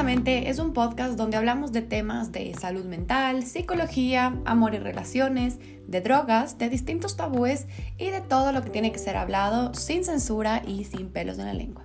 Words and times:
es 0.00 0.58
un 0.58 0.72
podcast 0.72 1.18
donde 1.18 1.36
hablamos 1.36 1.72
de 1.72 1.82
temas 1.82 2.32
de 2.32 2.54
salud 2.54 2.86
mental, 2.86 3.44
psicología, 3.44 4.34
amor 4.46 4.72
y 4.72 4.78
relaciones, 4.78 5.58
de 5.86 6.00
drogas, 6.00 6.56
de 6.56 6.70
distintos 6.70 7.18
tabúes 7.18 7.66
y 7.98 8.06
de 8.06 8.22
todo 8.22 8.50
lo 8.52 8.62
que 8.62 8.70
tiene 8.70 8.92
que 8.92 8.98
ser 8.98 9.18
hablado 9.18 9.74
sin 9.74 10.02
censura 10.02 10.62
y 10.66 10.84
sin 10.84 11.10
pelos 11.10 11.38
en 11.38 11.44
la 11.44 11.52
lengua. 11.52 11.84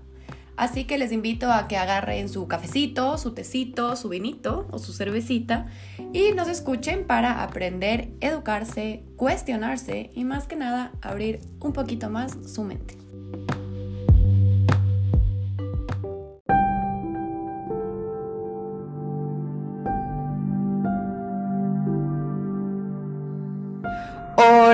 Así 0.55 0.85
que 0.85 0.97
les 0.97 1.11
invito 1.11 1.51
a 1.51 1.67
que 1.67 1.75
agarren 1.75 2.29
su 2.29 2.47
cafecito, 2.47 3.17
su 3.17 3.33
tecito, 3.33 3.97
su 3.97 4.07
vinito 4.07 4.65
o 4.71 4.79
su 4.79 4.93
cervecita 4.93 5.67
y 6.13 6.31
nos 6.31 6.47
escuchen 6.47 7.05
para 7.05 7.43
aprender, 7.43 8.13
educarse, 8.21 9.03
cuestionarse 9.17 10.09
y 10.15 10.23
más 10.23 10.47
que 10.47 10.55
nada 10.55 10.93
abrir 11.01 11.41
un 11.59 11.73
poquito 11.73 12.09
más 12.09 12.37
su 12.47 12.63
mente. 12.63 12.95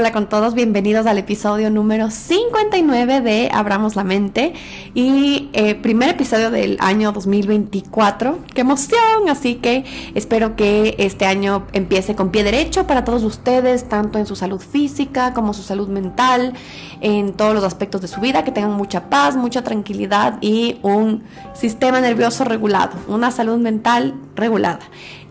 Hola 0.01 0.13
con 0.13 0.27
todos, 0.27 0.55
bienvenidos 0.55 1.05
al 1.05 1.19
episodio 1.19 1.69
número 1.69 2.09
59 2.09 3.21
de 3.21 3.51
Abramos 3.53 3.95
la 3.95 4.03
Mente 4.03 4.53
y 4.95 5.51
eh, 5.53 5.75
primer 5.75 6.09
episodio 6.09 6.49
del 6.49 6.77
año 6.79 7.11
2024. 7.11 8.39
¡Qué 8.51 8.61
emoción! 8.61 9.29
Así 9.29 9.57
que 9.57 9.85
espero 10.15 10.55
que 10.55 10.95
este 10.97 11.27
año 11.27 11.67
empiece 11.73 12.15
con 12.15 12.31
pie 12.31 12.43
derecho 12.43 12.87
para 12.87 13.03
todos 13.03 13.21
ustedes, 13.21 13.89
tanto 13.89 14.17
en 14.17 14.25
su 14.25 14.35
salud 14.35 14.59
física 14.59 15.35
como 15.35 15.53
su 15.53 15.61
salud 15.61 15.87
mental, 15.87 16.53
en 17.01 17.33
todos 17.33 17.53
los 17.53 17.63
aspectos 17.63 18.01
de 18.01 18.07
su 18.07 18.21
vida, 18.21 18.43
que 18.43 18.51
tengan 18.51 18.71
mucha 18.71 19.07
paz, 19.07 19.35
mucha 19.35 19.63
tranquilidad 19.63 20.39
y 20.41 20.79
un 20.81 21.21
sistema 21.53 22.01
nervioso 22.01 22.43
regulado, 22.43 22.98
una 23.07 23.29
salud 23.29 23.59
mental 23.59 24.15
regulada 24.35 24.79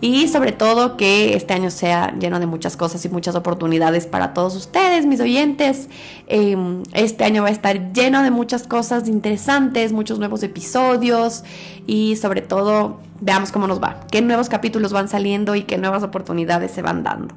y 0.00 0.28
sobre 0.28 0.52
todo 0.52 0.96
que 0.96 1.34
este 1.34 1.52
año 1.52 1.70
sea 1.70 2.14
lleno 2.18 2.40
de 2.40 2.46
muchas 2.46 2.76
cosas 2.76 3.04
y 3.04 3.08
muchas 3.08 3.34
oportunidades 3.34 4.06
para 4.06 4.32
todos 4.32 4.56
ustedes, 4.56 5.04
mis 5.04 5.20
oyentes. 5.20 5.88
Em, 6.26 6.82
este 6.94 7.24
año 7.24 7.42
va 7.42 7.48
a 7.48 7.52
estar 7.52 7.92
lleno 7.92 8.22
de 8.22 8.30
muchas 8.30 8.62
cosas 8.62 9.08
interesantes, 9.08 9.92
muchos 9.92 10.18
nuevos 10.18 10.42
episodios 10.42 11.44
y 11.86 12.16
sobre 12.16 12.40
todo 12.40 13.00
veamos 13.20 13.52
cómo 13.52 13.66
nos 13.66 13.82
va, 13.82 14.00
qué 14.10 14.22
nuevos 14.22 14.48
capítulos 14.48 14.92
van 14.92 15.08
saliendo 15.08 15.54
y 15.54 15.64
qué 15.64 15.76
nuevas 15.76 16.02
oportunidades 16.02 16.70
se 16.70 16.80
van 16.80 17.02
dando. 17.02 17.34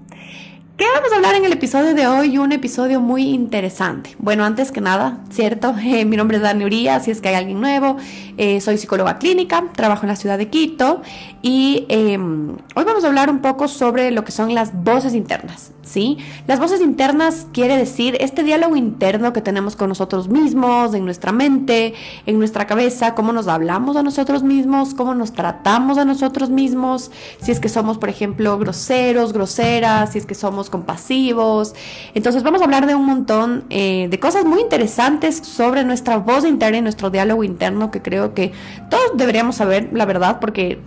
¿Qué 0.75 0.85
vamos 0.91 1.13
a 1.13 1.17
hablar 1.17 1.35
en 1.35 1.45
el 1.45 1.53
episodio 1.53 1.93
de 1.93 2.07
hoy? 2.07 2.39
Un 2.39 2.52
episodio 2.52 2.99
muy 2.99 3.29
interesante. 3.29 4.16
Bueno, 4.17 4.43
antes 4.43 4.71
que 4.71 4.81
nada, 4.81 5.19
¿cierto? 5.30 5.75
Eh, 5.83 6.05
mi 6.05 6.17
nombre 6.17 6.38
es 6.38 6.43
Dani 6.43 6.65
Uría, 6.65 6.99
si 6.99 7.11
es 7.11 7.21
que 7.21 7.30
hay 7.30 7.35
alguien 7.35 7.61
nuevo. 7.61 7.97
Eh, 8.38 8.59
soy 8.59 8.80
psicóloga 8.80 9.19
clínica, 9.19 9.65
trabajo 9.75 10.03
en 10.03 10.07
la 10.09 10.15
ciudad 10.15 10.39
de 10.39 10.49
Quito 10.49 11.03
y 11.43 11.85
em, 11.89 12.57
hoy 12.73 12.83
vamos 12.85 13.03
a 13.03 13.07
hablar 13.07 13.30
un 13.30 13.39
poco 13.39 13.67
sobre 13.67 14.09
lo 14.09 14.23
que 14.23 14.31
son 14.31 14.55
las 14.55 14.73
voces 14.83 15.13
internas. 15.13 15.73
¿Sí? 15.94 16.17
Las 16.47 16.59
voces 16.59 16.81
internas 16.81 17.45
quiere 17.53 17.77
decir 17.77 18.17
este 18.19 18.44
diálogo 18.44 18.75
interno 18.75 19.31
que 19.31 19.41
tenemos 19.41 19.75
con 19.75 19.89
nosotros 19.89 20.27
mismos, 20.27 20.95
en 20.95 21.05
nuestra 21.05 21.31
mente, 21.31 21.94
en 22.25 22.39
nuestra 22.39 22.66
cabeza, 22.66 23.13
cómo 23.13 23.31
nos 23.31 23.47
hablamos 23.47 23.95
a 23.95 24.02
nosotros 24.02 24.41
mismos, 24.41 24.95
cómo 24.95 25.14
nos 25.14 25.33
tratamos 25.33 25.99
a 25.99 26.05
nosotros 26.05 26.49
mismos, 26.49 27.11
si 27.39 27.52
es 27.52 27.59
que 27.59 27.69
somos, 27.69 27.99
por 27.99 28.09
ejemplo, 28.09 28.58
groseros, 28.58 29.33
groseras, 29.33 30.14
si 30.14 30.17
es 30.17 30.25
que 30.25 30.33
somos 30.33 30.71
compasivos. 30.71 31.75
Entonces 32.16 32.41
vamos 32.41 32.61
a 32.61 32.66
hablar 32.66 32.88
de 32.88 32.95
un 32.95 33.05
montón 33.05 33.66
eh, 33.69 34.08
de 34.09 34.19
cosas 34.19 34.45
muy 34.45 34.61
interesantes 34.61 35.38
sobre 35.38 35.83
nuestra 35.83 36.17
voz 36.17 36.44
interna 36.44 36.80
y 36.80 36.81
nuestro 36.81 37.11
diálogo 37.11 37.44
interno 37.44 37.91
que 37.91 38.02
creo 38.02 38.33
que 38.33 38.52
todos 38.89 39.11
deberíamos 39.16 39.58
saber, 39.58 39.89
la 39.94 40.05
verdad, 40.05 40.39
porque 40.39 40.80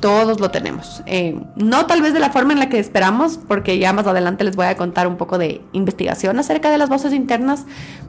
todos 0.00 0.40
lo 0.40 0.50
tenemos. 0.50 1.02
Eh, 1.06 1.38
no 1.56 1.86
tal 1.86 2.02
vez 2.02 2.12
de 2.12 2.20
la 2.20 2.30
forma 2.30 2.52
en 2.52 2.58
la 2.58 2.68
que 2.68 2.78
esperamos, 2.78 3.38
porque 3.38 3.78
ya 3.78 3.92
más 3.92 4.06
adelante 4.06 4.44
les 4.44 4.56
voy 4.56 4.66
a 4.66 4.76
contar 4.76 5.06
un 5.06 5.16
poco 5.16 5.38
de 5.38 5.60
investigación 5.72 6.38
acerca 6.38 6.70
de 6.70 6.78
las 6.78 6.88
voces 6.88 7.12
internas, 7.12 7.66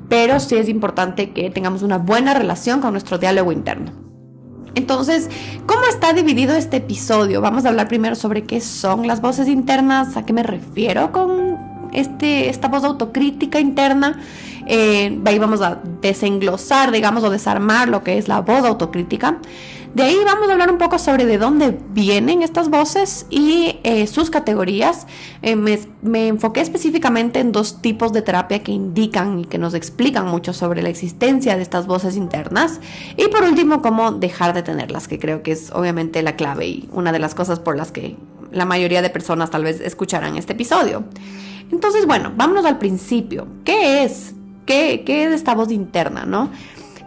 pero 0.09 0.39
sí 0.39 0.55
es 0.55 0.69
importante 0.69 1.31
que 1.31 1.49
tengamos 1.49 1.83
una 1.83 1.97
buena 1.97 2.33
relación 2.33 2.81
con 2.81 2.91
nuestro 2.91 3.17
diálogo 3.17 3.51
interno. 3.51 3.91
Entonces, 4.73 5.29
¿cómo 5.65 5.81
está 5.89 6.13
dividido 6.13 6.55
este 6.55 6.77
episodio? 6.77 7.41
Vamos 7.41 7.65
a 7.65 7.69
hablar 7.69 7.87
primero 7.87 8.15
sobre 8.15 8.43
qué 8.43 8.61
son 8.61 9.05
las 9.05 9.21
voces 9.21 9.47
internas, 9.47 10.15
a 10.15 10.25
qué 10.25 10.31
me 10.31 10.43
refiero 10.43 11.11
con 11.11 11.57
este, 11.91 12.49
esta 12.49 12.69
voz 12.69 12.83
autocrítica 12.85 13.59
interna. 13.59 14.21
Eh, 14.67 15.19
ahí 15.25 15.39
vamos 15.39 15.61
a 15.61 15.79
desenglosar, 16.01 16.91
digamos, 16.91 17.23
o 17.23 17.29
desarmar 17.29 17.89
lo 17.89 18.03
que 18.03 18.17
es 18.17 18.29
la 18.29 18.39
voz 18.39 18.63
autocrítica. 18.63 19.39
De 19.93 20.03
ahí 20.03 20.17
vamos 20.23 20.47
a 20.47 20.53
hablar 20.53 20.71
un 20.71 20.77
poco 20.77 20.97
sobre 20.97 21.25
de 21.25 21.37
dónde 21.37 21.77
vienen 21.89 22.43
estas 22.43 22.69
voces 22.69 23.25
y 23.29 23.79
eh, 23.83 24.07
sus 24.07 24.29
categorías. 24.29 25.05
Eh, 25.41 25.57
me, 25.57 26.27
enfoqué 26.29 26.61
específicamente 26.61 27.41
en 27.41 27.51
dos 27.51 27.81
tipos 27.81 28.13
de 28.13 28.21
terapia 28.21 28.63
que 28.63 28.71
indican 28.71 29.39
y 29.39 29.45
que 29.45 29.57
nos 29.57 29.73
explican 29.73 30.27
mucho 30.27 30.53
sobre 30.53 30.81
la 30.81 30.87
existencia 30.87 31.57
de 31.57 31.61
estas 31.61 31.87
voces 31.87 32.15
internas. 32.15 32.79
Y 33.17 33.27
por 33.27 33.43
último, 33.43 33.81
cómo 33.81 34.13
dejar 34.13 34.53
de 34.53 34.63
tenerlas, 34.63 35.09
que 35.09 35.19
creo 35.19 35.43
que 35.43 35.51
es 35.51 35.71
obviamente 35.71 36.21
la 36.21 36.37
clave 36.37 36.67
y 36.67 36.89
una 36.93 37.11
de 37.11 37.19
las 37.19 37.35
cosas 37.35 37.59
por 37.59 37.75
las 37.75 37.91
que 37.91 38.15
la 38.53 38.63
mayoría 38.63 39.01
de 39.01 39.09
personas 39.09 39.49
tal 39.49 39.65
vez 39.65 39.81
escucharán 39.81 40.37
este 40.37 40.53
episodio. 40.53 41.03
Entonces, 41.69 42.05
bueno, 42.05 42.31
vámonos 42.33 42.63
al 42.63 42.77
principio. 42.77 43.45
¿Qué 43.65 44.05
es? 44.05 44.35
¿Qué, 44.65 45.03
qué 45.05 45.25
es 45.25 45.33
esta 45.33 45.53
voz 45.53 45.69
interna, 45.69 46.25
no? 46.25 46.49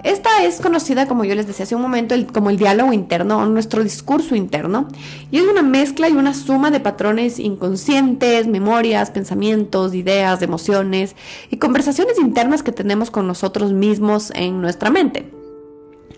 Esta 0.05 0.45
es 0.45 0.61
conocida, 0.61 1.09
como 1.09 1.25
yo 1.25 1.35
les 1.35 1.47
decía 1.47 1.63
hace 1.65 1.75
un 1.75 1.81
momento, 1.81 2.15
como 2.35 2.51
el 2.51 2.59
diálogo 2.59 2.93
interno 2.93 3.47
nuestro 3.47 3.83
discurso 3.83 4.37
interno. 4.37 4.87
Y 5.31 5.39
es 5.39 5.45
una 5.45 5.63
mezcla 5.63 6.11
y 6.11 6.13
una 6.13 6.35
suma 6.35 6.71
de 6.71 6.79
patrones 6.79 7.39
inconscientes, 7.39 8.47
memorias, 8.47 9.11
pensamientos, 9.11 9.95
ideas, 9.95 10.43
emociones 10.43 11.17
y 11.51 11.57
conversaciones 11.57 12.19
internas 12.19 12.63
que 12.63 12.71
tenemos 12.71 13.11
con 13.11 13.27
nosotros 13.27 13.73
mismos 13.73 14.31
en 14.35 14.61
nuestra 14.61 14.91
mente. 14.91 15.33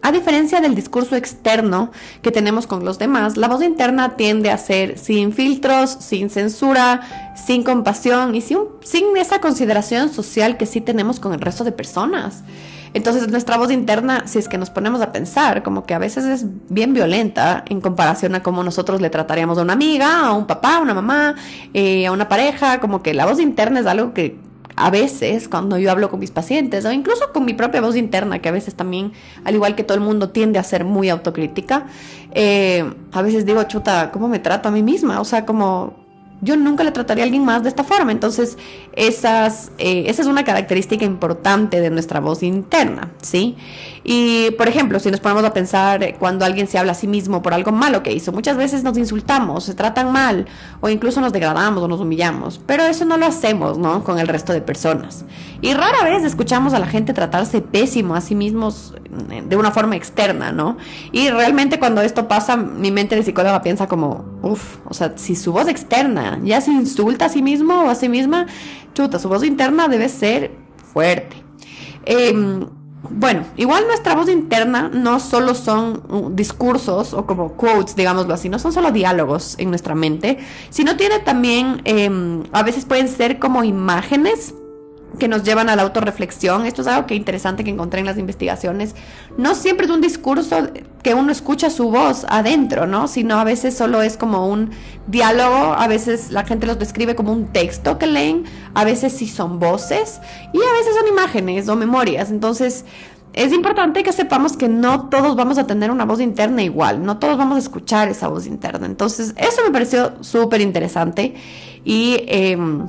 A 0.02 0.10
diferencia 0.10 0.60
del 0.60 0.74
discurso 0.74 1.14
externo 1.14 1.92
que 2.22 2.32
tenemos 2.32 2.66
con 2.66 2.84
los 2.84 2.98
demás, 2.98 3.36
la 3.36 3.46
voz 3.46 3.62
interna 3.62 4.16
tiende 4.16 4.50
a 4.50 4.58
ser 4.58 4.98
sin 4.98 5.32
filtros, 5.32 5.90
sin 6.00 6.28
censura, 6.28 7.34
sin 7.46 7.62
compasión 7.62 8.34
y 8.34 8.40
sin, 8.40 8.58
sin 8.82 9.16
esa 9.16 9.40
consideración 9.40 10.12
social 10.12 10.56
que 10.56 10.66
sí 10.66 10.80
tenemos 10.80 11.20
con 11.20 11.32
el 11.32 11.40
resto 11.40 11.62
de 11.62 11.70
personas. 11.70 12.42
Entonces 12.94 13.28
nuestra 13.28 13.56
voz 13.56 13.70
interna, 13.70 14.24
si 14.26 14.38
es 14.38 14.48
que 14.48 14.58
nos 14.58 14.70
ponemos 14.70 15.00
a 15.00 15.12
pensar, 15.12 15.62
como 15.62 15.84
que 15.84 15.94
a 15.94 15.98
veces 15.98 16.24
es 16.24 16.46
bien 16.68 16.94
violenta 16.94 17.64
en 17.68 17.80
comparación 17.80 18.34
a 18.34 18.42
cómo 18.42 18.62
nosotros 18.62 19.00
le 19.00 19.10
trataríamos 19.10 19.58
a 19.58 19.62
una 19.62 19.72
amiga, 19.72 20.26
a 20.26 20.32
un 20.32 20.46
papá, 20.46 20.76
a 20.76 20.80
una 20.80 20.94
mamá, 20.94 21.34
eh, 21.74 22.06
a 22.06 22.12
una 22.12 22.28
pareja, 22.28 22.80
como 22.80 23.02
que 23.02 23.14
la 23.14 23.26
voz 23.26 23.40
interna 23.40 23.80
es 23.80 23.86
algo 23.86 24.14
que 24.14 24.36
a 24.76 24.90
veces 24.90 25.48
cuando 25.48 25.78
yo 25.78 25.90
hablo 25.90 26.10
con 26.10 26.20
mis 26.20 26.30
pacientes 26.30 26.84
o 26.84 26.92
incluso 26.92 27.32
con 27.32 27.44
mi 27.44 27.54
propia 27.54 27.80
voz 27.80 27.96
interna, 27.96 28.40
que 28.40 28.48
a 28.48 28.52
veces 28.52 28.74
también, 28.74 29.12
al 29.44 29.54
igual 29.54 29.74
que 29.74 29.82
todo 29.84 29.96
el 29.96 30.04
mundo, 30.04 30.30
tiende 30.30 30.58
a 30.58 30.62
ser 30.62 30.84
muy 30.84 31.08
autocrítica, 31.08 31.86
eh, 32.32 32.84
a 33.12 33.22
veces 33.22 33.46
digo, 33.46 33.62
chuta, 33.64 34.10
¿cómo 34.12 34.28
me 34.28 34.38
trato 34.38 34.68
a 34.68 34.72
mí 34.72 34.82
misma? 34.82 35.20
O 35.20 35.24
sea, 35.24 35.46
como 35.46 36.05
yo 36.40 36.56
nunca 36.56 36.84
le 36.84 36.92
trataría 36.92 37.24
a 37.24 37.26
alguien 37.26 37.44
más 37.44 37.62
de 37.62 37.68
esta 37.68 37.84
forma. 37.84 38.12
Entonces, 38.12 38.58
esas, 38.92 39.72
eh, 39.78 40.04
esa 40.06 40.22
es 40.22 40.28
una 40.28 40.44
característica 40.44 41.04
importante 41.04 41.80
de 41.80 41.90
nuestra 41.90 42.20
voz 42.20 42.42
interna, 42.42 43.12
¿sí? 43.22 43.56
Y, 44.04 44.52
por 44.52 44.68
ejemplo, 44.68 45.00
si 45.00 45.10
nos 45.10 45.20
ponemos 45.20 45.44
a 45.44 45.52
pensar 45.52 46.16
cuando 46.18 46.44
alguien 46.44 46.68
se 46.68 46.78
habla 46.78 46.92
a 46.92 46.94
sí 46.94 47.08
mismo 47.08 47.42
por 47.42 47.54
algo 47.54 47.72
malo 47.72 48.02
que 48.02 48.12
hizo, 48.12 48.30
muchas 48.32 48.56
veces 48.56 48.84
nos 48.84 48.96
insultamos, 48.96 49.64
se 49.64 49.74
tratan 49.74 50.12
mal, 50.12 50.46
o 50.80 50.88
incluso 50.88 51.20
nos 51.20 51.32
degradamos 51.32 51.82
o 51.82 51.88
nos 51.88 52.00
humillamos, 52.00 52.60
pero 52.66 52.84
eso 52.84 53.04
no 53.04 53.16
lo 53.16 53.26
hacemos, 53.26 53.78
¿no? 53.78 54.04
Con 54.04 54.18
el 54.18 54.28
resto 54.28 54.52
de 54.52 54.60
personas. 54.60 55.24
Y 55.60 55.74
rara 55.74 56.04
vez 56.04 56.22
escuchamos 56.22 56.74
a 56.74 56.78
la 56.78 56.86
gente 56.86 57.14
tratarse 57.14 57.62
pésimo 57.62 58.14
a 58.14 58.20
sí 58.20 58.34
mismos 58.34 58.94
eh, 59.30 59.42
de 59.44 59.56
una 59.56 59.72
forma 59.72 59.96
externa, 59.96 60.52
¿no? 60.52 60.76
Y 61.10 61.30
realmente 61.30 61.78
cuando 61.78 62.02
esto 62.02 62.28
pasa, 62.28 62.56
mi 62.56 62.92
mente 62.92 63.16
de 63.16 63.22
psicóloga 63.22 63.62
piensa 63.62 63.88
como, 63.88 64.24
uff, 64.42 64.76
o 64.84 64.94
sea, 64.94 65.14
si 65.16 65.34
su 65.34 65.52
voz 65.52 65.66
externa 65.66 66.25
ya 66.42 66.60
se 66.60 66.70
insulta 66.72 67.26
a 67.26 67.28
sí 67.28 67.42
mismo 67.42 67.84
o 67.84 67.88
a 67.88 67.94
sí 67.94 68.08
misma, 68.08 68.46
chuta, 68.94 69.18
su 69.18 69.28
voz 69.28 69.44
interna 69.44 69.88
debe 69.88 70.08
ser 70.08 70.52
fuerte. 70.92 71.36
Eh, 72.04 72.34
bueno, 73.10 73.44
igual 73.56 73.86
nuestra 73.86 74.14
voz 74.14 74.28
interna 74.28 74.90
no 74.92 75.20
solo 75.20 75.54
son 75.54 76.02
uh, 76.08 76.30
discursos 76.30 77.14
o 77.14 77.26
como 77.26 77.52
quotes, 77.52 77.94
digámoslo 77.96 78.34
así, 78.34 78.48
no 78.48 78.58
son 78.58 78.72
solo 78.72 78.90
diálogos 78.90 79.56
en 79.58 79.70
nuestra 79.70 79.94
mente, 79.94 80.38
sino 80.70 80.96
tiene 80.96 81.18
también, 81.20 81.82
em, 81.84 82.42
a 82.52 82.62
veces 82.62 82.84
pueden 82.84 83.08
ser 83.08 83.38
como 83.38 83.64
imágenes 83.64 84.54
que 85.18 85.28
nos 85.28 85.44
llevan 85.44 85.68
a 85.68 85.76
la 85.76 85.82
autorreflexión. 85.82 86.66
Esto 86.66 86.82
es 86.82 86.88
algo 86.88 87.06
que 87.06 87.14
interesante 87.14 87.64
que 87.64 87.70
encontré 87.70 88.00
en 88.00 88.06
las 88.06 88.18
investigaciones. 88.18 88.94
No 89.38 89.54
siempre 89.54 89.86
es 89.86 89.92
un 89.92 90.00
discurso 90.00 90.68
que 91.02 91.14
uno 91.14 91.32
escucha 91.32 91.70
su 91.70 91.90
voz 91.90 92.26
adentro, 92.28 92.86
¿no? 92.86 93.08
Sino 93.08 93.38
a 93.38 93.44
veces 93.44 93.76
solo 93.76 94.02
es 94.02 94.16
como 94.16 94.48
un 94.48 94.70
diálogo, 95.06 95.74
a 95.74 95.86
veces 95.88 96.30
la 96.30 96.44
gente 96.44 96.66
los 96.66 96.78
describe 96.78 97.14
como 97.14 97.32
un 97.32 97.46
texto 97.46 97.98
que 97.98 98.06
leen, 98.06 98.44
a 98.74 98.84
veces 98.84 99.12
sí 99.12 99.26
son 99.26 99.58
voces 99.58 100.20
y 100.52 100.58
a 100.58 100.72
veces 100.78 100.94
son 100.98 101.08
imágenes 101.08 101.68
o 101.68 101.76
memorias. 101.76 102.30
Entonces, 102.30 102.84
es 103.32 103.52
importante 103.52 104.02
que 104.02 104.12
sepamos 104.12 104.56
que 104.56 104.68
no 104.68 105.08
todos 105.08 105.36
vamos 105.36 105.58
a 105.58 105.66
tener 105.66 105.90
una 105.90 106.06
voz 106.06 106.20
interna 106.20 106.62
igual, 106.62 107.04
no 107.04 107.18
todos 107.18 107.36
vamos 107.36 107.56
a 107.56 107.58
escuchar 107.60 108.08
esa 108.08 108.28
voz 108.28 108.46
interna. 108.46 108.86
Entonces, 108.86 109.34
eso 109.36 109.62
me 109.64 109.70
pareció 109.70 110.12
súper 110.22 110.62
interesante 110.62 111.34
y 111.84 112.24
em, 112.28 112.88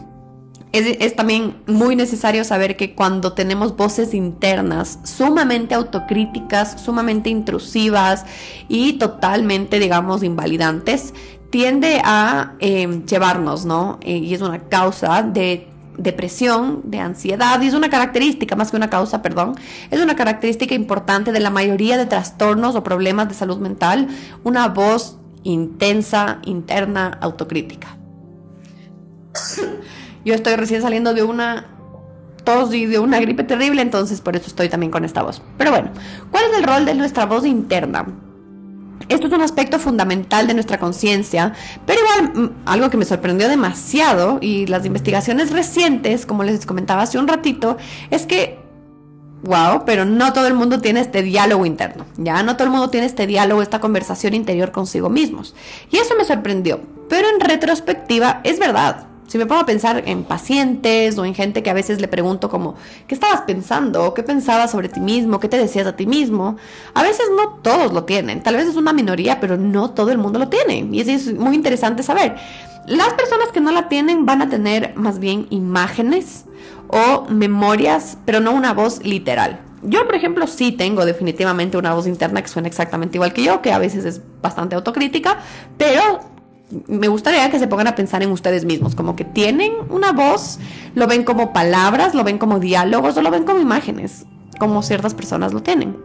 es, 0.78 1.16
también 1.16 1.56
muy 1.68 1.96
necesario 1.96 2.44
saber 2.44 2.78
que 2.78 2.94
cuando 2.94 3.34
tenemos 3.34 3.76
voces 3.76 4.14
internas 4.14 5.00
sumamente 5.04 5.76
autocríticas, 5.76 6.82
sumamente 6.82 7.30
intrusivas 7.30 8.26
y 8.68 8.94
totalmente, 8.94 9.80
digamos, 9.80 10.24
invalidantes, 10.24 11.14
tiende 11.50 12.02
a 12.04 12.54
em, 12.60 13.06
llevarnos, 13.06 13.66
¿no? 13.66 14.00
Eh, 14.02 14.18
y 14.18 14.34
es 14.34 14.42
una 14.42 14.60
causa 14.60 15.24
de 15.24 15.68
depresión, 15.98 16.82
de 16.86 17.00
ansiedad, 17.00 17.60
y 17.62 17.68
es 17.68 17.74
una 17.74 17.90
característica, 17.90 18.56
más 18.56 18.70
que 18.70 18.78
una 18.78 18.90
causa, 18.90 19.22
perdón, 19.22 19.56
es 19.90 20.00
una 20.00 20.16
característica 20.16 20.76
importante 20.76 21.32
de 21.32 21.40
la 21.40 21.50
mayoría 21.50 21.98
de 21.98 22.06
trastornos 22.06 22.76
o 22.76 22.84
problemas 22.84 23.28
de 23.30 23.34
salud 23.34 23.58
mental, 23.58 24.08
una 24.44 24.68
voz 24.68 25.18
intensa, 25.44 26.40
interna, 26.44 27.18
autocrítica. 27.22 27.98
Yo 30.28 30.34
estoy 30.34 30.58
recién 30.58 30.82
saliendo 30.82 31.14
de 31.14 31.24
una 31.24 31.68
tos 32.44 32.74
y 32.74 32.86
de 32.86 33.00
una 33.00 33.18
gripe 33.22 33.46
terrible, 33.46 33.82
entonces 33.82 34.20
por 34.20 34.36
eso 34.36 34.48
estoy 34.48 34.68
también 34.68 34.92
con 34.92 35.06
esta 35.06 35.24
voz. 35.24 35.42
Pero 35.58 35.72
bueno, 35.72 35.92
¿cuál 36.32 36.44
es 36.52 36.58
el 36.58 36.64
rol 36.64 36.84
de 36.84 36.96
nuestra 36.96 37.26
voz 37.26 37.46
interna? 37.46 38.06
Esto 39.08 39.28
es 39.28 39.32
un 39.34 39.40
aspecto 39.40 39.80
fundamental 39.80 40.46
de 40.46 40.54
nuestra 40.54 40.80
conciencia, 40.80 41.54
pero 41.86 42.02
igual 42.02 42.34
mm, 42.36 42.50
algo 42.66 42.90
que 42.90 42.98
me 42.98 43.06
sorprendió 43.06 43.48
demasiado 43.48 44.40
y 44.42 44.68
las 44.68 44.86
investigaciones 44.86 45.52
recientes, 45.54 46.26
como 46.26 46.44
les 46.44 46.66
comentaba 46.66 47.04
hace 47.04 47.18
un 47.18 47.30
ratito, 47.30 47.78
es 48.12 48.26
que, 48.26 48.60
wow, 49.44 49.86
pero 49.86 50.04
no 50.04 50.34
todo 50.34 50.48
el 50.48 50.56
mundo 50.56 50.82
tiene 50.82 51.00
este 51.00 51.22
diálogo 51.22 51.66
interno, 51.66 52.06
ya 52.18 52.44
no 52.44 52.58
todo 52.58 52.66
el 52.66 52.72
mundo 52.72 52.90
tiene 52.90 53.06
este 53.06 53.28
diálogo, 53.28 53.62
esta 53.62 53.80
conversación 53.80 54.34
interior 54.34 54.74
consigo 54.74 55.10
mismos. 55.10 55.56
Y 55.90 56.00
eso 56.00 56.16
me 56.18 56.26
sorprendió, 56.26 56.82
pero 57.08 57.30
en 57.30 57.40
retrospectiva 57.40 58.42
es 58.44 58.60
verdad. 58.60 59.07
Si 59.28 59.38
me 59.38 59.46
pongo 59.46 59.62
a 59.62 59.66
pensar 59.66 60.04
en 60.06 60.24
pacientes 60.24 61.18
o 61.18 61.26
en 61.26 61.36
gente 61.36 61.62
que 61.62 61.70
a 61.70 61.74
veces 61.74 62.00
le 62.00 62.08
pregunto 62.08 62.50
como, 62.50 62.76
¿qué 63.08 63.14
estabas 63.14 63.42
pensando? 63.42 64.14
¿Qué 64.14 64.24
pensabas 64.24 64.72
sobre 64.72 64.88
ti 64.88 65.02
mismo? 65.02 65.42
¿Qué 65.42 65.50
te 65.50 65.58
decías 65.58 65.86
a 65.86 65.98
ti 65.98 66.06
mismo? 66.06 66.56
A 66.94 67.04
veces 67.04 67.26
no 67.36 67.60
todos 67.62 67.92
lo 67.92 68.06
tienen. 68.06 68.42
Tal 68.42 68.56
vez 68.56 68.68
es 68.68 68.78
una 68.78 68.94
minoría, 68.94 69.42
pero 69.42 69.58
no 69.58 69.92
todo 69.92 70.12
el 70.12 70.18
mundo 70.18 70.40
lo 70.40 70.48
tiene. 70.48 70.88
Y 70.92 71.02
es 71.02 71.34
muy 71.34 71.56
interesante 71.56 72.04
saber. 72.04 72.38
Las 72.88 73.14
personas 73.16 73.50
que 73.54 73.60
no 73.60 73.72
la 73.72 73.90
tienen 73.90 74.26
van 74.26 74.42
a 74.42 74.50
tener 74.50 74.96
más 74.96 75.20
bien 75.20 75.48
imágenes 75.50 76.46
o 76.88 77.26
memorias, 77.30 78.18
pero 78.24 78.40
no 78.40 78.54
una 78.54 78.74
voz 78.74 79.04
literal. 79.04 79.60
Yo, 79.84 80.06
por 80.06 80.16
ejemplo, 80.16 80.48
sí 80.48 80.72
tengo 80.72 81.06
definitivamente 81.06 81.78
una 81.78 81.94
voz 81.94 82.08
interna 82.08 82.42
que 82.42 82.48
suena 82.48 82.70
exactamente 82.70 83.18
igual 83.18 83.34
que 83.34 83.44
yo, 83.44 83.62
que 83.62 83.74
a 83.74 83.78
veces 83.78 84.06
es 84.06 84.22
bastante 84.42 84.76
autocrítica, 84.76 85.38
pero 85.78 86.37
me 86.88 87.08
gustaría 87.08 87.50
que 87.50 87.60
se 87.60 87.68
pongan 87.68 87.88
a 87.88 87.96
pensar 87.96 88.24
en 88.24 88.32
ustedes 88.32 88.66
mismos, 88.66 88.96
como 88.96 89.16
que 89.16 89.24
tienen 89.24 89.72
una 89.90 90.12
voz, 90.12 90.60
lo 90.96 91.08
ven 91.08 91.24
como 91.24 91.54
palabras, 91.54 92.14
lo 92.14 92.24
ven 92.24 92.38
como 92.38 92.60
diálogos 92.60 93.16
o 93.18 93.22
lo 93.22 93.32
ven 93.32 93.46
como 93.46 93.60
imágenes, 93.60 94.26
como 94.60 94.84
ciertas 94.84 95.14
personas 95.14 95.54
lo 95.54 95.64
tienen. 95.64 95.98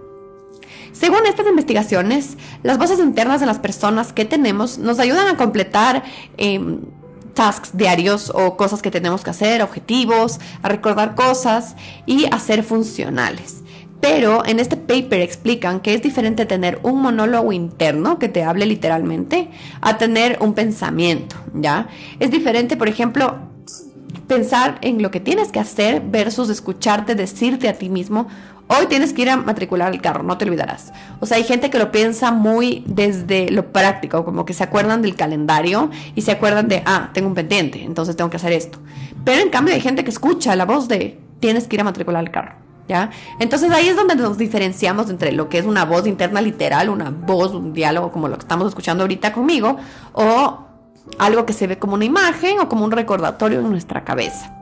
Según 0.93 1.27
estas 1.27 1.47
investigaciones, 1.47 2.37
las 2.63 2.79
voces 2.79 3.01
internas 3.01 3.41
de 3.41 3.47
las 3.47 3.59
personas 3.59 4.13
que 4.13 4.25
tenemos 4.25 4.79
nos 4.79 4.99
ayudan 4.99 5.27
a 5.27 5.37
completar 5.37 6.05
em, 6.37 6.83
tasks 7.35 7.77
diarios 7.77 8.31
o 8.35 8.57
cosas 8.57 8.83
que 8.83 8.91
tenemos 8.91 9.25
que 9.25 9.31
hacer, 9.31 9.63
objetivos, 9.63 10.39
a 10.63 10.69
recordar 10.69 11.15
cosas 11.15 11.75
y 12.07 12.27
a 12.31 12.39
ser 12.39 12.63
funcionales. 12.63 13.62
Pero 14.03 14.45
en 14.45 14.59
este 14.59 14.77
paper 14.77 15.21
explican 15.21 15.79
que 15.79 15.95
es 15.95 16.03
diferente 16.03 16.45
tener 16.45 16.81
un 16.83 17.01
monólogo 17.01 17.53
interno 17.53 18.19
que 18.19 18.29
te 18.29 18.43
hable 18.43 18.67
literalmente 18.67 19.49
a 19.81 19.97
tener 19.97 20.39
un 20.41 20.55
pensamiento, 20.55 21.37
¿ya? 21.55 21.87
Es 22.19 22.33
diferente, 22.33 22.77
por 22.77 22.89
ejemplo, 22.89 23.37
pensar 24.27 24.79
en 24.81 25.03
lo 25.03 25.13
que 25.13 25.21
tienes 25.21 25.53
que 25.53 25.61
hacer 25.61 26.03
versus 26.05 26.51
escucharte 26.51 27.15
decirte 27.15 27.69
a 27.69 27.75
ti 27.75 27.89
mismo, 27.89 28.27
hoy 28.67 28.87
tienes 28.87 29.13
que 29.13 29.23
ir 29.23 29.31
a 29.31 29.37
matricular 29.37 29.93
el 29.93 30.01
carro, 30.01 30.25
no 30.25 30.37
te 30.37 30.47
olvidarás. 30.47 30.93
O 31.21 31.27
sea, 31.27 31.37
hay 31.37 31.45
gente 31.45 31.71
que 31.71 31.79
lo 31.79 31.93
piensa 31.93 32.33
muy 32.33 32.83
desde 32.89 33.53
lo 33.53 33.71
práctico, 33.71 34.25
como 34.25 34.45
que 34.45 34.53
se 34.53 34.65
acuerdan 34.65 35.03
del 35.03 35.15
calendario 35.15 35.91
y 36.17 36.23
se 36.23 36.33
acuerdan 36.33 36.67
de, 36.67 36.83
ah, 36.87 37.11
tengo 37.15 37.29
un 37.29 37.37
pendiente, 37.37 37.85
entonces 37.85 38.17
tengo 38.17 38.31
que 38.31 38.39
hacer 38.39 38.53
esto. 38.53 38.81
Pero 39.25 39.43
en 39.43 39.51
cambio 39.51 39.77
hay 39.77 39.81
gente 39.81 40.03
que 40.03 40.11
escucha 40.11 40.57
la 40.57 40.65
voz 40.65 40.89
de, 40.89 41.21
tienes 41.39 41.69
que 41.69 41.77
ir 41.77 41.83
a 41.83 41.85
matricular 41.85 42.25
el 42.25 42.33
carro. 42.33 42.62
Entonces 43.39 43.71
ahí 43.71 43.89
es 43.89 43.97
donde 43.97 44.17
nos 44.17 44.39
diferenciamos 44.39 45.11
entre 45.11 45.33
lo 45.33 45.49
que 45.49 45.59
es 45.59 45.67
una 45.67 45.85
voz 45.85 46.07
interna 46.07 46.41
literal, 46.41 46.89
una 46.89 47.11
voz, 47.11 47.53
un 47.53 47.73
diálogo 47.73 48.13
como 48.13 48.29
lo 48.29 48.37
que 48.37 48.43
estamos 48.43 48.69
escuchando 48.69 49.05
ahorita 49.05 49.33
conmigo, 49.33 49.77
o 50.13 50.59
algo 51.19 51.47
que 51.47 51.53
se 51.53 51.67
ve 51.67 51.79
como 51.79 51.95
una 51.95 52.05
imagen 52.05 52.61
o 52.61 52.69
como 52.69 52.85
un 52.85 52.91
recordatorio 52.91 53.61
en 53.61 53.71
nuestra 53.71 54.05
cabeza. 54.05 54.59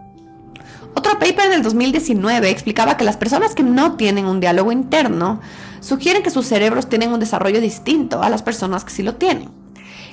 Otro 0.94 1.18
paper 1.18 1.50
del 1.50 1.62
2019 1.62 2.50
explicaba 2.50 2.96
que 2.96 3.04
las 3.04 3.16
personas 3.16 3.54
que 3.54 3.62
no 3.62 3.96
tienen 3.96 4.26
un 4.26 4.40
diálogo 4.40 4.72
interno 4.72 5.40
sugieren 5.80 6.22
que 6.22 6.30
sus 6.30 6.46
cerebros 6.46 6.88
tienen 6.88 7.12
un 7.12 7.20
desarrollo 7.20 7.60
distinto 7.60 8.22
a 8.22 8.28
las 8.28 8.42
personas 8.42 8.84
que 8.84 8.90
sí 8.90 9.02
lo 9.02 9.14
tienen. 9.14 9.50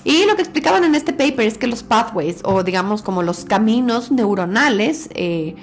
Y 0.03 0.25
lo 0.25 0.35
que 0.35 0.41
explicaban 0.41 0.83
en 0.83 0.95
este 0.95 1.11
paper 1.11 1.47
es 1.47 1.57
que 1.57 1.67
los 1.67 1.83
pathways, 1.83 2.39
o 2.43 2.63
digamos 2.63 3.01
como 3.01 3.23
los 3.23 3.43
caminos 3.43 4.11
neuronales 4.11 5.09
eh, 5.15 5.55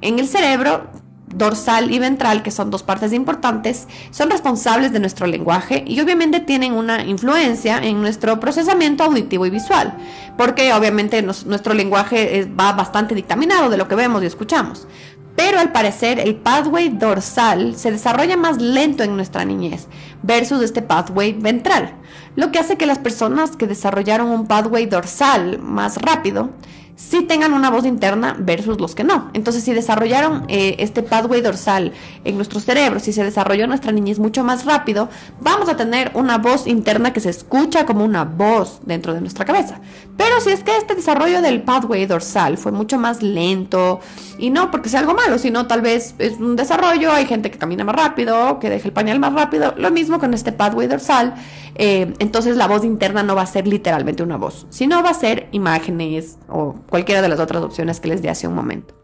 en 0.00 0.18
el 0.18 0.28
cerebro, 0.28 0.88
dorsal 1.26 1.92
y 1.92 1.98
ventral, 1.98 2.42
que 2.42 2.50
son 2.50 2.70
dos 2.70 2.82
partes 2.82 3.12
importantes, 3.12 3.88
son 4.10 4.30
responsables 4.30 4.92
de 4.92 5.00
nuestro 5.00 5.26
lenguaje 5.26 5.84
y 5.86 6.00
obviamente 6.00 6.40
tienen 6.40 6.72
una 6.72 7.04
influencia 7.04 7.78
en 7.78 8.00
nuestro 8.00 8.38
procesamiento 8.40 9.04
auditivo 9.04 9.46
y 9.46 9.50
visual, 9.50 9.94
porque 10.36 10.72
obviamente 10.72 11.22
nuestro 11.22 11.74
lenguaje 11.74 12.48
va 12.58 12.72
bastante 12.72 13.14
dictaminado 13.14 13.70
de 13.70 13.76
lo 13.76 13.88
que 13.88 13.94
vemos 13.94 14.22
y 14.22 14.26
escuchamos. 14.26 14.86
Pero 15.34 15.58
al 15.58 15.70
parecer 15.70 16.18
el 16.18 16.36
pathway 16.36 16.88
dorsal 16.88 17.76
se 17.76 17.90
desarrolla 17.90 18.38
más 18.38 18.60
lento 18.60 19.02
en 19.02 19.16
nuestra 19.16 19.44
niñez 19.44 19.86
versus 20.22 20.62
este 20.62 20.80
pathway 20.80 21.34
ventral, 21.34 21.94
lo 22.36 22.50
que 22.50 22.58
hace 22.58 22.78
que 22.78 22.86
las 22.86 22.98
personas 22.98 23.56
que 23.56 23.66
desarrollaron 23.66 24.28
un 24.28 24.46
pathway 24.46 24.86
dorsal 24.86 25.58
más 25.58 25.98
rápido 25.98 26.50
si 26.96 27.22
tengan 27.22 27.52
una 27.52 27.70
voz 27.70 27.84
interna 27.84 28.34
versus 28.38 28.80
los 28.80 28.94
que 28.94 29.04
no. 29.04 29.30
Entonces, 29.34 29.62
si 29.62 29.74
desarrollaron 29.74 30.44
eh, 30.48 30.76
este 30.78 31.02
pathway 31.02 31.42
dorsal 31.42 31.92
en 32.24 32.36
nuestro 32.36 32.58
cerebro, 32.58 33.00
si 33.00 33.12
se 33.12 33.22
desarrolló 33.22 33.66
nuestra 33.66 33.92
niñez 33.92 34.18
mucho 34.18 34.42
más 34.42 34.64
rápido, 34.64 35.10
vamos 35.40 35.68
a 35.68 35.76
tener 35.76 36.10
una 36.14 36.38
voz 36.38 36.66
interna 36.66 37.12
que 37.12 37.20
se 37.20 37.28
escucha 37.28 37.84
como 37.84 38.04
una 38.04 38.24
voz 38.24 38.80
dentro 38.84 39.12
de 39.12 39.20
nuestra 39.20 39.44
cabeza. 39.44 39.78
Pero 40.16 40.40
si 40.40 40.50
es 40.50 40.64
que 40.64 40.74
este 40.74 40.94
desarrollo 40.94 41.42
del 41.42 41.62
pathway 41.62 42.06
dorsal 42.06 42.56
fue 42.56 42.72
mucho 42.72 42.98
más 42.98 43.22
lento, 43.22 44.00
y 44.38 44.48
no 44.48 44.70
porque 44.70 44.88
sea 44.88 45.00
algo 45.00 45.14
malo, 45.14 45.38
sino 45.38 45.66
tal 45.66 45.82
vez 45.82 46.14
es 46.18 46.34
un 46.34 46.56
desarrollo, 46.56 47.12
hay 47.12 47.26
gente 47.26 47.50
que 47.50 47.58
camina 47.58 47.84
más 47.84 47.96
rápido, 47.96 48.58
que 48.58 48.70
deja 48.70 48.88
el 48.88 48.92
pañal 48.92 49.18
más 49.18 49.34
rápido, 49.34 49.74
lo 49.76 49.90
mismo 49.90 50.18
con 50.18 50.32
este 50.32 50.52
pathway 50.52 50.88
dorsal, 50.88 51.34
eh, 51.78 52.14
entonces 52.18 52.56
la 52.56 52.66
voz 52.66 52.84
interna 52.84 53.22
no 53.22 53.34
va 53.34 53.42
a 53.42 53.46
ser 53.46 53.66
literalmente 53.66 54.22
una 54.22 54.36
voz, 54.36 54.66
sino 54.70 55.02
va 55.02 55.10
a 55.10 55.14
ser 55.14 55.48
imágenes 55.52 56.38
o 56.48 56.74
cualquiera 56.88 57.22
de 57.22 57.28
las 57.28 57.40
otras 57.40 57.62
opciones 57.62 58.00
que 58.00 58.08
les 58.08 58.22
di 58.22 58.28
hace 58.28 58.48
un 58.48 58.54
momento. 58.54 58.94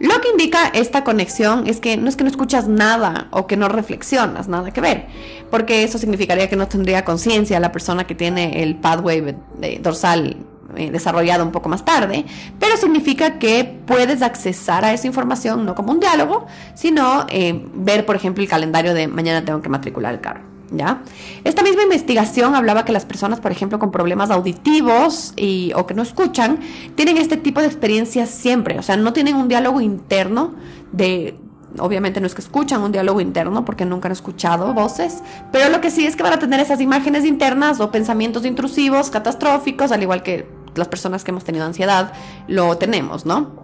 Lo 0.00 0.20
que 0.20 0.30
indica 0.30 0.66
esta 0.74 1.04
conexión 1.04 1.68
es 1.68 1.78
que 1.78 1.96
no 1.96 2.08
es 2.08 2.16
que 2.16 2.24
no 2.24 2.30
escuchas 2.30 2.66
nada 2.66 3.28
o 3.30 3.46
que 3.46 3.56
no 3.56 3.68
reflexionas, 3.68 4.48
nada 4.48 4.72
que 4.72 4.80
ver, 4.80 5.06
porque 5.50 5.84
eso 5.84 5.98
significaría 5.98 6.48
que 6.48 6.56
no 6.56 6.66
tendría 6.66 7.04
conciencia 7.04 7.60
la 7.60 7.70
persona 7.70 8.04
que 8.06 8.16
tiene 8.16 8.62
el 8.62 8.76
pathway 8.76 9.36
dorsal 9.80 10.36
eh, 10.76 10.90
desarrollado 10.90 11.44
un 11.44 11.52
poco 11.52 11.68
más 11.68 11.84
tarde, 11.84 12.24
pero 12.58 12.76
significa 12.76 13.38
que 13.38 13.64
puedes 13.86 14.22
accesar 14.22 14.84
a 14.84 14.92
esa 14.92 15.06
información 15.06 15.64
no 15.64 15.76
como 15.76 15.92
un 15.92 16.00
diálogo, 16.00 16.46
sino 16.74 17.26
eh, 17.28 17.64
ver, 17.74 18.04
por 18.04 18.16
ejemplo, 18.16 18.42
el 18.42 18.48
calendario 18.48 18.94
de 18.94 19.06
mañana 19.06 19.44
tengo 19.44 19.62
que 19.62 19.68
matricular 19.68 20.14
el 20.14 20.20
carro. 20.20 20.53
¿Ya? 20.70 21.02
Esta 21.44 21.62
misma 21.62 21.82
investigación 21.82 22.54
hablaba 22.54 22.84
que 22.84 22.92
las 22.92 23.04
personas, 23.04 23.38
por 23.40 23.52
ejemplo, 23.52 23.78
con 23.78 23.90
problemas 23.90 24.30
auditivos 24.30 25.34
y, 25.36 25.72
o 25.76 25.86
que 25.86 25.94
no 25.94 26.02
escuchan, 26.02 26.58
tienen 26.94 27.18
este 27.18 27.36
tipo 27.36 27.60
de 27.60 27.66
experiencias 27.66 28.30
siempre, 28.30 28.78
o 28.78 28.82
sea, 28.82 28.96
no 28.96 29.12
tienen 29.12 29.36
un 29.36 29.46
diálogo 29.46 29.80
interno 29.80 30.54
de, 30.90 31.36
obviamente 31.78 32.20
no 32.20 32.26
es 32.26 32.34
que 32.34 32.40
escuchan 32.40 32.82
un 32.82 32.92
diálogo 32.92 33.20
interno 33.20 33.64
porque 33.64 33.84
nunca 33.84 34.08
han 34.08 34.12
escuchado 34.12 34.72
voces, 34.74 35.22
pero 35.52 35.68
lo 35.68 35.80
que 35.80 35.90
sí 35.90 36.06
es 36.06 36.16
que 36.16 36.22
van 36.22 36.32
a 36.32 36.38
tener 36.38 36.60
esas 36.60 36.80
imágenes 36.80 37.24
internas 37.24 37.80
o 37.80 37.90
pensamientos 37.90 38.44
intrusivos, 38.44 39.10
catastróficos, 39.10 39.92
al 39.92 40.02
igual 40.02 40.22
que 40.22 40.48
las 40.74 40.88
personas 40.88 41.24
que 41.24 41.30
hemos 41.30 41.44
tenido 41.44 41.64
ansiedad 41.64 42.12
lo 42.48 42.76
tenemos, 42.78 43.26
¿no? 43.26 43.63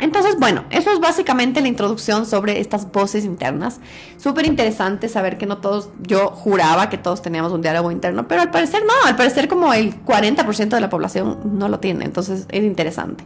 Entonces, 0.00 0.36
bueno, 0.38 0.64
eso 0.70 0.90
es 0.90 1.00
básicamente 1.00 1.60
la 1.60 1.68
introducción 1.68 2.26
sobre 2.26 2.60
estas 2.60 2.90
voces 2.90 3.24
internas. 3.24 3.80
Súper 4.16 4.46
interesante 4.46 5.08
saber 5.08 5.38
que 5.38 5.46
no 5.46 5.58
todos, 5.58 5.90
yo 6.00 6.28
juraba 6.30 6.88
que 6.88 6.98
todos 6.98 7.22
teníamos 7.22 7.52
un 7.52 7.62
diálogo 7.62 7.90
interno, 7.90 8.26
pero 8.26 8.42
al 8.42 8.50
parecer 8.50 8.82
no, 8.86 8.94
al 9.06 9.16
parecer 9.16 9.48
como 9.48 9.72
el 9.72 10.02
40% 10.04 10.68
de 10.68 10.80
la 10.80 10.90
población 10.90 11.38
no 11.58 11.68
lo 11.68 11.80
tiene, 11.80 12.04
entonces 12.04 12.46
es 12.48 12.64
interesante. 12.64 13.24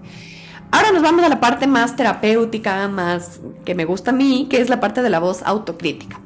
Ahora 0.71 0.91
nos 0.91 1.03
vamos 1.03 1.25
a 1.25 1.29
la 1.29 1.39
parte 1.39 1.69
más 1.69 1.95
terapéutica, 1.95 2.89
más 2.89 3.41
que 3.65 3.77
me 3.77 3.85
gusta 3.85 4.11
a 4.11 4.15
mí, 4.15 4.49
que 4.51 4.61
es 4.61 4.69
la 4.69 4.81
parte 4.81 5.03
de 5.03 5.11
la 5.11 5.21
voz 5.21 5.43
autocrítica. 5.45 6.21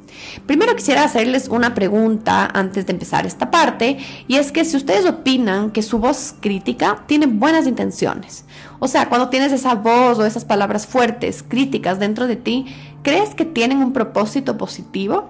Primero 0.47 0.75
quisiera 0.75 1.03
hacerles 1.03 1.47
una 1.49 1.75
pregunta 1.75 2.49
antes 2.51 2.87
de 2.87 2.93
empezar 2.93 3.27
esta 3.27 3.51
parte, 3.51 3.99
y 4.27 4.37
es 4.37 4.51
que 4.51 4.65
si 4.65 4.75
ustedes 4.75 5.05
opinan 5.05 5.69
que 5.69 5.83
su 5.83 5.99
voz 5.99 6.33
crítica 6.39 7.03
tiene 7.05 7.27
buenas 7.27 7.67
intenciones, 7.67 8.45
o 8.79 8.87
sea, 8.87 9.09
cuando 9.09 9.29
tienes 9.29 9.51
esa 9.51 9.75
voz 9.75 10.19
o 10.19 10.25
esas 10.25 10.45
palabras 10.45 10.87
fuertes, 10.87 11.43
críticas 11.43 11.99
dentro 11.99 12.27
de 12.27 12.37
ti, 12.37 12.65
¿crees 13.03 13.35
que 13.35 13.45
tienen 13.45 13.79
un 13.79 13.93
propósito 13.93 14.57
positivo? 14.57 15.29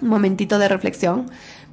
Un 0.00 0.08
momentito 0.08 0.58
de 0.58 0.68
reflexión. 0.68 1.30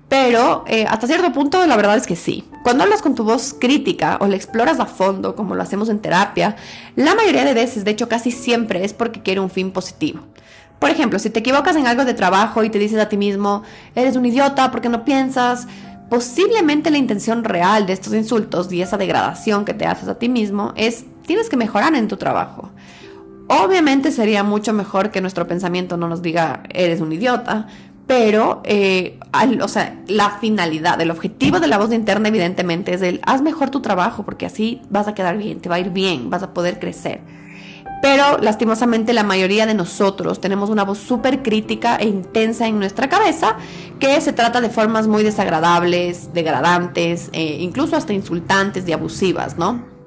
Pero 0.10 0.64
eh, 0.68 0.86
hasta 0.88 1.06
cierto 1.06 1.34
punto 1.34 1.66
la 1.66 1.76
verdad 1.76 1.98
es 1.98 2.08
que 2.08 2.16
sí. 2.16 2.46
Cuando 2.64 2.84
hablas 2.84 3.02
con 3.02 3.14
tu 3.14 3.26
voz 3.26 3.54
crítica 3.60 4.18
o 4.22 4.28
la 4.28 4.38
exploras 4.38 4.80
a 4.80 4.86
fondo, 4.86 5.36
como 5.36 5.54
lo 5.54 5.62
hacemos 5.62 5.90
en 5.90 6.00
terapia, 6.00 6.56
la 6.96 7.14
mayoría 7.14 7.44
de 7.44 7.54
veces, 7.54 7.84
de 7.84 7.92
hecho 7.92 8.08
casi 8.08 8.32
siempre, 8.32 8.86
es 8.86 8.94
porque 8.94 9.22
quiere 9.22 9.42
un 9.42 9.50
fin 9.50 9.72
positivo. 9.72 10.22
Por 10.80 10.92
ejemplo, 10.92 11.18
si 11.20 11.30
te 11.30 11.40
equivocas 11.40 11.76
en 11.76 11.88
algo 11.88 12.06
de 12.06 12.14
trabajo 12.14 12.64
y 12.64 12.70
te 12.70 12.80
dices 12.80 13.00
a 13.00 13.10
ti 13.10 13.18
mismo, 13.18 13.64
eres 13.96 14.16
un 14.16 14.26
idiota 14.26 14.70
porque 14.72 14.90
no 14.90 15.04
piensas, 15.04 15.68
posiblemente 16.10 16.92
la 16.92 16.98
intención 16.98 17.44
real 17.44 17.86
de 17.86 17.94
estos 17.94 18.14
insultos 18.14 18.72
y 18.72 18.82
esa 18.82 18.98
degradación 18.98 19.66
que 19.66 19.74
te 19.74 19.86
haces 19.86 20.08
a 20.08 20.18
ti 20.18 20.30
mismo 20.30 20.74
es, 20.76 21.06
tienes 21.26 21.50
que 21.50 21.58
mejorar 21.58 21.96
en 21.96 22.08
tu 22.08 22.18
trabajo. 22.18 22.72
Obviamente 23.48 24.12
sería 24.12 24.44
mucho 24.44 24.74
mejor 24.74 25.12
que 25.12 25.22
nuestro 25.22 25.48
pensamiento 25.48 25.96
no 25.96 26.10
nos 26.10 26.22
diga, 26.22 26.64
eres 26.70 27.00
un 27.00 27.14
idiota, 27.14 27.68
pero, 28.06 28.62
eh, 28.66 29.20
o 29.62 29.68
sea, 29.68 30.00
la 30.08 30.32
finalidad, 30.40 31.00
el 31.02 31.12
objetivo 31.12 31.60
de 31.60 31.68
la 31.68 31.78
voz 31.78 31.92
interna 31.92 32.30
evidentemente 32.30 32.94
es 32.94 33.02
el, 33.02 33.20
haz 33.26 33.42
mejor 33.42 33.70
tu 33.70 33.82
trabajo 33.82 34.24
porque 34.24 34.46
así 34.46 34.82
vas 34.90 35.08
a 35.08 35.14
quedar 35.14 35.38
bien, 35.38 35.60
te 35.60 35.68
va 35.68 35.76
a 35.76 35.80
ir 35.80 35.90
bien, 35.90 36.30
vas 36.30 36.44
a 36.44 36.54
poder 36.54 36.80
crecer. 36.80 37.20
Pero 38.02 38.38
lastimosamente 38.38 39.14
la 39.14 39.24
mayoría 39.24 39.66
de 39.66 39.74
nosotros 39.74 40.40
tenemos 40.40 40.70
una 40.70 40.84
voz 40.84 41.00
súper 41.00 41.42
crítica 41.42 41.96
e 41.98 42.06
intensa 42.08 42.68
en 42.68 42.80
nuestra 42.80 43.10
cabeza 43.10 43.58
que 44.00 44.20
se 44.22 44.34
trata 44.34 44.62
de 44.62 44.70
formas 44.70 45.08
muy 45.08 45.24
desagradables, 45.24 46.34
degradantes, 46.34 47.30
eh, 47.34 47.58
incluso 47.60 47.96
hasta 47.96 48.14
insultantes 48.14 48.88
y 48.88 48.94
abusivas, 48.94 49.58
¿no? 49.58 49.98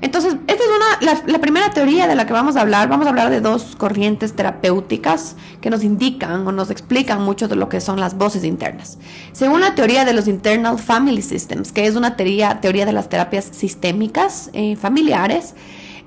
Entonces, 0.00 0.36
esta 0.46 0.62
es 0.62 0.70
una, 1.02 1.20
la, 1.26 1.38
primera 1.40 1.70
teoría 1.70 2.06
de 2.06 2.14
la 2.14 2.24
que 2.24 2.32
vamos 2.32 2.56
a 2.56 2.60
hablar. 2.60 2.88
Vamos 2.88 3.06
a 3.06 3.10
hablar 3.10 3.30
de 3.30 3.40
dos 3.40 3.74
corrientes 3.76 4.34
terapéuticas 4.34 5.34
que 5.60 5.70
nos 5.70 5.82
indican 5.82 6.46
o 6.46 6.52
nos 6.52 6.70
explican 6.70 7.22
mucho 7.22 7.48
de 7.48 7.56
lo 7.56 7.68
que 7.68 7.80
son 7.80 7.98
las 7.98 8.16
voces 8.16 8.44
internas. 8.44 8.98
Según 9.32 9.60
la 9.60 9.74
teoría 9.74 10.04
de 10.04 10.12
los 10.12 10.28
Internal 10.28 10.78
Family 10.78 11.22
Systems, 11.22 11.72
que 11.72 11.86
es 11.86 11.96
una 11.96 12.16
teoría, 12.16 12.60
teoría 12.60 12.86
de 12.86 12.92
las 12.92 13.08
terapias 13.08 13.46
sistémicas 13.46 14.50
eh, 14.52 14.76
familiares, 14.76 15.54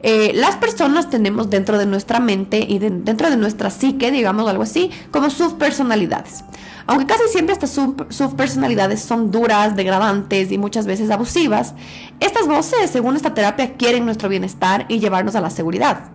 eh, 0.03 0.31
las 0.33 0.55
personas 0.55 1.09
tenemos 1.09 1.49
dentro 1.49 1.77
de 1.77 1.85
nuestra 1.85 2.19
mente 2.19 2.65
y 2.67 2.79
dentro 2.79 3.29
de 3.29 3.37
nuestra 3.37 3.69
psique, 3.69 4.11
digamos 4.11 4.49
algo 4.49 4.63
así, 4.63 4.91
como 5.11 5.29
subpersonalidades. 5.29 6.43
Aunque 6.87 7.05
casi 7.05 7.23
siempre 7.29 7.53
estas 7.53 7.71
subpersonalidades 7.71 9.01
son 9.01 9.31
duras, 9.31 9.75
degradantes 9.75 10.51
y 10.51 10.57
muchas 10.57 10.87
veces 10.87 11.11
abusivas, 11.11 11.75
estas 12.19 12.47
voces, 12.47 12.89
según 12.89 13.15
esta 13.15 13.33
terapia, 13.33 13.75
quieren 13.75 14.05
nuestro 14.05 14.29
bienestar 14.29 14.85
y 14.89 14.99
llevarnos 14.99 15.35
a 15.35 15.41
la 15.41 15.51
seguridad. 15.51 16.11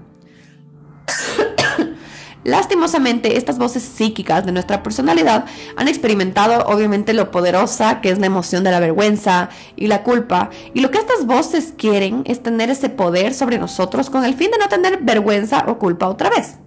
Lastimosamente, 2.46 3.36
estas 3.36 3.58
voces 3.58 3.82
psíquicas 3.82 4.46
de 4.46 4.52
nuestra 4.52 4.84
personalidad 4.84 5.46
han 5.76 5.88
experimentado 5.88 6.64
obviamente 6.66 7.12
lo 7.12 7.32
poderosa 7.32 8.00
que 8.00 8.08
es 8.08 8.20
la 8.20 8.26
emoción 8.26 8.62
de 8.62 8.70
la 8.70 8.78
vergüenza 8.78 9.48
y 9.74 9.88
la 9.88 10.04
culpa. 10.04 10.50
Y 10.72 10.78
lo 10.78 10.92
que 10.92 10.98
estas 10.98 11.26
voces 11.26 11.74
quieren 11.76 12.22
es 12.24 12.44
tener 12.44 12.70
ese 12.70 12.88
poder 12.88 13.34
sobre 13.34 13.58
nosotros 13.58 14.10
con 14.10 14.24
el 14.24 14.34
fin 14.34 14.52
de 14.52 14.58
no 14.58 14.68
tener 14.68 15.00
vergüenza 15.02 15.64
o 15.66 15.80
culpa 15.80 16.06
otra 16.06 16.30
vez. 16.30 16.58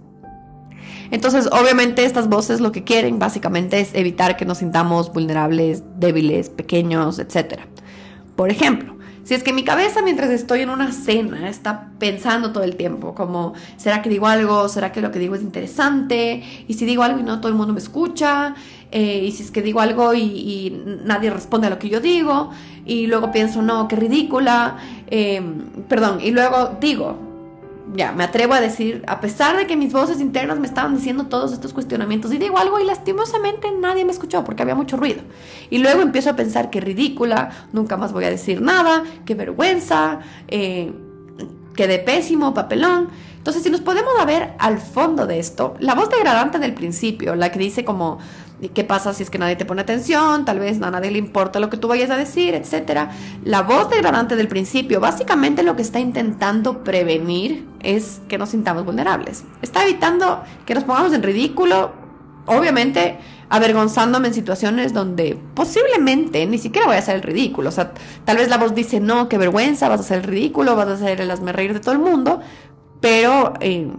Entonces, 1.10 1.48
obviamente, 1.50 2.04
estas 2.04 2.28
voces 2.28 2.60
lo 2.60 2.72
que 2.72 2.84
quieren 2.84 3.18
básicamente 3.18 3.80
es 3.80 3.94
evitar 3.94 4.36
que 4.36 4.44
nos 4.44 4.58
sintamos 4.58 5.10
vulnerables, 5.10 5.82
débiles, 5.96 6.50
pequeños, 6.50 7.18
etc. 7.18 7.58
Por 8.36 8.50
ejemplo, 8.50 8.98
si 9.30 9.34
es 9.34 9.44
que 9.44 9.52
mi 9.52 9.62
cabeza 9.62 10.02
mientras 10.02 10.28
estoy 10.30 10.62
en 10.62 10.70
una 10.70 10.90
cena 10.90 11.48
está 11.48 11.90
pensando 12.00 12.50
todo 12.50 12.64
el 12.64 12.74
tiempo, 12.74 13.14
como, 13.14 13.54
¿será 13.76 14.02
que 14.02 14.10
digo 14.10 14.26
algo? 14.26 14.68
¿Será 14.68 14.90
que 14.90 15.00
lo 15.00 15.12
que 15.12 15.20
digo 15.20 15.36
es 15.36 15.42
interesante? 15.42 16.42
Y 16.66 16.74
si 16.74 16.84
digo 16.84 17.04
algo 17.04 17.20
y 17.20 17.22
no 17.22 17.38
todo 17.38 17.46
el 17.46 17.54
mundo 17.54 17.72
me 17.72 17.78
escucha, 17.78 18.56
eh, 18.90 19.22
y 19.24 19.30
si 19.30 19.44
es 19.44 19.52
que 19.52 19.62
digo 19.62 19.80
algo 19.80 20.14
y, 20.14 20.82
nadie 21.04 21.30
responde 21.30 21.68
a 21.68 21.70
lo 21.70 21.78
que 21.78 21.88
yo 21.88 22.00
digo, 22.00 22.50
y 22.84 23.06
luego 23.06 23.30
pienso, 23.30 23.62
no, 23.62 23.86
qué 23.86 23.94
ridícula, 23.94 24.78
eh, 25.06 25.40
perdón, 25.88 26.18
y 26.20 26.32
luego 26.32 26.76
digo, 26.80 27.29
ya, 27.94 28.12
me 28.12 28.24
atrevo 28.24 28.54
a 28.54 28.60
decir, 28.60 29.02
a 29.06 29.20
pesar 29.20 29.56
de 29.56 29.66
que 29.66 29.76
mis 29.76 29.92
voces 29.92 30.20
internas 30.20 30.58
me 30.58 30.66
estaban 30.66 30.94
diciendo 30.94 31.26
todos 31.26 31.52
estos 31.52 31.72
cuestionamientos, 31.72 32.32
y 32.32 32.38
digo 32.38 32.58
algo 32.58 32.78
y 32.78 32.84
lastimosamente 32.84 33.68
nadie 33.72 34.04
me 34.04 34.12
escuchó 34.12 34.44
porque 34.44 34.62
había 34.62 34.74
mucho 34.74 34.96
ruido. 34.96 35.22
Y 35.70 35.78
luego 35.78 36.02
empiezo 36.02 36.30
a 36.30 36.36
pensar 36.36 36.70
que 36.70 36.80
ridícula, 36.80 37.50
nunca 37.72 37.96
más 37.96 38.12
voy 38.12 38.24
a 38.24 38.30
decir 38.30 38.60
nada, 38.60 39.02
qué 39.24 39.34
vergüenza, 39.34 40.20
eh, 40.48 40.92
que 41.74 41.86
de 41.86 41.98
pésimo, 41.98 42.54
papelón. 42.54 43.08
Entonces, 43.36 43.62
si 43.62 43.70
nos 43.70 43.80
podemos 43.80 44.12
ver 44.26 44.52
al 44.58 44.78
fondo 44.78 45.26
de 45.26 45.38
esto, 45.38 45.74
la 45.80 45.94
voz 45.94 46.10
degradante 46.10 46.58
del 46.58 46.74
principio, 46.74 47.34
la 47.34 47.50
que 47.50 47.58
dice 47.58 47.84
como, 47.84 48.18
¿qué 48.68 48.84
pasa 48.84 49.14
si 49.14 49.22
es 49.22 49.30
que 49.30 49.38
nadie 49.38 49.56
te 49.56 49.64
pone 49.64 49.80
atención? 49.80 50.44
Tal 50.44 50.58
vez 50.58 50.80
a 50.82 50.90
nadie 50.90 51.10
le 51.10 51.18
importa 51.18 51.60
lo 51.60 51.70
que 51.70 51.76
tú 51.76 51.88
vayas 51.88 52.10
a 52.10 52.16
decir, 52.16 52.54
etcétera. 52.54 53.10
La 53.44 53.62
voz 53.62 53.88
degradante 53.90 54.36
del 54.36 54.48
principio, 54.48 55.00
básicamente 55.00 55.62
lo 55.62 55.76
que 55.76 55.82
está 55.82 55.98
intentando 55.98 56.84
prevenir 56.84 57.66
es 57.80 58.20
que 58.28 58.38
nos 58.38 58.50
sintamos 58.50 58.84
vulnerables. 58.84 59.44
Está 59.62 59.84
evitando 59.84 60.42
que 60.66 60.74
nos 60.74 60.84
pongamos 60.84 61.12
en 61.12 61.22
ridículo, 61.22 61.92
obviamente 62.46 63.18
avergonzándome 63.48 64.28
en 64.28 64.34
situaciones 64.34 64.94
donde 64.94 65.36
posiblemente 65.54 66.46
ni 66.46 66.58
siquiera 66.58 66.86
voy 66.86 66.96
a 66.96 67.00
hacer 67.00 67.16
el 67.16 67.22
ridículo. 67.22 67.68
O 67.68 67.72
sea, 67.72 67.92
tal 68.24 68.36
vez 68.36 68.48
la 68.48 68.58
voz 68.58 68.74
dice, 68.74 69.00
no, 69.00 69.28
qué 69.28 69.38
vergüenza, 69.38 69.88
vas 69.88 70.00
a 70.00 70.02
hacer 70.02 70.18
el 70.18 70.24
ridículo, 70.24 70.76
vas 70.76 70.88
a 70.88 70.92
hacer 70.92 71.20
el 71.20 71.30
hazme 71.30 71.52
reír 71.52 71.74
de 71.74 71.80
todo 71.80 71.92
el 71.92 71.98
mundo, 71.98 72.40
pero, 73.00 73.54
eh, 73.60 73.90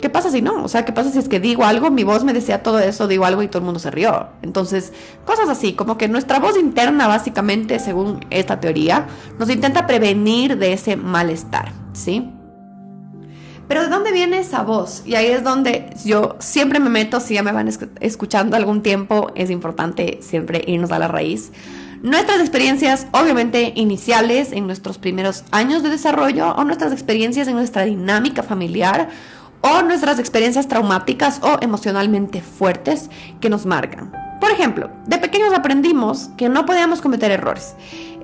¿qué 0.00 0.10
pasa 0.10 0.30
si 0.30 0.42
no? 0.42 0.64
O 0.64 0.68
sea, 0.68 0.84
¿qué 0.84 0.92
pasa 0.92 1.10
si 1.10 1.18
es 1.18 1.28
que 1.28 1.40
digo 1.40 1.64
algo, 1.64 1.90
mi 1.90 2.04
voz 2.04 2.24
me 2.24 2.32
decía 2.32 2.62
todo 2.62 2.78
eso, 2.78 3.08
digo 3.08 3.24
algo 3.24 3.42
y 3.42 3.48
todo 3.48 3.58
el 3.58 3.64
mundo 3.64 3.80
se 3.80 3.90
rió? 3.90 4.28
Entonces, 4.42 4.92
cosas 5.24 5.48
así, 5.48 5.72
como 5.74 5.98
que 5.98 6.08
nuestra 6.08 6.38
voz 6.38 6.58
interna, 6.58 7.06
básicamente, 7.06 7.78
según 7.78 8.24
esta 8.30 8.60
teoría, 8.60 9.06
nos 9.38 9.50
intenta 9.50 9.86
prevenir 9.86 10.58
de 10.58 10.72
ese 10.72 10.96
malestar, 10.96 11.72
¿sí? 11.92 12.30
Pero 13.66 13.82
¿de 13.82 13.88
dónde 13.88 14.12
viene 14.12 14.38
esa 14.38 14.62
voz? 14.62 15.02
Y 15.06 15.14
ahí 15.14 15.26
es 15.26 15.42
donde 15.42 15.90
yo 16.04 16.36
siempre 16.38 16.80
me 16.80 16.90
meto, 16.90 17.18
si 17.20 17.34
ya 17.34 17.42
me 17.42 17.52
van 17.52 17.70
escuchando 18.00 18.56
algún 18.56 18.82
tiempo, 18.82 19.32
es 19.34 19.50
importante 19.50 20.18
siempre 20.20 20.62
irnos 20.66 20.92
a 20.92 20.98
la 20.98 21.08
raíz. 21.08 21.50
Nuestras 22.02 22.40
experiencias, 22.40 23.06
obviamente, 23.12 23.72
iniciales 23.76 24.52
en 24.52 24.66
nuestros 24.66 24.98
primeros 24.98 25.44
años 25.50 25.82
de 25.82 25.88
desarrollo 25.88 26.50
o 26.50 26.64
nuestras 26.64 26.92
experiencias 26.92 27.48
en 27.48 27.54
nuestra 27.54 27.86
dinámica 27.86 28.42
familiar 28.42 29.08
o 29.64 29.82
nuestras 29.82 30.18
experiencias 30.18 30.68
traumáticas 30.68 31.40
o 31.42 31.56
emocionalmente 31.62 32.42
fuertes 32.42 33.08
que 33.40 33.48
nos 33.48 33.64
marcan. 33.64 34.12
Por 34.44 34.52
ejemplo, 34.52 34.90
de 35.06 35.16
pequeños 35.16 35.54
aprendimos 35.54 36.28
que 36.36 36.50
no 36.50 36.66
podíamos 36.66 37.00
cometer 37.00 37.30
errores 37.30 37.74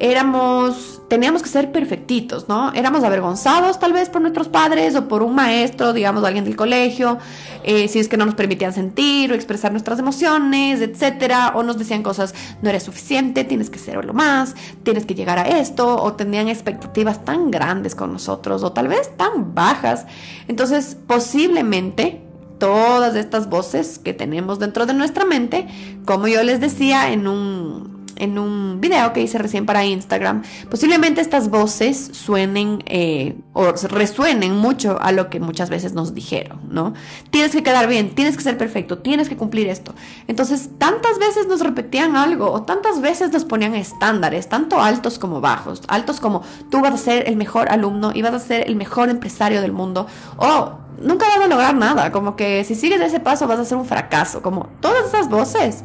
éramos, 0.00 1.03
teníamos 1.09 1.43
que 1.43 1.49
ser 1.50 1.71
perfectitos, 1.71 2.49
¿no? 2.49 2.73
Éramos 2.73 3.05
avergonzados 3.05 3.79
tal 3.79 3.93
vez 3.93 4.09
por 4.09 4.23
nuestros 4.23 4.49
padres 4.49 4.97
o 4.97 5.07
por 5.09 5.23
un 5.23 5.35
maestro, 5.35 5.93
digamos, 5.93 6.25
alguien 6.25 6.45
del 6.45 6.57
colegio, 6.57 7.19
eh, 7.62 7.87
si 7.87 7.99
es 7.99 8.09
que 8.09 8.17
no 8.17 8.25
nos 8.25 8.35
permitían 8.35 8.73
sentir 8.73 9.31
o 9.31 9.35
expresar 9.35 9.73
nuestras 9.73 9.99
emociones, 9.99 10.81
etcétera, 10.81 11.53
o 11.55 11.62
nos 11.62 11.77
decían 11.77 12.03
cosas, 12.03 12.35
no 12.62 12.71
eres 12.71 12.83
suficiente, 12.83 13.45
tienes 13.45 13.69
que 13.69 13.79
serlo 13.79 14.15
más, 14.15 14.57
tienes 14.83 15.05
que 15.05 15.15
llegar 15.15 15.39
a 15.39 15.43
esto, 15.43 16.03
o 16.03 16.15
tenían 16.15 16.49
expectativas 16.49 17.23
tan 17.25 17.50
grandes 17.50 17.95
con 17.95 18.11
nosotros, 18.11 18.62
o 18.62 18.73
tal 18.73 18.89
vez 18.89 19.15
tan 19.19 19.55
bajas. 19.55 20.07
Entonces, 20.49 20.97
posiblemente 21.07 22.30
todas 22.61 23.17
estas 23.17 23.49
voces 23.49 23.99
que 23.99 24.12
tenemos 24.12 24.61
dentro 24.61 24.87
de 24.87 24.95
nuestra 24.95 25.25
mente, 25.25 25.67
como 26.05 26.29
yo 26.29 26.45
les 26.45 26.61
decía 26.61 27.12
en 27.12 27.26
un 27.26 28.00
en 28.21 28.38
un 28.38 28.83
video 28.83 29.14
que 29.14 29.23
hice 29.23 29.38
recién 29.38 29.64
para 29.64 29.85
Instagram, 29.85 30.43
posiblemente 30.69 31.23
estas 31.23 31.49
voces 31.49 32.11
suenen 32.12 32.83
eh, 32.85 33.35
o 33.55 33.73
resuenen 33.73 34.55
mucho 34.57 35.00
a 35.00 35.11
lo 35.11 35.31
que 35.31 35.40
muchas 35.40 35.71
veces 35.71 35.95
nos 35.95 36.14
dijeron, 36.14 36.61
¿no? 36.69 36.93
Tienes 37.31 37.52
que 37.52 37.62
quedar 37.62 37.88
bien, 37.88 38.14
tienes 38.14 38.37
que 38.37 38.43
ser 38.43 38.59
perfecto, 38.59 38.99
tienes 38.99 39.31
que 39.31 39.38
cumplir 39.38 39.69
esto. 39.69 39.95
Entonces, 40.29 40.69
tantas 40.76 41.19
veces 41.19 41.47
nos 41.49 41.61
repetían 41.61 42.14
algo 42.14 42.50
o 42.50 42.62
tantas 42.62 43.00
veces 43.00 43.33
nos 43.33 43.47
ponían 43.47 43.75
estándares, 43.75 44.50
tanto 44.50 44.83
altos 44.83 45.19
como 45.19 45.40
bajos, 45.40 45.81
altos 45.88 46.21
como 46.21 46.43
tú 46.71 46.83
vas 46.83 46.93
a 46.93 46.99
ser 46.99 47.26
el 47.26 47.37
mejor 47.37 47.71
alumno 47.71 48.12
y 48.14 48.21
vas 48.21 48.35
a 48.35 48.38
ser 48.38 48.69
el 48.69 48.76
mejor 48.76 49.09
empresario 49.09 49.62
del 49.62 49.73
mundo 49.73 50.07
o 50.37 50.80
nunca 51.00 51.26
vas 51.26 51.45
a 51.45 51.49
lograr 51.49 51.75
nada, 51.75 52.12
como 52.12 52.37
que 52.37 52.64
si 52.64 52.75
sigues 52.75 53.00
ese 53.00 53.21
paso 53.21 53.47
vas 53.47 53.59
a 53.59 53.64
ser 53.64 53.78
un 53.78 53.87
fracaso, 53.87 54.42
como 54.42 54.69
todas 54.80 55.07
esas 55.07 55.28
voces 55.28 55.85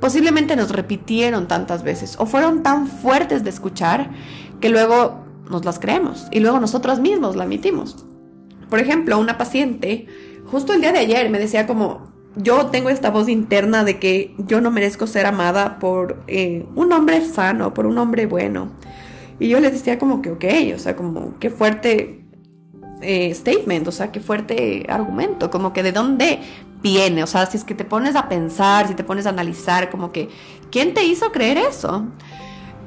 posiblemente 0.00 0.56
nos 0.56 0.70
repitieron 0.70 1.48
tantas 1.48 1.82
veces 1.82 2.16
o 2.18 2.26
fueron 2.26 2.62
tan 2.62 2.86
fuertes 2.86 3.44
de 3.44 3.50
escuchar 3.50 4.10
que 4.60 4.68
luego 4.68 5.24
nos 5.50 5.64
las 5.64 5.78
creemos 5.78 6.26
y 6.30 6.40
luego 6.40 6.60
nosotros 6.60 7.00
mismos 7.00 7.36
la 7.36 7.44
emitimos. 7.44 8.04
Por 8.68 8.80
ejemplo, 8.80 9.18
una 9.18 9.38
paciente, 9.38 10.06
justo 10.46 10.74
el 10.74 10.80
día 10.80 10.92
de 10.92 10.98
ayer 10.98 11.30
me 11.30 11.38
decía 11.38 11.66
como, 11.66 12.12
yo 12.36 12.66
tengo 12.66 12.90
esta 12.90 13.10
voz 13.10 13.28
interna 13.28 13.84
de 13.84 13.98
que 13.98 14.34
yo 14.38 14.60
no 14.60 14.70
merezco 14.70 15.06
ser 15.06 15.26
amada 15.26 15.78
por 15.78 16.22
eh, 16.26 16.66
un 16.74 16.92
hombre 16.92 17.24
sano, 17.24 17.72
por 17.72 17.86
un 17.86 17.96
hombre 17.98 18.26
bueno. 18.26 18.72
Y 19.38 19.48
yo 19.48 19.60
le 19.60 19.70
decía 19.70 19.98
como 19.98 20.20
que, 20.20 20.30
ok, 20.30 20.44
o 20.74 20.78
sea, 20.78 20.96
como 20.96 21.38
qué 21.38 21.50
fuerte 21.50 22.25
eh, 23.02 23.34
statement, 23.34 23.88
o 23.88 23.92
sea, 23.92 24.10
qué 24.12 24.20
fuerte 24.20 24.86
argumento, 24.88 25.50
como 25.50 25.72
que 25.72 25.82
de 25.82 25.92
dónde 25.92 26.40
viene, 26.82 27.22
o 27.22 27.26
sea, 27.26 27.46
si 27.46 27.56
es 27.56 27.64
que 27.64 27.74
te 27.74 27.84
pones 27.84 28.16
a 28.16 28.28
pensar, 28.28 28.88
si 28.88 28.94
te 28.94 29.04
pones 29.04 29.26
a 29.26 29.30
analizar, 29.30 29.90
como 29.90 30.12
que, 30.12 30.28
¿quién 30.70 30.94
te 30.94 31.04
hizo 31.04 31.32
creer 31.32 31.58
eso? 31.58 32.06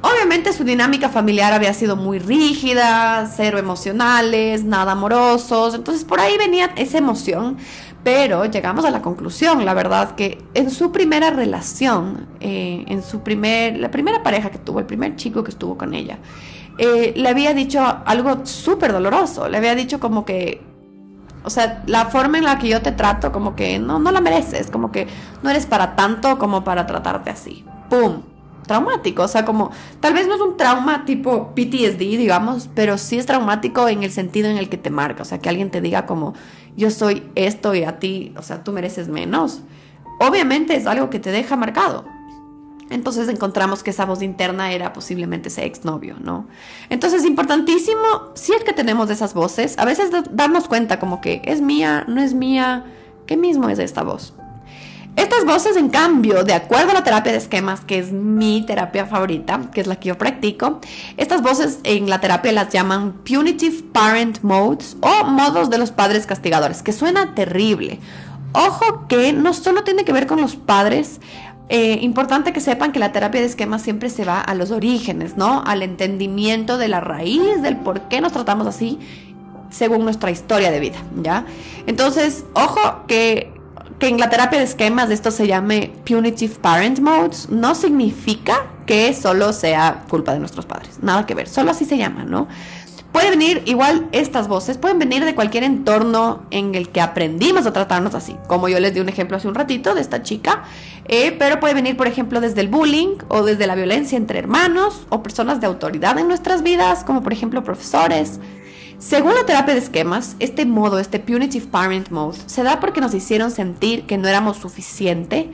Obviamente 0.01 0.53
su 0.53 0.63
dinámica 0.63 1.09
familiar 1.09 1.51
había 1.51 1.73
sido 1.73 1.97
muy 1.97 2.19
rígida, 2.19 3.29
cero 3.35 3.57
emocionales, 3.57 4.63
nada 4.63 4.93
amorosos, 4.93 5.75
entonces 5.75 6.05
por 6.05 6.21
ahí 6.21 6.37
venía 6.37 6.71
esa 6.77 6.97
emoción, 6.97 7.57
pero 8.01 8.45
llegamos 8.45 8.85
a 8.85 8.91
la 8.91 9.01
conclusión, 9.01 9.65
la 9.65 9.73
verdad, 9.73 10.15
que 10.15 10.41
en 10.53 10.71
su 10.71 10.93
primera 10.93 11.31
relación, 11.31 12.27
eh, 12.39 12.85
en 12.87 13.03
su 13.03 13.21
primer, 13.23 13.77
la 13.77 13.91
primera 13.91 14.23
pareja 14.23 14.49
que 14.49 14.57
tuvo, 14.57 14.79
el 14.79 14.85
primer 14.85 15.17
chico 15.17 15.43
que 15.43 15.51
estuvo 15.51 15.77
con 15.77 15.93
ella, 15.93 16.17
eh, 16.79 17.13
le 17.15 17.29
había 17.29 17.53
dicho 17.53 17.81
algo 18.05 18.45
súper 18.45 18.93
doloroso, 18.93 19.49
le 19.49 19.57
había 19.57 19.75
dicho 19.75 19.99
como 19.99 20.25
que, 20.25 20.61
o 21.43 21.49
sea, 21.49 21.83
la 21.85 22.05
forma 22.05 22.37
en 22.37 22.45
la 22.45 22.57
que 22.57 22.69
yo 22.69 22.81
te 22.81 22.91
trato, 22.91 23.31
como 23.31 23.55
que 23.55 23.79
no, 23.79 23.99
no 23.99 24.11
la 24.11 24.21
mereces, 24.21 24.71
como 24.71 24.91
que 24.91 25.07
no 25.43 25.49
eres 25.49 25.65
para 25.65 25.95
tanto 25.95 26.39
como 26.39 26.63
para 26.63 26.87
tratarte 26.87 27.29
así. 27.29 27.65
¡Pum! 27.89 28.23
traumático, 28.69 29.23
o 29.23 29.27
sea, 29.27 29.45
como 29.45 29.71
tal 29.99 30.13
vez 30.13 30.27
no 30.27 30.35
es 30.35 30.41
un 30.41 30.55
trauma 30.55 31.03
tipo 31.03 31.55
PTSD, 31.55 31.97
digamos, 31.97 32.69
pero 32.75 32.99
sí 32.99 33.17
es 33.17 33.25
traumático 33.25 33.89
en 33.89 34.03
el 34.03 34.11
sentido 34.11 34.47
en 34.47 34.57
el 34.57 34.69
que 34.69 34.77
te 34.77 34.91
marca, 34.91 35.23
o 35.23 35.25
sea, 35.25 35.39
que 35.39 35.49
alguien 35.49 35.71
te 35.71 35.81
diga 35.81 36.05
como 36.05 36.35
yo 36.77 36.91
soy 36.91 37.23
esto 37.33 37.73
y 37.73 37.83
a 37.83 37.97
ti, 37.97 38.31
o 38.37 38.43
sea, 38.43 38.63
tú 38.63 38.71
mereces 38.71 39.07
menos. 39.07 39.63
Obviamente 40.19 40.75
es 40.75 40.85
algo 40.85 41.09
que 41.09 41.19
te 41.19 41.31
deja 41.31 41.55
marcado. 41.55 42.05
Entonces 42.89 43.29
encontramos 43.29 43.83
que 43.83 43.91
esa 43.91 44.05
voz 44.05 44.21
interna 44.21 44.71
era 44.71 44.93
posiblemente 44.93 45.49
ese 45.49 45.65
exnovio, 45.65 46.15
¿no? 46.19 46.47
Entonces, 46.89 47.23
importantísimo, 47.25 48.31
si 48.33 48.53
es 48.53 48.63
que 48.63 48.73
tenemos 48.73 49.09
esas 49.09 49.33
voces, 49.33 49.77
a 49.77 49.85
veces 49.85 50.09
darnos 50.31 50.67
cuenta 50.67 50.99
como 50.99 51.21
que 51.21 51.41
es 51.45 51.61
mía, 51.61 52.05
no 52.07 52.21
es 52.21 52.33
mía, 52.33 52.85
¿qué 53.27 53.37
mismo 53.37 53.69
es 53.69 53.79
esta 53.79 54.03
voz? 54.03 54.33
Estas 55.15 55.43
voces, 55.43 55.75
en 55.75 55.89
cambio, 55.89 56.43
de 56.43 56.53
acuerdo 56.53 56.91
a 56.91 56.93
la 56.93 57.03
terapia 57.03 57.31
de 57.31 57.39
esquemas, 57.39 57.81
que 57.81 57.99
es 57.99 58.11
mi 58.11 58.65
terapia 58.65 59.05
favorita, 59.05 59.59
que 59.73 59.81
es 59.81 59.87
la 59.87 59.97
que 59.97 60.09
yo 60.09 60.17
practico, 60.17 60.79
estas 61.17 61.41
voces 61.41 61.79
en 61.83 62.09
la 62.09 62.21
terapia 62.21 62.53
las 62.53 62.69
llaman 62.69 63.13
punitive 63.29 63.83
parent 63.91 64.41
modes 64.43 64.95
o 65.01 65.25
modos 65.25 65.69
de 65.69 65.77
los 65.77 65.91
padres 65.91 66.25
castigadores, 66.25 66.81
que 66.83 66.93
suena 66.93 67.35
terrible. 67.35 67.99
Ojo 68.53 69.07
que 69.07 69.33
no 69.33 69.53
solo 69.53 69.83
tiene 69.83 70.05
que 70.05 70.13
ver 70.13 70.25
con 70.25 70.41
los 70.41 70.55
padres, 70.55 71.19
eh, 71.69 71.99
importante 72.01 72.51
que 72.51 72.61
sepan 72.61 72.91
que 72.91 72.99
la 72.99 73.11
terapia 73.11 73.41
de 73.41 73.47
esquemas 73.47 73.81
siempre 73.81 74.09
se 74.09 74.25
va 74.25 74.41
a 74.41 74.55
los 74.55 74.71
orígenes, 74.71 75.37
¿no? 75.37 75.63
Al 75.65 75.83
entendimiento 75.83 76.77
de 76.77 76.87
la 76.87 76.99
raíz, 76.99 77.61
del 77.61 77.77
por 77.77 78.01
qué 78.09 78.21
nos 78.21 78.33
tratamos 78.33 78.67
así, 78.67 78.99
según 79.69 80.03
nuestra 80.03 80.31
historia 80.31 80.71
de 80.71 80.79
vida, 80.79 80.97
¿ya? 81.21 81.45
Entonces, 81.85 82.45
ojo 82.53 83.05
que 83.07 83.53
que 83.99 84.07
en 84.07 84.17
la 84.17 84.29
terapia 84.29 84.57
de 84.57 84.65
esquemas 84.65 85.09
esto 85.09 85.29
se 85.29 85.45
llame 85.45 85.91
punitive 86.05 86.55
parent 86.55 86.99
modes 86.99 87.49
no 87.49 87.75
significa 87.75 88.67
que 88.85 89.13
solo 89.13 89.51
sea 89.53 90.05
culpa 90.09 90.33
de 90.33 90.39
nuestros 90.39 90.65
padres. 90.65 90.99
Nada 91.01 91.25
que 91.25 91.35
ver, 91.35 91.47
solo 91.47 91.71
así 91.71 91.85
se 91.85 91.97
llama, 91.97 92.23
¿no? 92.23 92.47
Puede 93.11 93.31
venir, 93.31 93.63
igual 93.65 94.07
estas 94.11 94.47
voces, 94.47 94.77
pueden 94.77 94.99
venir 94.99 95.25
de 95.25 95.33
cualquier 95.33 95.63
entorno 95.63 96.43
en 96.51 96.75
el 96.75 96.89
que 96.89 97.01
aprendimos 97.01 97.65
a 97.65 97.73
tratarnos 97.73 98.13
así. 98.13 98.35
Como 98.47 98.69
yo 98.69 98.79
les 98.79 98.93
di 98.93 98.99
un 98.99 99.09
ejemplo 99.09 99.37
hace 99.37 99.47
un 99.47 99.55
ratito 99.55 99.95
de 99.95 100.01
esta 100.01 100.21
chica, 100.21 100.63
eh, 101.05 101.35
pero 101.37 101.59
puede 101.59 101.73
venir, 101.73 101.97
por 101.97 102.05
ejemplo, 102.05 102.39
desde 102.39 102.61
el 102.61 102.67
bullying 102.67 103.17
o 103.27 103.41
desde 103.41 103.65
la 103.65 103.73
violencia 103.73 104.15
entre 104.15 104.37
hermanos 104.37 105.07
o 105.09 105.23
personas 105.23 105.59
de 105.59 105.65
autoridad 105.65 106.19
en 106.19 106.27
nuestras 106.27 106.61
vidas, 106.61 107.03
como 107.03 107.23
por 107.23 107.33
ejemplo 107.33 107.63
profesores, 107.63 108.39
según 108.99 109.33
la 109.33 109.45
terapia 109.45 109.73
de 109.73 109.79
esquemas, 109.79 110.35
este 110.39 110.65
modo, 110.65 110.99
este 110.99 111.19
punitive 111.19 111.65
parent 111.65 112.09
mode, 112.09 112.37
se 112.45 112.63
da 112.63 112.79
porque 112.79 113.01
nos 113.01 113.13
hicieron 113.13 113.49
sentir 113.49 114.05
que 114.05 114.17
no 114.17 114.27
éramos 114.27 114.57
suficiente 114.57 115.49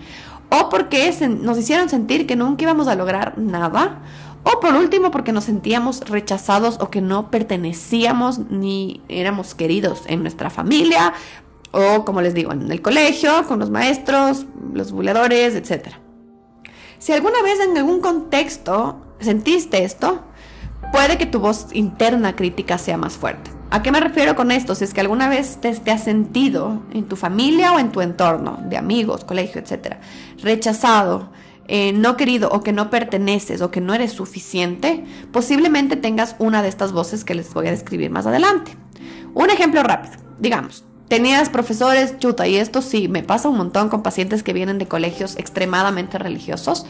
o 0.50 0.70
porque 0.70 1.14
nos 1.42 1.58
hicieron 1.58 1.88
sentir 1.88 2.28
que 2.28 2.36
nunca 2.36 2.64
íbamos 2.64 2.88
a 2.88 2.96
lograr 2.96 3.38
nada 3.38 4.02
o 4.46 4.60
por 4.60 4.76
último 4.76 5.12
porque 5.12 5.34
nos 5.34 5.46
sentíamos 5.46 6.02
rechazados 6.02 6.78
o 6.80 6.90
que 6.90 7.02
no 7.02 7.32
pertenecíamos 7.32 8.40
ni 8.50 9.02
éramos 9.10 9.56
queridos 9.56 10.04
en 10.08 10.22
nuestra 10.22 10.50
familia 10.50 11.14
o 11.72 12.06
como 12.06 12.22
les 12.22 12.34
digo, 12.34 12.54
en 12.54 12.72
el 12.72 12.82
colegio, 12.82 13.46
con 13.48 13.60
los 13.60 13.70
maestros, 13.70 14.46
los 14.74 14.94
buleadores, 14.94 15.56
etc. 15.56 15.90
Si 17.00 17.12
alguna 17.12 17.42
vez 17.42 17.60
en 17.60 17.78
algún 17.78 18.00
contexto 18.00 19.02
sentiste 19.20 19.84
esto, 19.84 20.24
puede 20.94 21.18
que 21.18 21.26
tu 21.26 21.40
voz 21.40 21.68
interna 21.74 22.36
crítica 22.36 22.78
sea 22.78 22.98
más 22.98 23.14
fuerte. 23.14 23.52
¿A 23.72 23.82
qué 23.82 23.92
me 23.92 24.00
refiero 24.00 24.36
con 24.36 24.52
esto? 24.52 24.74
Si 24.74 24.86
es 24.86 24.94
que 24.94 25.02
alguna 25.02 25.28
vez 25.28 25.58
te, 25.60 25.70
has 25.92 26.04
sentido 26.04 26.84
en 26.94 27.10
tu 27.10 27.18
familia 27.18 27.74
o 27.74 27.80
en 27.80 27.92
tu 27.92 28.00
entorno, 28.00 28.60
de 28.70 28.78
amigos, 28.78 29.26
colegio, 29.26 29.60
etcétera, 29.60 30.00
rechazado, 30.42 31.32
eh, 31.68 31.94
no 31.94 32.18
querido 32.18 32.50
o 32.50 32.62
que 32.62 32.72
no 32.72 32.90
perteneces 32.90 33.62
o 33.62 33.72
que 33.72 33.82
no 33.82 33.94
eres 33.94 34.12
suficiente, 34.12 35.04
posiblemente 35.32 35.96
tengas 35.96 36.36
una 36.40 36.62
de 36.62 36.70
estas 36.70 36.92
voces 36.92 37.24
que 37.24 37.36
les 37.36 37.54
voy 37.54 37.68
a 37.68 37.72
describir 37.72 38.10
más 38.12 38.26
adelante. 38.26 38.78
Un 39.34 39.50
ejemplo 39.50 39.84
rápido, 39.84 40.16
digamos, 40.40 40.86
Tenías 41.08 41.50
profesores, 41.50 42.18
chuta, 42.18 42.48
y 42.48 42.56
esto 42.56 42.82
sí, 42.82 43.08
me 43.08 43.22
pasa 43.22 43.48
un 43.48 43.58
montón 43.58 43.90
con 43.90 44.02
pacientes 44.02 44.42
que 44.42 44.54
vienen 44.54 44.80
de 44.80 44.88
colegios 44.88 45.38
extremadamente 45.38 46.18
religiosos. 46.18 46.88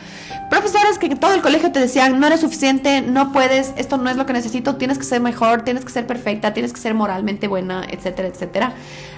Profesores 0.49 0.97
que 0.97 1.13
todo 1.17 1.33
el 1.33 1.41
colegio 1.41 1.73
te 1.73 1.81
decían, 1.81 2.17
no 2.17 2.27
eres 2.27 2.39
suficiente, 2.39 3.01
no 3.01 3.33
puedes, 3.33 3.73
esto 3.75 3.97
no 3.97 4.09
es 4.09 4.15
lo 4.15 4.25
que 4.25 4.31
necesito, 4.31 4.77
tienes 4.77 4.97
que 4.97 5.03
ser 5.03 5.19
mejor, 5.19 5.63
tienes 5.63 5.83
que 5.83 5.91
ser 5.91 6.07
perfecta, 6.07 6.53
tienes 6.53 6.71
que 6.71 6.79
ser 6.79 6.93
moralmente 6.93 7.49
buena, 7.49 7.85
etcétera, 7.91 8.29
etcétera. 8.29 8.73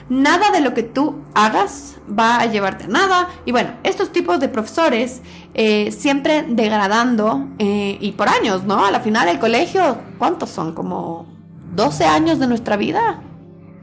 Nada 0.10 0.52
de 0.52 0.62
lo 0.62 0.74
que 0.74 0.84
tú 0.84 1.24
hagas 1.34 1.98
va 2.08 2.39
a 2.39 2.46
llevarte 2.46 2.86
a 2.86 2.88
nada. 2.88 3.30
Y 3.46 3.52
bueno, 3.52 3.72
estos 3.84 4.12
tipos 4.12 4.39
de 4.39 4.48
profesores 4.48 5.22
eh, 5.54 5.91
siempre 5.91 6.46
degradando 6.48 7.48
eh, 7.60 7.98
y 8.00 8.13
por 8.13 8.30
años, 8.30 8.63
¿no? 8.63 8.86
A 8.86 8.91
la 8.91 9.02
final 9.02 9.28
el 9.28 9.39
colegio, 9.39 9.98
¿cuántos 10.17 10.50
son? 10.50 10.74
Como 10.74 11.28
12 11.76 12.06
años 12.06 12.39
de 12.39 12.48
nuestra 12.48 12.78
vida. 12.78 13.22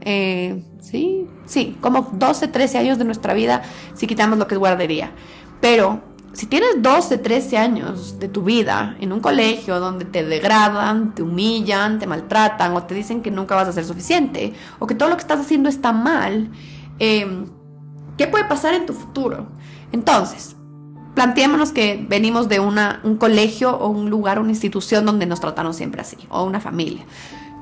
Eh, 0.01 0.63
sí, 0.79 1.27
sí, 1.45 1.77
como 1.79 2.09
12, 2.13 2.47
13 2.47 2.77
años 2.79 2.97
de 2.97 3.05
nuestra 3.05 3.33
vida 3.33 3.61
si 3.93 4.07
quitamos 4.07 4.39
lo 4.39 4.47
que 4.47 4.55
es 4.55 4.59
guardería. 4.59 5.11
Pero 5.61 6.01
si 6.35 6.47
tienes 6.47 6.81
12, 6.81 7.17
13 7.19 7.57
años 7.57 8.19
de 8.19 8.27
tu 8.27 8.43
vida 8.43 8.97
en 8.99 9.13
un 9.13 9.21
colegio 9.21 9.79
donde 9.79 10.03
te 10.03 10.25
degradan, 10.25 11.15
te 11.15 11.23
humillan, 11.23 11.97
te 11.97 12.07
maltratan 12.07 12.75
o 12.75 12.83
te 12.83 12.93
dicen 12.93 13.21
que 13.21 13.31
nunca 13.31 13.55
vas 13.55 13.69
a 13.69 13.71
ser 13.71 13.85
suficiente 13.85 14.53
o 14.79 14.85
que 14.85 14.95
todo 14.95 15.07
lo 15.07 15.15
que 15.15 15.21
estás 15.21 15.39
haciendo 15.39 15.69
está 15.69 15.93
mal, 15.93 16.51
em, 16.99 17.45
¿qué 18.17 18.27
puede 18.27 18.43
pasar 18.43 18.73
en 18.73 18.85
tu 18.85 18.91
futuro? 18.91 19.47
Entonces, 19.93 20.57
planteémonos 21.13 21.71
que 21.71 22.05
venimos 22.09 22.49
de 22.49 22.59
un 22.59 23.15
colegio 23.17 23.77
o 23.77 23.87
un 23.87 24.09
lugar, 24.09 24.37
una 24.37 24.51
institución 24.51 25.05
donde 25.05 25.25
nos 25.25 25.39
trataron 25.39 25.73
siempre 25.73 26.01
así, 26.01 26.17
o 26.27 26.43
una 26.43 26.59
familia. 26.59 27.05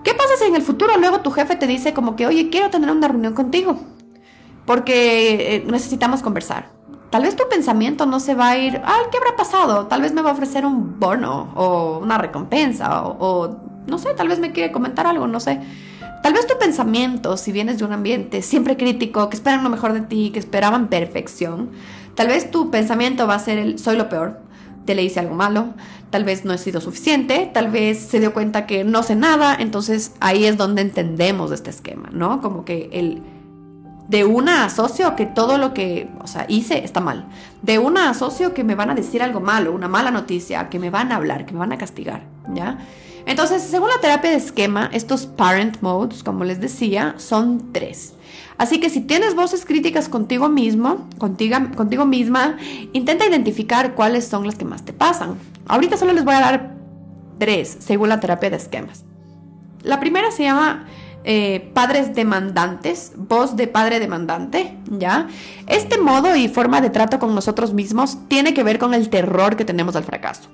¿Qué 0.03 0.15
pasa 0.15 0.31
si 0.39 0.45
en 0.45 0.55
el 0.55 0.63
futuro 0.63 0.97
luego 0.97 1.21
tu 1.21 1.29
jefe 1.29 1.55
te 1.55 1.67
dice 1.67 1.93
como 1.93 2.15
que, 2.15 2.25
oye, 2.25 2.49
quiero 2.49 2.71
tener 2.71 2.89
una 2.89 3.07
reunión 3.07 3.35
contigo? 3.35 3.79
Porque 4.65 5.57
eh, 5.57 5.63
necesitamos 5.67 6.23
conversar. 6.23 6.71
Tal 7.13 7.21
vez 7.21 7.35
tu 7.35 7.47
pensamiento 7.47 8.07
no 8.07 8.19
se 8.19 8.33
va 8.33 8.49
a 8.49 8.57
ir, 8.57 8.81
ay, 8.83 9.03
¿qué 9.11 9.19
habrá 9.19 9.35
pasado? 9.37 9.85
Tal 9.85 10.01
vez 10.01 10.13
me 10.13 10.23
va 10.23 10.31
a 10.31 10.33
ofrecer 10.33 10.65
un 10.65 10.99
bono 10.99 11.53
o 11.53 11.99
una 11.99 12.17
recompensa 12.17 13.03
o, 13.03 13.17
o 13.19 13.57
no 13.85 13.99
sé, 13.99 14.15
tal 14.15 14.29
vez 14.29 14.39
me 14.39 14.51
quiere 14.51 14.71
comentar 14.71 15.05
algo, 15.05 15.27
no 15.27 15.39
sé. 15.39 15.59
Tal 16.23 16.33
vez 16.33 16.47
tu 16.47 16.57
pensamiento, 16.57 17.37
si 17.37 17.51
vienes 17.51 17.77
de 17.77 17.85
un 17.85 17.93
ambiente 17.93 18.41
siempre 18.41 18.77
crítico, 18.77 19.29
que 19.29 19.35
esperan 19.35 19.63
lo 19.63 19.69
mejor 19.69 19.93
de 19.93 20.01
ti, 20.01 20.31
que 20.31 20.39
esperaban 20.39 20.87
perfección, 20.87 21.69
tal 22.15 22.29
vez 22.29 22.49
tu 22.49 22.71
pensamiento 22.71 23.27
va 23.27 23.35
a 23.35 23.39
ser 23.39 23.59
el 23.59 23.77
soy 23.77 23.95
lo 23.95 24.09
peor, 24.09 24.39
te 24.85 24.95
le 24.95 25.03
hice 25.03 25.19
algo 25.19 25.35
malo, 25.35 25.67
tal 26.09 26.23
vez 26.23 26.45
no 26.45 26.53
he 26.53 26.57
sido 26.57 26.81
suficiente, 26.81 27.47
tal 27.53 27.69
vez 27.69 27.99
se 27.99 28.21
dio 28.21 28.33
cuenta 28.33 28.65
que 28.65 28.83
no 28.83 29.03
sé 29.03 29.15
nada, 29.15 29.55
entonces 29.59 30.13
ahí 30.19 30.45
es 30.45 30.57
donde 30.57 30.81
entendemos 30.81 31.51
este 31.51 31.69
esquema, 31.69 32.09
¿no? 32.11 32.41
Como 32.41 32.65
que 32.65 32.89
el 32.91 33.21
de 34.07 34.25
una 34.25 34.65
asocio 34.65 35.15
que 35.15 35.25
todo 35.25 35.57
lo 35.57 35.73
que, 35.73 36.09
o 36.21 36.27
sea, 36.27 36.45
hice 36.49 36.83
está 36.83 36.99
mal. 36.99 37.25
De 37.61 37.79
una 37.79 38.09
asocio 38.09 38.53
que 38.53 38.63
me 38.63 38.75
van 38.75 38.89
a 38.89 38.95
decir 38.95 39.23
algo 39.23 39.39
malo, 39.39 39.71
una 39.73 39.87
mala 39.87 40.11
noticia, 40.11 40.69
que 40.69 40.79
me 40.79 40.89
van 40.89 41.11
a 41.11 41.15
hablar, 41.15 41.45
que 41.45 41.53
me 41.53 41.59
van 41.59 41.71
a 41.71 41.77
castigar, 41.77 42.23
¿ya? 42.53 42.79
Entonces, 43.25 43.61
según 43.61 43.89
la 43.89 44.01
terapia 44.01 44.31
de 44.31 44.35
esquema, 44.35 44.89
estos 44.91 45.25
parent 45.25 45.81
modes, 45.81 46.23
como 46.23 46.43
les 46.43 46.59
decía, 46.59 47.15
son 47.17 47.71
tres. 47.71 48.13
Así 48.57 48.79
que 48.79 48.89
si 48.89 49.01
tienes 49.01 49.35
voces 49.35 49.65
críticas 49.65 50.09
contigo 50.09 50.49
mismo, 50.49 51.07
contigo, 51.17 51.57
contigo 51.75 52.05
misma, 52.05 52.57
intenta 52.91 53.25
identificar 53.25 53.95
cuáles 53.95 54.27
son 54.27 54.45
las 54.45 54.55
que 54.55 54.65
más 54.65 54.83
te 54.83 54.93
pasan. 54.93 55.35
Ahorita 55.67 55.95
solo 55.95 56.11
les 56.11 56.25
voy 56.25 56.35
a 56.35 56.41
dar 56.41 56.75
tres, 57.39 57.77
según 57.79 58.09
la 58.09 58.19
terapia 58.19 58.49
de 58.49 58.57
esquemas. 58.57 59.05
La 59.81 59.99
primera 59.99 60.31
se 60.31 60.43
llama 60.43 60.85
eh, 61.23 61.71
padres 61.73 62.13
demandantes, 62.13 63.13
voz 63.15 63.55
de 63.55 63.67
padre 63.67 63.99
demandante, 63.99 64.77
¿ya? 64.89 65.27
Este 65.67 65.97
modo 65.97 66.35
y 66.35 66.49
forma 66.49 66.81
de 66.81 66.89
trato 66.89 67.19
con 67.19 67.33
nosotros 67.33 67.73
mismos 67.73 68.17
tiene 68.27 68.53
que 68.53 68.63
ver 68.63 68.79
con 68.79 68.93
el 68.93 69.09
terror 69.09 69.55
que 69.55 69.65
tenemos 69.65 69.95
al 69.95 70.03
fracaso. 70.03 70.49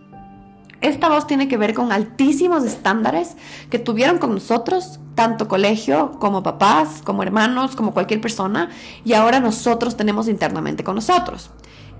Esta 0.82 1.10
voz 1.10 1.28
tiene 1.28 1.48
que 1.48 1.58
ver 1.58 1.74
con 1.74 1.92
altísimos 1.92 2.64
estándares 2.64 3.36
que 3.70 3.80
tuvieron 3.80 4.18
con 4.18 4.34
nosotros, 4.34 5.00
tanto 5.14 5.50
colegio 5.50 6.12
como 6.20 6.42
papás, 6.42 7.02
como 7.04 7.24
hermanos, 7.24 7.76
como 7.76 7.94
cualquier 7.94 8.22
persona, 8.22 8.70
y 9.04 9.14
ahora 9.14 9.42
nosotros 9.42 9.98
tenemos 9.98 10.30
internamente 10.30 10.84
con 10.86 10.96
nosotros. 10.96 11.50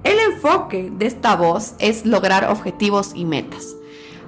El 0.06 0.18
enfoque 0.20 0.92
de 0.96 1.08
esta 1.08 1.36
voz 1.36 1.74
es 1.80 2.06
lograr 2.06 2.50
objetivos 2.50 3.12
y 3.16 3.26
metas. 3.26 3.76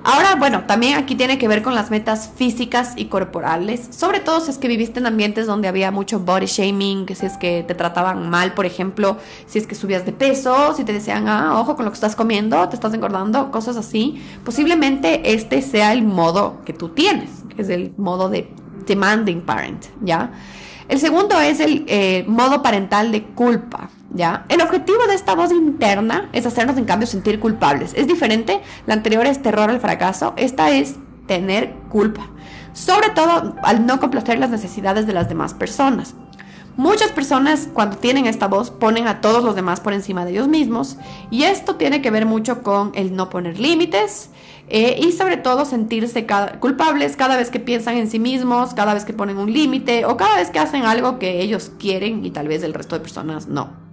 Ahora, 0.03 0.33
bueno, 0.33 0.63
también 0.65 0.97
aquí 0.97 1.13
tiene 1.13 1.37
que 1.37 1.47
ver 1.47 1.61
con 1.61 1.75
las 1.75 1.91
metas 1.91 2.31
físicas 2.35 2.93
y 2.95 3.05
corporales, 3.05 3.87
sobre 3.91 4.19
todo 4.19 4.39
si 4.39 4.49
es 4.49 4.57
que 4.57 4.67
viviste 4.67 4.99
en 4.99 5.05
ambientes 5.05 5.45
donde 5.45 5.67
había 5.67 5.91
mucho 5.91 6.19
body 6.19 6.47
shaming, 6.47 7.05
si 7.15 7.27
es 7.27 7.37
que 7.37 7.63
te 7.67 7.75
trataban 7.75 8.27
mal, 8.27 8.55
por 8.55 8.65
ejemplo, 8.65 9.17
si 9.45 9.59
es 9.59 9.67
que 9.67 9.75
subías 9.75 10.03
de 10.03 10.11
peso, 10.11 10.73
si 10.73 10.83
te 10.83 10.93
decían, 10.93 11.27
ah, 11.27 11.59
ojo 11.59 11.75
con 11.75 11.85
lo 11.85 11.91
que 11.91 11.95
estás 11.95 12.15
comiendo, 12.15 12.67
te 12.67 12.75
estás 12.75 12.95
engordando, 12.95 13.51
cosas 13.51 13.77
así, 13.77 14.19
posiblemente 14.43 15.33
este 15.33 15.61
sea 15.61 15.93
el 15.93 16.01
modo 16.01 16.63
que 16.65 16.73
tú 16.73 16.89
tienes, 16.89 17.29
que 17.55 17.61
es 17.61 17.69
el 17.69 17.93
modo 17.97 18.27
de 18.27 18.51
demanding 18.87 19.41
parent, 19.41 19.85
¿ya? 20.01 20.31
El 20.89 20.99
segundo 20.99 21.39
es 21.39 21.59
el 21.59 21.85
eh, 21.87 22.25
modo 22.27 22.63
parental 22.63 23.11
de 23.11 23.23
culpa. 23.23 23.89
¿Ya? 24.13 24.45
El 24.49 24.61
objetivo 24.61 25.05
de 25.07 25.15
esta 25.15 25.35
voz 25.35 25.51
interna 25.51 26.29
es 26.33 26.45
hacernos 26.45 26.77
en 26.77 26.85
cambio 26.85 27.07
sentir 27.07 27.39
culpables. 27.39 27.93
Es 27.95 28.07
diferente, 28.07 28.61
la 28.85 28.93
anterior 28.93 29.25
es 29.25 29.41
terror 29.41 29.69
al 29.69 29.79
fracaso, 29.79 30.33
esta 30.37 30.71
es 30.71 30.95
tener 31.27 31.73
culpa, 31.89 32.29
sobre 32.73 33.09
todo 33.09 33.55
al 33.63 33.85
no 33.85 33.99
complacer 33.99 34.39
las 34.39 34.49
necesidades 34.49 35.07
de 35.07 35.13
las 35.13 35.29
demás 35.29 35.53
personas. 35.53 36.15
Muchas 36.77 37.11
personas 37.11 37.67
cuando 37.73 37.97
tienen 37.97 38.27
esta 38.27 38.47
voz 38.47 38.71
ponen 38.71 39.07
a 39.07 39.19
todos 39.19 39.43
los 39.43 39.55
demás 39.55 39.81
por 39.81 39.91
encima 39.91 40.23
de 40.23 40.31
ellos 40.31 40.47
mismos 40.47 40.97
y 41.29 41.43
esto 41.43 41.75
tiene 41.75 42.01
que 42.01 42.11
ver 42.11 42.25
mucho 42.25 42.63
con 42.63 42.91
el 42.95 43.13
no 43.13 43.29
poner 43.29 43.59
límites 43.59 44.29
eh, 44.69 44.97
y 45.03 45.11
sobre 45.11 45.35
todo 45.35 45.65
sentirse 45.65 46.25
culpables 46.61 47.17
cada 47.17 47.35
vez 47.35 47.49
que 47.49 47.59
piensan 47.59 47.97
en 47.97 48.09
sí 48.09 48.19
mismos, 48.19 48.73
cada 48.73 48.93
vez 48.93 49.03
que 49.03 49.11
ponen 49.11 49.37
un 49.37 49.51
límite 49.51 50.05
o 50.05 50.15
cada 50.15 50.37
vez 50.37 50.49
que 50.49 50.59
hacen 50.59 50.83
algo 50.83 51.19
que 51.19 51.41
ellos 51.41 51.73
quieren 51.77 52.25
y 52.25 52.31
tal 52.31 52.47
vez 52.47 52.63
el 52.63 52.73
resto 52.73 52.95
de 52.95 53.01
personas 53.01 53.47
no. 53.47 53.90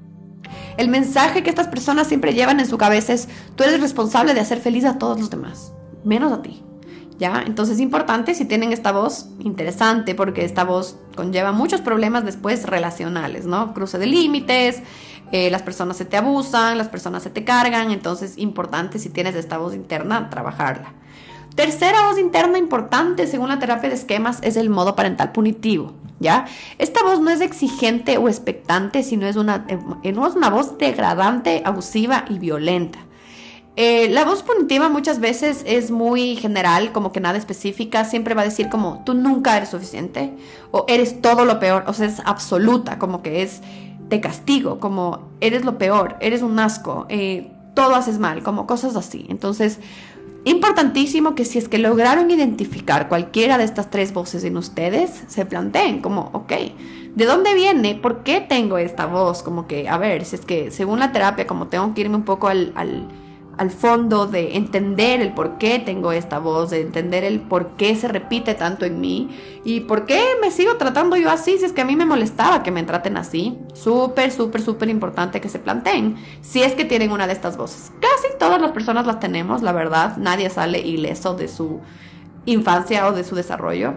El 0.76 0.88
mensaje 0.88 1.42
que 1.42 1.50
estas 1.50 1.68
personas 1.68 2.06
siempre 2.06 2.34
llevan 2.34 2.60
en 2.60 2.66
su 2.66 2.78
cabeza 2.78 3.12
es, 3.12 3.28
tú 3.56 3.64
eres 3.64 3.80
responsable 3.80 4.34
de 4.34 4.40
hacer 4.40 4.60
feliz 4.60 4.84
a 4.84 4.98
todos 4.98 5.18
los 5.18 5.30
demás, 5.30 5.72
menos 6.04 6.32
a 6.32 6.42
ti. 6.42 6.62
¿Ya? 7.18 7.42
Entonces 7.44 7.76
es 7.76 7.80
importante 7.80 8.32
si 8.32 8.44
tienen 8.44 8.72
esta 8.72 8.92
voz 8.92 9.28
interesante 9.40 10.14
porque 10.14 10.44
esta 10.44 10.62
voz 10.62 10.96
conlleva 11.16 11.50
muchos 11.50 11.80
problemas 11.80 12.24
después 12.24 12.64
relacionales, 12.64 13.44
¿no? 13.44 13.74
Cruce 13.74 13.98
de 13.98 14.06
límites, 14.06 14.82
eh, 15.32 15.50
las 15.50 15.62
personas 15.62 15.96
se 15.96 16.04
te 16.04 16.16
abusan, 16.16 16.78
las 16.78 16.88
personas 16.88 17.24
se 17.24 17.30
te 17.30 17.42
cargan, 17.42 17.90
entonces 17.90 18.38
importante 18.38 19.00
si 19.00 19.10
tienes 19.10 19.34
esta 19.34 19.58
voz 19.58 19.74
interna, 19.74 20.30
trabajarla. 20.30 20.92
Tercera 21.56 22.06
voz 22.06 22.18
interna 22.20 22.56
importante 22.56 23.26
según 23.26 23.48
la 23.48 23.58
terapia 23.58 23.88
de 23.88 23.96
esquemas 23.96 24.38
es 24.42 24.56
el 24.56 24.70
modo 24.70 24.94
parental 24.94 25.32
punitivo. 25.32 25.92
¿Ya? 26.20 26.46
Esta 26.78 27.02
voz 27.02 27.20
no 27.20 27.30
es 27.30 27.40
exigente 27.40 28.18
o 28.18 28.28
expectante, 28.28 29.02
sino 29.02 29.26
es 29.26 29.36
una, 29.36 29.66
eh, 29.68 30.12
no 30.12 30.26
es 30.26 30.34
una 30.34 30.50
voz 30.50 30.78
degradante, 30.78 31.62
abusiva 31.64 32.24
y 32.28 32.38
violenta. 32.38 32.98
Eh, 33.80 34.08
la 34.08 34.24
voz 34.24 34.42
punitiva 34.42 34.88
muchas 34.88 35.20
veces 35.20 35.62
es 35.64 35.92
muy 35.92 36.34
general, 36.34 36.90
como 36.90 37.12
que 37.12 37.20
nada 37.20 37.38
específica, 37.38 38.04
siempre 38.04 38.34
va 38.34 38.42
a 38.42 38.44
decir 38.44 38.68
como 38.68 39.04
tú 39.04 39.14
nunca 39.14 39.56
eres 39.56 39.68
suficiente 39.68 40.34
o 40.72 40.84
eres 40.88 41.22
todo 41.22 41.44
lo 41.44 41.60
peor, 41.60 41.84
o 41.86 41.92
sea, 41.92 42.08
es 42.08 42.20
absoluta, 42.24 42.98
como 42.98 43.22
que 43.22 43.42
es 43.42 43.60
de 44.08 44.20
castigo, 44.20 44.80
como 44.80 45.30
eres 45.40 45.64
lo 45.64 45.78
peor, 45.78 46.16
eres 46.20 46.42
un 46.42 46.58
asco, 46.58 47.06
eh, 47.08 47.52
todo 47.74 47.94
haces 47.94 48.18
mal, 48.18 48.42
como 48.42 48.66
cosas 48.66 48.96
así. 48.96 49.26
Entonces, 49.28 49.78
Importantísimo 50.48 51.34
que 51.34 51.44
si 51.44 51.58
es 51.58 51.68
que 51.68 51.76
lograron 51.76 52.30
identificar 52.30 53.08
cualquiera 53.08 53.58
de 53.58 53.64
estas 53.64 53.90
tres 53.90 54.14
voces 54.14 54.44
en 54.44 54.56
ustedes, 54.56 55.24
se 55.26 55.44
planteen 55.44 56.00
como, 56.00 56.30
ok, 56.32 56.52
¿de 57.14 57.24
dónde 57.26 57.52
viene? 57.52 57.94
¿Por 57.94 58.22
qué 58.22 58.40
tengo 58.40 58.78
esta 58.78 59.04
voz? 59.04 59.42
Como 59.42 59.66
que, 59.66 59.90
a 59.90 59.98
ver, 59.98 60.24
si 60.24 60.36
es 60.36 60.46
que 60.46 60.70
según 60.70 61.00
la 61.00 61.12
terapia, 61.12 61.46
como 61.46 61.66
tengo 61.66 61.92
que 61.92 62.00
irme 62.00 62.16
un 62.16 62.22
poco 62.22 62.48
al, 62.48 62.72
al 62.76 63.06
al 63.58 63.70
fondo 63.70 64.26
de 64.26 64.56
entender 64.56 65.20
el 65.20 65.34
por 65.34 65.58
qué 65.58 65.80
tengo 65.80 66.12
esta 66.12 66.38
voz, 66.38 66.70
de 66.70 66.80
entender 66.80 67.24
el 67.24 67.40
por 67.40 67.70
qué 67.76 67.96
se 67.96 68.06
repite 68.06 68.54
tanto 68.54 68.84
en 68.84 69.00
mí 69.00 69.28
y 69.64 69.80
por 69.80 70.06
qué 70.06 70.22
me 70.40 70.52
sigo 70.52 70.76
tratando 70.76 71.16
yo 71.16 71.28
así 71.28 71.58
si 71.58 71.64
es 71.64 71.72
que 71.72 71.80
a 71.80 71.84
mí 71.84 71.96
me 71.96 72.06
molestaba 72.06 72.62
que 72.62 72.70
me 72.70 72.84
traten 72.84 73.16
así. 73.16 73.58
Súper, 73.74 74.30
súper, 74.30 74.62
súper 74.62 74.88
importante 74.88 75.40
que 75.40 75.48
se 75.48 75.58
planteen 75.58 76.16
si 76.40 76.62
es 76.62 76.74
que 76.74 76.84
tienen 76.84 77.10
una 77.10 77.26
de 77.26 77.32
estas 77.32 77.56
voces. 77.56 77.92
Casi 78.00 78.38
todas 78.38 78.60
las 78.60 78.70
personas 78.70 79.06
las 79.06 79.18
tenemos, 79.18 79.60
la 79.62 79.72
verdad, 79.72 80.16
nadie 80.16 80.50
sale 80.50 80.78
ileso 80.78 81.34
de 81.34 81.48
su 81.48 81.80
infancia 82.46 83.08
o 83.08 83.12
de 83.12 83.24
su 83.24 83.34
desarrollo. 83.34 83.94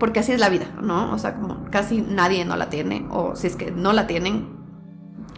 Porque 0.00 0.20
así 0.20 0.32
es 0.32 0.40
la 0.40 0.50
vida, 0.50 0.66
¿no? 0.82 1.12
O 1.12 1.18
sea, 1.18 1.36
como 1.36 1.64
casi 1.70 2.02
nadie 2.02 2.44
no 2.44 2.56
la 2.56 2.68
tiene, 2.68 3.06
o 3.10 3.34
si 3.34 3.46
es 3.46 3.56
que 3.56 3.70
no 3.70 3.94
la 3.94 4.06
tienen, 4.06 4.48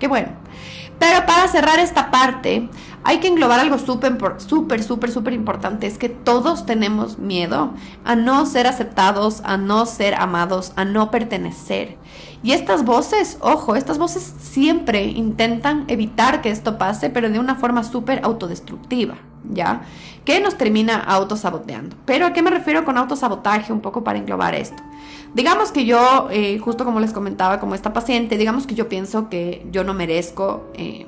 qué 0.01 0.09
bueno. 0.09 0.31
Pero 0.99 1.25
para 1.27 1.49
cerrar 1.49 1.79
esta 1.79 2.11
parte, 2.11 2.69
hay 3.05 3.21
que 3.21 3.29
englobar 3.29 3.61
algo 3.61 3.79
súper, 3.79 4.19
súper, 4.39 5.11
súper, 5.11 5.33
importante. 5.33 5.87
Es 5.87 5.97
que 5.97 6.09
todos 6.09 6.67
tenemos 6.67 7.19
miedo 7.19 7.73
a 8.05 8.17
no 8.17 8.45
ser 8.47 8.67
aceptados, 8.67 9.41
a 9.45 9.57
no 9.57 9.87
ser 9.87 10.15
amados, 10.15 10.73
a 10.77 10.85
no 10.85 11.11
pertenecer. 11.11 11.97
Y 12.43 12.53
estas 12.53 12.85
voces, 12.85 13.39
ojo, 13.41 13.77
estas 13.77 13.99
voces 13.99 14.35
siempre 14.41 15.05
intentan 15.05 15.85
evitar 15.89 16.41
que 16.41 16.51
esto 16.51 16.79
pase, 16.79 17.11
pero 17.11 17.31
de 17.31 17.39
una 17.39 17.55
forma 17.55 17.83
súper 17.85 18.21
autodestructiva, 18.25 19.17
¿ya? 19.51 19.83
Que 20.25 20.41
nos 20.41 20.57
termina 20.57 20.97
autosaboteando. 20.97 21.97
Pero 22.05 22.27
¿a 22.27 22.33
qué 22.33 22.43
me 22.43 22.51
refiero 22.51 22.85
con 22.85 22.99
autosabotaje? 22.99 23.73
Un 23.73 23.81
poco 23.81 24.05
para 24.05 24.19
englobar 24.19 24.55
esto. 24.55 24.83
Digamos 25.35 25.73
que 25.73 25.85
yo, 25.85 26.29
eh, 26.31 26.59
justo 26.59 26.85
como 26.85 27.01
les 27.01 27.13
comentaba, 27.13 27.61
como 27.61 27.75
esta 27.75 27.93
paciente, 27.93 28.39
digamos 28.39 28.67
que 28.67 28.75
yo 28.75 28.89
pienso 28.89 29.29
que 29.29 29.67
yo 29.71 29.85
no 29.85 29.95
merezco, 29.95 30.71
eh, 30.75 31.07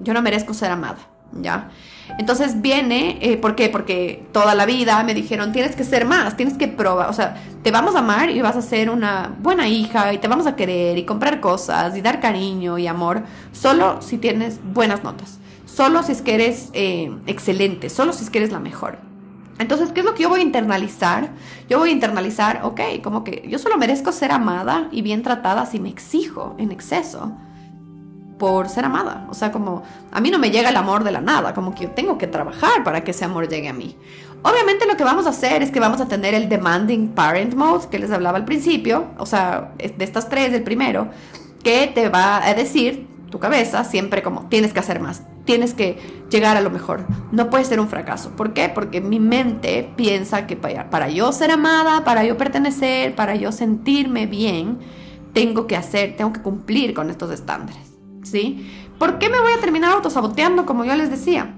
yo 0.00 0.12
no 0.12 0.22
merezco 0.22 0.54
ser 0.54 0.70
amada, 0.72 0.98
¿ya? 1.40 1.70
Entonces 2.18 2.60
viene, 2.60 3.18
eh, 3.20 3.36
¿por 3.36 3.54
qué? 3.54 3.68
Porque 3.68 4.26
toda 4.32 4.56
la 4.56 4.66
vida 4.66 5.02
me 5.04 5.14
dijeron, 5.14 5.52
tienes 5.52 5.76
que 5.76 5.84
ser 5.84 6.04
más, 6.04 6.36
tienes 6.36 6.56
que 6.56 6.66
probar, 6.66 7.08
o 7.08 7.12
sea, 7.12 7.36
te 7.62 7.70
vamos 7.70 7.94
a 7.94 8.00
amar 8.00 8.30
y 8.30 8.40
vas 8.42 8.56
a 8.56 8.62
ser 8.62 8.90
una 8.90 9.36
buena 9.40 9.68
hija 9.68 10.12
y 10.12 10.18
te 10.18 10.26
vamos 10.26 10.46
a 10.48 10.56
querer 10.56 10.98
y 10.98 11.04
comprar 11.04 11.40
cosas 11.40 11.96
y 11.96 12.00
dar 12.00 12.18
cariño 12.20 12.76
y 12.76 12.88
amor, 12.88 13.22
solo 13.52 14.02
si 14.02 14.18
tienes 14.18 14.58
buenas 14.74 15.04
notas, 15.04 15.38
solo 15.66 16.02
si 16.02 16.12
es 16.12 16.22
que 16.22 16.34
eres 16.34 16.70
excelente, 16.74 17.88
solo 17.88 18.12
si 18.12 18.24
es 18.24 18.30
que 18.30 18.38
eres 18.38 18.50
la 18.50 18.58
mejor. 18.58 19.09
Entonces, 19.60 19.92
¿qué 19.92 20.00
es 20.00 20.06
lo 20.06 20.14
que 20.14 20.22
yo 20.22 20.30
voy 20.30 20.40
a 20.40 20.42
internalizar? 20.42 21.28
Yo 21.68 21.78
voy 21.78 21.90
a 21.90 21.92
internalizar, 21.92 22.62
ok, 22.64 22.80
como 23.04 23.24
que 23.24 23.46
yo 23.46 23.58
solo 23.58 23.76
merezco 23.76 24.10
ser 24.10 24.32
amada 24.32 24.88
y 24.90 25.02
bien 25.02 25.22
tratada 25.22 25.66
si 25.66 25.78
me 25.78 25.90
exijo 25.90 26.54
en 26.58 26.72
exceso 26.72 27.32
por 28.38 28.70
ser 28.70 28.86
amada. 28.86 29.26
O 29.28 29.34
sea, 29.34 29.52
como 29.52 29.82
a 30.10 30.20
mí 30.22 30.30
no 30.30 30.38
me 30.38 30.50
llega 30.50 30.70
el 30.70 30.76
amor 30.76 31.04
de 31.04 31.12
la 31.12 31.20
nada, 31.20 31.52
como 31.52 31.74
que 31.74 31.84
yo 31.84 31.90
tengo 31.90 32.16
que 32.16 32.26
trabajar 32.26 32.82
para 32.84 33.04
que 33.04 33.10
ese 33.10 33.26
amor 33.26 33.50
llegue 33.50 33.68
a 33.68 33.74
mí. 33.74 33.96
Obviamente 34.42 34.86
lo 34.86 34.96
que 34.96 35.04
vamos 35.04 35.26
a 35.26 35.28
hacer 35.30 35.62
es 35.62 35.70
que 35.70 35.78
vamos 35.78 36.00
a 36.00 36.08
tener 36.08 36.32
el 36.32 36.48
demanding 36.48 37.08
parent 37.08 37.54
mode 37.54 37.88
que 37.90 37.98
les 37.98 38.10
hablaba 38.10 38.38
al 38.38 38.46
principio, 38.46 39.08
o 39.18 39.26
sea, 39.26 39.72
de 39.76 40.02
estas 40.02 40.30
tres, 40.30 40.54
el 40.54 40.62
primero, 40.62 41.08
que 41.62 41.86
te 41.94 42.08
va 42.08 42.42
a 42.42 42.54
decir 42.54 43.06
tu 43.30 43.38
cabeza 43.38 43.84
siempre 43.84 44.22
como 44.22 44.48
tienes 44.48 44.72
que 44.72 44.80
hacer 44.80 45.00
más, 45.00 45.22
tienes 45.50 45.74
que 45.74 45.98
llegar 46.30 46.56
a 46.56 46.60
lo 46.60 46.70
mejor. 46.70 47.04
No 47.32 47.50
puede 47.50 47.64
ser 47.64 47.80
un 47.80 47.88
fracaso. 47.88 48.30
¿Por 48.36 48.52
qué? 48.52 48.68
Porque 48.68 49.00
mi 49.00 49.18
mente 49.18 49.90
piensa 49.96 50.46
que 50.46 50.54
para, 50.54 51.08
yo 51.08 51.32
ser 51.32 51.50
amada, 51.50 52.04
para 52.04 52.24
yo 52.24 52.36
pertenecer, 52.36 53.16
para 53.16 53.34
yo 53.34 53.50
sentirme 53.50 54.26
bien, 54.26 54.78
tengo 55.32 55.66
que 55.66 55.76
hacer, 55.76 56.14
tengo 56.16 56.32
que 56.32 56.40
cumplir 56.40 56.94
con 56.94 57.10
estos 57.10 57.32
estándares. 57.32 57.94
¿Sí? 58.22 58.64
¿Por 58.96 59.18
qué 59.18 59.28
me 59.28 59.40
voy 59.40 59.50
a 59.50 59.60
terminar 59.60 59.92
autosaboteando 59.92 60.66
como 60.66 60.84
yo 60.84 60.94
les 60.94 61.10
decía? 61.10 61.52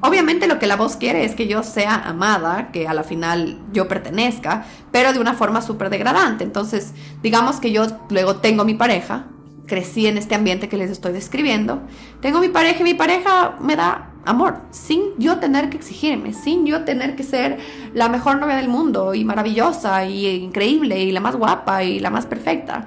Obviamente 0.00 0.46
lo 0.46 0.58
que 0.58 0.66
la 0.66 0.76
voz 0.76 0.96
quiere 0.96 1.26
es 1.26 1.34
que 1.34 1.46
yo 1.46 1.62
sea 1.62 1.94
amada, 1.94 2.70
que 2.72 2.88
a 2.88 2.94
la 2.94 3.02
final 3.02 3.60
yo 3.70 3.86
pertenezca, 3.86 4.64
pero 4.92 5.12
de 5.12 5.18
una 5.18 5.34
forma 5.34 5.60
súper 5.60 5.90
degradante. 5.90 6.42
Entonces, 6.42 6.94
digamos 7.22 7.60
que 7.60 7.70
yo 7.70 7.86
luego 8.08 8.36
tengo 8.36 8.64
mi 8.64 8.72
pareja, 8.72 9.26
crecí 9.66 10.06
en 10.06 10.16
este 10.18 10.34
ambiente 10.34 10.68
que 10.68 10.76
les 10.76 10.90
estoy 10.90 11.12
describiendo. 11.12 11.82
Tengo 12.20 12.40
mi 12.40 12.48
pareja 12.48 12.80
y 12.80 12.84
mi 12.84 12.94
pareja 12.94 13.56
me 13.60 13.76
da 13.76 14.12
amor, 14.24 14.58
sin 14.70 15.02
yo 15.18 15.38
tener 15.38 15.70
que 15.70 15.76
exigirme, 15.76 16.32
sin 16.32 16.66
yo 16.66 16.84
tener 16.84 17.16
que 17.16 17.22
ser 17.22 17.58
la 17.94 18.08
mejor 18.08 18.38
novia 18.38 18.56
del 18.56 18.68
mundo 18.68 19.14
y 19.14 19.24
maravillosa 19.24 20.04
y 20.04 20.26
increíble 20.26 21.02
y 21.02 21.12
la 21.12 21.20
más 21.20 21.36
guapa 21.36 21.84
y 21.84 22.00
la 22.00 22.10
más 22.10 22.26
perfecta. 22.26 22.86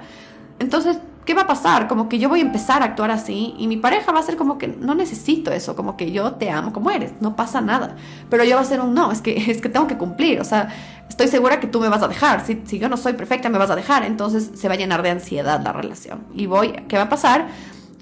Entonces, 0.58 0.98
¿qué 1.30 1.34
va 1.34 1.42
a 1.42 1.46
pasar? 1.46 1.86
Como 1.86 2.08
que 2.08 2.18
yo 2.18 2.28
voy 2.28 2.40
a 2.40 2.42
empezar 2.42 2.82
a 2.82 2.86
actuar 2.86 3.12
así 3.12 3.54
y 3.56 3.68
mi 3.68 3.76
pareja 3.76 4.10
va 4.10 4.18
a 4.18 4.22
ser 4.24 4.36
como 4.36 4.58
que 4.58 4.66
no 4.66 4.96
necesito 4.96 5.52
eso, 5.52 5.76
como 5.76 5.96
que 5.96 6.10
yo 6.10 6.32
te 6.32 6.50
amo 6.50 6.72
como 6.72 6.90
eres, 6.90 7.12
no 7.20 7.36
pasa 7.36 7.60
nada. 7.60 7.94
Pero 8.28 8.42
yo 8.42 8.56
va 8.56 8.62
a 8.62 8.64
ser 8.64 8.80
un 8.80 8.94
no, 8.94 9.12
es 9.12 9.20
que, 9.20 9.36
es 9.48 9.60
que 9.60 9.68
tengo 9.68 9.86
que 9.86 9.96
cumplir, 9.96 10.40
o 10.40 10.44
sea, 10.44 10.70
estoy 11.08 11.28
segura 11.28 11.60
que 11.60 11.68
tú 11.68 11.78
me 11.78 11.88
vas 11.88 12.02
a 12.02 12.08
dejar, 12.08 12.44
si, 12.44 12.62
si 12.64 12.80
yo 12.80 12.88
no 12.88 12.96
soy 12.96 13.12
perfecta 13.12 13.48
me 13.48 13.58
vas 13.58 13.70
a 13.70 13.76
dejar, 13.76 14.02
entonces 14.02 14.50
se 14.54 14.66
va 14.66 14.74
a 14.74 14.76
llenar 14.76 15.04
de 15.04 15.10
ansiedad 15.10 15.60
la 15.62 15.72
relación. 15.72 16.24
Y 16.34 16.46
voy, 16.46 16.72
¿qué 16.88 16.96
va 16.96 17.04
a 17.04 17.08
pasar? 17.08 17.46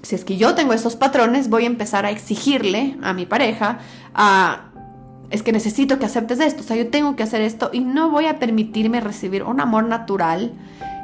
Si 0.01 0.15
es 0.15 0.25
que 0.25 0.37
yo 0.37 0.55
tengo 0.55 0.73
esos 0.73 0.95
patrones, 0.95 1.49
voy 1.49 1.65
a 1.65 1.67
empezar 1.67 2.07
a 2.07 2.09
exigirle 2.09 2.97
a 3.03 3.13
mi 3.13 3.27
pareja 3.27 3.77
a 4.15 4.71
es 5.29 5.43
que 5.43 5.51
necesito 5.51 5.99
que 5.99 6.07
aceptes 6.07 6.39
esto, 6.39 6.61
o 6.61 6.63
sea, 6.63 6.77
yo 6.77 6.89
tengo 6.89 7.15
que 7.15 7.21
hacer 7.21 7.41
esto 7.41 7.69
y 7.71 7.81
no 7.81 8.09
voy 8.09 8.25
a 8.25 8.39
permitirme 8.39 9.01
recibir 9.01 9.43
un 9.43 9.61
amor 9.61 9.83
natural 9.83 10.53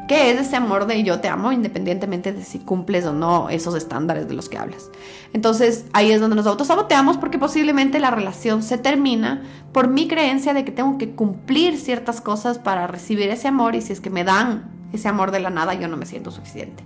que 0.08 0.32
es 0.32 0.40
ese 0.40 0.56
amor 0.56 0.86
de 0.86 1.04
yo 1.04 1.20
te 1.20 1.28
amo 1.28 1.52
independientemente 1.52 2.32
de 2.32 2.44
si 2.44 2.60
cumples 2.60 3.06
o 3.06 3.14
no 3.14 3.50
esos 3.50 3.76
estándares 3.76 4.28
de 4.28 4.36
los 4.36 4.50
que 4.50 4.58
hablas. 4.58 4.90
Entonces 5.34 5.86
ahí 5.94 6.12
es 6.12 6.22
donde 6.22 6.36
nos 6.36 6.48
autosaboteamos 6.48 7.18
porque 7.18 7.40
posiblemente 7.40 8.00
la 8.00 8.12
relación 8.12 8.62
se 8.62 8.78
termina 8.78 9.44
por 9.72 9.88
mi 9.88 10.08
creencia 10.08 10.54
de 10.54 10.64
que 10.64 10.72
tengo 10.72 10.98
que 10.98 11.16
cumplir 11.16 11.78
ciertas 11.78 12.22
cosas 12.22 12.60
para 12.60 12.88
recibir 12.88 13.30
ese 13.30 13.48
amor 13.48 13.76
y 13.76 13.82
si 13.82 13.94
es 13.94 14.00
que 14.00 14.10
me 14.10 14.24
dan 14.24 14.72
ese 14.94 15.08
amor 15.08 15.32
de 15.32 15.40
la 15.40 15.50
nada 15.50 15.74
yo 15.74 15.88
no 15.88 15.98
me 15.98 16.06
siento 16.06 16.32
suficiente. 16.32 16.84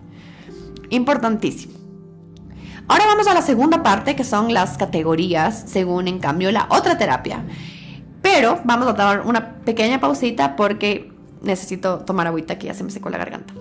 Importantísimo. 0.89 1.73
Ahora 2.87 3.05
vamos 3.05 3.27
a 3.27 3.35
la 3.35 3.43
segunda 3.43 3.83
parte 3.83 4.15
que 4.15 4.23
son 4.23 4.51
las 4.53 4.77
categorías 4.77 5.65
según 5.67 6.07
en 6.07 6.19
cambio 6.19 6.51
la 6.51 6.67
otra 6.71 6.97
terapia. 6.97 7.43
Pero 8.21 8.59
vamos 8.63 8.87
a 8.87 8.93
dar 8.93 9.21
una 9.21 9.57
pequeña 9.57 9.99
pausita 9.99 10.55
porque 10.55 11.11
necesito 11.41 11.99
tomar 11.99 12.27
agüita 12.27 12.57
que 12.57 12.67
ya 12.67 12.73
se 12.73 12.83
me 12.83 12.91
secó 12.91 13.09
la 13.09 13.17
garganta. 13.17 13.53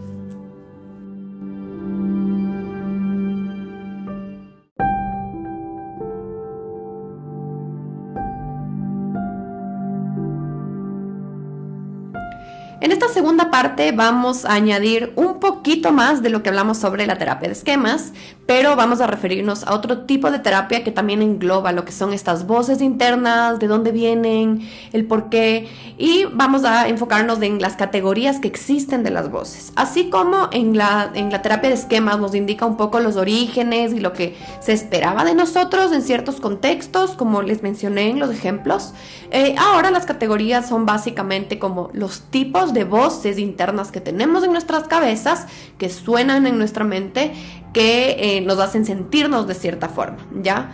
En 12.80 12.92
esta 12.92 13.08
segunda 13.08 13.50
parte 13.50 13.90
vamos 13.90 14.44
a 14.44 14.52
añadir 14.52 15.12
un 15.16 15.40
poquito 15.40 15.90
más 15.90 16.22
de 16.22 16.30
lo 16.30 16.44
que 16.44 16.50
hablamos 16.50 16.78
sobre 16.78 17.08
la 17.08 17.18
terapia 17.18 17.48
de 17.48 17.54
esquemas, 17.54 18.12
pero 18.46 18.76
vamos 18.76 19.00
a 19.00 19.08
referirnos 19.08 19.64
a 19.64 19.74
otro 19.74 20.02
tipo 20.02 20.30
de 20.30 20.38
terapia 20.38 20.84
que 20.84 20.92
también 20.92 21.20
engloba 21.20 21.72
lo 21.72 21.84
que 21.84 21.90
son 21.90 22.12
estas 22.12 22.46
voces 22.46 22.80
internas, 22.80 23.58
de 23.58 23.66
dónde 23.66 23.90
vienen, 23.90 24.60
el 24.92 25.06
por 25.06 25.28
qué, 25.28 25.66
y 25.98 26.26
vamos 26.32 26.64
a 26.64 26.86
enfocarnos 26.86 27.42
en 27.42 27.60
las 27.60 27.74
categorías 27.74 28.38
que 28.38 28.46
existen 28.46 29.02
de 29.02 29.10
las 29.10 29.28
voces, 29.28 29.72
así 29.74 30.08
como 30.08 30.48
en 30.52 30.78
la, 30.78 31.10
en 31.14 31.32
la 31.32 31.42
terapia 31.42 31.70
de 31.70 31.74
esquemas 31.74 32.20
nos 32.20 32.36
indica 32.36 32.64
un 32.64 32.76
poco 32.76 33.00
los 33.00 33.16
orígenes 33.16 33.92
y 33.92 33.98
lo 33.98 34.12
que 34.12 34.36
se 34.60 34.72
esperaba 34.72 35.24
de 35.24 35.34
nosotros 35.34 35.92
en 35.92 36.02
ciertos 36.02 36.36
contextos, 36.36 37.16
como 37.16 37.42
les 37.42 37.64
mencioné 37.64 38.08
en 38.10 38.20
los 38.20 38.30
ejemplos. 38.30 38.94
Eh, 39.32 39.56
ahora 39.58 39.90
las 39.90 40.06
categorías 40.06 40.68
son 40.68 40.86
básicamente 40.86 41.58
como 41.58 41.90
los 41.92 42.22
tipos 42.30 42.67
de 42.72 42.84
voces 42.84 43.38
internas 43.38 43.90
que 43.90 44.00
tenemos 44.00 44.44
en 44.44 44.52
nuestras 44.52 44.84
cabezas, 44.84 45.46
que 45.78 45.88
suenan 45.88 46.46
en 46.46 46.58
nuestra 46.58 46.84
mente, 46.84 47.32
que 47.72 48.16
eh, 48.18 48.40
nos 48.40 48.58
hacen 48.58 48.84
sentirnos 48.84 49.46
de 49.46 49.54
cierta 49.54 49.88
forma, 49.88 50.18
¿ya? 50.42 50.72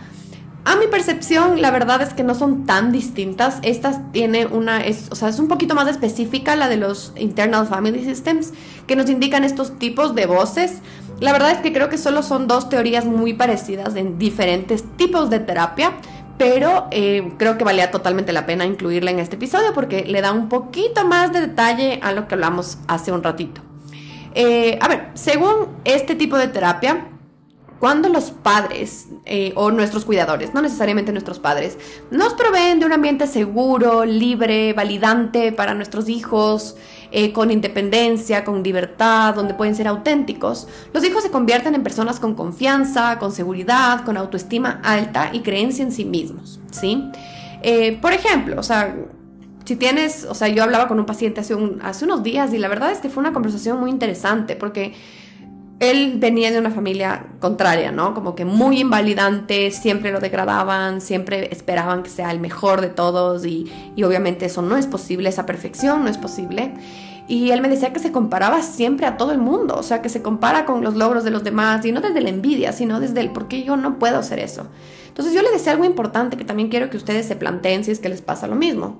A 0.67 0.75
mi 0.77 0.87
percepción, 0.87 1.61
la 1.61 1.69
verdad 1.69 2.01
es 2.01 2.15
que 2.15 2.23
no 2.23 2.33
son 2.33 2.65
tan 2.65 2.91
distintas. 2.91 3.59
Esta 3.61 4.11
tiene 4.11 4.47
una, 4.47 4.81
o 5.11 5.15
sea, 5.15 5.29
es 5.29 5.37
un 5.37 5.47
poquito 5.47 5.75
más 5.75 5.87
específica 5.87 6.55
la 6.55 6.67
de 6.67 6.77
los 6.77 7.13
Internal 7.17 7.67
Family 7.67 8.03
Systems, 8.03 8.51
que 8.87 8.95
nos 8.95 9.07
indican 9.07 9.43
estos 9.43 9.77
tipos 9.77 10.15
de 10.15 10.25
voces. 10.25 10.79
La 11.19 11.33
verdad 11.33 11.51
es 11.51 11.59
que 11.59 11.71
creo 11.71 11.87
que 11.87 11.99
solo 11.99 12.23
son 12.23 12.47
dos 12.47 12.67
teorías 12.67 13.05
muy 13.05 13.35
parecidas 13.35 13.95
en 13.95 14.17
diferentes 14.17 14.83
tipos 14.97 15.29
de 15.29 15.39
terapia, 15.39 15.91
pero 16.37 16.87
eh, 16.91 17.33
creo 17.37 17.57
que 17.57 17.63
valía 17.63 17.91
totalmente 17.91 18.33
la 18.33 18.45
pena 18.45 18.65
incluirla 18.65 19.11
en 19.11 19.19
este 19.19 19.35
episodio 19.35 19.73
porque 19.73 20.05
le 20.05 20.21
da 20.21 20.31
un 20.31 20.49
poquito 20.49 21.05
más 21.05 21.31
de 21.31 21.41
detalle 21.41 21.99
a 22.03 22.11
lo 22.11 22.27
que 22.27 22.35
hablamos 22.35 22.77
hace 22.87 23.11
un 23.11 23.23
ratito. 23.23 23.61
Eh, 24.33 24.77
a 24.81 24.87
ver, 24.89 25.11
según 25.13 25.77
este 25.85 26.13
tipo 26.15 26.37
de 26.37 26.49
terapia, 26.49 27.07
cuando 27.79 28.09
los 28.09 28.31
padres 28.31 29.07
eh, 29.25 29.53
o 29.55 29.71
nuestros 29.71 30.05
cuidadores, 30.05 30.53
no 30.53 30.61
necesariamente 30.61 31.11
nuestros 31.11 31.39
padres, 31.39 31.77
nos 32.11 32.33
proveen 32.33 32.79
de 32.79 32.85
un 32.85 32.93
ambiente 32.93 33.27
seguro, 33.27 34.05
libre, 34.05 34.73
validante 34.73 35.51
para 35.51 35.73
nuestros 35.73 36.09
hijos, 36.09 36.75
eh, 37.17 37.31
con 37.31 37.49
independencia, 37.49 38.43
con 38.43 38.61
libertad, 38.61 39.33
donde 39.33 39.53
pueden 39.53 39.73
ser 39.73 39.87
auténticos, 39.87 40.67
los 40.93 41.03
hijos 41.05 41.23
se 41.23 41.31
convierten 41.31 41.73
en 41.73 41.81
personas 41.81 42.19
con 42.19 42.35
confianza, 42.35 43.17
con 43.19 43.31
seguridad, 43.31 44.03
con 44.03 44.17
autoestima 44.17 44.81
alta 44.83 45.29
y 45.31 45.39
creencia 45.39 45.83
en 45.83 45.93
sí 45.93 46.03
mismos, 46.03 46.59
¿sí? 46.71 47.09
por 47.99 48.13
ejemplo, 48.13 48.59
o 48.59 48.63
sea, 48.63 48.95
si 49.65 49.75
tienes, 49.75 50.25
o 50.25 50.35
sea, 50.35 50.47
yo 50.49 50.61
hablaba 50.61 50.87
con 50.87 50.99
un 50.99 51.05
paciente 51.07 51.41
hace 51.41 51.55
unos 51.55 52.21
días 52.21 52.53
y 52.53 52.59
la 52.59 52.67
verdad 52.67 52.91
es 52.91 52.99
que 52.99 53.09
fue 53.09 53.21
una 53.21 53.33
conversación 53.33 53.79
muy 53.79 53.89
interesante 53.89 54.55
porque 54.55 54.93
él 55.79 56.15
venía 56.17 56.51
de 56.51 56.59
una 56.59 56.71
familia 56.71 57.27
contraria, 57.39 57.91
¿no? 57.91 58.13
Como 58.13 58.35
que 58.35 58.45
muy 58.45 58.79
invalidante, 58.79 59.71
siempre 59.71 60.11
lo 60.11 60.19
degradaban, 60.19 61.01
siempre 61.01 61.49
esperaban 61.51 62.03
que 62.03 62.09
sea 62.09 62.31
el 62.31 62.39
mejor 62.39 62.81
de 62.81 62.89
todos 62.89 63.45
y, 63.45 63.71
y 63.95 64.03
obviamente 64.03 64.45
eso 64.45 64.61
no 64.61 64.77
es 64.77 64.87
posible, 64.87 65.27
esa 65.27 65.45
perfección 65.45 66.03
no 66.03 66.09
es 66.09 66.17
posible. 66.17 66.73
Y 67.27 67.49
él 67.51 67.61
me 67.61 67.69
decía 67.69 67.91
que 67.91 67.99
se 67.99 68.11
comparaba 68.11 68.61
siempre 68.61 69.07
a 69.07 69.17
todo 69.17 69.31
el 69.31 69.39
mundo, 69.39 69.75
o 69.77 69.83
sea, 69.83 70.01
que 70.01 70.09
se 70.09 70.21
compara 70.21 70.65
con 70.65 70.83
los 70.83 70.95
logros 70.95 71.23
de 71.23 71.31
los 71.31 71.43
demás 71.43 71.83
y 71.83 71.91
no 71.91 71.99
desde 71.99 72.21
la 72.21 72.29
envidia, 72.29 72.71
sino 72.71 72.99
desde 72.99 73.19
el 73.19 73.31
por 73.31 73.47
qué 73.47 73.63
yo 73.63 73.75
no 73.77 73.97
puedo 73.97 74.19
hacer 74.19 74.39
eso. 74.39 74.67
Entonces 75.07 75.33
yo 75.33 75.41
le 75.41 75.51
decía 75.51 75.71
algo 75.71 75.85
importante 75.85 76.37
que 76.37 76.45
también 76.45 76.69
quiero 76.69 76.89
que 76.89 76.97
ustedes 76.97 77.25
se 77.25 77.35
planteen 77.35 77.83
si 77.83 77.91
es 77.91 77.99
que 77.99 78.09
les 78.09 78.21
pasa 78.21 78.47
lo 78.47 78.55
mismo. 78.55 78.99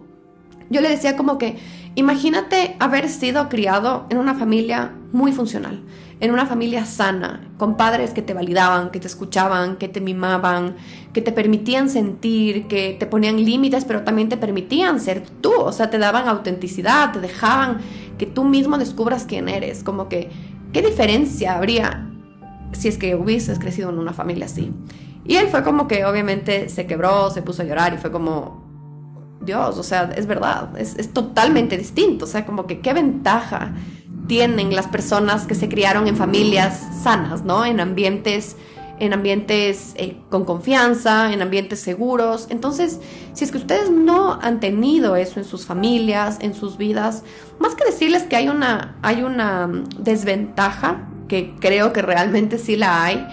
Yo 0.69 0.81
le 0.81 0.89
decía 0.89 1.15
como 1.15 1.37
que, 1.37 1.57
imagínate 1.93 2.75
haber 2.79 3.09
sido 3.09 3.47
criado 3.49 4.07
en 4.09 4.17
una 4.17 4.33
familia 4.33 4.93
muy 5.11 5.31
funcional, 5.31 5.83
en 6.19 6.31
una 6.31 6.45
familia 6.45 6.85
sana, 6.85 7.49
con 7.57 7.75
padres 7.75 8.11
que 8.11 8.21
te 8.21 8.33
validaban, 8.33 8.89
que 8.89 8.99
te 8.99 9.07
escuchaban, 9.07 9.75
que 9.75 9.87
te 9.87 10.01
mimaban, 10.01 10.75
que 11.13 11.21
te 11.21 11.31
permitían 11.31 11.89
sentir, 11.89 12.67
que 12.67 12.95
te 12.97 13.05
ponían 13.05 13.43
límites, 13.43 13.85
pero 13.85 14.03
también 14.03 14.29
te 14.29 14.37
permitían 14.37 14.99
ser 14.99 15.23
tú, 15.41 15.53
o 15.53 15.71
sea, 15.71 15.89
te 15.89 15.97
daban 15.97 16.27
autenticidad, 16.27 17.11
te 17.11 17.19
dejaban 17.19 17.79
que 18.17 18.25
tú 18.25 18.43
mismo 18.45 18.77
descubras 18.77 19.25
quién 19.25 19.49
eres, 19.49 19.83
como 19.83 20.07
que, 20.07 20.29
¿qué 20.71 20.81
diferencia 20.81 21.57
habría 21.57 22.09
si 22.71 22.87
es 22.87 22.97
que 22.97 23.15
hubieses 23.15 23.59
crecido 23.59 23.89
en 23.89 23.99
una 23.99 24.13
familia 24.13 24.45
así? 24.45 24.71
Y 25.25 25.35
él 25.35 25.47
fue 25.47 25.63
como 25.63 25.87
que 25.87 26.05
obviamente 26.05 26.69
se 26.69 26.85
quebró, 26.85 27.29
se 27.29 27.41
puso 27.41 27.63
a 27.63 27.65
llorar 27.65 27.93
y 27.93 27.97
fue 27.97 28.11
como, 28.11 28.63
Dios, 29.41 29.77
o 29.77 29.83
sea, 29.83 30.11
es 30.15 30.27
verdad, 30.27 30.69
es, 30.77 31.13
totalmente 31.13 31.77
distinto, 31.77 32.25
o 32.25 32.27
sea, 32.27 32.45
como 32.45 32.65
que 32.67 32.79
qué 32.79 32.93
ventaja 32.93 33.73
tienen 34.27 34.75
las 34.75 34.87
personas 34.87 35.45
que 35.45 35.55
se 35.55 35.69
criaron 35.69 36.07
en 36.07 36.15
familias 36.15 36.81
sanas, 37.03 37.43
¿no? 37.43 37.65
En 37.65 37.79
ambientes, 37.79 38.55
en 38.99 39.13
ambientes 39.13 39.93
eh, 39.95 40.17
con 40.29 40.45
confianza, 40.45 41.31
en 41.33 41.41
ambientes 41.41 41.79
seguros. 41.79 42.47
Entonces, 42.49 42.99
si 43.33 43.43
es 43.43 43.51
que 43.51 43.57
ustedes 43.57 43.91
no 43.91 44.39
han 44.41 44.59
tenido 44.59 45.15
eso 45.15 45.39
en 45.39 45.45
sus 45.45 45.65
familias, 45.65 46.37
en 46.41 46.53
sus 46.53 46.77
vidas, 46.77 47.23
más 47.59 47.75
que 47.75 47.85
decirles 47.85 48.23
que 48.23 48.35
hay 48.35 48.47
una, 48.47 48.97
hay 49.01 49.23
una 49.23 49.69
desventaja, 49.99 51.07
que 51.27 51.53
creo 51.59 51.93
que 51.93 52.01
realmente 52.01 52.57
sí 52.57 52.75
la 52.75 53.03
hay, 53.03 53.27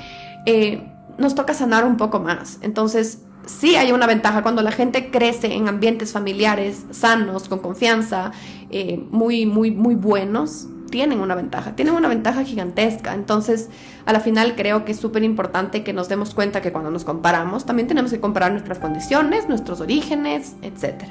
eh, 0.47 0.89
nos 1.19 1.35
toca 1.35 1.55
sanar 1.55 1.85
un 1.85 1.97
poco 1.97 2.21
más. 2.21 2.59
Entonces, 2.63 3.21
sí 3.47 3.77
hay 3.77 3.93
una 3.93 4.07
ventaja 4.07 4.43
cuando 4.43 4.63
la 4.63 4.73
gente 4.73 5.11
crece 5.11 5.55
en 5.55 5.69
ambientes 5.69 6.13
familiares 6.13 6.85
sanos, 6.91 7.49
con 7.49 7.59
confianza, 7.59 8.33
eh, 8.71 9.03
muy, 9.11 9.47
muy, 9.47 9.71
muy 9.71 9.95
buenos, 9.95 10.69
tienen 10.93 11.21
una 11.21 11.35
ventaja, 11.35 11.75
tienen 11.75 11.95
una 11.95 12.07
ventaja 12.07 12.45
gigantesca. 12.45 13.15
Entonces, 13.15 13.71
a 14.05 14.13
la 14.13 14.21
final 14.21 14.55
creo 14.55 14.85
que 14.85 14.93
es 14.93 15.01
súper 15.01 15.25
importante 15.25 15.83
que 15.83 15.93
nos 15.93 16.09
demos 16.09 16.35
cuenta 16.35 16.61
que 16.61 16.71
cuando 16.71 16.93
nos 16.93 17.03
comparamos, 17.03 17.67
también 17.67 17.89
tenemos 17.89 18.13
que 18.13 18.21
comparar 18.21 18.53
nuestras 18.53 18.79
condiciones, 18.79 19.49
nuestros 19.49 19.81
orígenes, 19.81 20.55
etc. 20.63 21.07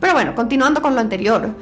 Pero 0.00 0.14
bueno, 0.14 0.34
continuando 0.34 0.80
con 0.80 0.94
lo 0.94 1.00
anterior. 1.00 1.54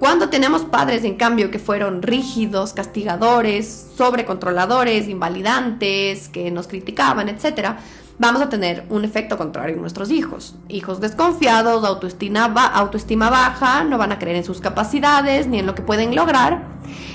Cuando 0.00 0.30
tenemos 0.30 0.62
padres, 0.62 1.04
en 1.04 1.16
cambio, 1.16 1.50
que 1.50 1.58
fueron 1.58 2.00
rígidos, 2.00 2.72
castigadores, 2.72 3.90
sobrecontroladores, 3.96 5.08
invalidantes, 5.08 6.30
que 6.30 6.50
nos 6.50 6.66
criticaban, 6.66 7.28
etc., 7.28 7.76
vamos 8.20 8.42
a 8.42 8.50
tener 8.50 8.84
un 8.90 9.04
efecto 9.04 9.38
contrario 9.38 9.74
en 9.74 9.80
nuestros 9.80 10.10
hijos. 10.10 10.54
Hijos 10.68 11.00
desconfiados, 11.00 11.84
autoestima, 11.84 12.44
autoestima 12.44 13.30
baja, 13.30 13.82
no 13.82 13.96
van 13.98 14.12
a 14.12 14.18
creer 14.18 14.36
en 14.36 14.44
sus 14.44 14.60
capacidades 14.60 15.46
ni 15.46 15.58
en 15.58 15.66
lo 15.66 15.74
que 15.74 15.82
pueden 15.82 16.14
lograr. 16.14 16.62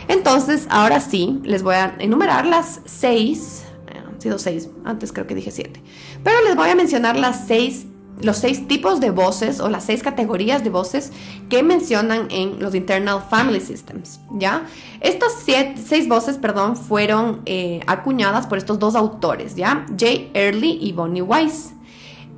Entonces, 0.08 0.68
ahora 0.70 1.00
sí, 1.00 1.40
les 1.44 1.62
voy 1.62 1.76
a 1.76 1.96
enumerar 2.00 2.48
las 2.48 2.82
seis, 2.86 3.66
eh, 3.88 4.02
han 4.06 4.20
sido 4.20 4.40
seis, 4.40 4.70
antes 4.84 5.14
creo 5.14 5.28
que 5.28 5.36
dije 5.36 5.52
siete, 5.52 5.82
pero 6.24 6.42
les 6.44 6.56
voy 6.56 6.70
a 6.70 6.76
mencionar 6.76 7.18
las 7.18 7.46
seis 7.48 7.86
los 8.22 8.38
seis 8.38 8.68
tipos 8.68 9.00
de 9.00 9.12
voces 9.12 9.60
o 9.60 9.70
las 9.70 9.86
seis 9.86 10.02
categorías 10.02 10.64
de 10.64 10.70
voces 10.70 11.12
que 11.50 11.64
mencionan 11.64 12.28
en 12.32 12.60
los 12.60 12.74
Internal 12.76 13.22
Family 13.30 13.60
Systems, 13.60 14.20
¿ya? 14.32 14.66
Estas 15.02 15.34
seis 15.44 16.08
voces, 16.08 16.38
perdón, 16.38 16.76
fueron 16.76 17.42
eh, 17.46 17.82
acuñadas 17.88 18.48
por 18.48 18.58
estos 18.58 18.80
dos 18.80 18.96
autores, 18.96 19.56
¿ya? 19.56 19.86
Jay 19.98 20.32
Early 20.34 20.80
y 20.82 20.94
Bonnie 20.94 21.22
Weiss. 21.22 21.74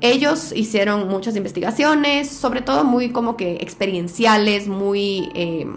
Ellos 0.02 0.52
hicieron 0.56 1.08
muchas 1.08 1.36
investigaciones, 1.36 2.30
sobre 2.30 2.62
todo 2.62 2.84
muy 2.84 3.10
como 3.12 3.38
que 3.38 3.56
experienciales, 3.56 4.68
muy... 4.68 5.30
Eh, 5.34 5.68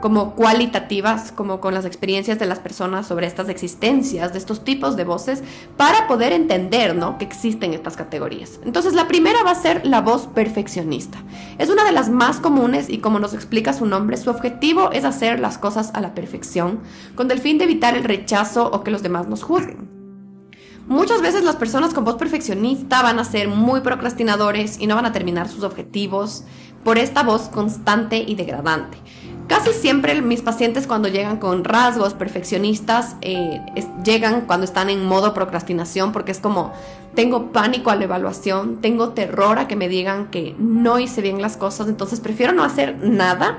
como 0.00 0.34
cualitativas, 0.34 1.32
como 1.32 1.60
con 1.60 1.74
las 1.74 1.84
experiencias 1.84 2.38
de 2.38 2.46
las 2.46 2.58
personas 2.58 3.06
sobre 3.06 3.26
estas 3.26 3.48
existencias, 3.48 4.32
de 4.32 4.38
estos 4.38 4.64
tipos 4.64 4.96
de 4.96 5.04
voces, 5.04 5.42
para 5.76 6.06
poder 6.08 6.32
entender, 6.32 6.94
¿no? 6.94 7.18
Que 7.18 7.24
existen 7.24 7.74
estas 7.74 7.96
categorías. 7.96 8.60
Entonces, 8.64 8.94
la 8.94 9.08
primera 9.08 9.42
va 9.42 9.50
a 9.52 9.54
ser 9.54 9.86
la 9.86 10.00
voz 10.00 10.26
perfeccionista. 10.26 11.22
Es 11.58 11.68
una 11.68 11.84
de 11.84 11.92
las 11.92 12.08
más 12.08 12.38
comunes 12.38 12.88
y 12.88 12.98
como 12.98 13.18
nos 13.18 13.34
explica 13.34 13.72
su 13.72 13.86
nombre, 13.86 14.16
su 14.16 14.30
objetivo 14.30 14.90
es 14.92 15.04
hacer 15.04 15.40
las 15.40 15.58
cosas 15.58 15.90
a 15.94 16.00
la 16.00 16.14
perfección, 16.14 16.80
con 17.14 17.30
el 17.30 17.38
fin 17.38 17.58
de 17.58 17.64
evitar 17.64 17.96
el 17.96 18.04
rechazo 18.04 18.70
o 18.72 18.82
que 18.82 18.90
los 18.90 19.02
demás 19.02 19.28
nos 19.28 19.42
juzguen. 19.42 20.00
Muchas 20.90 21.22
veces 21.22 21.44
las 21.44 21.54
personas 21.54 21.94
con 21.94 22.04
voz 22.04 22.16
perfeccionista 22.16 23.00
van 23.02 23.20
a 23.20 23.24
ser 23.24 23.46
muy 23.46 23.80
procrastinadores 23.80 24.80
y 24.80 24.88
no 24.88 24.96
van 24.96 25.06
a 25.06 25.12
terminar 25.12 25.48
sus 25.48 25.62
objetivos 25.62 26.42
por 26.82 26.98
esta 26.98 27.22
voz 27.22 27.42
constante 27.48 28.18
y 28.18 28.34
degradante. 28.34 28.98
Casi 29.50 29.72
siempre 29.72 30.22
mis 30.22 30.42
pacientes 30.42 30.86
cuando 30.86 31.08
llegan 31.08 31.38
con 31.38 31.64
rasgos 31.64 32.14
perfeccionistas 32.14 33.16
eh, 33.20 33.60
llegan 34.04 34.42
cuando 34.42 34.64
están 34.64 34.90
en 34.90 35.04
modo 35.04 35.34
procrastinación 35.34 36.12
porque 36.12 36.30
es 36.30 36.38
como 36.38 36.72
tengo 37.16 37.50
pánico 37.50 37.90
a 37.90 37.96
la 37.96 38.04
evaluación, 38.04 38.80
tengo 38.80 39.08
terror 39.08 39.58
a 39.58 39.66
que 39.66 39.74
me 39.74 39.88
digan 39.88 40.30
que 40.30 40.54
no 40.60 41.00
hice 41.00 41.20
bien 41.20 41.42
las 41.42 41.56
cosas, 41.56 41.88
entonces 41.88 42.20
prefiero 42.20 42.52
no 42.52 42.62
hacer 42.62 42.98
nada 43.02 43.58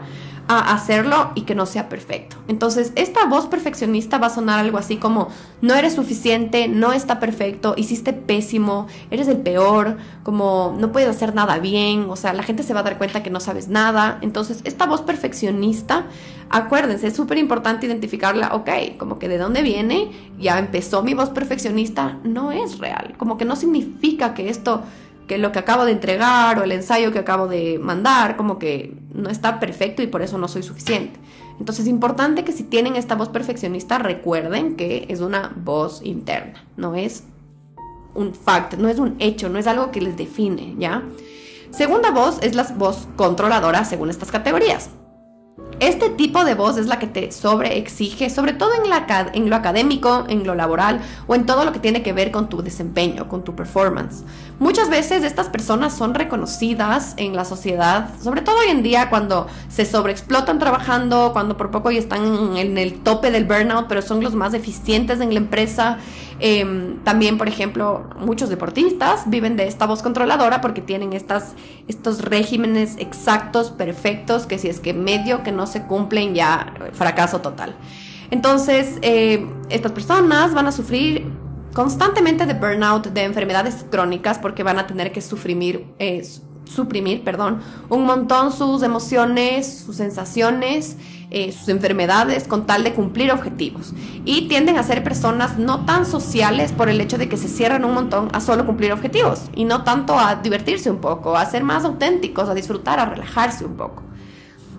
hacerlo 0.59 1.31
y 1.35 1.41
que 1.41 1.55
no 1.55 1.65
sea 1.65 1.89
perfecto. 1.89 2.37
Entonces, 2.47 2.91
esta 2.95 3.25
voz 3.25 3.47
perfeccionista 3.47 4.17
va 4.17 4.27
a 4.27 4.29
sonar 4.29 4.59
algo 4.59 4.77
así 4.77 4.97
como, 4.97 5.29
no 5.61 5.73
eres 5.73 5.93
suficiente, 5.93 6.67
no 6.67 6.93
está 6.93 7.19
perfecto, 7.19 7.73
hiciste 7.77 8.13
pésimo, 8.13 8.87
eres 9.09 9.27
el 9.27 9.37
peor, 9.37 9.97
como 10.23 10.75
no 10.77 10.91
puedes 10.91 11.09
hacer 11.09 11.33
nada 11.33 11.59
bien, 11.59 12.07
o 12.09 12.15
sea, 12.15 12.33
la 12.33 12.43
gente 12.43 12.63
se 12.63 12.73
va 12.73 12.81
a 12.81 12.83
dar 12.83 12.97
cuenta 12.97 13.23
que 13.23 13.29
no 13.29 13.39
sabes 13.39 13.67
nada. 13.67 14.17
Entonces, 14.21 14.61
esta 14.63 14.85
voz 14.85 15.01
perfeccionista, 15.01 16.05
acuérdense, 16.49 17.07
es 17.07 17.15
súper 17.15 17.37
importante 17.37 17.85
identificarla, 17.85 18.53
ok, 18.53 18.97
como 18.97 19.19
que 19.19 19.27
de 19.27 19.37
dónde 19.37 19.61
viene, 19.61 20.11
ya 20.39 20.59
empezó 20.59 21.03
mi 21.03 21.13
voz 21.13 21.29
perfeccionista, 21.29 22.17
no 22.23 22.51
es 22.51 22.79
real, 22.79 23.15
como 23.17 23.37
que 23.37 23.45
no 23.45 23.55
significa 23.55 24.33
que 24.33 24.49
esto 24.49 24.83
que 25.31 25.37
lo 25.37 25.53
que 25.53 25.59
acabo 25.59 25.85
de 25.85 25.93
entregar 25.93 26.59
o 26.59 26.63
el 26.63 26.73
ensayo 26.73 27.13
que 27.13 27.19
acabo 27.19 27.47
de 27.47 27.79
mandar 27.79 28.35
como 28.35 28.59
que 28.59 28.97
no 29.13 29.29
está 29.29 29.61
perfecto 29.61 30.01
y 30.01 30.07
por 30.07 30.21
eso 30.21 30.37
no 30.37 30.49
soy 30.49 30.61
suficiente. 30.61 31.21
Entonces 31.57 31.85
es 31.85 31.89
importante 31.89 32.43
que 32.43 32.51
si 32.51 32.65
tienen 32.65 32.97
esta 32.97 33.15
voz 33.15 33.29
perfeccionista 33.29 33.97
recuerden 33.97 34.75
que 34.75 35.05
es 35.07 35.21
una 35.21 35.53
voz 35.55 36.01
interna, 36.03 36.65
no 36.75 36.95
es 36.95 37.23
un 38.13 38.33
fact, 38.33 38.73
no 38.73 38.89
es 38.89 38.99
un 38.99 39.15
hecho, 39.19 39.47
no 39.47 39.57
es 39.57 39.67
algo 39.67 39.89
que 39.91 40.01
les 40.01 40.17
define, 40.17 40.75
¿ya? 40.77 41.01
Segunda 41.69 42.11
voz 42.11 42.39
es 42.41 42.53
la 42.53 42.63
voz 42.63 43.07
controladora 43.15 43.85
según 43.85 44.09
estas 44.09 44.31
categorías. 44.31 44.89
Este 45.81 46.11
tipo 46.11 46.45
de 46.45 46.53
voz 46.53 46.77
es 46.77 46.85
la 46.85 46.99
que 46.99 47.07
te 47.07 47.31
sobreexige, 47.31 48.29
sobre 48.29 48.53
todo 48.53 48.69
en, 48.75 48.87
la, 48.87 49.31
en 49.33 49.49
lo 49.49 49.55
académico, 49.55 50.25
en 50.29 50.45
lo 50.45 50.53
laboral 50.53 51.01
o 51.25 51.33
en 51.33 51.47
todo 51.47 51.65
lo 51.65 51.71
que 51.71 51.79
tiene 51.79 52.03
que 52.03 52.13
ver 52.13 52.29
con 52.29 52.49
tu 52.49 52.61
desempeño, 52.61 53.27
con 53.27 53.43
tu 53.43 53.55
performance. 53.55 54.23
Muchas 54.59 54.91
veces 54.91 55.23
estas 55.23 55.49
personas 55.49 55.97
son 55.97 56.13
reconocidas 56.13 57.15
en 57.17 57.35
la 57.35 57.45
sociedad, 57.45 58.11
sobre 58.21 58.43
todo 58.43 58.59
hoy 58.59 58.69
en 58.69 58.83
día 58.83 59.09
cuando 59.09 59.47
se 59.69 59.85
sobreexplotan 59.85 60.59
trabajando, 60.59 61.31
cuando 61.33 61.57
por 61.57 61.71
poco 61.71 61.89
ya 61.89 61.97
están 61.97 62.57
en 62.57 62.77
el 62.77 62.99
tope 62.99 63.31
del 63.31 63.45
burnout, 63.45 63.87
pero 63.87 64.03
son 64.03 64.23
los 64.23 64.35
más 64.35 64.53
eficientes 64.53 65.19
en 65.19 65.33
la 65.33 65.39
empresa. 65.39 65.97
Em, 66.43 66.97
también, 67.03 67.37
por 67.37 67.47
ejemplo, 67.47 68.09
muchos 68.17 68.49
deportistas 68.49 69.29
viven 69.29 69.55
de 69.57 69.67
esta 69.67 69.85
voz 69.85 70.01
controladora 70.01 70.59
porque 70.59 70.81
tienen 70.81 71.13
estas, 71.13 71.53
estos 71.87 72.23
regímenes 72.23 72.95
exactos, 72.97 73.69
perfectos, 73.69 74.47
que 74.47 74.57
si 74.57 74.67
es 74.67 74.79
que 74.79 74.95
medio 74.95 75.43
que 75.43 75.51
no 75.51 75.67
se 75.67 75.83
cumplen 75.83 76.33
ya 76.33 76.73
fracaso 76.93 77.41
total. 77.41 77.75
Entonces, 78.31 78.97
eh, 79.03 79.45
estas 79.69 79.91
personas 79.91 80.55
van 80.55 80.65
a 80.65 80.71
sufrir 80.71 81.27
constantemente 81.73 82.47
de 82.47 82.55
burnout, 82.55 83.07
de 83.09 83.23
enfermedades 83.23 83.85
crónicas, 83.91 84.39
porque 84.39 84.63
van 84.63 84.79
a 84.79 84.87
tener 84.87 85.11
que 85.11 85.21
sufrir, 85.21 85.85
eh, 85.99 86.27
suprimir, 86.65 87.23
perdón, 87.23 87.59
un 87.87 88.03
montón 88.05 88.51
sus 88.51 88.81
emociones, 88.81 89.83
sus 89.85 89.97
sensaciones, 89.97 90.97
eh, 91.33 91.53
sus 91.53 91.69
enfermedades 91.69 92.45
con 92.45 92.65
tal 92.65 92.83
de 92.83 92.93
cumplir 92.93 93.31
objetivos. 93.31 93.93
Y 94.25 94.49
tienden 94.49 94.77
a 94.77 94.83
ser 94.83 95.01
personas 95.01 95.57
no 95.57 95.85
tan 95.85 96.05
sociales 96.05 96.73
por 96.73 96.89
el 96.89 96.99
hecho 96.99 97.17
de 97.17 97.29
que 97.29 97.37
se 97.37 97.47
cierran 97.47 97.85
un 97.85 97.93
montón 97.93 98.27
a 98.33 98.41
solo 98.41 98.65
cumplir 98.65 98.91
objetivos 98.91 99.43
y 99.55 99.63
no 99.63 99.83
tanto 99.85 100.19
a 100.19 100.35
divertirse 100.35 100.91
un 100.91 100.97
poco, 100.97 101.37
a 101.37 101.45
ser 101.45 101.63
más 101.63 101.85
auténticos, 101.85 102.49
a 102.49 102.53
disfrutar, 102.53 102.99
a 102.99 103.05
relajarse 103.05 103.63
un 103.63 103.77
poco. 103.77 104.03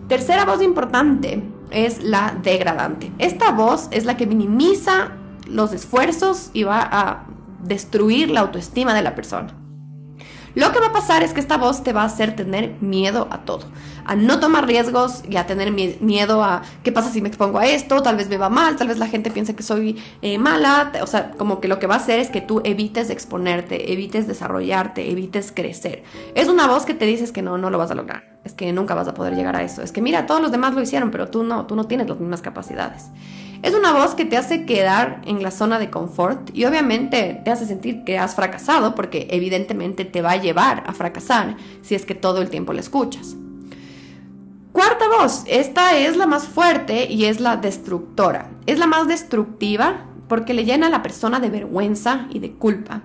Tercera 0.08 0.44
voz 0.44 0.62
importante 0.62 1.42
es 1.70 2.02
la 2.02 2.36
degradante. 2.42 3.10
Esta 3.18 3.50
voz 3.52 3.88
es 3.90 4.04
la 4.04 4.18
que 4.18 4.26
minimiza 4.26 5.12
los 5.46 5.72
esfuerzos 5.72 6.50
y 6.52 6.64
va 6.64 6.82
a 6.82 7.24
destruir 7.62 8.30
la 8.30 8.40
autoestima 8.40 8.92
de 8.94 9.00
la 9.00 9.14
persona. 9.14 9.61
Lo 10.54 10.70
que 10.72 10.80
va 10.80 10.88
a 10.88 10.92
pasar 10.92 11.22
es 11.22 11.32
que 11.32 11.40
esta 11.40 11.56
voz 11.56 11.82
te 11.82 11.92
va 11.92 12.02
a 12.02 12.06
hacer 12.06 12.36
tener 12.36 12.74
miedo 12.80 13.26
a 13.30 13.38
todo, 13.38 13.64
a 14.04 14.14
no 14.14 14.38
tomar 14.38 14.66
riesgos 14.66 15.22
y 15.28 15.36
a 15.36 15.46
tener 15.46 15.72
miedo 15.72 16.44
a 16.44 16.62
qué 16.82 16.92
pasa 16.92 17.10
si 17.10 17.22
me 17.22 17.28
expongo 17.28 17.58
a 17.58 17.66
esto, 17.66 18.02
tal 18.02 18.16
vez 18.16 18.28
me 18.28 18.36
va 18.36 18.50
mal, 18.50 18.76
tal 18.76 18.88
vez 18.88 18.98
la 18.98 19.08
gente 19.08 19.30
piense 19.30 19.54
que 19.54 19.62
soy 19.62 20.02
eh, 20.20 20.36
mala, 20.38 20.92
o 21.00 21.06
sea, 21.06 21.30
como 21.32 21.60
que 21.60 21.68
lo 21.68 21.78
que 21.78 21.86
va 21.86 21.94
a 21.94 21.98
hacer 21.98 22.18
es 22.18 22.28
que 22.28 22.42
tú 22.42 22.60
evites 22.64 23.08
exponerte, 23.08 23.92
evites 23.92 24.26
desarrollarte, 24.26 25.10
evites 25.10 25.52
crecer. 25.52 26.02
Es 26.34 26.48
una 26.48 26.66
voz 26.66 26.84
que 26.84 26.94
te 26.94 27.06
dices 27.06 27.32
que 27.32 27.40
no, 27.40 27.56
no 27.56 27.70
lo 27.70 27.78
vas 27.78 27.90
a 27.90 27.94
lograr, 27.94 28.24
es 28.44 28.52
que 28.52 28.72
nunca 28.72 28.94
vas 28.94 29.08
a 29.08 29.14
poder 29.14 29.34
llegar 29.34 29.56
a 29.56 29.62
eso, 29.62 29.82
es 29.82 29.92
que 29.92 30.02
mira, 30.02 30.26
todos 30.26 30.42
los 30.42 30.52
demás 30.52 30.74
lo 30.74 30.82
hicieron, 30.82 31.10
pero 31.10 31.28
tú 31.28 31.44
no, 31.44 31.66
tú 31.66 31.76
no 31.76 31.84
tienes 31.84 32.08
las 32.08 32.20
mismas 32.20 32.42
capacidades. 32.42 33.10
Es 33.62 33.74
una 33.74 33.92
voz 33.92 34.16
que 34.16 34.24
te 34.24 34.36
hace 34.36 34.66
quedar 34.66 35.22
en 35.24 35.40
la 35.40 35.52
zona 35.52 35.78
de 35.78 35.88
confort 35.88 36.50
y 36.52 36.64
obviamente 36.64 37.40
te 37.44 37.50
hace 37.52 37.64
sentir 37.64 38.02
que 38.02 38.18
has 38.18 38.34
fracasado 38.34 38.96
porque 38.96 39.28
evidentemente 39.30 40.04
te 40.04 40.20
va 40.20 40.32
a 40.32 40.36
llevar 40.36 40.82
a 40.84 40.92
fracasar 40.92 41.56
si 41.80 41.94
es 41.94 42.04
que 42.04 42.16
todo 42.16 42.42
el 42.42 42.50
tiempo 42.50 42.72
la 42.72 42.80
escuchas. 42.80 43.36
Cuarta 44.72 45.04
voz, 45.06 45.44
esta 45.46 45.96
es 45.96 46.16
la 46.16 46.26
más 46.26 46.48
fuerte 46.48 47.06
y 47.08 47.26
es 47.26 47.38
la 47.38 47.56
destructora. 47.56 48.50
Es 48.66 48.80
la 48.80 48.88
más 48.88 49.06
destructiva 49.06 50.06
porque 50.28 50.54
le 50.54 50.64
llena 50.64 50.88
a 50.88 50.90
la 50.90 51.02
persona 51.02 51.38
de 51.38 51.50
vergüenza 51.50 52.26
y 52.30 52.40
de 52.40 52.52
culpa. 52.52 53.02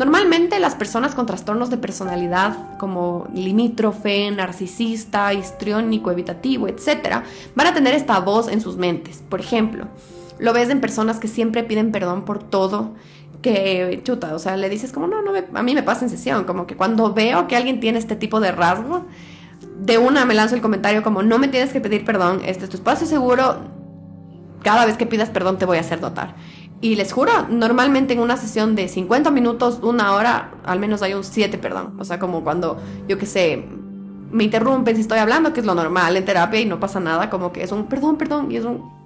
Normalmente 0.00 0.58
las 0.60 0.76
personas 0.76 1.14
con 1.14 1.26
trastornos 1.26 1.68
de 1.68 1.76
personalidad 1.76 2.78
como 2.78 3.28
limítrofe, 3.34 4.30
narcisista, 4.30 5.34
histriónico, 5.34 6.10
evitativo, 6.10 6.68
etc., 6.68 7.22
van 7.54 7.66
a 7.66 7.74
tener 7.74 7.92
esta 7.94 8.18
voz 8.18 8.48
en 8.48 8.62
sus 8.62 8.78
mentes. 8.78 9.22
Por 9.28 9.40
ejemplo, 9.40 9.88
lo 10.38 10.54
ves 10.54 10.70
en 10.70 10.80
personas 10.80 11.20
que 11.20 11.28
siempre 11.28 11.64
piden 11.64 11.92
perdón 11.92 12.24
por 12.24 12.42
todo, 12.42 12.94
que 13.42 14.00
chuta, 14.02 14.34
o 14.34 14.38
sea, 14.38 14.56
le 14.56 14.70
dices 14.70 14.90
como, 14.90 15.06
no, 15.06 15.20
no, 15.20 15.32
a 15.52 15.62
mí 15.62 15.74
me 15.74 15.82
pasa 15.82 16.06
en 16.06 16.10
sesión, 16.10 16.44
como 16.44 16.66
que 16.66 16.76
cuando 16.76 17.12
veo 17.12 17.46
que 17.46 17.54
alguien 17.54 17.78
tiene 17.78 17.98
este 17.98 18.16
tipo 18.16 18.40
de 18.40 18.52
rasgo, 18.52 19.04
de 19.80 19.98
una 19.98 20.24
me 20.24 20.32
lanzo 20.32 20.54
el 20.54 20.62
comentario 20.62 21.02
como, 21.02 21.22
no 21.22 21.38
me 21.38 21.48
tienes 21.48 21.74
que 21.74 21.80
pedir 21.82 22.06
perdón, 22.06 22.40
este 22.46 22.64
es 22.64 22.70
tu 22.70 22.78
espacio 22.78 23.06
seguro, 23.06 23.58
cada 24.62 24.86
vez 24.86 24.96
que 24.96 25.04
pidas 25.04 25.28
perdón 25.28 25.58
te 25.58 25.66
voy 25.66 25.76
a 25.76 25.80
hacer 25.80 26.00
notar. 26.00 26.36
Y 26.82 26.96
les 26.96 27.12
juro, 27.12 27.32
normalmente 27.50 28.14
en 28.14 28.20
una 28.20 28.36
sesión 28.36 28.74
de 28.74 28.88
50 28.88 29.30
minutos, 29.30 29.80
una 29.82 30.14
hora, 30.14 30.52
al 30.64 30.78
menos 30.78 31.02
hay 31.02 31.12
un 31.12 31.24
7, 31.24 31.58
perdón. 31.58 31.94
O 31.98 32.04
sea, 32.04 32.18
como 32.18 32.42
cuando, 32.42 32.78
yo 33.06 33.18
qué 33.18 33.26
sé, 33.26 33.66
me 34.30 34.44
interrumpen 34.44 34.94
si 34.94 35.02
estoy 35.02 35.18
hablando, 35.18 35.52
que 35.52 35.60
es 35.60 35.66
lo 35.66 35.74
normal 35.74 36.16
en 36.16 36.24
terapia 36.24 36.60
y 36.60 36.64
no 36.64 36.80
pasa 36.80 37.00
nada, 37.00 37.28
como 37.28 37.52
que 37.52 37.62
es 37.62 37.72
un 37.72 37.86
perdón, 37.86 38.16
perdón, 38.16 38.50
y 38.50 38.56
es 38.56 38.64
un 38.64 39.00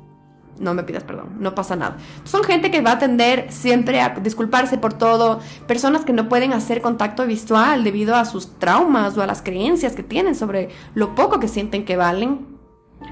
no 0.59 0.75
me 0.75 0.85
pidas 0.85 1.03
perdón, 1.03 1.37
no 1.41 1.55
pasa 1.55 1.77
nada. 1.77 1.97
Son 2.25 2.45
gente 2.45 2.71
que 2.71 2.81
va 2.81 2.93
a 2.93 2.99
tender 2.99 3.47
siempre 3.51 4.01
a 4.01 4.11
disculparse 4.11 4.79
por 4.79 4.95
todo, 4.95 5.41
personas 5.67 6.05
que 6.05 6.13
no 6.13 6.29
pueden 6.29 6.53
hacer 6.53 6.81
contacto 6.81 7.27
visual 7.27 7.85
debido 7.85 8.15
a 8.15 8.25
sus 8.25 8.59
traumas 8.59 9.17
o 9.17 9.23
a 9.23 9.27
las 9.27 9.43
creencias 9.43 9.95
que 9.95 10.03
tienen 10.03 10.35
sobre 10.35 10.71
lo 10.95 11.15
poco 11.15 11.41
que 11.41 11.49
sienten 11.49 11.85
que 11.85 11.97
valen. 11.97 12.54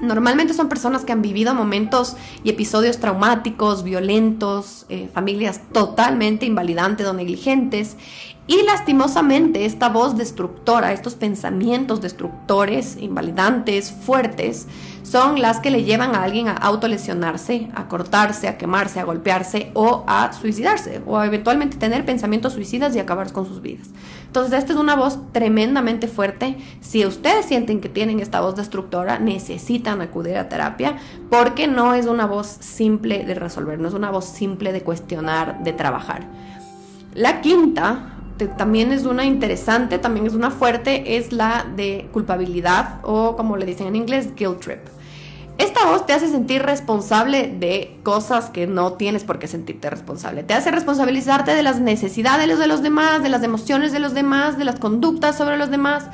Normalmente 0.01 0.53
son 0.53 0.69
personas 0.69 1.05
que 1.05 1.11
han 1.11 1.21
vivido 1.21 1.53
momentos 1.53 2.17
y 2.43 2.49
episodios 2.49 2.99
traumáticos, 2.99 3.83
violentos, 3.83 4.85
eh, 4.89 5.09
familias 5.13 5.61
totalmente 5.71 6.45
invalidantes 6.45 7.07
o 7.07 7.13
negligentes. 7.13 7.95
Y 8.45 8.63
lastimosamente 8.63 9.65
esta 9.65 9.87
voz 9.87 10.17
destructora, 10.17 10.91
estos 10.91 11.15
pensamientos 11.15 12.01
destructores, 12.01 12.97
invalidantes, 12.99 13.91
fuertes, 13.91 14.67
son 15.03 15.41
las 15.41 15.59
que 15.59 15.69
le 15.69 15.83
llevan 15.83 16.15
a 16.15 16.23
alguien 16.23 16.47
a 16.47 16.53
autolesionarse, 16.53 17.69
a 17.75 17.87
cortarse, 17.87 18.47
a 18.47 18.57
quemarse, 18.57 18.99
a 18.99 19.03
golpearse 19.03 19.71
o 19.73 20.03
a 20.07 20.33
suicidarse 20.33 21.01
o 21.05 21.21
eventualmente 21.21 21.77
tener 21.77 22.05
pensamientos 22.05 22.53
suicidas 22.53 22.95
y 22.95 22.99
acabar 22.99 23.31
con 23.31 23.45
sus 23.45 23.61
vidas. 23.61 23.89
Entonces 24.25 24.57
esta 24.57 24.73
es 24.73 24.79
una 24.79 24.95
voz 24.95 25.19
tremendamente 25.31 26.07
fuerte. 26.07 26.57
Si 26.81 27.05
ustedes 27.05 27.45
sienten 27.45 27.81
que 27.81 27.89
tienen 27.89 28.19
esta 28.19 28.41
voz 28.41 28.55
destructora, 28.55 29.19
necesitan 29.19 30.01
acudir 30.01 30.37
a 30.37 30.49
terapia 30.49 30.97
porque 31.29 31.67
no 31.67 31.93
es 31.93 32.07
una 32.07 32.25
voz 32.25 32.47
simple 32.47 33.25
de 33.25 33.35
resolver, 33.35 33.79
no 33.79 33.89
es 33.89 33.93
una 33.93 34.09
voz 34.09 34.25
simple 34.25 34.71
de 34.71 34.81
cuestionar, 34.81 35.63
de 35.63 35.73
trabajar. 35.73 36.25
La 37.13 37.41
quinta 37.41 38.12
también 38.57 38.91
es 38.91 39.05
una 39.05 39.25
interesante, 39.25 39.99
también 39.99 40.25
es 40.25 40.33
una 40.33 40.51
fuerte, 40.51 41.17
es 41.17 41.31
la 41.31 41.65
de 41.75 42.09
culpabilidad 42.11 42.99
o 43.03 43.35
como 43.35 43.57
le 43.57 43.65
dicen 43.65 43.87
en 43.87 43.95
inglés, 43.95 44.35
guilt 44.35 44.59
trip. 44.59 44.79
Esta 45.59 45.85
voz 45.85 46.07
te 46.07 46.13
hace 46.13 46.29
sentir 46.29 46.63
responsable 46.63 47.47
de 47.47 47.99
cosas 48.01 48.49
que 48.49 48.65
no 48.65 48.93
tienes 48.93 49.23
por 49.23 49.37
qué 49.37 49.47
sentirte 49.47 49.87
responsable. 49.89 50.41
Te 50.41 50.55
hace 50.55 50.71
responsabilizarte 50.71 51.53
de 51.53 51.61
las 51.61 51.79
necesidades 51.79 52.57
de 52.57 52.67
los 52.67 52.81
demás, 52.81 53.21
de 53.21 53.29
las 53.29 53.43
emociones 53.43 53.91
de 53.91 53.99
los 53.99 54.15
demás, 54.15 54.57
de 54.57 54.65
las 54.65 54.79
conductas 54.79 55.37
sobre 55.37 55.57
los 55.57 55.69
demás, 55.69 56.05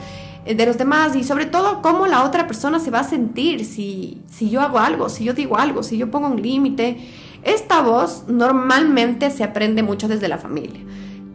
eh, 0.45 0.55
de 0.55 0.65
los 0.65 0.78
demás 0.78 1.15
y 1.15 1.24
sobre 1.24 1.45
todo 1.45 1.82
cómo 1.82 2.05
la 2.05 2.26
otra 2.26 2.47
persona 2.47 2.80
se 2.80 2.91
va 2.91 2.99
a 2.99 3.03
sentir 3.05 3.63
si, 3.63 4.22
si 4.30 4.49
yo 4.49 4.59
hago 4.59 4.78
algo, 4.78 5.07
si 5.07 5.24
yo 5.24 5.34
digo 5.34 5.57
algo, 5.57 5.84
si 5.84 5.97
yo 5.97 6.11
pongo 6.11 6.28
un 6.28 6.41
límite. 6.41 6.97
Esta 7.43 7.82
voz 7.82 8.26
normalmente 8.28 9.32
se 9.32 9.45
aprende 9.45 9.84
mucho 9.84 10.09
desde 10.09 10.28
la 10.28 10.38
familia 10.38 10.82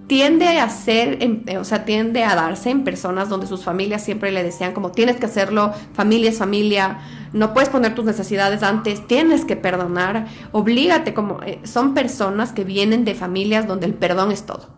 tiende 0.07 0.59
a 0.59 0.69
ser, 0.69 1.19
eh, 1.21 1.59
o 1.59 1.65
sea, 1.65 1.85
tiende 1.85 2.25
a 2.25 2.35
darse 2.35 2.71
en 2.71 2.85
personas 2.85 3.29
donde 3.29 3.47
sus 3.47 3.65
familias 3.65 4.05
siempre 4.05 4.33
le 4.33 4.43
decían 4.43 4.73
como 4.73 4.91
tienes 4.91 5.17
que 5.17 5.27
hacerlo, 5.27 5.73
familia 5.95 6.31
es 6.31 6.39
familia, 6.39 6.99
no 7.33 7.55
puedes 7.55 7.71
poner 7.71 7.95
tus 7.95 8.05
necesidades 8.05 8.63
antes, 8.63 9.07
tienes 9.07 9.45
que 9.45 9.57
perdonar, 9.57 10.27
oblígate 10.53 11.15
como 11.15 11.43
eh, 11.43 11.61
son 11.65 11.95
personas 11.95 12.53
que 12.53 12.65
vienen 12.65 13.05
de 13.05 13.15
familias 13.15 13.67
donde 13.67 13.87
el 13.87 13.95
perdón 13.95 14.31
es 14.31 14.45
todo. 14.45 14.75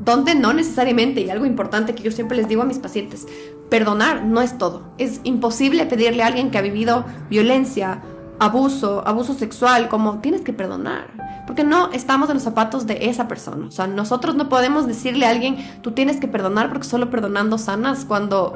Donde 0.00 0.34
no 0.34 0.54
necesariamente, 0.54 1.20
y 1.20 1.30
algo 1.30 1.44
importante 1.44 1.94
que 1.94 2.02
yo 2.02 2.10
siempre 2.10 2.36
les 2.36 2.48
digo 2.48 2.62
a 2.62 2.64
mis 2.64 2.78
pacientes, 2.78 3.26
perdonar 3.68 4.24
no 4.24 4.40
es 4.40 4.56
todo. 4.56 4.94
Es 4.96 5.20
imposible 5.24 5.84
pedirle 5.84 6.22
a 6.22 6.26
alguien 6.26 6.50
que 6.50 6.56
ha 6.56 6.62
vivido 6.62 7.04
violencia, 7.28 8.02
abuso, 8.40 9.06
abuso 9.06 9.34
sexual, 9.34 9.88
como 9.88 10.18
tienes 10.18 10.40
que 10.40 10.52
perdonar. 10.52 11.08
Porque 11.46 11.62
no 11.62 11.92
estamos 11.92 12.28
en 12.30 12.34
los 12.34 12.42
zapatos 12.42 12.86
de 12.86 13.06
esa 13.08 13.28
persona. 13.28 13.66
O 13.66 13.70
sea, 13.70 13.86
nosotros 13.86 14.34
no 14.34 14.48
podemos 14.48 14.86
decirle 14.86 15.26
a 15.26 15.30
alguien, 15.30 15.58
tú 15.82 15.92
tienes 15.92 16.18
que 16.18 16.26
perdonar 16.26 16.68
porque 16.70 16.86
solo 16.86 17.10
perdonando 17.10 17.58
sanas 17.58 18.04
cuando 18.04 18.54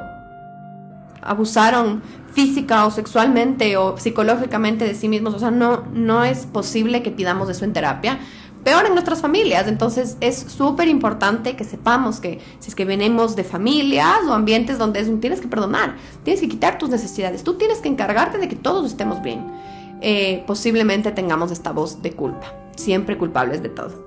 abusaron 1.22 2.02
física 2.32 2.86
o 2.86 2.90
sexualmente 2.90 3.76
o 3.76 3.96
psicológicamente 3.98 4.86
de 4.86 4.94
sí 4.94 5.08
mismos. 5.08 5.34
O 5.34 5.38
sea, 5.38 5.50
no, 5.50 5.84
no 5.92 6.24
es 6.24 6.46
posible 6.46 7.02
que 7.02 7.10
pidamos 7.10 7.50
eso 7.50 7.64
en 7.64 7.74
terapia. 7.74 8.18
Peor 8.64 8.86
en 8.86 8.92
nuestras 8.92 9.20
familias. 9.20 9.68
Entonces 9.68 10.16
es 10.22 10.38
súper 10.38 10.88
importante 10.88 11.56
que 11.56 11.64
sepamos 11.64 12.20
que 12.20 12.40
si 12.58 12.70
es 12.70 12.74
que 12.74 12.86
venimos 12.86 13.36
de 13.36 13.44
familias 13.44 14.20
o 14.26 14.32
ambientes 14.32 14.78
donde 14.78 15.00
es, 15.00 15.20
tienes 15.20 15.42
que 15.42 15.48
perdonar, 15.48 15.96
tienes 16.22 16.40
que 16.40 16.48
quitar 16.48 16.78
tus 16.78 16.88
necesidades, 16.88 17.44
tú 17.44 17.54
tienes 17.54 17.80
que 17.80 17.88
encargarte 17.88 18.38
de 18.38 18.48
que 18.48 18.56
todos 18.56 18.86
estemos 18.86 19.22
bien. 19.22 19.73
Eh, 20.06 20.44
posiblemente 20.46 21.12
tengamos 21.12 21.50
esta 21.50 21.72
voz 21.72 22.02
de 22.02 22.12
culpa, 22.12 22.52
siempre 22.76 23.16
culpables 23.16 23.62
de 23.62 23.70
todo. 23.70 24.04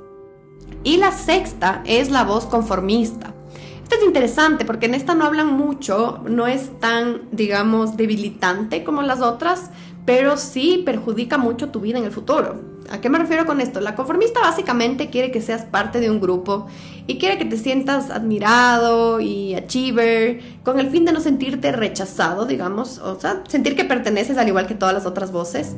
Y 0.84 0.98
la 0.98 1.12
sexta 1.12 1.82
es 1.88 2.12
la 2.12 2.24
voz 2.24 2.45
conformista. 2.45 3.34
Esto 3.82 3.95
es 3.95 4.04
interesante 4.06 4.64
porque 4.64 4.86
en 4.86 4.93
esta 4.93 5.16
no 5.16 5.26
hablan 5.26 5.58
mucho, 5.58 6.24
no 6.30 6.45
es 6.45 6.80
tan, 6.80 7.24
digamos, 7.32 7.98
debilitante 7.98 8.84
como 8.84 9.02
las 9.02 9.22
otras, 9.22 9.72
pero 10.06 10.38
sí 10.38 10.84
perjudica 10.86 11.39
mucho 11.39 11.72
tu 11.72 11.80
vida 11.80 11.98
en 11.98 12.06
el 12.06 12.12
futuro. 12.12 12.62
¿A 12.90 13.02
qué 13.02 13.10
me 13.10 13.18
refiero 13.18 13.46
con 13.46 13.60
esto? 13.60 13.82
La 13.82 13.96
conformista 13.96 14.40
básicamente 14.40 15.10
quiere 15.10 15.32
que 15.32 15.42
seas 15.42 15.64
parte 15.64 16.00
de 16.00 16.10
un 16.10 16.22
grupo 16.22 16.68
y 17.06 17.18
quiere 17.18 17.38
que 17.38 17.46
te 17.46 17.58
sientas 17.58 18.10
admirado 18.10 19.20
y 19.20 19.56
achiever 19.56 20.42
con 20.64 20.80
el 20.80 20.90
fin 20.90 21.04
de 21.04 21.12
no 21.12 21.20
sentirte 21.20 21.72
rechazado, 21.72 22.46
digamos, 22.46 23.00
o 23.00 23.20
sea, 23.20 23.44
sentir 23.48 23.76
que 23.76 23.84
perteneces 23.84 24.38
al 24.38 24.48
igual 24.48 24.68
que 24.68 24.76
todas 24.76 24.94
las 24.94 25.06
otras 25.06 25.32
voces, 25.32 25.76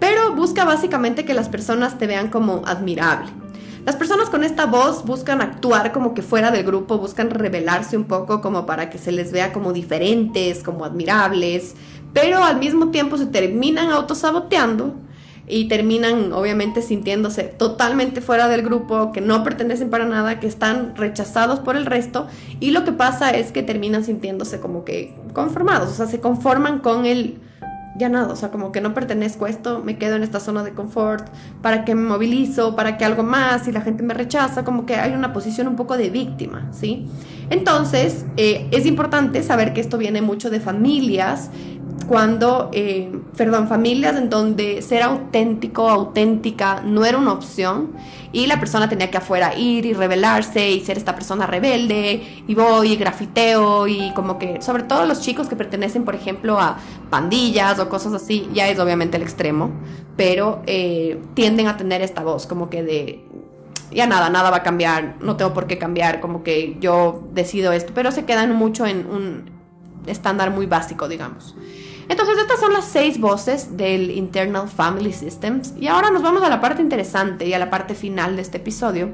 pero 0.00 0.34
busca 0.34 0.64
básicamente 0.64 1.24
que 1.24 1.34
las 1.34 1.48
personas 1.48 1.98
te 1.98 2.06
vean 2.06 2.28
como 2.28 2.62
admirable. 2.66 3.30
Las 3.84 3.96
personas 3.96 4.28
con 4.28 4.44
esta 4.44 4.66
voz 4.66 5.04
buscan 5.04 5.40
actuar 5.40 5.92
como 5.92 6.12
que 6.12 6.22
fuera 6.22 6.50
del 6.50 6.64
grupo, 6.64 6.98
buscan 6.98 7.30
revelarse 7.30 7.96
un 7.96 8.04
poco 8.04 8.40
como 8.40 8.66
para 8.66 8.90
que 8.90 8.98
se 8.98 9.12
les 9.12 9.32
vea 9.32 9.52
como 9.52 9.72
diferentes, 9.72 10.62
como 10.62 10.84
admirables, 10.84 11.74
pero 12.12 12.42
al 12.42 12.58
mismo 12.58 12.90
tiempo 12.90 13.16
se 13.16 13.26
terminan 13.26 13.90
autosaboteando 13.90 14.94
y 15.48 15.68
terminan 15.68 16.32
obviamente 16.32 16.82
sintiéndose 16.82 17.44
totalmente 17.44 18.20
fuera 18.20 18.48
del 18.48 18.62
grupo, 18.62 19.12
que 19.12 19.20
no 19.20 19.42
pertenecen 19.44 19.90
para 19.90 20.04
nada, 20.06 20.40
que 20.40 20.46
están 20.46 20.94
rechazados 20.96 21.60
por 21.60 21.76
el 21.76 21.86
resto 21.86 22.26
y 22.60 22.70
lo 22.70 22.84
que 22.84 22.92
pasa 22.92 23.30
es 23.30 23.52
que 23.52 23.62
terminan 23.62 24.04
sintiéndose 24.04 24.60
como 24.60 24.84
que 24.84 25.14
conformados, 25.32 25.90
o 25.90 25.94
sea, 25.94 26.06
se 26.06 26.20
conforman 26.20 26.78
con 26.80 27.06
el 27.06 27.40
ya 27.98 28.08
nada, 28.08 28.32
o 28.32 28.36
sea, 28.36 28.50
como 28.50 28.70
que 28.70 28.80
no 28.80 28.94
pertenezco 28.94 29.44
a 29.44 29.50
esto, 29.50 29.82
me 29.84 29.98
quedo 29.98 30.16
en 30.16 30.22
esta 30.22 30.40
zona 30.40 30.62
de 30.62 30.72
confort, 30.72 31.26
para 31.62 31.84
que 31.84 31.94
me 31.94 32.08
movilizo, 32.08 32.76
para 32.76 32.96
que 32.96 33.04
algo 33.04 33.24
más 33.24 33.66
y 33.66 33.72
la 33.72 33.80
gente 33.80 34.02
me 34.02 34.14
rechaza, 34.14 34.64
como 34.64 34.86
que 34.86 34.94
hay 34.94 35.12
una 35.12 35.32
posición 35.32 35.66
un 35.66 35.76
poco 35.76 35.96
de 35.96 36.08
víctima, 36.08 36.68
¿sí? 36.72 37.08
Entonces, 37.50 38.24
eh, 38.36 38.66
es 38.70 38.86
importante 38.86 39.42
saber 39.42 39.72
que 39.72 39.80
esto 39.80 39.98
viene 39.98 40.22
mucho 40.22 40.50
de 40.50 40.60
familias 40.60 41.50
cuando, 42.08 42.70
eh, 42.72 43.10
perdón, 43.36 43.68
familias 43.68 44.16
en 44.16 44.30
donde 44.30 44.80
ser 44.82 45.02
auténtico, 45.02 45.88
auténtica 45.88 46.82
no 46.84 47.04
era 47.04 47.18
una 47.18 47.32
opción 47.32 47.92
y 48.32 48.46
la 48.46 48.58
persona 48.58 48.88
tenía 48.88 49.10
que 49.10 49.18
afuera 49.18 49.54
ir 49.56 49.84
y 49.84 49.92
rebelarse 49.92 50.70
y 50.70 50.80
ser 50.80 50.96
esta 50.96 51.14
persona 51.14 51.46
rebelde 51.46 52.44
y 52.46 52.54
voy 52.54 52.92
y 52.92 52.96
grafiteo 52.96 53.86
y 53.86 54.12
como 54.14 54.38
que, 54.38 54.60
sobre 54.62 54.84
todo 54.84 55.04
los 55.04 55.20
chicos 55.20 55.48
que 55.48 55.56
pertenecen, 55.56 56.04
por 56.04 56.14
ejemplo, 56.14 56.58
a 56.58 56.78
pandillas 57.10 57.78
o 57.78 57.88
cosas 57.88 58.14
así, 58.14 58.48
ya 58.54 58.68
es 58.68 58.78
obviamente 58.78 59.18
el 59.18 59.22
extremo, 59.22 59.70
pero 60.16 60.62
eh, 60.66 61.20
tienden 61.34 61.68
a 61.68 61.76
tener 61.76 62.00
esta 62.00 62.22
voz 62.22 62.46
como 62.46 62.70
que 62.70 62.82
de 62.82 63.24
ya 63.90 64.06
nada, 64.06 64.30
nada 64.30 64.50
va 64.50 64.58
a 64.58 64.62
cambiar, 64.62 65.16
no 65.20 65.36
tengo 65.36 65.54
por 65.54 65.66
qué 65.66 65.78
cambiar, 65.78 66.20
como 66.20 66.42
que 66.42 66.76
yo 66.80 67.28
decido 67.32 67.72
esto, 67.72 67.92
pero 67.94 68.12
se 68.12 68.24
quedan 68.24 68.54
mucho 68.54 68.86
en 68.86 69.06
un 69.06 69.50
estándar 70.06 70.50
muy 70.50 70.66
básico, 70.66 71.08
digamos. 71.08 71.56
Entonces 72.08 72.38
estas 72.38 72.60
son 72.60 72.72
las 72.72 72.86
seis 72.86 73.20
voces 73.20 73.76
del 73.76 74.10
Internal 74.10 74.68
Family 74.68 75.12
Systems 75.12 75.74
y 75.78 75.88
ahora 75.88 76.10
nos 76.10 76.22
vamos 76.22 76.42
a 76.42 76.48
la 76.48 76.60
parte 76.60 76.80
interesante 76.80 77.46
y 77.46 77.52
a 77.52 77.58
la 77.58 77.68
parte 77.68 77.94
final 77.94 78.36
de 78.36 78.42
este 78.42 78.56
episodio, 78.56 79.10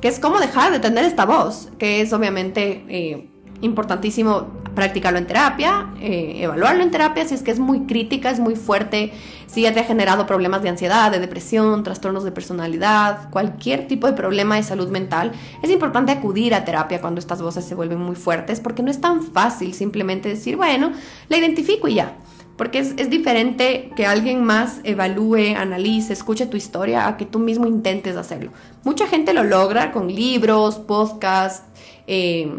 que 0.00 0.08
es 0.08 0.20
cómo 0.20 0.38
dejar 0.38 0.70
de 0.70 0.78
tener 0.78 1.04
esta 1.04 1.26
voz, 1.26 1.70
que 1.78 2.00
es 2.00 2.12
obviamente 2.12 2.84
eh, 2.88 3.28
importantísimo 3.60 4.46
practicarlo 4.74 5.18
en 5.18 5.26
terapia, 5.26 5.88
eh, 6.00 6.38
evaluarlo 6.40 6.84
en 6.84 6.92
terapia 6.92 7.26
si 7.26 7.34
es 7.34 7.42
que 7.42 7.50
es 7.50 7.58
muy 7.58 7.80
crítica, 7.80 8.30
es 8.30 8.38
muy 8.38 8.54
fuerte, 8.54 9.12
si 9.46 9.62
ya 9.62 9.74
te 9.74 9.80
ha 9.80 9.84
generado 9.84 10.24
problemas 10.26 10.62
de 10.62 10.68
ansiedad, 10.68 11.10
de 11.10 11.18
depresión, 11.18 11.82
trastornos 11.82 12.22
de 12.22 12.30
personalidad, 12.30 13.28
cualquier 13.30 13.88
tipo 13.88 14.06
de 14.06 14.12
problema 14.12 14.54
de 14.54 14.62
salud 14.62 14.88
mental, 14.88 15.32
es 15.62 15.70
importante 15.70 16.12
acudir 16.12 16.54
a 16.54 16.64
terapia 16.64 17.00
cuando 17.00 17.18
estas 17.18 17.42
voces 17.42 17.64
se 17.64 17.74
vuelven 17.74 17.98
muy 17.98 18.14
fuertes 18.14 18.60
porque 18.60 18.84
no 18.84 18.90
es 18.90 19.00
tan 19.00 19.22
fácil 19.22 19.74
simplemente 19.74 20.28
decir, 20.28 20.56
bueno, 20.56 20.92
la 21.28 21.36
identifico 21.36 21.88
y 21.88 21.94
ya. 21.94 22.16
Porque 22.56 22.80
es, 22.80 22.94
es 22.96 23.08
diferente 23.08 23.92
que 23.94 24.04
alguien 24.04 24.44
más 24.44 24.80
evalúe, 24.82 25.56
analice, 25.56 26.12
escuche 26.12 26.46
tu 26.46 26.56
historia 26.56 27.06
a 27.06 27.16
que 27.16 27.24
tú 27.24 27.38
mismo 27.38 27.66
intentes 27.68 28.16
hacerlo. 28.16 28.50
Mucha 28.82 29.06
gente 29.06 29.32
lo 29.32 29.44
logra 29.44 29.92
con 29.92 30.08
libros, 30.08 30.76
podcasts, 30.76 31.62
eh, 32.08 32.50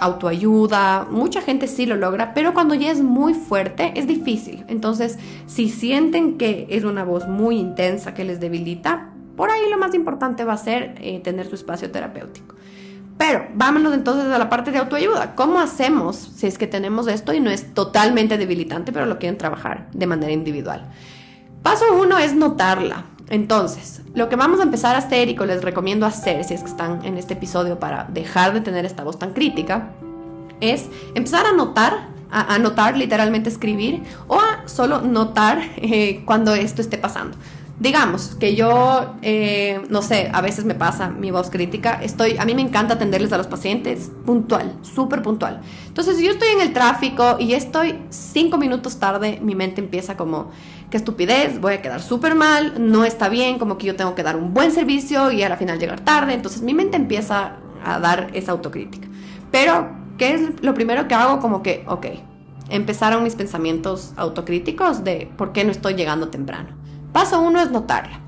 autoayuda, 0.00 1.06
mucha 1.10 1.40
gente 1.40 1.68
sí 1.68 1.86
lo 1.86 1.96
logra, 1.96 2.34
pero 2.34 2.52
cuando 2.52 2.74
ya 2.74 2.90
es 2.90 3.00
muy 3.00 3.34
fuerte 3.34 3.92
es 3.94 4.06
difícil. 4.06 4.64
Entonces, 4.68 5.18
si 5.46 5.68
sienten 5.68 6.36
que 6.36 6.66
es 6.70 6.84
una 6.84 7.04
voz 7.04 7.28
muy 7.28 7.56
intensa 7.56 8.12
que 8.12 8.24
les 8.24 8.40
debilita, 8.40 9.12
por 9.36 9.50
ahí 9.50 9.70
lo 9.70 9.78
más 9.78 9.94
importante 9.94 10.44
va 10.44 10.54
a 10.54 10.58
ser 10.58 10.96
eh, 11.00 11.20
tener 11.20 11.46
su 11.46 11.54
espacio 11.54 11.90
terapéutico. 11.90 12.56
Pero 13.16 13.46
vámonos 13.54 13.94
entonces 13.94 14.26
a 14.26 14.38
la 14.38 14.50
parte 14.50 14.72
de 14.72 14.78
autoayuda. 14.78 15.34
¿Cómo 15.34 15.60
hacemos 15.60 16.16
si 16.16 16.46
es 16.46 16.58
que 16.58 16.66
tenemos 16.66 17.06
esto 17.06 17.32
y 17.32 17.40
no 17.40 17.50
es 17.50 17.72
totalmente 17.72 18.36
debilitante, 18.36 18.92
pero 18.92 19.06
lo 19.06 19.18
quieren 19.18 19.38
trabajar 19.38 19.88
de 19.92 20.06
manera 20.06 20.32
individual? 20.32 20.90
Paso 21.62 21.84
uno 21.94 22.18
es 22.18 22.34
notarla. 22.34 23.06
Entonces, 23.28 24.02
lo 24.14 24.28
que 24.28 24.36
vamos 24.36 24.60
a 24.60 24.62
empezar 24.62 24.94
a 24.94 24.98
hacer 24.98 25.28
y 25.28 25.34
que 25.34 25.46
les 25.46 25.62
recomiendo 25.62 26.06
hacer 26.06 26.44
si 26.44 26.54
es 26.54 26.60
que 26.62 26.70
están 26.70 27.04
en 27.04 27.16
este 27.16 27.34
episodio 27.34 27.78
para 27.78 28.04
dejar 28.04 28.52
de 28.54 28.60
tener 28.60 28.84
esta 28.84 29.02
voz 29.02 29.18
tan 29.18 29.32
crítica, 29.32 29.90
es 30.60 30.86
empezar 31.14 31.44
a 31.44 31.52
notar, 31.52 32.08
a 32.30 32.54
anotar, 32.54 32.96
literalmente 32.96 33.48
escribir, 33.48 34.02
o 34.28 34.36
a 34.36 34.68
solo 34.68 35.00
notar 35.00 35.60
eh, 35.76 36.22
cuando 36.24 36.54
esto 36.54 36.80
esté 36.80 36.98
pasando. 36.98 37.36
Digamos 37.78 38.36
que 38.40 38.54
yo, 38.54 39.16
eh, 39.20 39.82
no 39.90 40.00
sé, 40.00 40.30
a 40.32 40.40
veces 40.40 40.64
me 40.64 40.74
pasa 40.74 41.10
mi 41.10 41.30
voz 41.30 41.50
crítica. 41.50 42.00
Estoy, 42.02 42.38
a 42.38 42.46
mí 42.46 42.54
me 42.54 42.62
encanta 42.62 42.94
atenderles 42.94 43.34
a 43.34 43.36
los 43.36 43.48
pacientes 43.48 44.10
puntual, 44.24 44.78
súper 44.80 45.20
puntual. 45.20 45.60
Entonces, 45.86 46.16
si 46.16 46.24
yo 46.24 46.30
estoy 46.30 46.48
en 46.48 46.62
el 46.62 46.72
tráfico 46.72 47.36
y 47.38 47.52
estoy 47.52 47.98
cinco 48.08 48.56
minutos 48.56 48.98
tarde, 48.98 49.40
mi 49.42 49.54
mente 49.54 49.82
empieza 49.82 50.16
como, 50.16 50.52
qué 50.90 50.96
estupidez, 50.96 51.60
voy 51.60 51.74
a 51.74 51.82
quedar 51.82 52.02
súper 52.02 52.34
mal, 52.34 52.74
no 52.78 53.04
está 53.04 53.28
bien, 53.28 53.58
como 53.58 53.78
que 53.78 53.86
yo 53.86 53.96
tengo 53.96 54.14
que 54.14 54.22
dar 54.22 54.36
un 54.36 54.54
buen 54.54 54.72
servicio 54.72 55.30
y 55.32 55.42
al 55.42 55.56
final 55.56 55.78
llegar 55.78 56.00
tarde. 56.00 56.34
Entonces, 56.34 56.62
mi 56.62 56.74
mente 56.74 56.96
empieza 56.96 57.56
a 57.84 57.98
dar 58.00 58.30
esa 58.32 58.52
autocrítica. 58.52 59.08
Pero, 59.50 59.90
¿qué 60.18 60.34
es 60.34 60.62
lo 60.62 60.74
primero 60.74 61.08
que 61.08 61.14
hago? 61.14 61.40
Como 61.40 61.62
que, 61.62 61.84
ok, 61.88 62.06
empezaron 62.68 63.22
mis 63.22 63.34
pensamientos 63.34 64.12
autocríticos 64.16 65.04
de 65.04 65.30
por 65.36 65.52
qué 65.52 65.64
no 65.64 65.70
estoy 65.70 65.94
llegando 65.94 66.28
temprano 66.28 66.86
Paso 67.16 67.40
uno 67.40 67.60
es 67.60 67.70
notarla. 67.70 68.20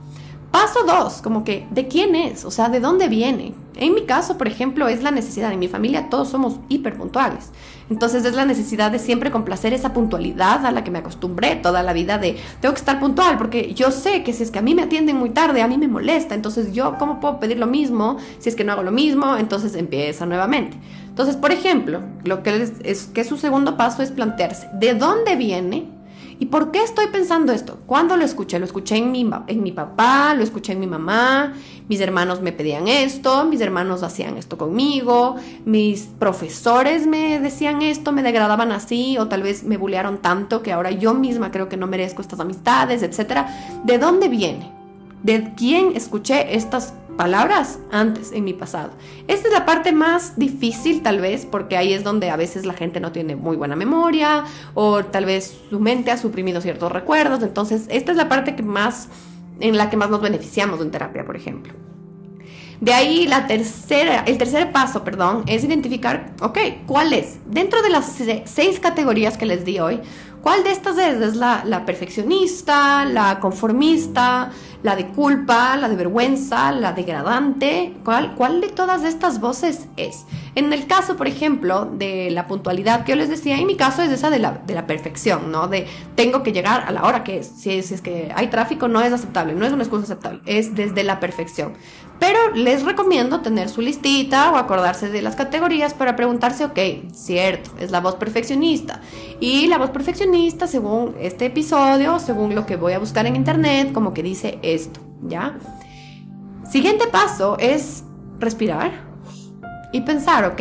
Paso 0.50 0.84
dos, 0.86 1.20
como 1.20 1.44
que, 1.44 1.66
¿de 1.70 1.88
quién 1.88 2.14
es? 2.14 2.46
O 2.46 2.50
sea, 2.50 2.70
¿de 2.70 2.80
dónde 2.80 3.08
viene? 3.08 3.52
En 3.78 3.94
mi 3.94 4.02
caso, 4.02 4.36
por 4.36 4.48
ejemplo, 4.48 4.88
es 4.88 5.02
la 5.02 5.10
necesidad. 5.10 5.52
En 5.52 5.58
mi 5.58 5.68
familia 5.68 6.10
todos 6.10 6.28
somos 6.28 6.56
hiper 6.68 6.96
puntuales. 6.96 7.50
Entonces 7.90 8.24
es 8.24 8.34
la 8.34 8.44
necesidad 8.44 8.90
de 8.90 8.98
siempre 8.98 9.30
complacer 9.30 9.72
esa 9.72 9.94
puntualidad 9.94 10.66
a 10.66 10.72
la 10.72 10.84
que 10.84 10.90
me 10.90 10.98
acostumbré 10.98 11.56
toda 11.56 11.82
la 11.82 11.94
vida 11.94 12.18
de 12.18 12.36
tengo 12.60 12.74
que 12.74 12.80
estar 12.80 13.00
puntual 13.00 13.38
porque 13.38 13.72
yo 13.72 13.90
sé 13.90 14.22
que 14.22 14.34
si 14.34 14.42
es 14.42 14.50
que 14.50 14.58
a 14.58 14.62
mí 14.62 14.74
me 14.74 14.82
atienden 14.82 15.16
muy 15.16 15.30
tarde, 15.30 15.62
a 15.62 15.68
mí 15.68 15.78
me 15.78 15.88
molesta. 15.88 16.34
Entonces 16.34 16.72
yo, 16.72 16.96
¿cómo 16.98 17.20
puedo 17.20 17.40
pedir 17.40 17.58
lo 17.58 17.66
mismo 17.66 18.18
si 18.38 18.48
es 18.48 18.56
que 18.56 18.64
no 18.64 18.72
hago 18.72 18.82
lo 18.82 18.92
mismo? 18.92 19.36
Entonces 19.36 19.74
empieza 19.74 20.26
nuevamente. 20.26 20.76
Entonces, 21.08 21.36
por 21.36 21.50
ejemplo, 21.50 22.00
lo 22.24 22.42
que 22.42 22.62
es, 22.62 22.72
es 22.84 23.06
que 23.06 23.24
su 23.24 23.38
segundo 23.38 23.76
paso 23.76 24.02
es 24.02 24.10
plantearse, 24.10 24.68
¿de 24.74 24.94
dónde 24.94 25.34
viene 25.34 25.97
¿Y 26.40 26.46
por 26.46 26.70
qué 26.70 26.84
estoy 26.84 27.08
pensando 27.08 27.52
esto? 27.52 27.78
¿Cuándo 27.86 28.16
lo 28.16 28.24
escuché? 28.24 28.60
Lo 28.60 28.64
escuché 28.64 28.96
en 28.96 29.10
mi, 29.10 29.28
en 29.48 29.62
mi 29.62 29.72
papá, 29.72 30.34
lo 30.34 30.44
escuché 30.44 30.72
en 30.72 30.80
mi 30.80 30.86
mamá, 30.86 31.54
mis 31.88 32.00
hermanos 32.00 32.40
me 32.42 32.52
pedían 32.52 32.86
esto, 32.86 33.44
mis 33.44 33.60
hermanos 33.60 34.04
hacían 34.04 34.36
esto 34.36 34.56
conmigo, 34.56 35.34
mis 35.64 36.02
profesores 36.18 37.08
me 37.08 37.40
decían 37.40 37.82
esto, 37.82 38.12
me 38.12 38.22
degradaban 38.22 38.70
así, 38.70 39.18
o 39.18 39.26
tal 39.26 39.42
vez 39.42 39.64
me 39.64 39.76
bullearon 39.78 40.18
tanto 40.18 40.62
que 40.62 40.72
ahora 40.72 40.92
yo 40.92 41.12
misma 41.12 41.50
creo 41.50 41.68
que 41.68 41.76
no 41.76 41.88
merezco 41.88 42.22
estas 42.22 42.38
amistades, 42.38 43.02
etc. 43.02 43.46
¿De 43.84 43.98
dónde 43.98 44.28
viene? 44.28 44.72
¿De 45.24 45.52
quién 45.56 45.96
escuché 45.96 46.54
estas 46.54 46.94
palabras 47.18 47.80
antes 47.90 48.32
en 48.32 48.44
mi 48.44 48.54
pasado. 48.54 48.92
Esta 49.26 49.48
es 49.48 49.52
la 49.52 49.66
parte 49.66 49.92
más 49.92 50.38
difícil 50.38 51.02
tal 51.02 51.20
vez 51.20 51.44
porque 51.44 51.76
ahí 51.76 51.92
es 51.92 52.04
donde 52.04 52.30
a 52.30 52.36
veces 52.36 52.64
la 52.64 52.72
gente 52.72 53.00
no 53.00 53.12
tiene 53.12 53.36
muy 53.36 53.56
buena 53.56 53.76
memoria 53.76 54.44
o 54.72 55.04
tal 55.04 55.26
vez 55.26 55.60
su 55.68 55.80
mente 55.80 56.12
ha 56.12 56.16
suprimido 56.16 56.62
ciertos 56.62 56.90
recuerdos. 56.90 57.42
Entonces 57.42 57.86
esta 57.90 58.12
es 58.12 58.16
la 58.16 58.30
parte 58.30 58.54
que 58.54 58.62
más, 58.62 59.08
en 59.60 59.76
la 59.76 59.90
que 59.90 59.98
más 59.98 60.08
nos 60.08 60.22
beneficiamos 60.22 60.80
en 60.80 60.92
terapia, 60.92 61.26
por 61.26 61.36
ejemplo. 61.36 61.74
De 62.80 62.94
ahí 62.94 63.26
la 63.26 63.48
tercera, 63.48 64.22
el 64.24 64.38
tercer 64.38 64.70
paso, 64.70 65.02
perdón, 65.02 65.42
es 65.46 65.64
identificar, 65.64 66.34
ok, 66.40 66.58
¿cuál 66.86 67.12
es? 67.12 67.38
Dentro 67.46 67.82
de 67.82 67.90
las 67.90 68.16
seis 68.44 68.78
categorías 68.78 69.36
que 69.36 69.46
les 69.46 69.64
di 69.64 69.80
hoy, 69.80 70.00
¿cuál 70.42 70.64
de 70.64 70.72
estas 70.72 70.98
es? 70.98 71.20
¿Es 71.20 71.36
la, 71.36 71.62
la 71.64 71.84
perfeccionista, 71.86 73.04
la 73.04 73.40
conformista, 73.40 74.50
la 74.82 74.94
de 74.94 75.08
culpa, 75.08 75.76
la 75.76 75.88
de 75.88 75.96
vergüenza, 75.96 76.70
la 76.72 76.92
degradante. 76.92 77.94
¿Cuál, 78.04 78.34
¿Cuál 78.36 78.60
de 78.60 78.68
todas 78.68 79.04
estas 79.04 79.40
voces 79.40 79.88
es? 79.96 80.24
En 80.54 80.72
el 80.72 80.86
caso, 80.86 81.16
por 81.16 81.26
ejemplo, 81.26 81.84
de 81.84 82.30
la 82.30 82.46
puntualidad 82.46 83.04
que 83.04 83.12
yo 83.12 83.16
les 83.16 83.28
decía, 83.28 83.58
en 83.58 83.66
mi 83.66 83.76
caso 83.76 84.02
es 84.02 84.10
esa 84.10 84.30
de 84.30 84.38
la, 84.38 84.52
de 84.66 84.74
la 84.74 84.86
perfección, 84.86 85.50
¿no? 85.50 85.68
De 85.68 85.86
tengo 86.14 86.42
que 86.42 86.52
llegar 86.52 86.84
a 86.86 86.92
la 86.92 87.04
hora 87.04 87.24
que 87.24 87.38
es. 87.38 87.46
Si, 87.46 87.82
si 87.82 87.94
es 87.94 88.02
que 88.02 88.32
hay 88.34 88.48
tráfico, 88.48 88.88
no 88.88 89.00
es 89.00 89.12
aceptable, 89.12 89.54
no 89.54 89.66
es 89.66 89.72
una 89.72 89.82
excusa 89.82 90.04
aceptable, 90.04 90.40
es 90.46 90.74
desde 90.74 91.02
la 91.02 91.18
perfección. 91.20 91.74
Pero 92.18 92.50
les 92.54 92.84
recomiendo 92.84 93.40
tener 93.40 93.68
su 93.68 93.80
listita 93.80 94.50
o 94.50 94.56
acordarse 94.56 95.08
de 95.08 95.22
las 95.22 95.36
categorías 95.36 95.94
para 95.94 96.16
preguntarse, 96.16 96.64
ok, 96.64 96.78
cierto, 97.12 97.70
es 97.78 97.92
la 97.92 98.00
voz 98.00 98.16
perfeccionista. 98.16 99.00
Y 99.38 99.68
la 99.68 99.78
voz 99.78 99.90
perfeccionista, 99.90 100.66
según 100.66 101.14
este 101.20 101.46
episodio, 101.46 102.18
según 102.18 102.56
lo 102.56 102.66
que 102.66 102.76
voy 102.76 102.94
a 102.94 102.98
buscar 102.98 103.26
en 103.26 103.36
internet, 103.36 103.92
como 103.92 104.14
que 104.14 104.24
dice 104.24 104.58
esto, 104.62 105.00
¿ya? 105.22 105.58
Siguiente 106.68 107.06
paso 107.06 107.56
es 107.58 108.02
respirar 108.40 108.90
y 109.92 110.00
pensar, 110.00 110.44
ok, 110.44 110.60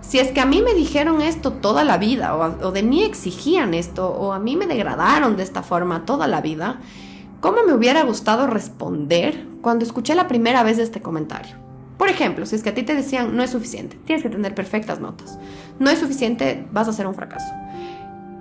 si 0.00 0.18
es 0.18 0.32
que 0.32 0.40
a 0.40 0.46
mí 0.46 0.62
me 0.62 0.72
dijeron 0.72 1.20
esto 1.20 1.52
toda 1.52 1.84
la 1.84 1.98
vida, 1.98 2.34
o, 2.34 2.66
o 2.66 2.72
de 2.72 2.82
mí 2.82 3.02
exigían 3.02 3.74
esto, 3.74 4.08
o 4.08 4.32
a 4.32 4.38
mí 4.38 4.56
me 4.56 4.66
degradaron 4.66 5.36
de 5.36 5.42
esta 5.42 5.62
forma 5.62 6.06
toda 6.06 6.26
la 6.26 6.40
vida, 6.40 6.80
¿Cómo 7.40 7.62
me 7.64 7.72
hubiera 7.72 8.02
gustado 8.02 8.48
responder 8.48 9.46
cuando 9.60 9.84
escuché 9.84 10.16
la 10.16 10.26
primera 10.26 10.64
vez 10.64 10.78
este 10.78 11.00
comentario? 11.00 11.54
Por 11.96 12.08
ejemplo, 12.08 12.44
si 12.46 12.56
es 12.56 12.64
que 12.64 12.70
a 12.70 12.74
ti 12.74 12.82
te 12.82 12.96
decían 12.96 13.36
no 13.36 13.44
es 13.44 13.50
suficiente, 13.50 13.96
tienes 14.04 14.24
que 14.24 14.30
tener 14.30 14.56
perfectas 14.56 14.98
notas. 14.98 15.38
No 15.78 15.88
es 15.88 16.00
suficiente, 16.00 16.66
vas 16.72 16.88
a 16.88 16.92
ser 16.92 17.06
un 17.06 17.14
fracaso. 17.14 17.46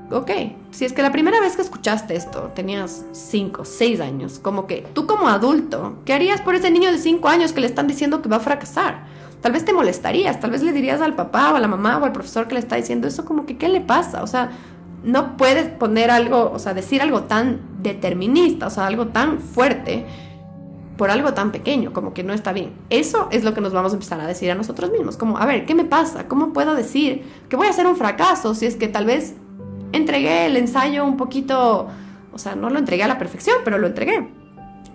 Ok, 0.09 0.31
si 0.71 0.85
es 0.85 0.93
que 0.93 1.03
la 1.03 1.11
primera 1.11 1.39
vez 1.39 1.55
que 1.55 1.61
escuchaste 1.61 2.15
esto 2.15 2.51
tenías 2.55 3.05
5, 3.11 3.65
6 3.65 3.99
años, 3.99 4.39
como 4.39 4.65
que 4.65 4.87
tú 4.93 5.05
como 5.05 5.27
adulto, 5.27 5.97
¿qué 6.05 6.13
harías 6.13 6.41
por 6.41 6.55
ese 6.55 6.71
niño 6.71 6.91
de 6.91 6.97
5 6.97 7.27
años 7.27 7.53
que 7.53 7.61
le 7.61 7.67
están 7.67 7.87
diciendo 7.87 8.23
que 8.23 8.29
va 8.29 8.37
a 8.37 8.39
fracasar? 8.39 9.03
Tal 9.41 9.51
vez 9.51 9.63
te 9.63 9.73
molestarías, 9.73 10.39
tal 10.39 10.49
vez 10.49 10.63
le 10.63 10.71
dirías 10.71 11.01
al 11.01 11.13
papá 11.13 11.51
o 11.53 11.55
a 11.55 11.59
la 11.59 11.67
mamá 11.67 11.99
o 11.99 12.05
al 12.05 12.13
profesor 12.13 12.47
que 12.47 12.55
le 12.55 12.61
está 12.61 12.77
diciendo 12.77 13.07
eso 13.07 13.25
como 13.25 13.45
que 13.45 13.57
¿qué 13.57 13.69
le 13.69 13.81
pasa? 13.81 14.23
O 14.23 14.27
sea, 14.27 14.49
no 15.03 15.37
puedes 15.37 15.69
poner 15.69 16.11
algo, 16.11 16.51
o 16.51 16.59
sea, 16.59 16.73
decir 16.73 17.01
algo 17.01 17.23
tan 17.23 17.61
determinista, 17.81 18.67
o 18.67 18.69
sea, 18.69 18.87
algo 18.87 19.07
tan 19.07 19.39
fuerte 19.39 20.05
por 20.97 21.11
algo 21.11 21.33
tan 21.33 21.51
pequeño, 21.51 21.93
como 21.93 22.13
que 22.13 22.23
no 22.23 22.33
está 22.33 22.51
bien. 22.51 22.73
Eso 22.89 23.27
es 23.31 23.43
lo 23.43 23.53
que 23.53 23.61
nos 23.61 23.71
vamos 23.71 23.91
a 23.91 23.95
empezar 23.95 24.19
a 24.19 24.27
decir 24.27 24.49
a 24.51 24.55
nosotros 24.55 24.91
mismos, 24.91 25.15
como, 25.15 25.37
a 25.37 25.45
ver, 25.45 25.65
¿qué 25.65 25.75
me 25.75 25.85
pasa? 25.85 26.27
¿Cómo 26.27 26.53
puedo 26.53 26.75
decir 26.75 27.23
que 27.49 27.55
voy 27.55 27.67
a 27.67 27.69
hacer 27.69 27.85
un 27.85 27.95
fracaso 27.95 28.55
si 28.55 28.65
es 28.65 28.75
que 28.75 28.87
tal 28.87 29.05
vez 29.05 29.35
entregué 29.91 30.47
el 30.47 30.57
ensayo 30.57 31.05
un 31.05 31.15
poquito, 31.15 31.87
o 32.33 32.37
sea, 32.39 32.55
no 32.55 32.69
lo 32.69 32.79
entregué 32.79 33.03
a 33.03 33.07
la 33.07 33.19
perfección, 33.19 33.57
pero 33.63 33.77
lo 33.77 33.87
entregué? 33.87 34.27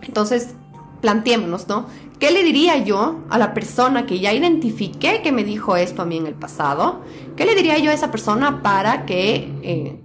Entonces, 0.03 0.57
planteémonos, 1.01 1.69
¿no? 1.69 1.87
¿Qué 2.23 2.31
le 2.31 2.45
diría 2.45 2.79
yo 2.79 3.19
a 3.31 3.37
la 3.37 3.53
persona 3.53 4.07
que 4.07 4.21
ya 4.21 4.33
identifiqué 4.33 5.23
que 5.23 5.33
me 5.33 5.43
dijo 5.43 5.75
esto 5.75 6.03
a 6.03 6.05
mí 6.05 6.19
en 6.19 6.29
el 6.29 6.35
pasado? 6.35 7.01
¿Qué 7.35 7.45
le 7.45 7.57
diría 7.57 7.79
yo 7.79 7.91
a 7.91 7.95
esa 7.95 8.13
persona 8.13 8.63
para 8.63 9.07
que 9.07 9.51
eh, 9.65 10.01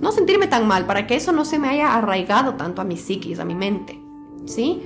no 0.00 0.10
sentirme 0.10 0.48
tan 0.48 0.66
mal, 0.66 0.86
para 0.86 1.06
que 1.06 1.14
eso 1.14 1.30
no 1.30 1.44
se 1.44 1.60
me 1.60 1.68
haya 1.68 1.94
arraigado 1.94 2.54
tanto 2.54 2.82
a 2.82 2.84
mi 2.84 2.96
psiquis, 2.96 3.38
a 3.38 3.44
mi 3.44 3.54
mente. 3.54 4.00
¿Sí? 4.46 4.82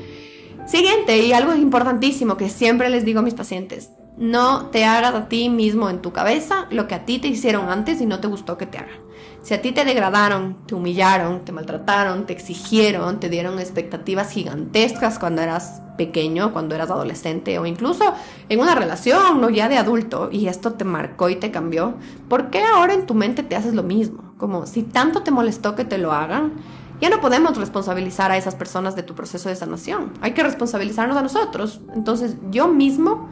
Siguiente, 0.66 1.16
y 1.24 1.32
algo 1.32 1.54
importantísimo 1.54 2.36
que 2.36 2.50
siempre 2.50 2.90
les 2.90 3.06
digo 3.06 3.20
a 3.20 3.22
mis 3.22 3.32
pacientes, 3.32 3.88
no 4.18 4.66
te 4.66 4.84
hagas 4.84 5.14
a 5.14 5.26
ti 5.30 5.48
mismo 5.48 5.88
en 5.88 6.02
tu 6.02 6.12
cabeza 6.12 6.66
lo 6.70 6.86
que 6.86 6.96
a 6.96 7.06
ti 7.06 7.18
te 7.18 7.28
hicieron 7.28 7.70
antes 7.70 8.02
y 8.02 8.04
no 8.04 8.20
te 8.20 8.28
gustó 8.28 8.58
que 8.58 8.66
te 8.66 8.76
hagan. 8.76 9.00
Si 9.44 9.52
a 9.52 9.60
ti 9.60 9.72
te 9.72 9.84
degradaron, 9.84 10.56
te 10.66 10.74
humillaron, 10.74 11.44
te 11.44 11.52
maltrataron, 11.52 12.24
te 12.24 12.32
exigieron, 12.32 13.20
te 13.20 13.28
dieron 13.28 13.58
expectativas 13.58 14.30
gigantescas 14.30 15.18
cuando 15.18 15.42
eras 15.42 15.82
pequeño, 15.98 16.54
cuando 16.54 16.74
eras 16.74 16.90
adolescente 16.90 17.58
o 17.58 17.66
incluso 17.66 18.14
en 18.48 18.58
una 18.58 18.74
relación, 18.74 19.42
no 19.42 19.50
ya 19.50 19.68
de 19.68 19.76
adulto, 19.76 20.30
y 20.32 20.48
esto 20.48 20.72
te 20.72 20.86
marcó 20.86 21.28
y 21.28 21.36
te 21.36 21.50
cambió, 21.50 21.92
¿por 22.30 22.48
qué 22.48 22.62
ahora 22.64 22.94
en 22.94 23.04
tu 23.04 23.12
mente 23.12 23.42
te 23.42 23.54
haces 23.54 23.74
lo 23.74 23.82
mismo? 23.82 24.32
Como 24.38 24.64
si 24.64 24.82
tanto 24.82 25.22
te 25.22 25.30
molestó 25.30 25.74
que 25.74 25.84
te 25.84 25.98
lo 25.98 26.12
hagan, 26.12 26.54
ya 27.02 27.10
no 27.10 27.20
podemos 27.20 27.54
responsabilizar 27.58 28.30
a 28.30 28.38
esas 28.38 28.54
personas 28.54 28.96
de 28.96 29.02
tu 29.02 29.14
proceso 29.14 29.50
de 29.50 29.56
sanación. 29.56 30.14
Hay 30.22 30.32
que 30.32 30.42
responsabilizarnos 30.42 31.18
a 31.18 31.22
nosotros. 31.22 31.82
Entonces 31.94 32.38
yo 32.50 32.66
mismo, 32.68 33.28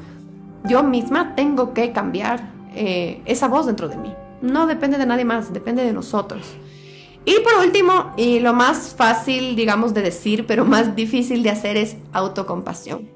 yo 0.64 0.82
misma 0.82 1.34
tengo 1.36 1.72
que 1.72 1.92
cambiar 1.92 2.50
eh, 2.74 3.22
esa 3.24 3.48
voz 3.48 3.64
dentro 3.64 3.88
de 3.88 3.96
mí. 3.96 4.14
No 4.42 4.66
depende 4.66 4.98
de 4.98 5.06
nadie 5.06 5.24
más, 5.24 5.52
depende 5.52 5.84
de 5.84 5.92
nosotros. 5.92 6.46
Y 7.24 7.36
por 7.40 7.64
último, 7.64 8.12
y 8.16 8.40
lo 8.40 8.52
más 8.52 8.94
fácil, 8.96 9.54
digamos, 9.54 9.94
de 9.94 10.02
decir, 10.02 10.44
pero 10.46 10.64
más 10.64 10.96
difícil 10.96 11.42
de 11.42 11.50
hacer 11.50 11.76
es 11.76 11.96
autocompasión. 12.12 13.08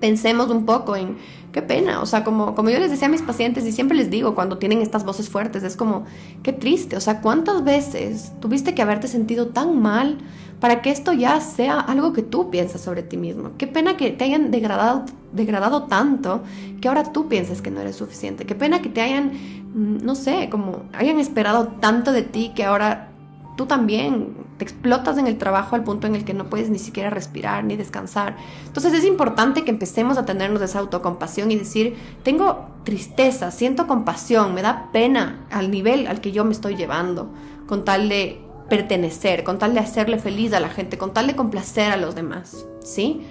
Pensemos 0.00 0.48
un 0.48 0.64
poco 0.64 0.96
en 0.96 1.18
qué 1.52 1.60
pena, 1.60 2.00
o 2.00 2.06
sea, 2.06 2.24
como, 2.24 2.54
como 2.54 2.70
yo 2.70 2.78
les 2.78 2.90
decía 2.90 3.08
a 3.08 3.10
mis 3.10 3.22
pacientes 3.22 3.66
y 3.66 3.72
siempre 3.72 3.96
les 3.96 4.10
digo 4.10 4.34
cuando 4.34 4.58
tienen 4.58 4.80
estas 4.80 5.04
voces 5.04 5.28
fuertes, 5.28 5.62
es 5.62 5.76
como, 5.76 6.04
qué 6.42 6.52
triste, 6.52 6.96
o 6.96 7.00
sea, 7.00 7.20
¿cuántas 7.20 7.64
veces 7.64 8.32
tuviste 8.40 8.74
que 8.74 8.82
haberte 8.82 9.08
sentido 9.08 9.48
tan 9.48 9.80
mal 9.80 10.18
para 10.60 10.82
que 10.82 10.90
esto 10.90 11.12
ya 11.12 11.40
sea 11.40 11.80
algo 11.80 12.12
que 12.12 12.22
tú 12.22 12.50
piensas 12.50 12.80
sobre 12.80 13.02
ti 13.02 13.16
mismo? 13.16 13.52
Qué 13.58 13.66
pena 13.66 13.96
que 13.96 14.10
te 14.10 14.24
hayan 14.24 14.50
degradado, 14.50 15.04
degradado 15.32 15.84
tanto 15.84 16.42
que 16.80 16.88
ahora 16.88 17.12
tú 17.12 17.28
pienses 17.28 17.62
que 17.62 17.70
no 17.70 17.80
eres 17.80 17.96
suficiente, 17.96 18.46
qué 18.46 18.54
pena 18.54 18.80
que 18.82 18.88
te 18.88 19.00
hayan, 19.00 19.32
no 19.74 20.14
sé, 20.14 20.48
como 20.50 20.82
hayan 20.92 21.18
esperado 21.18 21.68
tanto 21.80 22.12
de 22.12 22.22
ti 22.22 22.52
que 22.54 22.64
ahora 22.64 23.08
tú 23.56 23.66
también 23.66 24.34
te 24.56 24.64
explotas 24.64 25.18
en 25.18 25.26
el 25.26 25.36
trabajo 25.36 25.76
al 25.76 25.84
punto 25.84 26.06
en 26.06 26.14
el 26.14 26.24
que 26.24 26.32
no 26.32 26.48
puedes 26.48 26.70
ni 26.70 26.78
siquiera 26.78 27.10
respirar 27.10 27.64
ni 27.64 27.76
descansar. 27.76 28.36
Entonces 28.66 28.92
es 28.92 29.04
importante 29.04 29.64
que 29.64 29.70
empecemos 29.70 30.16
a 30.16 30.24
tenernos 30.24 30.62
esa 30.62 30.78
autocompasión 30.78 31.50
y 31.50 31.56
decir, 31.56 31.96
tengo 32.22 32.68
tristeza, 32.84 33.50
siento 33.50 33.86
compasión, 33.86 34.54
me 34.54 34.62
da 34.62 34.90
pena 34.92 35.46
al 35.50 35.70
nivel 35.70 36.06
al 36.06 36.20
que 36.20 36.32
yo 36.32 36.44
me 36.44 36.52
estoy 36.52 36.76
llevando, 36.76 37.30
con 37.66 37.84
tal 37.84 38.08
de 38.08 38.40
pertenecer, 38.68 39.44
con 39.44 39.58
tal 39.58 39.74
de 39.74 39.80
hacerle 39.80 40.18
feliz 40.18 40.52
a 40.52 40.60
la 40.60 40.68
gente, 40.68 40.98
con 40.98 41.12
tal 41.12 41.26
de 41.26 41.36
complacer 41.36 41.92
a 41.92 41.96
los 41.96 42.14
demás, 42.14 42.66
¿sí? 42.80 43.22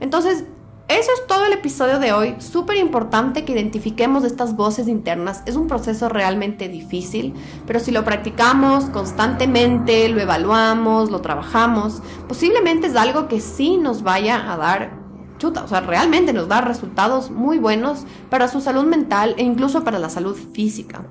Entonces, 0.00 0.44
eso 0.88 1.10
es 1.14 1.26
todo 1.26 1.44
el 1.44 1.52
episodio 1.52 1.98
de 1.98 2.12
hoy. 2.12 2.36
Súper 2.38 2.78
importante 2.78 3.44
que 3.44 3.52
identifiquemos 3.52 4.24
estas 4.24 4.56
voces 4.56 4.88
internas. 4.88 5.42
Es 5.44 5.54
un 5.54 5.66
proceso 5.66 6.08
realmente 6.08 6.68
difícil, 6.68 7.34
pero 7.66 7.78
si 7.78 7.90
lo 7.90 8.04
practicamos 8.04 8.86
constantemente, 8.86 10.08
lo 10.08 10.20
evaluamos, 10.20 11.10
lo 11.10 11.20
trabajamos, 11.20 12.02
posiblemente 12.26 12.86
es 12.86 12.96
algo 12.96 13.28
que 13.28 13.40
sí 13.40 13.76
nos 13.76 14.02
vaya 14.02 14.50
a 14.50 14.56
dar 14.56 14.98
chuta, 15.38 15.62
o 15.62 15.68
sea, 15.68 15.82
realmente 15.82 16.32
nos 16.32 16.48
da 16.48 16.60
resultados 16.62 17.30
muy 17.30 17.58
buenos 17.58 18.04
para 18.28 18.48
su 18.48 18.60
salud 18.60 18.84
mental 18.84 19.34
e 19.38 19.44
incluso 19.44 19.84
para 19.84 19.98
la 19.98 20.10
salud 20.10 20.36
física. 20.52 21.04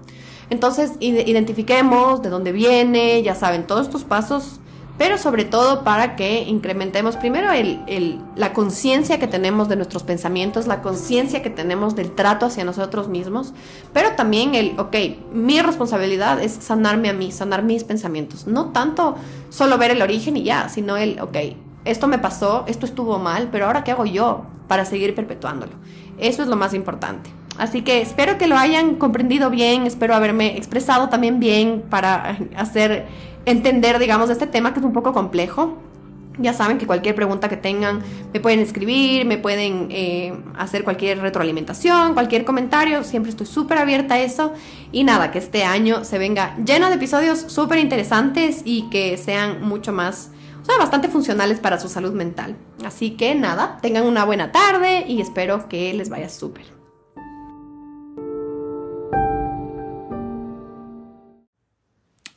Entonces, 0.49 0.93
identifiquemos 0.99 2.21
de 2.21 2.29
dónde 2.29 2.51
viene, 2.51 3.21
ya 3.21 3.35
saben, 3.35 3.67
todos 3.67 3.87
estos 3.87 4.03
pasos 4.03 4.59
pero 4.97 5.17
sobre 5.17 5.45
todo 5.45 5.83
para 5.83 6.15
que 6.15 6.41
incrementemos 6.41 7.17
primero 7.17 7.51
el, 7.51 8.21
la 8.35 8.53
conciencia 8.53 9.19
que 9.19 9.27
tenemos 9.27 9.69
de 9.69 9.75
nuestros 9.75 10.03
pensamientos, 10.03 10.67
la 10.67 10.81
conciencia 10.81 11.41
que 11.41 11.49
tenemos 11.49 11.95
del 11.95 12.11
trato 12.11 12.47
hacia 12.47 12.63
nosotros 12.63 13.07
mismos, 13.07 13.53
pero 13.93 14.13
también 14.13 14.55
el, 14.55 14.79
ok, 14.79 14.95
mi 15.31 15.61
responsabilidad 15.61 16.41
es 16.41 16.53
sanarme 16.53 17.09
a 17.09 17.13
mí, 17.13 17.31
sanar 17.31 17.63
mis 17.63 17.83
pensamientos, 17.83 18.47
no 18.47 18.71
tanto 18.71 19.15
solo 19.49 19.77
ver 19.77 19.91
el 19.91 20.01
origen 20.01 20.37
y 20.37 20.43
ya, 20.43 20.69
sino 20.69 20.97
el, 20.97 21.19
ok, 21.19 21.37
esto 21.85 22.07
me 22.07 22.17
pasó, 22.17 22.65
esto 22.67 22.85
estuvo 22.85 23.19
mal, 23.19 23.49
pero 23.51 23.67
ahora 23.67 23.83
qué 23.83 23.91
hago 23.91 24.05
yo 24.05 24.45
para 24.67 24.83
seguir 24.83 25.15
perpetuándolo. 25.15 25.71
Eso 26.17 26.41
es 26.41 26.49
lo 26.49 26.55
más 26.55 26.73
importante. 26.73 27.29
Así 27.57 27.81
que 27.81 28.01
espero 28.01 28.37
que 28.37 28.47
lo 28.47 28.57
hayan 28.57 28.95
comprendido 28.95 29.49
bien, 29.49 29.87
espero 29.87 30.13
haberme 30.13 30.57
expresado 30.57 31.09
también 31.09 31.39
bien 31.39 31.83
para 31.89 32.37
hacer 32.55 33.07
entender, 33.47 33.97
digamos, 33.97 34.29
este 34.29 34.45
tema 34.45 34.73
que 34.73 34.79
es 34.79 34.85
un 34.85 34.93
poco 34.93 35.13
complejo. 35.13 35.77
Ya 36.37 36.53
saben 36.53 36.77
que 36.77 36.85
cualquier 36.85 37.15
pregunta 37.15 37.49
que 37.49 37.57
tengan 37.57 38.03
me 38.31 38.39
pueden 38.39 38.59
escribir, 38.59 39.25
me 39.25 39.39
pueden 39.39 39.87
eh, 39.89 40.37
hacer 40.55 40.83
cualquier 40.83 41.19
retroalimentación, 41.19 42.13
cualquier 42.13 42.45
comentario. 42.45 43.03
Siempre 43.03 43.31
estoy 43.31 43.47
súper 43.47 43.79
abierta 43.79 44.15
a 44.15 44.19
eso. 44.19 44.53
Y 44.91 45.03
nada, 45.03 45.31
que 45.31 45.39
este 45.39 45.63
año 45.63 46.03
se 46.03 46.19
venga 46.19 46.55
lleno 46.63 46.89
de 46.89 46.95
episodios 46.95 47.39
súper 47.39 47.79
interesantes 47.79 48.61
y 48.65 48.87
que 48.91 49.17
sean 49.17 49.63
mucho 49.63 49.93
más, 49.93 50.29
o 50.61 50.65
sea, 50.65 50.77
bastante 50.77 51.07
funcionales 51.07 51.59
para 51.59 51.79
su 51.79 51.89
salud 51.89 52.13
mental. 52.13 52.55
Así 52.85 53.11
que 53.11 53.33
nada, 53.33 53.79
tengan 53.81 54.05
una 54.05 54.23
buena 54.25 54.51
tarde 54.51 55.05
y 55.07 55.21
espero 55.21 55.67
que 55.67 55.91
les 55.93 56.09
vaya 56.09 56.29
súper. 56.29 56.76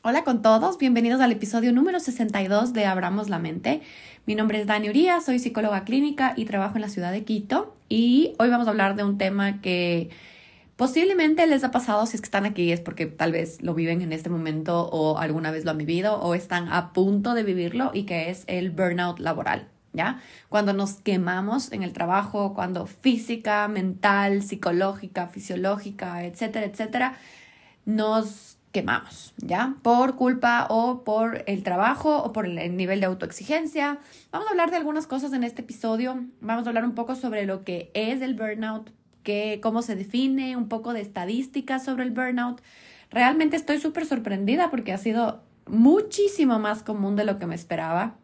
Hola 0.03 0.25
con 0.25 0.41
todos, 0.41 0.79
bienvenidos 0.79 1.21
al 1.21 1.31
episodio 1.31 1.75
número 1.75 2.01
62 2.01 2.73
de 2.73 2.87
Abramos 2.87 3.29
la 3.29 3.39
Mente. 3.39 3.83
Mi 4.25 4.35
nombre 4.35 4.59
es 4.59 4.67
Dani 4.67 4.89
Uría, 4.89 5.21
soy 5.21 5.39
psicóloga 5.39 5.85
clínica 5.85 6.33
y 6.39 6.47
trabajo 6.47 6.77
en 6.77 6.81
la 6.81 6.89
ciudad 6.89 7.13
de 7.13 7.23
Quito 7.25 7.77
y 7.91 8.33
hoy 8.39 8.49
vamos 8.49 8.67
a 8.67 8.71
hablar 8.71 8.97
de 8.97 9.05
un 9.05 9.19
tema 9.19 9.61
que 9.61 10.09
posiblemente 10.77 11.47
les 11.47 11.65
ha 11.65 11.71
pasado 11.71 12.07
si 12.07 12.17
es 12.17 12.23
que 12.23 12.25
están 12.25 12.47
aquí 12.47 12.73
es 12.73 12.81
porque 12.81 13.05
tal 13.05 13.33
vez 13.33 13.61
lo 13.61 13.75
viven 13.75 14.01
en 14.01 14.15
este 14.15 14.31
momento 14.31 14.89
o 14.89 15.19
alguna 15.19 15.51
vez 15.51 15.67
lo 15.67 15.73
han 15.73 15.77
vivido 15.77 16.19
o 16.19 16.35
están 16.35 16.73
a 16.73 16.95
punto 16.95 17.35
de 17.35 17.43
vivirlo 17.43 17.91
y 17.93 18.05
que 18.05 18.31
es 18.31 18.45
el 18.47 18.71
burnout 18.71 19.19
laboral. 19.19 19.69
¿Ya? 19.93 20.23
Cuando 20.49 20.73
nos 20.73 20.95
quemamos 20.95 21.73
en 21.73 21.83
el 21.83 21.93
trabajo, 21.93 22.55
cuando 22.55 22.87
física, 22.87 23.69
mental, 23.69 24.43
psicológica, 24.43 25.27
fisiológica, 25.27 26.25
etcétera, 26.25 26.65
etcétera, 26.65 27.19
nos 27.85 28.50
quemamos, 28.73 29.35
¿ya? 29.39 29.75
Por 29.83 30.17
culpa 30.17 30.67
o 30.71 31.03
por 31.03 31.43
el 31.47 31.63
trabajo 31.63 32.23
o 32.23 32.33
por 32.33 32.47
el 32.47 32.77
nivel 32.77 33.01
de 33.01 33.07
autoexigencia. 33.07 33.99
Vamos 34.31 34.47
a 34.49 34.51
hablar 34.51 34.71
de 34.71 34.77
algunas 34.77 35.07
cosas 35.07 35.33
en 35.33 35.45
este 35.45 35.63
episodio. 35.63 36.25
Vamos 36.41 36.67
a 36.67 36.71
hablar 36.71 36.85
un 36.85 36.95
poco 36.95 37.17
sobre 37.17 37.47
lo 37.47 37.65
que 37.65 37.91
es 37.95 38.23
el 38.23 38.35
burnout, 38.35 38.91
que, 39.23 39.59
cómo 39.63 39.83
se 39.83 39.97
define, 39.97 40.57
un 40.57 40.69
poco 40.69 40.93
de 40.93 41.01
estadísticas 41.01 41.85
sobre 41.85 42.05
el 42.05 42.13
burnout. 42.13 42.61
Realmente 43.11 43.57
estoy 43.57 43.79
súper 43.81 44.07
sorprendida 44.07 44.71
porque 44.71 44.93
ha 44.93 44.99
sido 44.99 45.43
muchísimo 45.67 46.59
más 46.59 46.83
común 46.83 47.17
de 47.17 47.25
lo 47.25 47.39
que 47.39 47.47
me 47.47 47.57
esperaba. 47.57 48.20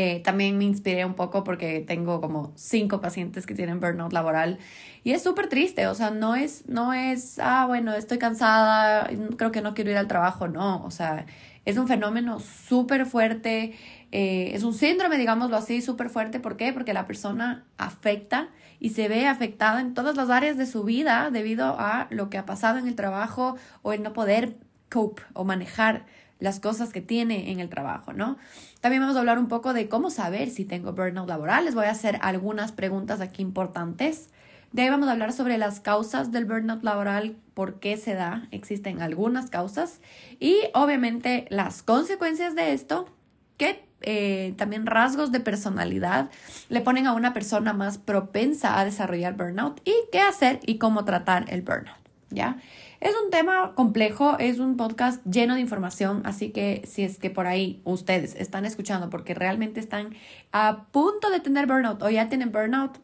Eh, 0.00 0.20
también 0.22 0.56
me 0.56 0.62
inspiré 0.62 1.04
un 1.04 1.14
poco 1.14 1.42
porque 1.42 1.80
tengo 1.80 2.20
como 2.20 2.52
cinco 2.54 3.00
pacientes 3.00 3.46
que 3.46 3.54
tienen 3.56 3.80
burnout 3.80 4.12
laboral 4.12 4.60
y 5.02 5.10
es 5.10 5.24
súper 5.24 5.48
triste, 5.48 5.88
o 5.88 5.94
sea, 5.96 6.12
no 6.12 6.36
es, 6.36 6.68
no 6.68 6.92
es, 6.92 7.40
ah, 7.40 7.66
bueno, 7.66 7.92
estoy 7.94 8.18
cansada, 8.18 9.10
creo 9.36 9.50
que 9.50 9.60
no 9.60 9.74
quiero 9.74 9.90
ir 9.90 9.96
al 9.96 10.06
trabajo, 10.06 10.46
no, 10.46 10.84
o 10.84 10.92
sea, 10.92 11.26
es 11.64 11.78
un 11.78 11.88
fenómeno 11.88 12.38
súper 12.38 13.06
fuerte, 13.06 13.74
eh, 14.12 14.52
es 14.54 14.62
un 14.62 14.72
síndrome, 14.72 15.18
digámoslo 15.18 15.56
así, 15.56 15.82
súper 15.82 16.10
fuerte, 16.10 16.38
¿por 16.38 16.56
qué? 16.56 16.72
Porque 16.72 16.92
la 16.92 17.04
persona 17.04 17.64
afecta 17.76 18.50
y 18.78 18.90
se 18.90 19.08
ve 19.08 19.26
afectada 19.26 19.80
en 19.80 19.94
todas 19.94 20.14
las 20.14 20.30
áreas 20.30 20.56
de 20.56 20.66
su 20.66 20.84
vida 20.84 21.30
debido 21.32 21.74
a 21.76 22.06
lo 22.10 22.30
que 22.30 22.38
ha 22.38 22.46
pasado 22.46 22.78
en 22.78 22.86
el 22.86 22.94
trabajo 22.94 23.56
o 23.82 23.92
el 23.92 24.04
no 24.04 24.12
poder 24.12 24.58
cope 24.90 25.22
o 25.32 25.42
manejar 25.42 26.06
las 26.38 26.60
cosas 26.60 26.92
que 26.92 27.00
tiene 27.00 27.50
en 27.50 27.60
el 27.60 27.68
trabajo, 27.68 28.12
¿no? 28.12 28.36
También 28.80 29.02
vamos 29.02 29.16
a 29.16 29.20
hablar 29.20 29.38
un 29.38 29.48
poco 29.48 29.72
de 29.72 29.88
cómo 29.88 30.10
saber 30.10 30.50
si 30.50 30.64
tengo 30.64 30.92
burnout 30.92 31.28
laboral. 31.28 31.64
Les 31.64 31.74
voy 31.74 31.86
a 31.86 31.90
hacer 31.90 32.18
algunas 32.22 32.72
preguntas 32.72 33.20
aquí 33.20 33.42
importantes. 33.42 34.30
De 34.72 34.82
ahí 34.82 34.90
vamos 34.90 35.08
a 35.08 35.12
hablar 35.12 35.32
sobre 35.32 35.58
las 35.58 35.80
causas 35.80 36.30
del 36.30 36.44
burnout 36.44 36.82
laboral, 36.82 37.36
por 37.54 37.80
qué 37.80 37.96
se 37.96 38.14
da, 38.14 38.46
existen 38.50 39.00
algunas 39.00 39.48
causas 39.48 40.00
y 40.38 40.58
obviamente 40.74 41.46
las 41.48 41.82
consecuencias 41.82 42.54
de 42.54 42.74
esto, 42.74 43.08
que 43.56 43.88
eh, 44.02 44.54
también 44.56 44.86
rasgos 44.86 45.32
de 45.32 45.40
personalidad 45.40 46.30
le 46.68 46.82
ponen 46.82 47.06
a 47.06 47.14
una 47.14 47.32
persona 47.32 47.72
más 47.72 47.98
propensa 47.98 48.78
a 48.78 48.84
desarrollar 48.84 49.36
burnout 49.36 49.80
y 49.84 49.94
qué 50.12 50.20
hacer 50.20 50.60
y 50.66 50.78
cómo 50.78 51.04
tratar 51.04 51.46
el 51.48 51.62
burnout, 51.62 51.98
¿ya? 52.30 52.58
Es 53.00 53.14
un 53.24 53.30
tema 53.30 53.74
complejo, 53.76 54.36
es 54.38 54.58
un 54.58 54.76
podcast 54.76 55.24
lleno 55.24 55.54
de 55.54 55.60
información, 55.60 56.22
así 56.24 56.50
que 56.50 56.82
si 56.84 57.04
es 57.04 57.18
que 57.18 57.30
por 57.30 57.46
ahí 57.46 57.80
ustedes 57.84 58.34
están 58.34 58.64
escuchando 58.64 59.08
porque 59.08 59.34
realmente 59.34 59.78
están 59.78 60.16
a 60.50 60.86
punto 60.90 61.30
de 61.30 61.38
tener 61.38 61.66
burnout 61.66 62.02
o 62.02 62.10
ya 62.10 62.28
tienen 62.28 62.50
burnout, 62.50 62.98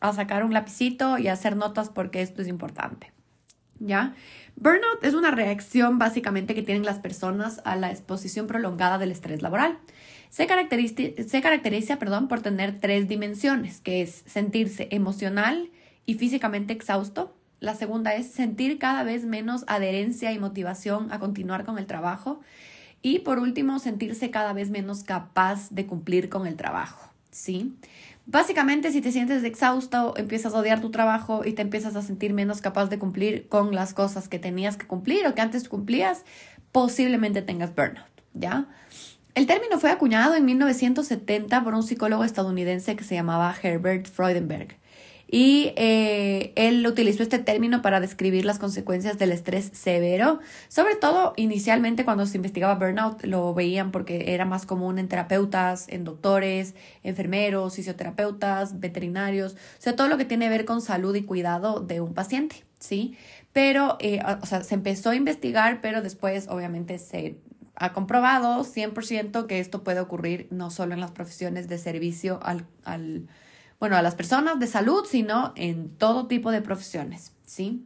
a 0.00 0.12
sacar 0.12 0.44
un 0.44 0.52
lapicito 0.52 1.16
y 1.16 1.28
hacer 1.28 1.56
notas 1.56 1.88
porque 1.88 2.20
esto 2.20 2.42
es 2.42 2.48
importante. 2.48 3.12
¿Ya? 3.78 4.14
Burnout 4.56 5.02
es 5.02 5.14
una 5.14 5.30
reacción 5.30 5.98
básicamente 5.98 6.54
que 6.54 6.62
tienen 6.62 6.84
las 6.84 6.98
personas 6.98 7.62
a 7.64 7.74
la 7.74 7.90
exposición 7.90 8.46
prolongada 8.46 8.98
del 8.98 9.12
estrés 9.12 9.42
laboral. 9.42 9.78
Se 10.28 10.46
caracteriza, 10.46 11.22
se 11.26 11.40
caracteriza 11.40 11.98
perdón, 11.98 12.28
por 12.28 12.40
tener 12.40 12.80
tres 12.80 13.08
dimensiones, 13.08 13.80
que 13.80 14.02
es 14.02 14.24
sentirse 14.26 14.88
emocional 14.90 15.70
y 16.04 16.14
físicamente 16.14 16.72
exhausto, 16.72 17.34
la 17.62 17.76
segunda 17.76 18.14
es 18.14 18.26
sentir 18.26 18.78
cada 18.80 19.04
vez 19.04 19.24
menos 19.24 19.64
adherencia 19.68 20.32
y 20.32 20.38
motivación 20.40 21.12
a 21.12 21.20
continuar 21.20 21.64
con 21.64 21.78
el 21.78 21.86
trabajo. 21.86 22.40
Y 23.02 23.20
por 23.20 23.38
último, 23.38 23.78
sentirse 23.78 24.30
cada 24.30 24.52
vez 24.52 24.68
menos 24.68 25.04
capaz 25.04 25.70
de 25.70 25.86
cumplir 25.86 26.28
con 26.28 26.48
el 26.48 26.56
trabajo. 26.56 27.08
¿Sí? 27.30 27.72
Básicamente, 28.26 28.90
si 28.90 29.00
te 29.00 29.12
sientes 29.12 29.44
exhausto, 29.44 30.14
empiezas 30.16 30.54
a 30.54 30.58
odiar 30.58 30.80
tu 30.80 30.90
trabajo 30.90 31.44
y 31.44 31.52
te 31.52 31.62
empiezas 31.62 31.94
a 31.94 32.02
sentir 32.02 32.32
menos 32.32 32.60
capaz 32.60 32.86
de 32.86 32.98
cumplir 32.98 33.48
con 33.48 33.74
las 33.74 33.94
cosas 33.94 34.28
que 34.28 34.40
tenías 34.40 34.76
que 34.76 34.88
cumplir 34.88 35.24
o 35.26 35.34
que 35.34 35.40
antes 35.40 35.68
cumplías, 35.68 36.24
posiblemente 36.72 37.42
tengas 37.42 37.74
burnout, 37.74 38.10
¿ya? 38.34 38.66
El 39.36 39.46
término 39.46 39.78
fue 39.78 39.90
acuñado 39.90 40.34
en 40.34 40.44
1970 40.44 41.62
por 41.62 41.74
un 41.74 41.84
psicólogo 41.84 42.24
estadounidense 42.24 42.96
que 42.96 43.04
se 43.04 43.14
llamaba 43.14 43.54
Herbert 43.62 44.08
Freudenberg. 44.08 44.81
Y 45.34 45.72
eh, 45.76 46.52
él 46.56 46.86
utilizó 46.86 47.22
este 47.22 47.38
término 47.38 47.80
para 47.80 48.00
describir 48.00 48.44
las 48.44 48.58
consecuencias 48.58 49.18
del 49.18 49.32
estrés 49.32 49.70
severo. 49.72 50.40
Sobre 50.68 50.94
todo, 50.94 51.32
inicialmente 51.36 52.04
cuando 52.04 52.26
se 52.26 52.36
investigaba 52.36 52.74
burnout, 52.74 53.24
lo 53.24 53.54
veían 53.54 53.92
porque 53.92 54.34
era 54.34 54.44
más 54.44 54.66
común 54.66 54.98
en 54.98 55.08
terapeutas, 55.08 55.88
en 55.88 56.04
doctores, 56.04 56.74
enfermeros, 57.02 57.76
fisioterapeutas, 57.76 58.78
veterinarios, 58.78 59.54
o 59.54 59.56
sea, 59.78 59.96
todo 59.96 60.08
lo 60.08 60.18
que 60.18 60.26
tiene 60.26 60.44
que 60.44 60.50
ver 60.50 60.64
con 60.66 60.82
salud 60.82 61.14
y 61.14 61.22
cuidado 61.22 61.80
de 61.80 62.02
un 62.02 62.12
paciente, 62.12 62.66
¿sí? 62.78 63.16
Pero, 63.54 63.96
eh, 64.00 64.20
o 64.42 64.44
sea, 64.44 64.62
se 64.62 64.74
empezó 64.74 65.08
a 65.10 65.16
investigar, 65.16 65.80
pero 65.80 66.02
después, 66.02 66.46
obviamente, 66.50 66.98
se 66.98 67.38
ha 67.76 67.94
comprobado 67.94 68.64
100% 68.64 69.46
que 69.46 69.60
esto 69.60 69.82
puede 69.82 70.00
ocurrir 70.00 70.46
no 70.50 70.70
solo 70.70 70.92
en 70.92 71.00
las 71.00 71.10
profesiones 71.10 71.68
de 71.68 71.78
servicio 71.78 72.38
al, 72.42 72.66
al 72.84 73.28
bueno, 73.82 73.96
a 73.96 74.02
las 74.02 74.14
personas 74.14 74.60
de 74.60 74.68
salud, 74.68 75.04
sino 75.10 75.52
en 75.56 75.88
todo 75.96 76.28
tipo 76.28 76.52
de 76.52 76.62
profesiones, 76.62 77.32
¿sí? 77.44 77.84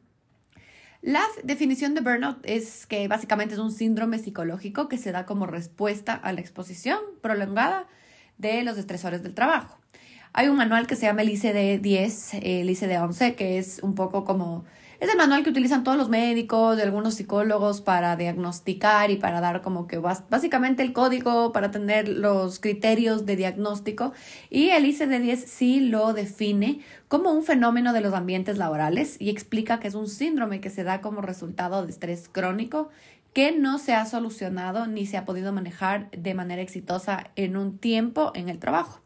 La 1.00 1.22
definición 1.42 1.94
de 1.94 2.02
burnout 2.02 2.36
es 2.42 2.84
que 2.84 3.08
básicamente 3.08 3.54
es 3.54 3.60
un 3.60 3.72
síndrome 3.72 4.18
psicológico 4.18 4.90
que 4.90 4.98
se 4.98 5.10
da 5.10 5.24
como 5.24 5.46
respuesta 5.46 6.12
a 6.12 6.32
la 6.32 6.42
exposición 6.42 6.98
prolongada 7.22 7.86
de 8.36 8.62
los 8.62 8.76
estresores 8.76 9.22
del 9.22 9.32
trabajo. 9.32 9.78
Hay 10.34 10.48
un 10.48 10.58
manual 10.58 10.86
que 10.86 10.96
se 10.96 11.06
llama 11.06 11.22
el 11.22 11.30
ICD-10, 11.30 12.40
el 12.42 12.68
ICD-11, 12.68 13.34
que 13.34 13.56
es 13.56 13.80
un 13.82 13.94
poco 13.94 14.26
como 14.26 14.66
es 15.00 15.10
el 15.10 15.16
manual 15.16 15.42
que 15.42 15.50
utilizan 15.50 15.84
todos 15.84 15.98
los 15.98 16.08
médicos, 16.08 16.78
y 16.78 16.82
algunos 16.82 17.14
psicólogos 17.14 17.80
para 17.80 18.16
diagnosticar 18.16 19.10
y 19.10 19.16
para 19.16 19.40
dar 19.40 19.62
como 19.62 19.86
que 19.86 19.98
básicamente 19.98 20.82
el 20.82 20.92
código 20.92 21.52
para 21.52 21.70
tener 21.70 22.08
los 22.08 22.60
criterios 22.60 23.26
de 23.26 23.36
diagnóstico. 23.36 24.12
Y 24.50 24.70
el 24.70 24.84
ICD-10 24.84 25.36
sí 25.36 25.80
lo 25.80 26.12
define 26.12 26.80
como 27.08 27.32
un 27.32 27.42
fenómeno 27.42 27.92
de 27.92 28.00
los 28.00 28.14
ambientes 28.14 28.58
laborales 28.58 29.16
y 29.20 29.30
explica 29.30 29.80
que 29.80 29.88
es 29.88 29.94
un 29.94 30.08
síndrome 30.08 30.60
que 30.60 30.70
se 30.70 30.84
da 30.84 31.00
como 31.00 31.20
resultado 31.20 31.84
de 31.84 31.90
estrés 31.90 32.28
crónico 32.30 32.88
que 33.32 33.52
no 33.52 33.78
se 33.78 33.92
ha 33.92 34.06
solucionado 34.06 34.86
ni 34.86 35.04
se 35.04 35.18
ha 35.18 35.26
podido 35.26 35.52
manejar 35.52 36.10
de 36.10 36.32
manera 36.32 36.62
exitosa 36.62 37.32
en 37.36 37.58
un 37.58 37.76
tiempo 37.76 38.32
en 38.34 38.48
el 38.48 38.58
trabajo. 38.58 39.02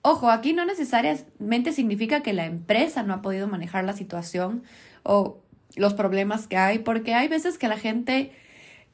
Ojo, 0.00 0.30
aquí 0.30 0.54
no 0.54 0.64
necesariamente 0.64 1.72
significa 1.72 2.22
que 2.22 2.32
la 2.32 2.46
empresa 2.46 3.02
no 3.02 3.12
ha 3.12 3.20
podido 3.20 3.46
manejar 3.46 3.84
la 3.84 3.92
situación 3.92 4.62
o 5.08 5.40
los 5.74 5.94
problemas 5.94 6.46
que 6.46 6.56
hay, 6.56 6.80
porque 6.80 7.14
hay 7.14 7.28
veces 7.28 7.58
que 7.58 7.66
la 7.66 7.78
gente 7.78 8.32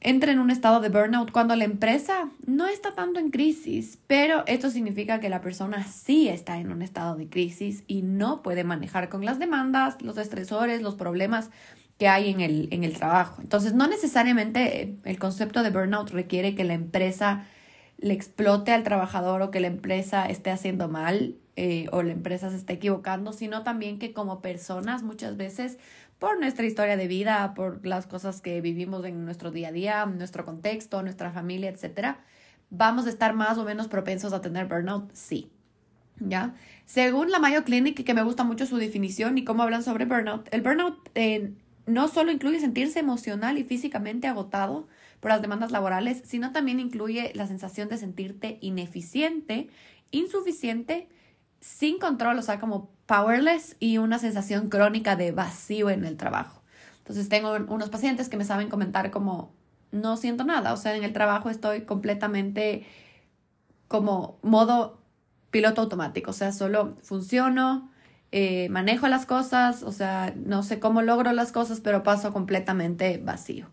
entra 0.01 0.31
en 0.33 0.39
un 0.39 0.51
estado 0.51 0.81
de 0.81 0.91
burnout 0.91 1.33
cuando 1.33 1.57
la 1.57 1.65
empresa 1.65 2.31
no 2.47 2.67
está 2.67 2.95
tanto 2.95 3.19
en 3.19 3.31
crisis, 3.31 3.99
pero 4.07 4.45
esto 4.47 4.71
significa 4.71 5.19
que 5.19 5.29
la 5.29 5.41
persona 5.41 5.85
sí 5.85 6.29
está 6.29 6.59
en 6.59 6.71
un 6.71 6.83
estado 6.83 7.17
de 7.17 7.29
crisis 7.29 7.85
y 7.89 8.03
no 8.03 8.43
puede 8.43 8.65
manejar 8.65 9.09
con 9.09 9.25
las 9.25 9.39
demandas, 9.39 10.01
los 10.03 10.19
estresores, 10.19 10.83
los 10.83 10.95
problemas 10.95 11.51
que 11.99 12.07
hay 12.07 12.31
en 12.31 12.41
el, 12.41 12.69
en 12.71 12.85
el 12.85 12.93
trabajo. 12.93 13.41
Entonces, 13.41 13.73
no 13.73 13.89
necesariamente 13.89 14.97
el 15.05 15.19
concepto 15.19 15.63
de 15.63 15.71
burnout 15.71 16.11
requiere 16.11 16.55
que 16.55 16.65
la 16.65 16.75
empresa 16.75 17.47
le 17.99 18.15
explote 18.15 18.73
al 18.73 18.83
trabajador 18.83 19.43
o 19.43 19.51
que 19.51 19.61
la 19.61 19.69
empresa 19.69 20.27
esté 20.27 20.51
haciendo 20.51 20.89
mal 20.89 21.37
eh, 21.57 21.87
o 21.93 22.03
la 22.03 22.11
empresa 22.11 22.51
se 22.51 22.57
esté 22.57 22.73
equivocando, 22.73 23.33
sino 23.33 23.63
también 23.63 24.01
que 24.01 24.13
como 24.13 24.43
personas 24.43 25.05
muchas 25.05 25.37
veces 25.37 25.79
por 26.19 26.39
nuestra 26.39 26.67
historia 26.67 26.97
de 26.97 27.07
vida, 27.09 27.55
por 27.55 27.85
las 27.87 28.07
cosas 28.07 28.41
que 28.41 28.61
vivimos 28.61 29.05
en 29.05 29.25
nuestro 29.25 29.51
día 29.51 29.69
a 29.69 29.73
día, 29.73 30.07
nuestro 30.07 30.45
contexto, 30.45 31.03
nuestra 31.03 31.33
familia, 31.33 31.71
etcétera, 31.71 32.25
vamos 32.71 33.07
a 33.07 33.11
estar 33.11 33.35
más 33.35 33.59
o 33.59 33.65
menos 33.65 33.89
propensos 33.89 34.33
a 34.33 34.41
tener 34.41 34.67
burnout, 34.67 35.13
sí. 35.13 35.51
¿Ya? 36.21 36.55
Según 36.87 37.33
la 37.33 37.41
Mayo 37.41 37.65
Clinic, 37.65 38.05
que 38.05 38.15
me 38.15 38.23
gusta 38.23 38.45
mucho 38.45 38.67
su 38.67 38.77
definición 38.77 39.37
y 39.37 39.45
cómo 39.45 39.65
hablan 39.65 39.83
sobre 39.83 40.05
burnout, 40.05 40.49
el 40.53 40.63
burnout 40.63 41.11
eh, 41.17 41.53
no 41.87 42.09
solo 42.09 42.31
incluye 42.31 42.61
sentirse 42.61 43.01
emocional 43.01 43.59
y 43.59 43.65
físicamente 43.65 44.29
agotado 44.29 44.87
por 45.21 45.31
las 45.31 45.43
demandas 45.43 45.73
laborales, 45.73 46.23
sino 46.25 46.53
también 46.53 46.81
incluye 46.81 47.33
la 47.35 47.47
sensación 47.47 47.89
de 47.89 47.99
sentirte 47.99 48.59
ineficiente, 48.61 49.69
insuficiente, 50.11 51.09
sin 51.65 51.99
control, 51.99 52.39
o 52.39 52.43
sea, 52.43 52.61
como 52.61 52.91
powerless 53.07 53.77
y 53.81 53.97
una 53.97 54.19
sensación 54.19 54.69
crónica 54.69 55.17
de 55.17 55.33
vacío 55.33 55.89
en 55.89 56.05
el 56.05 56.19
trabajo. 56.19 56.63
Entonces 56.99 57.29
tengo 57.29 57.55
unos 57.69 57.89
pacientes 57.89 58.29
que 58.29 58.37
me 58.37 58.45
saben 58.45 58.69
comentar 58.69 59.11
como 59.11 59.55
no 59.91 60.17
siento 60.17 60.45
nada, 60.45 60.73
o 60.73 60.77
sea, 60.77 60.95
en 60.95 61.05
el 61.05 61.13
trabajo 61.13 61.49
estoy 61.49 61.83
completamente 61.83 62.87
como 63.89 64.39
modo 64.43 64.99
piloto 65.51 65.83
automático, 65.83 66.31
o 66.31 66.35
sea, 66.35 66.53
solo 66.53 66.97
funciono, 67.03 67.91
eh, 68.33 68.69
manejo 68.69 69.09
las 69.09 69.25
cosas, 69.25 69.83
o 69.85 69.93
sea, 69.93 70.35
no 70.37 70.63
sé 70.63 70.81
cómo 70.81 71.01
logro 71.01 71.33
las 71.33 71.53
cosas, 71.53 71.81
pero 71.81 72.03
paso 72.03 72.33
completamente 72.33 73.19
vacío. 73.19 73.69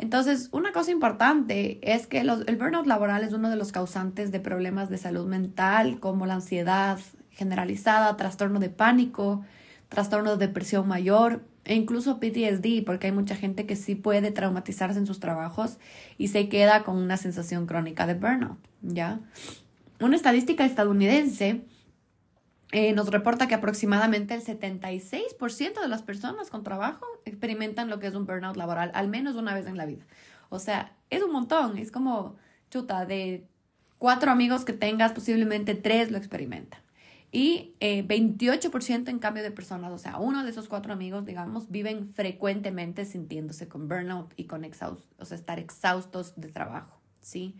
Entonces, 0.00 0.48
una 0.52 0.72
cosa 0.72 0.90
importante 0.90 1.78
es 1.82 2.06
que 2.06 2.20
el 2.20 2.56
burnout 2.56 2.86
laboral 2.86 3.22
es 3.22 3.34
uno 3.34 3.50
de 3.50 3.56
los 3.56 3.70
causantes 3.70 4.32
de 4.32 4.40
problemas 4.40 4.88
de 4.88 4.96
salud 4.96 5.26
mental 5.26 6.00
como 6.00 6.24
la 6.24 6.32
ansiedad 6.34 6.98
generalizada, 7.32 8.16
trastorno 8.16 8.60
de 8.60 8.70
pánico, 8.70 9.44
trastorno 9.90 10.38
de 10.38 10.46
depresión 10.46 10.88
mayor 10.88 11.44
e 11.66 11.74
incluso 11.74 12.18
PTSD, 12.18 12.82
porque 12.86 13.08
hay 13.08 13.12
mucha 13.12 13.36
gente 13.36 13.66
que 13.66 13.76
sí 13.76 13.94
puede 13.94 14.30
traumatizarse 14.30 14.98
en 14.98 15.06
sus 15.06 15.20
trabajos 15.20 15.76
y 16.16 16.28
se 16.28 16.48
queda 16.48 16.82
con 16.82 16.96
una 16.96 17.18
sensación 17.18 17.66
crónica 17.66 18.06
de 18.06 18.14
burnout, 18.14 18.56
¿ya? 18.80 19.20
Una 20.00 20.16
estadística 20.16 20.64
estadounidense 20.64 21.60
eh, 22.72 22.92
nos 22.92 23.08
reporta 23.08 23.48
que 23.48 23.54
aproximadamente 23.54 24.34
el 24.34 24.44
76% 24.44 25.80
de 25.80 25.88
las 25.88 26.02
personas 26.02 26.50
con 26.50 26.62
trabajo 26.62 27.04
experimentan 27.24 27.90
lo 27.90 27.98
que 27.98 28.06
es 28.06 28.14
un 28.14 28.26
burnout 28.26 28.56
laboral, 28.56 28.92
al 28.94 29.08
menos 29.08 29.36
una 29.36 29.54
vez 29.54 29.66
en 29.66 29.76
la 29.76 29.86
vida. 29.86 30.06
O 30.50 30.58
sea, 30.58 30.96
es 31.10 31.22
un 31.22 31.32
montón, 31.32 31.78
es 31.78 31.90
como, 31.90 32.36
chuta, 32.70 33.06
de 33.06 33.48
cuatro 33.98 34.30
amigos 34.30 34.64
que 34.64 34.72
tengas, 34.72 35.12
posiblemente 35.12 35.74
tres 35.74 36.10
lo 36.10 36.18
experimentan. 36.18 36.80
Y 37.32 37.76
eh, 37.80 38.04
28% 38.06 39.08
en 39.08 39.18
cambio 39.20 39.42
de 39.42 39.52
personas, 39.52 39.92
o 39.92 39.98
sea, 39.98 40.18
uno 40.18 40.42
de 40.42 40.50
esos 40.50 40.68
cuatro 40.68 40.92
amigos, 40.92 41.24
digamos, 41.24 41.70
viven 41.70 42.12
frecuentemente 42.12 43.04
sintiéndose 43.04 43.68
con 43.68 43.88
burnout 43.88 44.32
y 44.36 44.44
con 44.44 44.64
exhaust, 44.64 45.04
o 45.18 45.24
sea, 45.24 45.36
estar 45.36 45.60
exhaustos 45.60 46.34
de 46.36 46.48
trabajo, 46.48 47.00
¿sí? 47.20 47.56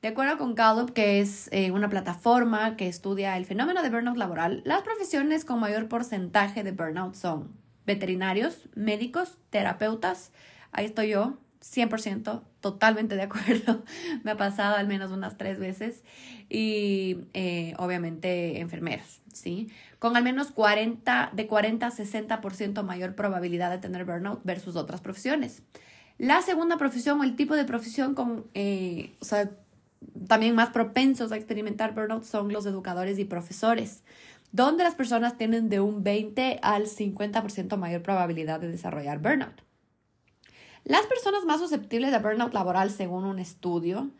De 0.00 0.08
acuerdo 0.08 0.38
con 0.38 0.54
Gallup, 0.54 0.92
que 0.92 1.20
es 1.20 1.48
eh, 1.50 1.72
una 1.72 1.88
plataforma 1.88 2.76
que 2.76 2.86
estudia 2.86 3.36
el 3.36 3.46
fenómeno 3.46 3.82
de 3.82 3.90
burnout 3.90 4.16
laboral, 4.16 4.62
las 4.64 4.82
profesiones 4.82 5.44
con 5.44 5.58
mayor 5.58 5.88
porcentaje 5.88 6.62
de 6.62 6.70
burnout 6.70 7.14
son 7.14 7.52
veterinarios, 7.84 8.68
médicos, 8.76 9.38
terapeutas. 9.50 10.30
Ahí 10.70 10.84
estoy 10.84 11.08
yo, 11.08 11.38
100%, 11.62 12.42
totalmente 12.60 13.16
de 13.16 13.22
acuerdo. 13.22 13.82
Me 14.22 14.30
ha 14.30 14.36
pasado 14.36 14.76
al 14.76 14.86
menos 14.86 15.10
unas 15.10 15.36
tres 15.36 15.58
veces. 15.58 16.04
Y 16.48 17.24
eh, 17.34 17.74
obviamente 17.78 18.60
enfermeros, 18.60 19.20
¿sí? 19.32 19.68
Con 19.98 20.16
al 20.16 20.22
menos 20.22 20.52
40, 20.52 21.30
de 21.32 21.46
40 21.48 21.86
a 21.88 21.90
60% 21.90 22.84
mayor 22.84 23.16
probabilidad 23.16 23.70
de 23.70 23.78
tener 23.78 24.04
burnout 24.04 24.42
versus 24.44 24.76
otras 24.76 25.00
profesiones. 25.00 25.62
La 26.18 26.40
segunda 26.42 26.76
profesión 26.76 27.20
o 27.20 27.24
el 27.24 27.34
tipo 27.34 27.56
de 27.56 27.64
profesión 27.64 28.14
con, 28.14 28.46
eh, 28.54 29.16
o 29.20 29.24
sea, 29.24 29.50
también 30.26 30.54
más 30.54 30.70
propensos 30.70 31.32
a 31.32 31.36
experimentar 31.36 31.94
burnout 31.94 32.24
son 32.24 32.52
los 32.52 32.66
educadores 32.66 33.18
y 33.18 33.24
profesores, 33.24 34.02
donde 34.52 34.84
las 34.84 34.94
personas 34.94 35.36
tienen 35.36 35.68
de 35.68 35.80
un 35.80 36.02
20 36.02 36.60
al 36.62 36.86
50% 36.86 37.76
mayor 37.76 38.02
probabilidad 38.02 38.60
de 38.60 38.68
desarrollar 38.68 39.18
burnout. 39.18 39.62
Las 40.84 41.06
personas 41.06 41.44
más 41.44 41.60
susceptibles 41.60 42.12
de 42.12 42.18
burnout 42.18 42.54
laboral, 42.54 42.90
según 42.90 43.24
un 43.24 43.38
estudio, 43.38 44.10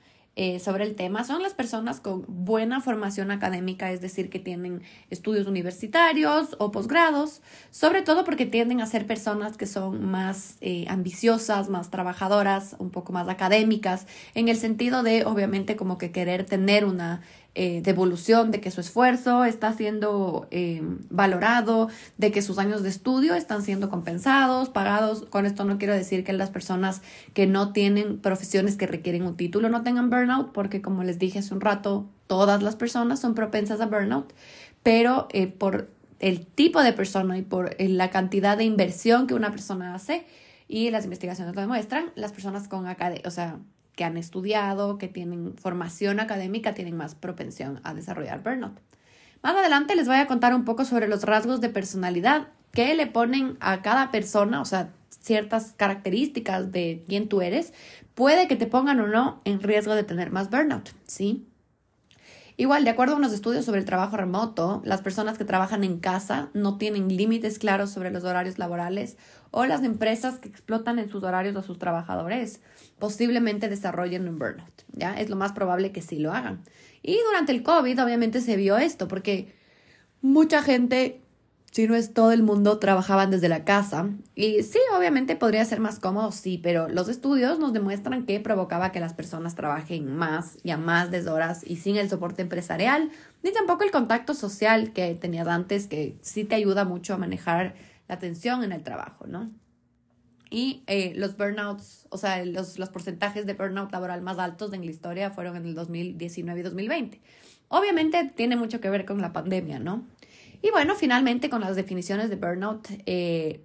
eh, 0.40 0.60
sobre 0.60 0.84
el 0.84 0.94
tema 0.94 1.24
son 1.24 1.42
las 1.42 1.52
personas 1.52 1.98
con 1.98 2.24
buena 2.28 2.80
formación 2.80 3.32
académica, 3.32 3.90
es 3.90 4.00
decir, 4.00 4.30
que 4.30 4.38
tienen 4.38 4.82
estudios 5.10 5.48
universitarios 5.48 6.54
o 6.60 6.70
posgrados, 6.70 7.42
sobre 7.72 8.02
todo 8.02 8.24
porque 8.24 8.46
tienden 8.46 8.80
a 8.80 8.86
ser 8.86 9.04
personas 9.04 9.56
que 9.56 9.66
son 9.66 10.08
más 10.08 10.56
eh, 10.60 10.84
ambiciosas, 10.86 11.68
más 11.70 11.90
trabajadoras, 11.90 12.76
un 12.78 12.90
poco 12.90 13.12
más 13.12 13.28
académicas, 13.28 14.06
en 14.34 14.46
el 14.46 14.56
sentido 14.58 15.02
de, 15.02 15.24
obviamente, 15.24 15.74
como 15.74 15.98
que 15.98 16.12
querer 16.12 16.44
tener 16.44 16.84
una 16.84 17.20
eh, 17.54 17.80
devolución 17.82 18.52
de 18.52 18.60
que 18.60 18.70
su 18.70 18.80
esfuerzo 18.80 19.44
está 19.44 19.72
siendo 19.72 20.46
eh, 20.52 20.80
valorado, 21.10 21.88
de 22.16 22.30
que 22.30 22.40
sus 22.40 22.58
años 22.58 22.82
de 22.84 22.88
estudio 22.88 23.34
están 23.34 23.62
siendo 23.62 23.90
compensados, 23.90 24.68
pagados. 24.68 25.24
Con 25.28 25.44
esto 25.44 25.64
no 25.64 25.76
quiero 25.78 25.94
decir 25.94 26.22
que 26.22 26.32
las 26.32 26.50
personas 26.50 27.02
que 27.34 27.46
no 27.46 27.72
tienen 27.72 28.20
profesiones 28.20 28.76
que 28.76 28.86
requieren 28.86 29.22
un 29.22 29.36
título 29.36 29.68
no 29.70 29.82
tengan 29.82 30.08
burnout, 30.08 30.52
porque 30.52 30.80
como 30.82 31.02
les 31.02 31.18
dije 31.18 31.40
hace 31.40 31.52
un 31.52 31.60
rato, 31.60 32.06
todas 32.28 32.62
las 32.62 32.76
personas 32.76 33.18
son 33.18 33.34
propensas 33.34 33.80
a 33.80 33.86
burnout, 33.86 34.32
pero 34.84 35.26
eh, 35.32 35.48
por 35.48 35.90
el 36.20 36.46
tipo 36.46 36.82
de 36.82 36.92
persona 36.92 37.38
y 37.38 37.42
por 37.42 37.74
la 37.80 38.10
cantidad 38.10 38.56
de 38.56 38.64
inversión 38.64 39.26
que 39.26 39.34
una 39.34 39.50
persona 39.50 39.94
hace, 39.94 40.26
y 40.68 40.90
las 40.90 41.04
investigaciones 41.04 41.54
lo 41.56 41.60
demuestran, 41.62 42.12
las 42.14 42.30
personas 42.30 42.68
con 42.68 42.86
academia, 42.86 43.22
o 43.26 43.30
sea, 43.30 43.58
que 43.98 44.04
han 44.04 44.16
estudiado, 44.16 44.96
que 44.96 45.08
tienen 45.08 45.56
formación 45.56 46.20
académica, 46.20 46.72
tienen 46.72 46.96
más 46.96 47.16
propensión 47.16 47.80
a 47.82 47.94
desarrollar 47.94 48.44
burnout. 48.44 48.78
Más 49.42 49.56
adelante 49.56 49.96
les 49.96 50.06
voy 50.06 50.18
a 50.18 50.28
contar 50.28 50.54
un 50.54 50.64
poco 50.64 50.84
sobre 50.84 51.08
los 51.08 51.24
rasgos 51.24 51.60
de 51.60 51.68
personalidad 51.68 52.46
que 52.70 52.94
le 52.94 53.08
ponen 53.08 53.56
a 53.58 53.82
cada 53.82 54.12
persona, 54.12 54.60
o 54.60 54.64
sea, 54.64 54.92
ciertas 55.08 55.72
características 55.76 56.70
de 56.70 57.02
quién 57.08 57.28
tú 57.28 57.42
eres, 57.42 57.72
puede 58.14 58.46
que 58.46 58.54
te 58.54 58.68
pongan 58.68 59.00
o 59.00 59.08
no 59.08 59.40
en 59.44 59.60
riesgo 59.60 59.96
de 59.96 60.04
tener 60.04 60.30
más 60.30 60.48
burnout, 60.48 60.90
¿sí? 61.08 61.47
Igual, 62.60 62.82
de 62.82 62.90
acuerdo 62.90 63.14
a 63.14 63.18
unos 63.18 63.32
estudios 63.32 63.64
sobre 63.64 63.78
el 63.78 63.86
trabajo 63.86 64.16
remoto, 64.16 64.82
las 64.84 65.00
personas 65.00 65.38
que 65.38 65.44
trabajan 65.44 65.84
en 65.84 66.00
casa 66.00 66.50
no 66.54 66.76
tienen 66.76 67.16
límites 67.16 67.60
claros 67.60 67.90
sobre 67.90 68.10
los 68.10 68.24
horarios 68.24 68.58
laborales 68.58 69.16
o 69.52 69.64
las 69.64 69.84
empresas 69.84 70.40
que 70.40 70.48
explotan 70.48 70.98
en 70.98 71.08
sus 71.08 71.22
horarios 71.22 71.54
a 71.54 71.62
sus 71.62 71.78
trabajadores 71.78 72.60
posiblemente 72.98 73.68
desarrollen 73.68 74.28
un 74.28 74.40
burnout, 74.40 74.82
¿ya? 74.90 75.14
Es 75.14 75.30
lo 75.30 75.36
más 75.36 75.52
probable 75.52 75.92
que 75.92 76.02
sí 76.02 76.18
lo 76.18 76.32
hagan. 76.32 76.64
Y 77.00 77.16
durante 77.28 77.52
el 77.52 77.62
COVID 77.62 78.02
obviamente 78.02 78.40
se 78.40 78.56
vio 78.56 78.76
esto 78.76 79.06
porque 79.06 79.54
mucha 80.20 80.60
gente 80.60 81.22
si 81.70 81.86
no 81.86 81.94
es 81.94 82.14
todo 82.14 82.32
el 82.32 82.42
mundo, 82.42 82.78
trabajaban 82.78 83.30
desde 83.30 83.48
la 83.48 83.64
casa. 83.64 84.08
Y 84.34 84.62
sí, 84.62 84.78
obviamente 84.96 85.36
podría 85.36 85.64
ser 85.64 85.80
más 85.80 85.98
cómodo, 85.98 86.32
sí, 86.32 86.58
pero 86.62 86.88
los 86.88 87.08
estudios 87.08 87.58
nos 87.58 87.72
demuestran 87.72 88.24
que 88.24 88.40
provocaba 88.40 88.90
que 88.90 89.00
las 89.00 89.14
personas 89.14 89.54
trabajen 89.54 90.16
más 90.16 90.58
y 90.62 90.70
a 90.70 90.78
más 90.78 91.10
deshoras 91.10 91.62
y 91.64 91.76
sin 91.76 91.96
el 91.96 92.08
soporte 92.08 92.42
empresarial, 92.42 93.10
ni 93.42 93.52
tampoco 93.52 93.84
el 93.84 93.90
contacto 93.90 94.34
social 94.34 94.92
que 94.92 95.14
tenías 95.14 95.46
antes, 95.46 95.86
que 95.86 96.16
sí 96.22 96.44
te 96.44 96.54
ayuda 96.54 96.84
mucho 96.84 97.14
a 97.14 97.18
manejar 97.18 97.74
la 98.08 98.18
tensión 98.18 98.64
en 98.64 98.72
el 98.72 98.82
trabajo, 98.82 99.26
¿no? 99.26 99.50
Y 100.50 100.82
eh, 100.86 101.12
los 101.14 101.36
burnouts, 101.36 102.06
o 102.08 102.16
sea, 102.16 102.42
los, 102.46 102.78
los 102.78 102.88
porcentajes 102.88 103.44
de 103.44 103.52
burnout 103.52 103.92
laboral 103.92 104.22
más 104.22 104.38
altos 104.38 104.72
en 104.72 104.84
la 104.86 104.90
historia 104.90 105.30
fueron 105.30 105.56
en 105.56 105.66
el 105.66 105.74
2019 105.74 106.60
y 106.60 106.62
2020. 106.62 107.20
Obviamente 107.68 108.32
tiene 108.34 108.56
mucho 108.56 108.80
que 108.80 108.88
ver 108.88 109.04
con 109.04 109.20
la 109.20 109.34
pandemia, 109.34 109.78
¿no? 109.78 110.06
Y 110.62 110.70
bueno, 110.70 110.94
finalmente 110.94 111.50
con 111.50 111.60
las 111.60 111.76
definiciones 111.76 112.30
de 112.30 112.36
burnout, 112.36 112.88
eh, 113.06 113.64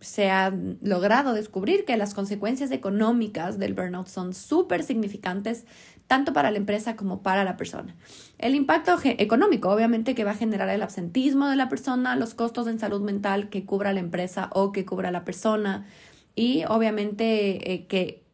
se 0.00 0.30
ha 0.30 0.52
logrado 0.80 1.34
descubrir 1.34 1.84
que 1.84 1.96
las 1.96 2.14
consecuencias 2.14 2.70
económicas 2.70 3.58
del 3.58 3.74
burnout 3.74 4.06
son 4.06 4.32
súper 4.32 4.82
significantes 4.82 5.64
tanto 6.06 6.32
para 6.32 6.50
la 6.50 6.58
empresa 6.58 6.96
como 6.96 7.22
para 7.22 7.44
la 7.44 7.56
persona. 7.56 7.96
El 8.38 8.54
impacto 8.54 8.96
económico, 9.04 9.70
obviamente, 9.70 10.14
que 10.14 10.24
va 10.24 10.30
a 10.32 10.36
generar 10.36 10.68
el 10.70 10.82
absentismo 10.82 11.48
de 11.48 11.56
la 11.56 11.68
persona, 11.68 12.16
los 12.16 12.34
costos 12.34 12.66
en 12.66 12.78
salud 12.78 13.02
mental 13.02 13.50
que 13.50 13.66
cubra 13.66 13.92
la 13.92 14.00
empresa 14.00 14.48
o 14.52 14.72
que 14.72 14.86
cubra 14.86 15.10
la 15.10 15.24
persona 15.24 15.86
y 16.34 16.64
obviamente 16.68 17.72
eh, 17.72 17.86
que 17.86 18.24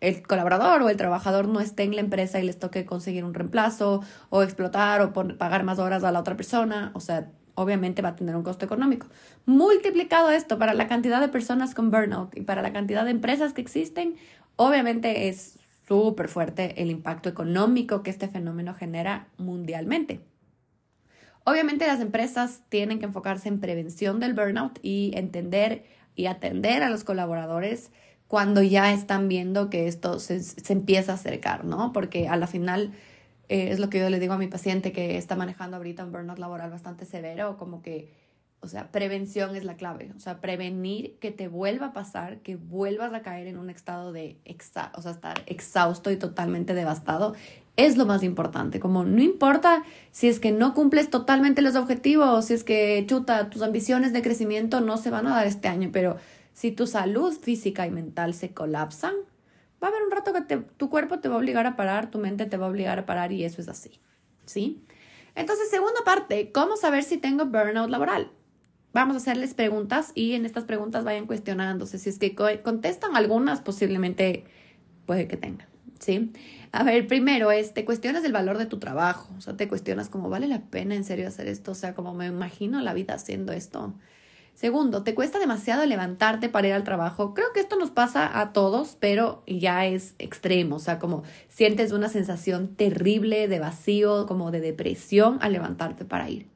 el 0.00 0.26
colaborador 0.26 0.82
o 0.82 0.88
el 0.88 0.96
trabajador 0.96 1.46
no 1.46 1.60
esté 1.60 1.84
en 1.84 1.94
la 1.94 2.00
empresa 2.00 2.40
y 2.40 2.46
les 2.46 2.58
toque 2.58 2.86
conseguir 2.86 3.24
un 3.24 3.34
reemplazo 3.34 4.02
o 4.30 4.42
explotar 4.42 5.02
o 5.02 5.12
pagar 5.12 5.62
más 5.62 5.78
horas 5.78 6.02
a 6.02 6.10
la 6.10 6.20
otra 6.20 6.36
persona, 6.36 6.90
o 6.94 7.00
sea, 7.00 7.30
obviamente 7.54 8.02
va 8.02 8.10
a 8.10 8.16
tener 8.16 8.36
un 8.36 8.42
costo 8.42 8.64
económico. 8.64 9.06
Multiplicado 9.46 10.30
esto 10.30 10.58
para 10.58 10.74
la 10.74 10.88
cantidad 10.88 11.20
de 11.20 11.28
personas 11.28 11.74
con 11.74 11.90
burnout 11.90 12.36
y 12.36 12.42
para 12.42 12.62
la 12.62 12.72
cantidad 12.72 13.04
de 13.04 13.10
empresas 13.10 13.52
que 13.52 13.60
existen, 13.60 14.16
obviamente 14.56 15.28
es 15.28 15.58
súper 15.86 16.28
fuerte 16.28 16.80
el 16.82 16.90
impacto 16.90 17.28
económico 17.28 18.02
que 18.02 18.10
este 18.10 18.28
fenómeno 18.28 18.74
genera 18.74 19.28
mundialmente. 19.38 20.20
Obviamente 21.44 21.86
las 21.86 22.00
empresas 22.00 22.62
tienen 22.68 22.98
que 22.98 23.06
enfocarse 23.06 23.48
en 23.48 23.60
prevención 23.60 24.20
del 24.20 24.34
burnout 24.34 24.78
y 24.82 25.12
entender 25.14 25.84
y 26.14 26.26
atender 26.26 26.82
a 26.82 26.90
los 26.90 27.02
colaboradores 27.02 27.90
cuando 28.28 28.62
ya 28.62 28.92
están 28.92 29.28
viendo 29.28 29.70
que 29.70 29.88
esto 29.88 30.20
se, 30.20 30.40
se 30.40 30.72
empieza 30.72 31.12
a 31.12 31.14
acercar, 31.16 31.64
¿no? 31.64 31.92
Porque 31.92 32.28
a 32.28 32.36
la 32.36 32.46
final 32.46 32.92
eh, 33.50 33.72
es 33.72 33.80
lo 33.80 33.90
que 33.90 33.98
yo 33.98 34.08
le 34.10 34.20
digo 34.20 34.32
a 34.32 34.38
mi 34.38 34.46
paciente 34.46 34.92
que 34.92 35.18
está 35.18 35.34
manejando 35.34 35.76
ahorita 35.76 36.04
un 36.04 36.12
burnout 36.12 36.38
laboral 36.38 36.70
bastante 36.70 37.04
severo, 37.04 37.56
como 37.58 37.82
que, 37.82 38.12
o 38.60 38.68
sea, 38.68 38.92
prevención 38.92 39.56
es 39.56 39.64
la 39.64 39.74
clave, 39.74 40.12
o 40.16 40.20
sea, 40.20 40.40
prevenir 40.40 41.18
que 41.18 41.32
te 41.32 41.48
vuelva 41.48 41.86
a 41.86 41.92
pasar, 41.92 42.38
que 42.42 42.54
vuelvas 42.54 43.12
a 43.12 43.22
caer 43.22 43.48
en 43.48 43.58
un 43.58 43.68
estado 43.68 44.12
de, 44.12 44.36
o 44.96 45.02
sea, 45.02 45.10
estar 45.10 45.42
exhausto 45.46 46.12
y 46.12 46.16
totalmente 46.16 46.74
devastado, 46.74 47.34
es 47.74 47.96
lo 47.96 48.06
más 48.06 48.22
importante, 48.22 48.78
como 48.78 49.02
no 49.02 49.20
importa 49.20 49.82
si 50.12 50.28
es 50.28 50.38
que 50.38 50.52
no 50.52 50.72
cumples 50.72 51.10
totalmente 51.10 51.60
los 51.60 51.74
objetivos, 51.74 52.44
si 52.44 52.54
es 52.54 52.62
que 52.62 53.04
chuta, 53.08 53.50
tus 53.50 53.62
ambiciones 53.62 54.12
de 54.12 54.22
crecimiento 54.22 54.80
no 54.80 54.96
se 54.96 55.10
van 55.10 55.26
a 55.26 55.34
dar 55.34 55.48
este 55.48 55.66
año, 55.66 55.90
pero 55.92 56.18
si 56.52 56.70
tu 56.70 56.86
salud 56.86 57.36
física 57.36 57.84
y 57.84 57.90
mental 57.90 58.32
se 58.32 58.50
colapsan, 58.50 59.14
va 59.82 59.88
a 59.88 59.90
haber 59.90 60.02
un 60.02 60.10
rato 60.10 60.32
que 60.32 60.56
tu 60.56 60.90
cuerpo 60.90 61.20
te 61.20 61.28
va 61.28 61.36
a 61.36 61.38
obligar 61.38 61.66
a 61.66 61.76
parar, 61.76 62.10
tu 62.10 62.18
mente 62.18 62.46
te 62.46 62.56
va 62.56 62.66
a 62.66 62.68
obligar 62.68 62.98
a 62.98 63.06
parar 63.06 63.32
y 63.32 63.44
eso 63.44 63.60
es 63.60 63.68
así, 63.68 64.00
¿sí? 64.44 64.84
Entonces, 65.34 65.70
segunda 65.70 66.00
parte, 66.04 66.52
¿cómo 66.52 66.76
saber 66.76 67.02
si 67.02 67.16
tengo 67.16 67.46
burnout 67.46 67.90
laboral? 67.90 68.30
Vamos 68.92 69.14
a 69.14 69.18
hacerles 69.18 69.54
preguntas 69.54 70.10
y 70.14 70.32
en 70.32 70.44
estas 70.44 70.64
preguntas 70.64 71.04
vayan 71.04 71.26
cuestionándose. 71.26 71.98
Si 71.98 72.08
es 72.08 72.18
que 72.18 72.34
contestan 72.62 73.14
algunas, 73.16 73.60
posiblemente 73.60 74.44
puede 75.06 75.28
que 75.28 75.36
tengan, 75.36 75.68
¿sí? 76.00 76.32
A 76.72 76.82
ver, 76.82 77.06
primero 77.06 77.52
es, 77.52 77.72
te 77.72 77.84
cuestionas 77.84 78.24
el 78.24 78.32
valor 78.32 78.58
de 78.58 78.66
tu 78.66 78.78
trabajo, 78.78 79.32
o 79.38 79.40
sea, 79.40 79.56
te 79.56 79.68
cuestionas 79.68 80.08
cómo 80.08 80.28
vale 80.28 80.48
la 80.48 80.62
pena 80.62 80.94
en 80.94 81.04
serio 81.04 81.28
hacer 81.28 81.46
esto, 81.46 81.72
o 81.72 81.74
sea, 81.74 81.94
como 81.94 82.14
me 82.14 82.26
imagino 82.26 82.80
la 82.80 82.94
vida 82.94 83.14
haciendo 83.14 83.52
esto. 83.52 83.94
Segundo, 84.60 85.04
te 85.04 85.14
cuesta 85.14 85.38
demasiado 85.38 85.86
levantarte 85.86 86.50
para 86.50 86.68
ir 86.68 86.74
al 86.74 86.84
trabajo. 86.84 87.32
Creo 87.32 87.46
que 87.54 87.60
esto 87.60 87.76
nos 87.76 87.90
pasa 87.90 88.40
a 88.40 88.52
todos, 88.52 88.94
pero 89.00 89.42
ya 89.46 89.86
es 89.86 90.14
extremo, 90.18 90.76
o 90.76 90.78
sea, 90.78 90.98
como 90.98 91.22
sientes 91.48 91.92
una 91.92 92.10
sensación 92.10 92.76
terrible 92.76 93.48
de 93.48 93.58
vacío, 93.58 94.26
como 94.26 94.50
de 94.50 94.60
depresión 94.60 95.38
al 95.40 95.54
levantarte 95.54 96.04
para 96.04 96.28
ir. 96.28 96.50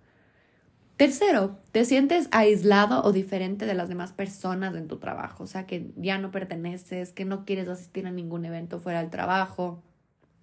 Tercero, 0.99 1.57
te 1.73 1.87
sientes 1.87 2.29
aislado 2.31 3.03
o 3.05 3.11
diferente 3.11 3.65
de 3.65 3.73
las 3.73 3.89
demás 3.89 4.13
personas 4.13 4.75
en 4.75 4.87
tu 4.87 4.99
trabajo, 4.99 5.45
o 5.45 5.47
sea, 5.47 5.65
que 5.65 5.91
ya 5.97 6.19
no 6.19 6.31
perteneces, 6.31 7.11
que 7.11 7.25
no 7.25 7.47
quieres 7.47 7.69
asistir 7.69 8.07
a 8.07 8.11
ningún 8.11 8.45
evento 8.45 8.81
fuera 8.81 9.01
del 9.01 9.09
trabajo. 9.09 9.83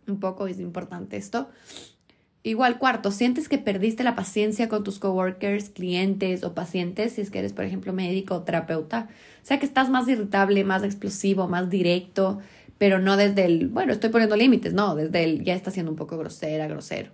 Un 0.07 0.19
poco 0.19 0.47
es 0.47 0.59
importante 0.59 1.15
esto. 1.15 1.47
Igual, 2.43 2.79
cuarto, 2.79 3.11
sientes 3.11 3.47
que 3.47 3.59
perdiste 3.59 4.03
la 4.03 4.15
paciencia 4.15 4.67
con 4.67 4.83
tus 4.83 4.97
coworkers, 4.97 5.69
clientes 5.69 6.43
o 6.43 6.55
pacientes, 6.55 7.13
si 7.13 7.21
es 7.21 7.29
que 7.29 7.37
eres, 7.39 7.53
por 7.53 7.65
ejemplo, 7.65 7.93
médico 7.93 8.35
o 8.35 8.41
terapeuta. 8.43 9.09
O 9.43 9.45
sea, 9.45 9.59
que 9.59 9.65
estás 9.65 9.91
más 9.91 10.07
irritable, 10.07 10.63
más 10.63 10.83
explosivo, 10.83 11.47
más 11.47 11.69
directo, 11.69 12.39
pero 12.79 12.97
no 12.97 13.15
desde 13.15 13.45
el, 13.45 13.67
bueno, 13.67 13.93
estoy 13.93 14.09
poniendo 14.09 14.35
límites, 14.35 14.73
no, 14.73 14.95
desde 14.95 15.23
el 15.23 15.43
ya 15.43 15.53
está 15.53 15.69
siendo 15.69 15.91
un 15.91 15.97
poco 15.97 16.17
grosera, 16.17 16.67
grosero. 16.67 17.11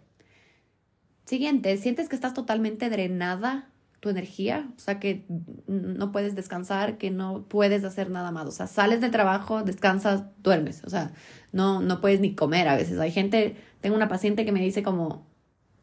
Siguiente, 1.25 1.75
sientes 1.75 2.07
que 2.07 2.15
estás 2.15 2.33
totalmente 2.33 2.89
drenada 2.89 3.69
tu 3.99 4.09
energía, 4.09 4.69
o 4.75 4.79
sea, 4.79 4.99
que 4.99 5.25
no 5.67 6.11
puedes 6.11 6.35
descansar, 6.35 6.97
que 6.97 7.09
no 7.09 7.45
puedes 7.47 7.83
hacer 7.83 8.09
nada 8.09 8.31
más. 8.31 8.45
O 8.45 8.51
sea, 8.51 8.67
sales 8.67 9.01
del 9.01 9.11
trabajo, 9.11 9.63
descansas, 9.63 10.23
duermes. 10.43 10.83
O 10.85 10.89
sea, 10.89 11.11
no, 11.51 11.81
no 11.81 11.99
puedes 11.99 12.19
ni 12.19 12.35
comer 12.35 12.67
a 12.67 12.75
veces. 12.75 12.99
Hay 12.99 13.11
gente, 13.11 13.55
tengo 13.81 13.95
una 13.95 14.07
paciente 14.07 14.45
que 14.45 14.51
me 14.51 14.61
dice 14.61 14.83
como, 14.83 15.25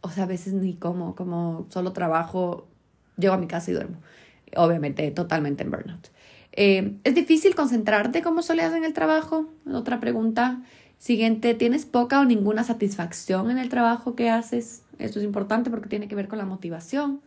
o 0.01 0.11
sea, 0.11 0.25
a 0.25 0.27
veces 0.27 0.53
ni 0.53 0.75
como, 0.75 1.17
como 1.17 1.67
solo 1.71 1.93
trabajo, 1.93 2.69
llego 3.17 3.35
a 3.35 3.39
mi 3.39 3.49
casa 3.49 3.71
y 3.71 3.75
duermo. 3.75 3.99
Obviamente, 4.57 5.11
totalmente 5.11 5.65
en 5.65 5.71
burnout. 5.71 6.09
Eh, 6.53 6.99
¿Es 7.03 7.15
difícil 7.17 7.57
concentrarte 7.57 8.23
como 8.23 8.43
solías 8.43 8.73
en 8.75 8.85
el 8.85 8.93
trabajo? 8.93 9.49
Otra 9.67 9.99
pregunta. 9.99 10.62
Siguiente, 10.99 11.55
¿tienes 11.55 11.85
poca 11.85 12.21
o 12.21 12.25
ninguna 12.25 12.62
satisfacción 12.62 13.51
en 13.51 13.59
el 13.59 13.69
trabajo 13.69 14.15
que 14.15 14.31
haces? 14.31 14.83
Esto 15.01 15.19
es 15.19 15.25
importante 15.25 15.69
porque 15.69 15.89
tiene 15.89 16.07
que 16.07 16.15
ver 16.15 16.29
con 16.29 16.39
la 16.39 16.47
motivación. 16.47 17.21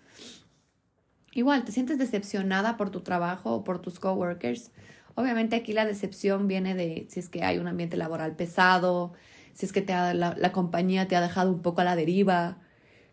Igual, 1.37 1.65
¿te 1.65 1.71
sientes 1.71 1.99
decepcionada 1.99 2.77
por 2.77 2.89
tu 2.89 3.01
trabajo 3.01 3.53
o 3.53 3.63
por 3.63 3.79
tus 3.79 3.99
coworkers? 3.99 4.71
Obviamente 5.13 5.55
aquí 5.55 5.71
la 5.71 5.85
decepción 5.85 6.47
viene 6.47 6.73
de 6.73 7.05
si 7.11 7.19
es 7.19 7.29
que 7.29 7.43
hay 7.43 7.59
un 7.59 7.67
ambiente 7.67 7.95
laboral 7.95 8.35
pesado, 8.35 9.13
si 9.53 9.67
es 9.67 9.71
que 9.71 9.83
te 9.83 9.93
la, 9.93 10.13
la 10.35 10.51
compañía 10.51 11.07
te 11.07 11.15
ha 11.15 11.21
dejado 11.21 11.51
un 11.51 11.61
poco 11.61 11.81
a 11.81 11.83
la 11.83 11.95
deriva, 11.95 12.57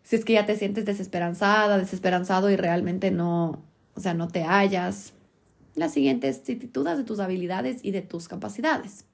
si 0.01 0.15
es 0.15 0.25
que 0.25 0.33
ya 0.33 0.47
te 0.47 0.55
sientes 0.55 0.85
desesperanzada, 0.85 1.77
desesperanzado 1.77 2.49
y 2.49 2.55
realmente 2.55 3.11
no, 3.11 3.63
o 3.93 3.99
sea, 3.99 4.15
no 4.15 4.27
te 4.27 4.41
hallas. 4.43 5.13
La 5.75 5.87
siguiente 5.87 6.27
es 6.27 6.43
de 6.43 7.03
tus 7.05 7.19
habilidades 7.19 7.85
y 7.85 7.91
de 7.91 8.01
tus 8.01 8.27
capacidades. 8.27 9.05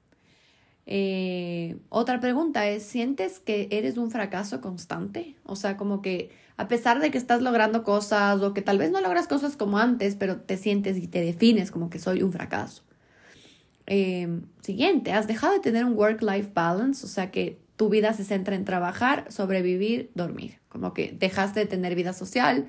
Eh, 0.86 1.76
otra 1.90 2.18
pregunta 2.18 2.66
es, 2.66 2.82
¿sientes 2.82 3.40
que 3.40 3.68
eres 3.72 3.98
un 3.98 4.10
fracaso 4.10 4.62
constante? 4.62 5.36
O 5.44 5.54
sea, 5.54 5.76
como 5.76 6.00
que 6.00 6.30
a 6.56 6.68
pesar 6.68 7.00
de 7.00 7.10
que 7.10 7.18
estás 7.18 7.42
logrando 7.42 7.82
cosas 7.82 8.40
o 8.42 8.54
que 8.54 8.62
tal 8.62 8.78
vez 8.78 8.90
no 8.90 9.00
logras 9.00 9.28
cosas 9.28 9.56
como 9.56 9.78
antes, 9.78 10.16
pero 10.16 10.40
te 10.40 10.56
sientes 10.56 10.96
y 10.96 11.08
te 11.08 11.20
defines 11.20 11.70
como 11.70 11.90
que 11.90 11.98
soy 11.98 12.22
un 12.22 12.32
fracaso. 12.32 12.82
Eh, 13.86 14.40
siguiente, 14.60 15.12
¿has 15.12 15.26
dejado 15.26 15.54
de 15.54 15.60
tener 15.60 15.84
un 15.84 15.94
work-life 15.94 16.50
balance? 16.54 17.04
O 17.04 17.08
sea, 17.08 17.30
que 17.30 17.58
tu 17.76 17.88
vida 17.88 18.12
se 18.12 18.24
centra 18.24 18.54
en 18.54 18.64
trabajar, 18.64 19.26
sobrevivir, 19.30 20.10
dormir. 20.14 20.60
Como 20.68 20.94
que 20.94 21.14
dejaste 21.18 21.60
de 21.60 21.66
tener 21.66 21.94
vida 21.94 22.12
social, 22.12 22.68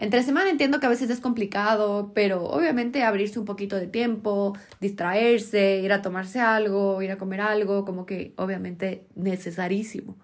entre 0.00 0.22
semana 0.22 0.48
entiendo 0.48 0.80
que 0.80 0.86
a 0.86 0.88
veces 0.88 1.10
es 1.10 1.20
complicado, 1.20 2.12
pero 2.14 2.44
obviamente 2.44 3.02
abrirse 3.02 3.38
un 3.38 3.44
poquito 3.44 3.76
de 3.76 3.86
tiempo, 3.86 4.56
distraerse, 4.80 5.80
ir 5.80 5.92
a 5.92 6.00
tomarse 6.00 6.40
algo, 6.40 7.02
ir 7.02 7.10
a 7.10 7.18
comer 7.18 7.42
algo, 7.42 7.84
como 7.84 8.06
que 8.06 8.32
obviamente 8.36 9.06
necesarísimo. 9.14 10.16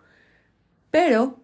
Pero 0.91 1.41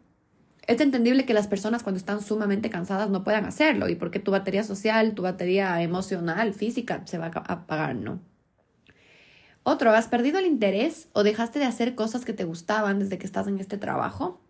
es 0.66 0.80
entendible 0.80 1.24
que 1.24 1.34
las 1.34 1.48
personas 1.48 1.82
cuando 1.82 1.98
están 1.98 2.22
sumamente 2.22 2.70
cansadas 2.70 3.10
no 3.10 3.24
puedan 3.24 3.44
hacerlo 3.44 3.88
y 3.88 3.96
porque 3.96 4.20
tu 4.20 4.30
batería 4.30 4.62
social, 4.62 5.14
tu 5.14 5.22
batería 5.22 5.82
emocional, 5.82 6.54
física 6.54 7.02
se 7.04 7.18
va 7.18 7.30
a 7.34 7.52
apagar, 7.52 7.96
¿no? 7.96 8.20
Otro, 9.64 9.90
¿has 9.92 10.08
perdido 10.08 10.38
el 10.38 10.46
interés 10.46 11.08
o 11.12 11.22
dejaste 11.22 11.58
de 11.58 11.66
hacer 11.66 11.94
cosas 11.94 12.24
que 12.24 12.32
te 12.32 12.44
gustaban 12.44 12.98
desde 12.98 13.18
que 13.18 13.26
estás 13.26 13.46
en 13.46 13.58
este 13.58 13.78
trabajo? 13.78 14.40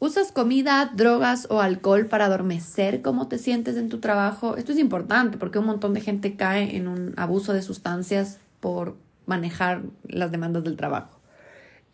¿Usas 0.00 0.30
comida, 0.30 0.92
drogas 0.94 1.48
o 1.50 1.60
alcohol 1.60 2.06
para 2.06 2.26
adormecer 2.26 3.02
cómo 3.02 3.26
te 3.28 3.38
sientes 3.38 3.76
en 3.76 3.88
tu 3.88 3.98
trabajo? 3.98 4.56
Esto 4.56 4.72
es 4.72 4.78
importante 4.78 5.38
porque 5.38 5.58
un 5.58 5.66
montón 5.66 5.92
de 5.92 6.00
gente 6.00 6.36
cae 6.36 6.76
en 6.76 6.86
un 6.86 7.14
abuso 7.16 7.52
de 7.52 7.62
sustancias 7.62 8.38
por 8.60 8.96
manejar 9.26 9.82
las 10.04 10.30
demandas 10.30 10.62
del 10.64 10.76
trabajo. 10.76 11.18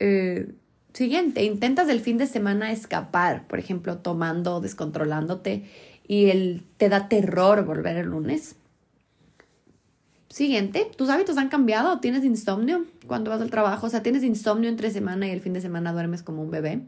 Eh, 0.01 0.55
siguiente, 0.95 1.45
intentas 1.45 1.89
el 1.91 2.01
fin 2.01 2.17
de 2.17 2.27
semana 2.27 2.73
escapar, 2.73 3.47
por 3.47 3.59
ejemplo, 3.59 3.99
tomando, 3.99 4.61
descontrolándote 4.61 5.65
y 6.09 6.31
el, 6.31 6.63
te 6.79 6.89
da 6.89 7.09
terror 7.09 7.65
volver 7.65 7.99
el 7.99 8.07
lunes. 8.07 8.57
Siguiente, 10.29 10.91
¿tus 10.97 11.11
hábitos 11.11 11.37
han 11.37 11.49
cambiado? 11.49 12.01
¿Tienes 12.01 12.25
insomnio 12.25 12.87
cuando 13.07 13.31
vas 13.31 13.41
al 13.41 13.51
trabajo? 13.51 13.87
O 13.87 13.91
sea, 13.91 14.03
¿tienes 14.03 14.25
insomnio 14.25 14.71
entre 14.71 14.91
semana 14.91 15.29
y 15.29 15.31
el 15.31 15.41
fin 15.41 15.53
de 15.53 15.61
semana 15.61 15.93
duermes 15.93 16.23
como 16.23 16.43
un 16.43 16.51
bebé? 16.51 16.81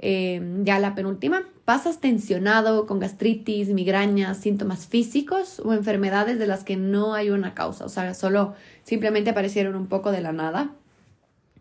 Eh, 0.00 0.40
ya 0.62 0.78
la 0.78 0.94
penúltima, 0.94 1.42
pasas 1.64 2.00
tensionado 2.00 2.86
con 2.86 3.00
gastritis, 3.00 3.68
migrañas, 3.68 4.38
síntomas 4.38 4.86
físicos 4.86 5.60
o 5.64 5.72
enfermedades 5.72 6.38
de 6.38 6.46
las 6.46 6.62
que 6.62 6.76
no 6.76 7.14
hay 7.14 7.30
una 7.30 7.54
causa, 7.54 7.84
o 7.84 7.88
sea, 7.88 8.14
solo 8.14 8.54
simplemente 8.84 9.30
aparecieron 9.30 9.74
un 9.74 9.88
poco 9.88 10.12
de 10.12 10.20
la 10.20 10.32
nada. 10.32 10.70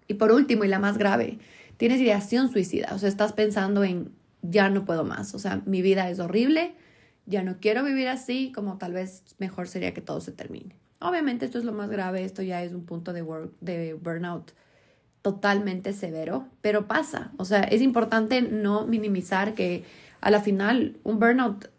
Y 0.08 0.16
por 0.16 0.32
último, 0.32 0.64
y 0.64 0.68
la 0.68 0.80
más 0.80 0.98
grave, 0.98 1.40
tienes 1.78 2.00
ideación 2.00 2.52
suicida, 2.52 2.90
o 2.94 3.00
sea, 3.00 3.10
estás 3.10 3.34
pensando 3.34 3.84
en 3.84 4.12
ya 4.42 4.70
no 4.70 4.86
puedo 4.86 5.04
más, 5.04 5.34
o 5.36 5.40
sea, 5.40 5.62
mi 5.66 5.82
vida 5.82 6.10
es 6.10 6.20
horrible, 6.20 6.76
ya 7.26 7.44
no 7.44 7.58
quiero 7.60 7.84
vivir 7.84 8.08
así, 8.08 8.52
como 8.54 8.78
tal 8.78 8.94
vez 8.94 9.24
mejor 9.38 9.68
sería 9.68 9.94
que 9.94 10.02
todo 10.02 10.22
se 10.22 10.32
termine. 10.32 10.76
Obviamente 11.00 11.46
esto 11.46 11.60
es 11.60 11.66
lo 11.66 11.74
más 11.74 11.90
grave, 11.90 12.24
esto 12.24 12.42
ya 12.42 12.64
es 12.64 12.74
un 12.74 12.86
punto 12.86 13.14
de, 13.14 13.22
work, 13.22 13.52
de 13.60 13.94
burnout 13.94 14.54
totalmente 15.22 15.94
severo, 15.94 16.48
pero 16.62 16.88
pasa. 16.88 17.32
O 17.38 17.46
sea, 17.46 17.62
es 17.62 17.82
importante 17.82 18.42
no 18.42 18.88
minimizar 18.88 19.54
que 19.54 19.84
a 20.22 20.32
la 20.32 20.42
final 20.42 20.98
un 21.04 21.20
burnout, 21.20 21.70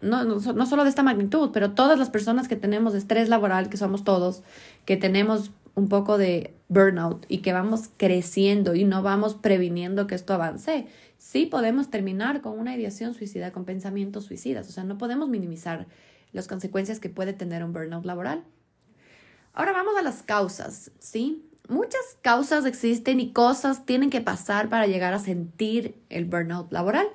no, 0.00 0.24
no, 0.24 0.40
no, 0.40 0.66
solo 0.66 0.84
de 0.84 0.90
esta 0.90 1.02
magnitud, 1.02 1.50
pero 1.52 1.72
todas 1.72 1.98
las 1.98 2.08
personas 2.08 2.48
que 2.48 2.56
tenemos 2.56 2.94
estrés 2.94 3.28
laboral, 3.28 3.68
que 3.68 3.76
somos 3.76 4.04
todos, 4.04 4.42
que 4.86 4.96
tenemos 4.96 5.50
un 5.74 5.88
poco 5.88 6.18
de 6.18 6.54
burnout 6.68 7.24
y 7.28 7.38
que 7.38 7.52
vamos 7.52 7.90
creciendo 7.96 8.74
y 8.74 8.84
no 8.84 9.02
vamos 9.02 9.34
previniendo 9.34 10.06
que 10.06 10.14
esto 10.14 10.34
avance, 10.34 10.86
sí 11.16 11.46
podemos 11.46 11.90
terminar 11.90 12.40
con 12.40 12.58
una 12.58 12.76
ideación 12.76 13.14
suicida, 13.14 13.52
con 13.52 13.64
pensamientos 13.64 14.24
suicidas. 14.24 14.68
O 14.68 14.72
sea, 14.72 14.84
no 14.84 14.98
podemos 14.98 15.28
minimizar 15.28 15.86
las 16.32 16.46
consecuencias 16.46 17.00
que 17.00 17.08
puede 17.08 17.32
tener 17.32 17.64
un 17.64 17.72
burnout 17.72 18.04
laboral. 18.04 18.44
Ahora 19.54 19.72
vamos 19.72 19.94
a 19.98 20.02
las 20.02 20.22
causas, 20.22 20.92
¿sí? 20.98 21.44
Muchas 21.68 22.00
causas 22.22 22.64
existen 22.64 23.20
y 23.20 23.32
cosas 23.32 23.84
tienen 23.84 24.10
que 24.10 24.20
pasar 24.20 24.68
para 24.68 24.86
llegar 24.86 25.12
a 25.14 25.18
sentir 25.18 25.94
el 26.08 26.24
burnout 26.24 26.72
laboral. 26.72 27.08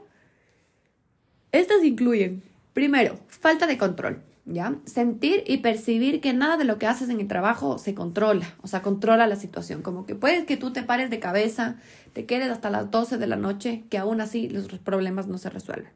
Estas 1.51 1.83
incluyen, 1.83 2.43
primero, 2.73 3.19
falta 3.27 3.67
de 3.67 3.77
control, 3.77 4.21
¿ya? 4.45 4.75
Sentir 4.85 5.43
y 5.47 5.57
percibir 5.57 6.21
que 6.21 6.33
nada 6.33 6.57
de 6.57 6.65
lo 6.65 6.77
que 6.77 6.87
haces 6.87 7.09
en 7.09 7.19
el 7.19 7.27
trabajo 7.27 7.77
se 7.77 7.93
controla, 7.93 8.55
o 8.61 8.67
sea, 8.67 8.81
controla 8.81 9.27
la 9.27 9.35
situación. 9.35 9.81
Como 9.81 10.05
que 10.05 10.15
puedes 10.15 10.45
que 10.45 10.57
tú 10.57 10.73
te 10.73 10.83
pares 10.83 11.09
de 11.09 11.19
cabeza, 11.19 11.77
te 12.13 12.25
quedes 12.25 12.49
hasta 12.49 12.69
las 12.69 12.91
12 12.91 13.17
de 13.17 13.27
la 13.27 13.35
noche, 13.35 13.83
que 13.89 13.97
aún 13.97 14.21
así 14.21 14.49
los 14.49 14.67
problemas 14.79 15.27
no 15.27 15.37
se 15.37 15.49
resuelven. 15.49 15.91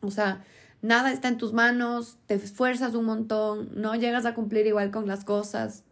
O 0.00 0.10
sea, 0.10 0.44
nada 0.82 1.12
está 1.12 1.28
en 1.28 1.38
tus 1.38 1.52
manos, 1.52 2.16
te 2.26 2.34
esfuerzas 2.34 2.94
un 2.94 3.04
montón, 3.04 3.70
no 3.74 3.94
llegas 3.94 4.26
a 4.26 4.34
cumplir 4.34 4.66
igual 4.66 4.90
con 4.90 5.06
las 5.06 5.24
cosas. 5.24 5.84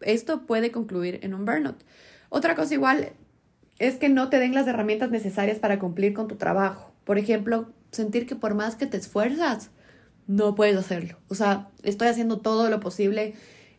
Esto 0.00 0.46
puede 0.46 0.70
concluir 0.70 1.20
en 1.22 1.34
un 1.34 1.44
burnout. 1.44 1.82
Otra 2.28 2.54
cosa 2.54 2.74
igual 2.74 3.12
es 3.78 3.96
que 3.96 4.08
no 4.08 4.28
te 4.28 4.38
den 4.38 4.54
las 4.54 4.66
herramientas 4.66 5.10
necesarias 5.10 5.58
para 5.58 5.78
cumplir 5.78 6.14
con 6.14 6.28
tu 6.28 6.36
trabajo. 6.36 6.92
Por 7.04 7.18
ejemplo, 7.18 7.72
sentir 7.90 8.26
que 8.26 8.36
por 8.36 8.54
más 8.54 8.76
que 8.76 8.86
te 8.86 8.96
esfuerzas, 8.96 9.70
no 10.28 10.54
puedes 10.54 10.76
hacerlo. 10.76 11.16
O 11.28 11.34
sea, 11.34 11.68
estoy 11.82 12.06
haciendo 12.06 12.38
todo 12.38 12.70
lo 12.70 12.78
posible 12.78 13.34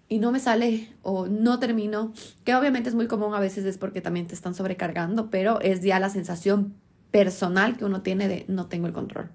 y 0.10 0.18
no 0.20 0.32
me 0.32 0.40
sale 0.40 0.90
o 1.04 1.28
no 1.28 1.60
termino, 1.60 2.12
que 2.44 2.56
obviamente 2.56 2.90
es 2.90 2.96
muy 2.96 3.08
común 3.08 3.34
a 3.34 3.40
veces 3.40 3.64
es 3.64 3.78
porque 3.78 4.02
también 4.02 4.28
te 4.28 4.34
están 4.34 4.56
sobrecargando, 4.56 5.30
pero 5.30 5.62
es 5.62 5.82
ya 5.82 6.00
la 6.00 6.10
sensación 6.10 6.74
personal 7.12 7.78
que 7.78 7.86
uno 7.86 8.02
tiene 8.02 8.28
de 8.28 8.46
no 8.48 8.66
tengo 8.66 8.88
el 8.88 8.94
control. 8.94 9.30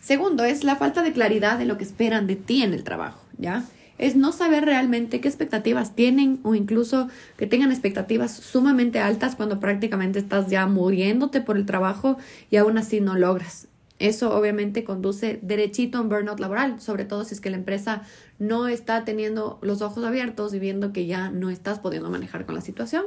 Segundo, 0.00 0.44
es 0.44 0.62
la 0.62 0.76
falta 0.76 1.02
de 1.02 1.12
claridad 1.12 1.58
de 1.58 1.66
lo 1.66 1.76
que 1.76 1.84
esperan 1.84 2.28
de 2.28 2.36
ti 2.36 2.62
en 2.62 2.72
el 2.72 2.84
trabajo, 2.84 3.20
¿ya? 3.36 3.64
Es 3.98 4.14
no 4.14 4.30
saber 4.30 4.64
realmente 4.64 5.20
qué 5.20 5.26
expectativas 5.26 5.96
tienen 5.96 6.38
o 6.44 6.54
incluso 6.54 7.08
que 7.36 7.48
tengan 7.48 7.72
expectativas 7.72 8.30
sumamente 8.30 9.00
altas 9.00 9.34
cuando 9.34 9.58
prácticamente 9.58 10.20
estás 10.20 10.48
ya 10.48 10.66
muriéndote 10.68 11.40
por 11.40 11.56
el 11.56 11.66
trabajo 11.66 12.16
y 12.48 12.56
aún 12.56 12.78
así 12.78 13.00
no 13.00 13.16
logras. 13.16 13.67
Eso 13.98 14.36
obviamente 14.36 14.84
conduce 14.84 15.40
derechito 15.42 15.98
a 15.98 16.00
un 16.02 16.08
burnout 16.08 16.38
laboral, 16.38 16.80
sobre 16.80 17.04
todo 17.04 17.24
si 17.24 17.34
es 17.34 17.40
que 17.40 17.50
la 17.50 17.56
empresa 17.56 18.02
no 18.38 18.68
está 18.68 19.04
teniendo 19.04 19.58
los 19.60 19.82
ojos 19.82 20.04
abiertos 20.04 20.54
y 20.54 20.58
viendo 20.58 20.92
que 20.92 21.06
ya 21.06 21.30
no 21.30 21.50
estás 21.50 21.80
pudiendo 21.80 22.10
manejar 22.10 22.46
con 22.46 22.54
la 22.54 22.60
situación. 22.60 23.04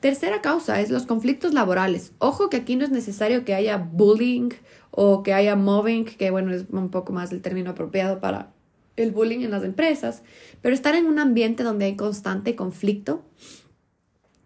Tercera 0.00 0.40
causa 0.40 0.80
es 0.80 0.90
los 0.90 1.04
conflictos 1.04 1.52
laborales. 1.52 2.12
Ojo 2.18 2.48
que 2.48 2.56
aquí 2.56 2.76
no 2.76 2.84
es 2.84 2.90
necesario 2.90 3.44
que 3.44 3.54
haya 3.54 3.76
bullying 3.76 4.50
o 4.90 5.22
que 5.22 5.34
haya 5.34 5.56
mobbing, 5.56 6.04
que 6.04 6.30
bueno, 6.30 6.52
es 6.52 6.64
un 6.70 6.90
poco 6.90 7.12
más 7.12 7.32
el 7.32 7.42
término 7.42 7.70
apropiado 7.70 8.20
para 8.20 8.52
el 8.96 9.12
bullying 9.12 9.40
en 9.40 9.50
las 9.50 9.64
empresas, 9.64 10.22
pero 10.62 10.74
estar 10.74 10.94
en 10.94 11.06
un 11.06 11.18
ambiente 11.18 11.62
donde 11.62 11.84
hay 11.84 11.96
constante 11.96 12.56
conflicto. 12.56 13.24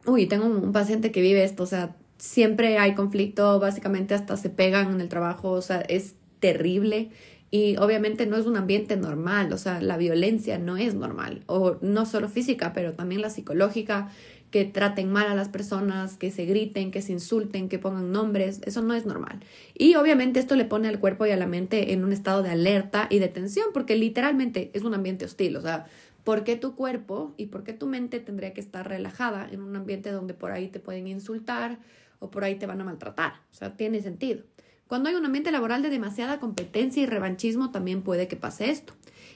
Uy, 0.07 0.27
tengo 0.27 0.47
un, 0.47 0.73
paciente 0.73 1.13
que 1.13 1.21
vive 1.21 1.45
esto, 1.45 1.63
o 1.63 1.67
sea, 1.67 1.97
siempre 2.25 2.79
hay 2.79 2.95
conflicto, 2.95 3.61
básicamente 3.61 4.15
hasta 4.15 4.39
se 4.39 4.49
pegan 4.49 4.91
en 4.91 5.01
el 5.03 5.11
trabajo, 5.11 5.51
o 5.51 5.61
sea, 5.61 5.81
es 5.81 6.15
terrible 6.41 7.11
y 7.51 7.77
obviamente 7.77 8.25
no 8.27 8.39
es 8.39 8.47
un 8.47 8.57
ambiente 8.57 8.97
normal, 8.97 9.53
o 9.53 9.59
sea, 9.59 9.81
la 9.83 9.99
violencia 9.99 10.59
no 10.59 10.79
es 10.79 10.95
normal, 10.95 11.43
o 11.47 11.77
no 11.83 12.07
solo 12.07 12.31
física, 12.31 12.73
pero 12.73 12.95
también 12.95 13.21
la 13.21 13.29
psicológica 13.29 14.09
que 14.51 14.65
traten 14.65 15.13
mal 15.13 15.27
a 15.27 15.35
las 15.35 15.51
personas, 15.51 16.17
que 16.17 16.31
se 16.31 16.47
griten, 16.47 16.91
que 16.91 17.03
se 17.03 17.13
insulten, 17.13 17.69
que 17.69 17.79
pongan 17.79 18.11
nombres, 18.11 18.61
eso 18.65 18.81
no 18.81 18.95
es 18.95 19.05
normal. 19.05 19.41
Y 19.75 19.97
obviamente 19.97 20.41
esto 20.41 20.57
le 20.57 20.65
pone 20.65 20.89
al 20.89 21.01
cuerpo 21.01 21.27
y 21.27 21.31
a 21.31 21.37
la 21.37 21.47
mente 21.47 21.93
en 21.93 22.05
un 22.05 22.13
estado 22.13 22.43
de 22.43 22.51
alerta 22.51 23.07
y 23.11 23.19
de 23.19 23.29
tensión, 23.29 23.67
porque 23.75 23.97
literalmente 23.97 24.71
es 24.73 24.83
un 24.83 24.95
ambiente 24.95 25.27
hostil, 25.27 25.57
o 25.57 25.61
sea, 25.61 25.87
¿por 26.25 26.43
qué 26.43 26.57
tu 26.57 26.75
cuerpo 26.75 27.35
y 27.37 27.47
por 27.47 27.65
qué 27.65 27.75
tu 27.75 27.87
mente 27.87 28.19
tendría 28.19 28.55
que 28.55 28.63
estar 28.63 28.89
relajada 28.89 29.47
en 29.51 29.61
un 29.61 29.77
ambiente 29.77 30.11
donde 30.11 30.33
por 30.33 30.53
ahí 30.53 30.69
te 30.69 30.81
pueden 30.81 31.07
insultar 31.07 31.79
o 32.25 32.31
por 32.31 32.45
ahí 32.45 32.57
te 32.57 32.67
van 32.67 32.81
a 32.81 32.85
maltratar? 32.85 33.35
O 33.51 33.55
sea, 33.55 33.77
tiene 33.77 34.01
sentido. 34.03 34.43
Cuando 34.87 35.09
hay 35.09 35.15
un 35.15 35.25
ambiente 35.25 35.51
laboral 35.51 35.83
de 35.83 35.91
demasiada 35.91 36.41
competencia 36.41 37.03
y 37.03 37.07
revanchismo, 37.07 37.71
también 37.71 38.03
puede 38.03 38.29
que 38.29 38.37
pase 38.37 38.71
esto. 38.71 38.95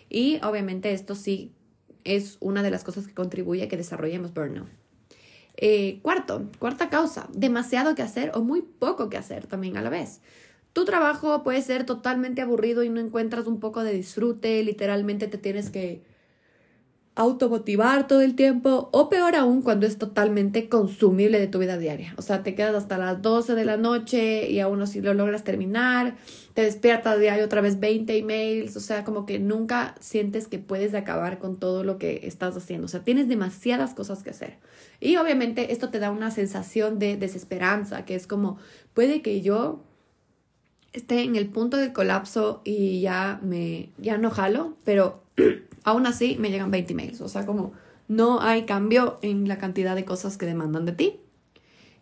Y 0.08 0.38
obviamente 0.44 0.92
esto 0.92 1.14
sí 1.14 1.52
es 2.04 2.36
una 2.40 2.62
de 2.62 2.70
las 2.70 2.84
cosas 2.84 3.06
que 3.06 3.14
contribuye 3.14 3.62
a 3.62 3.68
que 3.68 3.76
desarrollemos 3.76 4.34
burnout. 4.34 4.68
Eh, 5.56 5.98
cuarto, 6.02 6.48
cuarta 6.58 6.88
causa, 6.88 7.28
demasiado 7.32 7.94
que 7.94 8.02
hacer 8.02 8.30
o 8.34 8.42
muy 8.42 8.62
poco 8.62 9.08
que 9.08 9.16
hacer 9.16 9.46
también 9.46 9.76
a 9.76 9.82
la 9.82 9.90
vez. 9.90 10.20
Tu 10.72 10.84
trabajo 10.84 11.42
puede 11.42 11.62
ser 11.62 11.84
totalmente 11.84 12.42
aburrido 12.42 12.84
y 12.84 12.88
no 12.88 13.00
encuentras 13.00 13.46
un 13.46 13.58
poco 13.58 13.82
de 13.82 13.92
disfrute, 13.92 14.62
literalmente 14.62 15.26
te 15.26 15.38
tienes 15.38 15.70
que 15.70 16.02
automotivar 17.18 18.06
todo 18.06 18.20
el 18.20 18.36
tiempo 18.36 18.90
o 18.92 19.08
peor 19.08 19.34
aún 19.34 19.60
cuando 19.60 19.86
es 19.86 19.98
totalmente 19.98 20.68
consumible 20.68 21.40
de 21.40 21.48
tu 21.48 21.58
vida 21.58 21.76
diaria. 21.76 22.14
O 22.16 22.22
sea, 22.22 22.44
te 22.44 22.54
quedas 22.54 22.76
hasta 22.76 22.96
las 22.96 23.20
12 23.20 23.56
de 23.56 23.64
la 23.64 23.76
noche 23.76 24.48
y 24.48 24.60
aún 24.60 24.80
así 24.80 25.00
lo 25.00 25.12
logras 25.14 25.42
terminar, 25.42 26.14
te 26.54 26.62
despiertas 26.62 27.18
diario 27.18 27.44
otra 27.44 27.60
vez 27.60 27.80
20 27.80 28.16
emails, 28.16 28.76
o 28.76 28.80
sea, 28.80 29.02
como 29.02 29.26
que 29.26 29.40
nunca 29.40 29.96
sientes 29.98 30.46
que 30.46 30.60
puedes 30.60 30.94
acabar 30.94 31.40
con 31.40 31.56
todo 31.58 31.82
lo 31.82 31.98
que 31.98 32.20
estás 32.22 32.56
haciendo. 32.56 32.84
O 32.84 32.88
sea, 32.88 33.02
tienes 33.02 33.26
demasiadas 33.26 33.94
cosas 33.94 34.22
que 34.22 34.30
hacer. 34.30 34.58
Y 35.00 35.16
obviamente 35.16 35.72
esto 35.72 35.90
te 35.90 35.98
da 35.98 36.12
una 36.12 36.30
sensación 36.30 37.00
de 37.00 37.16
desesperanza, 37.16 38.04
que 38.04 38.14
es 38.14 38.28
como, 38.28 38.58
puede 38.94 39.22
que 39.22 39.40
yo 39.40 39.82
esté 40.92 41.22
en 41.22 41.34
el 41.34 41.48
punto 41.48 41.78
del 41.78 41.92
colapso 41.92 42.62
y 42.62 43.00
ya 43.00 43.40
me, 43.42 43.90
ya 43.98 44.18
no 44.18 44.30
jalo, 44.30 44.76
pero 44.84 45.24
aún 45.88 46.06
así 46.06 46.36
me 46.38 46.50
llegan 46.50 46.70
20 46.70 46.92
emails. 46.92 47.20
O 47.20 47.28
sea, 47.28 47.46
como 47.46 47.72
no 48.08 48.40
hay 48.40 48.64
cambio 48.64 49.18
en 49.22 49.48
la 49.48 49.58
cantidad 49.58 49.94
de 49.94 50.04
cosas 50.04 50.36
que 50.36 50.46
demandan 50.46 50.84
de 50.84 50.92
ti. 50.92 51.20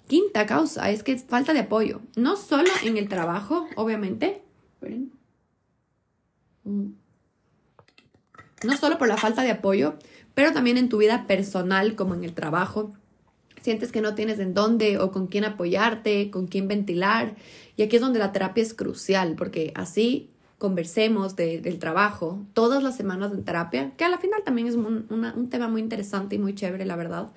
Quinta 0.06 0.46
causa 0.46 0.90
es 0.90 1.02
que 1.02 1.12
es 1.12 1.24
falta 1.24 1.52
de 1.52 1.60
apoyo. 1.60 2.00
No 2.14 2.36
solo 2.36 2.70
en 2.84 2.96
el 2.96 3.08
trabajo, 3.08 3.66
obviamente. 3.76 4.42
No 6.64 6.92
solo 8.78 8.98
por 8.98 9.08
la 9.08 9.16
falta 9.16 9.42
de 9.42 9.50
apoyo, 9.50 9.94
pero 10.34 10.52
también 10.52 10.78
en 10.78 10.88
tu 10.88 10.98
vida 10.98 11.26
personal, 11.26 11.96
como 11.96 12.14
en 12.14 12.24
el 12.24 12.34
trabajo. 12.34 12.92
Sientes 13.60 13.90
que 13.90 14.00
no 14.00 14.14
tienes 14.14 14.38
en 14.38 14.54
dónde 14.54 14.98
o 14.98 15.10
con 15.10 15.26
quién 15.26 15.44
apoyarte, 15.44 16.30
con 16.30 16.46
quién 16.46 16.68
ventilar. 16.68 17.34
Y 17.76 17.82
aquí 17.82 17.96
es 17.96 18.02
donde 18.02 18.20
la 18.20 18.30
terapia 18.30 18.62
es 18.62 18.74
crucial, 18.74 19.34
porque 19.36 19.72
así 19.74 20.30
conversemos 20.58 21.36
del 21.36 21.78
trabajo 21.78 22.46
todas 22.54 22.82
las 22.82 22.96
semanas 22.96 23.32
en 23.32 23.44
terapia, 23.44 23.92
que 23.96 24.04
a 24.04 24.08
la 24.08 24.18
final 24.18 24.42
también 24.44 24.66
es 24.66 24.74
un, 24.74 25.48
tema 25.50 25.68
muy 25.68 25.80
interesante 25.80 26.36
y 26.36 26.38
muy 26.38 26.54
chévere, 26.54 26.86
la 26.86 26.96
verdad. 26.96 27.28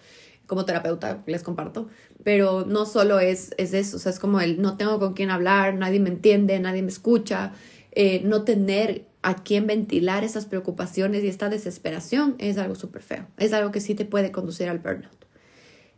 Como 0.48 0.66
terapeuta 0.66 1.22
les 1.28 1.44
comparto, 1.44 1.90
pero 2.24 2.66
no 2.66 2.88
solo 2.88 3.20
es, 3.20 3.52
es 3.58 3.74
eso, 3.76 3.98
o 3.98 4.00
sea, 4.00 4.12
es 4.12 4.18
como 4.18 4.42
el 4.42 4.60
no 4.60 4.78
tengo 4.78 4.98
con 4.98 5.14
quién 5.14 5.30
hablar, 5.30 5.76
nadie 5.76 6.00
me 6.00 6.10
entiende, 6.10 6.60
nadie 6.60 6.82
me 6.82 6.90
escucha, 6.90 7.52
eh, 7.92 8.22
no 8.26 8.44
tener 8.46 9.06
a 9.22 9.36
quién 9.44 9.68
ventilar 9.68 10.24
esas 10.24 10.48
preocupaciones 10.48 11.24
y 11.24 11.28
esta 11.28 11.50
desesperación 11.50 12.34
es 12.40 12.58
algo 12.58 12.74
súper 12.74 13.04
feo, 13.04 13.28
es 13.38 13.54
algo 13.54 13.70
que 13.70 13.80
sí 13.80 13.94
te 13.94 14.06
puede 14.06 14.32
conducir 14.32 14.70
al 14.70 14.80
burnout. 14.80 15.26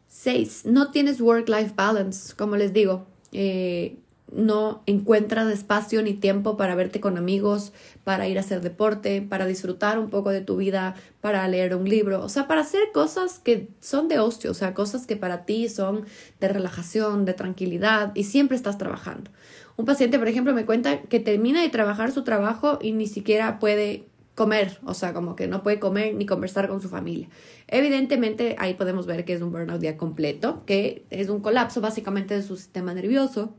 Seis, 0.08 0.66
no 0.66 0.92
tienes 0.92 1.22
work-life 1.22 1.72
balance, 1.74 2.36
como 2.36 2.58
les 2.58 2.74
digo, 2.74 3.06
eh, 3.32 3.96
no 4.32 4.82
encuentras 4.86 5.52
espacio 5.52 6.02
ni 6.02 6.14
tiempo 6.14 6.58
para 6.58 6.76
verte 6.76 7.00
con 7.00 7.18
amigos, 7.18 7.74
para 8.04 8.28
ir 8.28 8.38
a 8.38 8.42
hacer 8.42 8.62
deporte, 8.62 9.22
para 9.22 9.46
disfrutar 9.46 10.00
un 10.00 10.10
poco 10.10 10.30
de 10.30 10.42
tu 10.42 10.58
vida, 10.58 10.96
para 11.20 11.48
leer 11.48 11.76
un 11.76 11.88
libro, 11.88 12.24
o 12.24 12.30
sea, 12.30 12.48
para 12.48 12.62
hacer 12.62 12.82
cosas 12.94 13.40
que 13.40 13.68
son 13.80 14.08
de 14.08 14.20
ocio, 14.20 14.52
o 14.52 14.54
sea, 14.54 14.74
cosas 14.74 15.06
que 15.06 15.16
para 15.16 15.46
ti 15.46 15.70
son 15.70 16.06
de 16.40 16.48
relajación, 16.48 17.26
de 17.26 17.34
tranquilidad 17.34 18.12
y 18.16 18.24
siempre 18.24 18.56
estás 18.56 18.78
trabajando. 18.78 19.32
Un 19.78 19.86
paciente, 19.86 20.20
por 20.20 20.28
ejemplo, 20.28 20.54
me 20.54 20.66
cuenta 20.66 21.02
que 21.02 21.20
termina 21.20 21.62
de 21.62 21.70
trabajar 21.70 22.12
su 22.12 22.24
trabajo 22.24 22.80
y 22.82 22.92
ni 22.92 23.08
siquiera 23.08 23.60
puede 23.60 24.06
comer, 24.36 24.80
o 24.86 24.94
sea, 24.94 25.14
como 25.14 25.36
que 25.36 25.48
no 25.48 25.62
puede 25.62 25.80
comer 25.80 26.16
ni 26.16 26.26
conversar 26.26 26.68
con 26.68 26.82
su 26.82 26.90
familia. 26.90 27.30
Evidentemente, 27.68 28.56
ahí 28.60 28.76
podemos 28.76 29.06
ver 29.06 29.26
que 29.26 29.34
es 29.34 29.42
un 29.42 29.52
burnout 29.52 29.82
día 29.82 29.98
completo, 29.98 30.64
que 30.66 31.06
es 31.10 31.30
un 31.30 31.42
colapso 31.42 31.82
básicamente 31.82 32.36
de 32.36 32.44
su 32.44 32.56
sistema 32.56 32.94
nervioso 32.94 33.56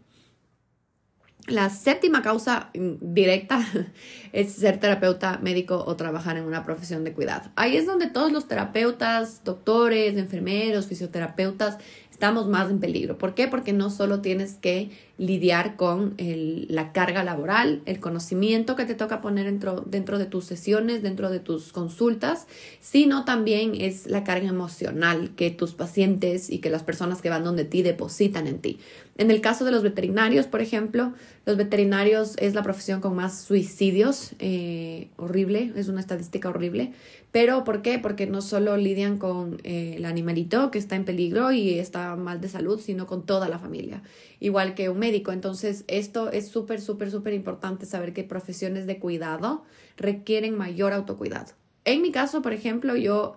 la 1.47 1.71
séptima 1.71 2.23
causa 2.23 2.71
directa 2.75 3.67
es 4.33 4.53
ser 4.53 4.79
terapeuta 4.79 5.39
médico 5.43 5.83
o 5.87 5.97
trabajar 5.97 6.37
en 6.37 6.45
una 6.45 6.65
profesión 6.65 7.05
de 7.05 7.13
cuidado. 7.13 7.51
Ahí 7.57 7.77
es 7.77 7.87
donde 7.87 8.09
todos 8.09 8.33
los 8.33 8.49
terapeutas, 8.49 9.43
doctores, 9.45 10.17
enfermeros, 10.17 10.87
fisioterapeutas 10.87 11.79
estamos 12.11 12.47
más 12.47 12.71
en 12.71 12.79
peligro. 12.79 13.19
¿Por 13.19 13.35
qué? 13.35 13.49
Porque 13.49 13.73
no 13.73 13.91
solo 13.91 14.21
tienes 14.21 14.55
que 14.55 14.91
lidiar 15.23 15.77
con 15.77 16.17
la 16.19 16.93
carga 16.93 17.23
laboral, 17.23 17.81
el 17.87 18.01
conocimiento 18.01 18.75
que 18.75 18.85
te 18.85 18.97
toca 18.97 19.21
poner 19.21 19.45
dentro, 19.47 19.85
dentro 19.87 20.19
de 20.19 20.27
tus 20.27 20.45
sesiones, 20.45 21.01
dentro 21.01 21.31
de 21.31 21.39
tus 21.39 21.73
consultas, 21.73 22.49
sino 22.81 23.25
también 23.25 23.75
es 23.81 24.09
la 24.09 24.25
carga 24.25 24.49
emocional 24.49 25.31
que 25.37 25.51
tus 25.51 25.75
pacientes 25.75 26.51
y 26.51 26.59
que 26.59 26.71
las 26.71 26.83
personas 26.83 27.23
que 27.23 27.31
van 27.31 27.45
donde 27.45 27.65
ti 27.65 27.83
depositan 27.83 28.49
en 28.49 28.59
ti. 28.59 28.81
En 29.17 29.31
el 29.31 29.41
caso 29.41 29.65
de 29.65 29.71
los 29.71 29.83
veterinarios, 29.83 30.47
por 30.47 30.61
ejemplo, 30.61 31.13
los 31.45 31.57
veterinarios 31.57 32.35
es 32.39 32.55
la 32.55 32.63
profesión 32.63 33.01
con 33.01 33.15
más 33.15 33.43
suicidios, 33.43 34.33
eh, 34.39 35.09
horrible, 35.17 35.73
es 35.77 35.89
una 35.89 36.01
estadística 36.01 36.49
horrible, 36.49 36.93
pero 37.31 37.63
¿por 37.63 37.83
qué? 37.83 37.99
Porque 37.99 38.27
no 38.27 38.41
solo 38.41 38.77
lidian 38.77 39.19
con 39.19 39.61
eh, 39.65 39.95
el 39.99 40.07
animalito 40.07 40.71
que 40.71 40.79
está 40.79 40.97
en 40.97 41.05
peligro 41.05 41.53
y 41.53 41.79
está 41.79 42.17
mal 42.17 42.41
de 42.41 42.49
salud, 42.49 42.81
sino 42.81 43.07
con 43.07 43.25
toda 43.25 43.49
la 43.49 43.59
familia, 43.59 44.03
igual 44.41 44.75
que 44.75 44.89
un 44.89 44.99
médico. 44.99 45.12
Entonces, 45.15 45.85
esto 45.89 46.31
es 46.31 46.49
súper, 46.49 46.81
súper, 46.81 47.11
súper 47.11 47.35
importante 47.35 47.87
saber 47.87 48.13
que 48.13 48.25
profesiones 48.25 48.87
de 48.87 48.99
cuidado 48.99 49.65
requieren 49.97 50.57
mayor 50.57 50.93
autocuidado. 50.93 51.53
En 51.85 52.03
mi 52.03 52.13
caso, 52.13 52.43
por 52.43 52.53
ejemplo, 52.53 52.97
yo 52.97 53.37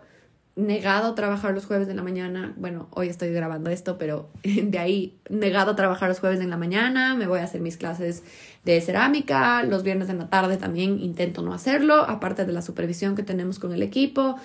negado 0.55 1.09
a 1.09 1.15
trabajar 1.15 1.53
los 1.53 1.65
jueves 1.65 1.87
de 1.87 1.95
la 1.95 2.03
mañana. 2.03 2.53
Bueno, 2.57 2.87
hoy 2.91 3.09
estoy 3.09 3.31
grabando 3.31 3.69
esto, 3.69 3.97
pero 3.97 4.29
de 4.43 4.79
ahí 4.79 5.17
negado 5.29 5.71
a 5.71 5.75
trabajar 5.75 6.09
los 6.09 6.19
jueves 6.19 6.39
de 6.39 6.47
la 6.47 6.57
mañana. 6.57 7.15
Me 7.15 7.27
voy 7.27 7.39
a 7.39 7.43
hacer 7.43 7.61
mis 7.61 7.77
clases 7.77 8.23
de 8.63 8.79
cerámica. 8.81 9.63
Los 9.63 9.83
viernes 9.83 10.07
de 10.07 10.13
la 10.13 10.29
tarde 10.29 10.57
también 10.57 10.99
intento 10.99 11.41
no 11.41 11.53
hacerlo, 11.53 11.95
aparte 11.95 12.45
de 12.45 12.53
la 12.53 12.61
supervisión 12.61 13.15
que 13.15 13.23
tenemos 13.23 13.59
con 13.59 13.73
el 13.73 13.83
equipo 13.83 14.37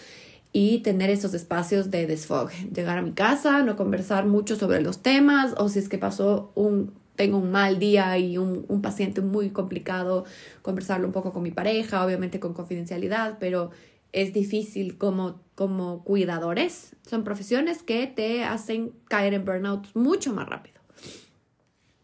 y 0.53 0.79
tener 0.79 1.11
esos 1.11 1.33
espacios 1.35 1.91
de 1.91 2.07
desfogue. 2.07 2.55
Llegar 2.75 2.99
a 2.99 3.03
mi 3.03 3.13
casa, 3.13 3.63
no 3.63 3.77
conversar 3.77 4.27
mucho 4.27 4.57
sobre 4.57 4.81
los 4.81 5.01
temas 5.01 5.55
o 5.59 5.69
si 5.69 5.79
es 5.79 5.89
que 5.89 5.99
pasó 5.99 6.51
un 6.57 6.93
tengo 7.21 7.37
un 7.37 7.51
mal 7.51 7.79
día 7.79 8.17
y 8.17 8.39
un, 8.39 8.65
un 8.67 8.81
paciente 8.81 9.21
muy 9.21 9.51
complicado, 9.51 10.25
conversarlo 10.63 11.07
un 11.07 11.13
poco 11.13 11.35
con 11.35 11.43
mi 11.43 11.51
pareja, 11.51 12.03
obviamente 12.03 12.41
con 12.41 12.55
confidencialidad, 12.55 13.37
pero 13.39 13.73
es 14.15 14.33
difícil 14.33 14.97
como, 14.97 15.39
como 15.55 16.03
cuidadores. 16.03 16.97
Son 17.07 17.23
profesiones 17.23 17.83
que 17.83 18.07
te 18.07 18.45
hacen 18.45 18.93
caer 19.07 19.35
en 19.35 19.45
burnout 19.45 19.89
mucho 19.93 20.33
más 20.33 20.49
rápido. 20.49 20.81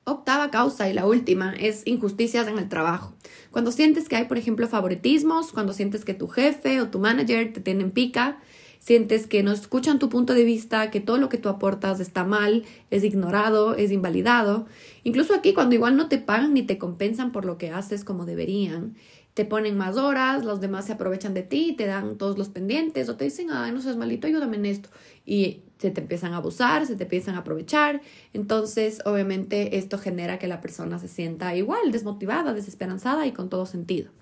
Octava 0.05 0.51
causa 0.51 0.91
y 0.91 0.93
la 0.93 1.07
última 1.07 1.55
es 1.55 1.87
injusticias 1.87 2.47
en 2.47 2.59
el 2.59 2.69
trabajo. 2.69 3.15
Cuando 3.51 3.73
sientes 3.73 4.11
que 4.11 4.17
hay, 4.17 4.27
por 4.27 4.37
ejemplo, 4.37 4.69
favoritismos, 4.69 5.51
cuando 5.51 5.73
sientes 5.73 6.05
que 6.05 6.13
tu 6.13 6.29
jefe 6.29 6.83
o 6.83 6.91
tu 6.91 6.99
manager 6.99 7.55
te 7.55 7.63
tienen 7.63 7.91
pica, 7.91 8.39
sientes 8.87 9.27
que 9.27 9.43
no 9.43 9.51
escuchan 9.51 9.99
tu 9.99 10.09
punto 10.09 10.33
de 10.33 10.45
vista, 10.45 10.93
que 10.93 11.01
todo 11.01 11.19
lo 11.19 11.29
que 11.29 11.39
tú 11.39 11.49
aportas 11.49 11.99
está 11.99 12.23
mal, 12.23 12.63
es 12.93 13.03
ignorado, 13.03 13.75
es 13.75 13.91
invalidado. 13.91 14.67
Incluso 15.03 15.35
aquí 15.35 15.55
cuando 15.55 15.75
igual 15.75 15.97
no 15.97 16.09
te 16.09 16.19
pagan 16.19 16.55
ni 16.55 16.63
te 16.63 16.79
compensan 16.79 17.33
por 17.33 17.45
lo 17.45 17.59
que 17.59 17.71
haces 17.71 18.05
como 18.05 18.27
deberían, 18.27 18.95
te 19.35 19.45
ponen 19.45 19.77
más 19.77 19.97
horas, 19.97 20.45
los 20.45 20.61
demás 20.61 20.85
se 20.85 20.93
aprovechan 20.93 21.35
de 21.35 21.43
ti, 21.43 21.75
te 21.77 21.87
dan 21.87 22.17
todos 22.17 22.39
los 22.39 22.49
pendientes 22.49 23.09
o 23.09 23.17
te 23.17 23.25
dicen, 23.25 23.49
ay, 23.51 23.73
no 23.73 23.83
seas 23.83 23.97
malito, 23.97 24.29
ayúdame 24.29 24.57
en 24.57 24.67
esto. 24.67 24.89
Y 25.25 25.63
se 25.79 25.91
te 25.91 26.01
empiezan 26.01 26.33
a 26.33 26.37
abusar, 26.37 26.87
se 26.87 26.95
te 26.95 27.03
empiezan 27.03 27.35
a 27.35 27.39
aprovechar. 27.39 28.03
Entonces, 28.35 29.01
obviamente, 29.05 29.79
esto 29.79 29.99
genera 29.99 30.39
que 30.39 30.47
la 30.47 30.61
persona 30.61 31.01
se 31.01 31.09
sienta 31.09 31.57
igual, 31.57 31.91
desmotivada, 31.91 32.55
desesperanzada 32.55 33.27
y 33.27 33.33
con 33.33 33.49
todo 33.49 33.67
sentido. 33.67 34.13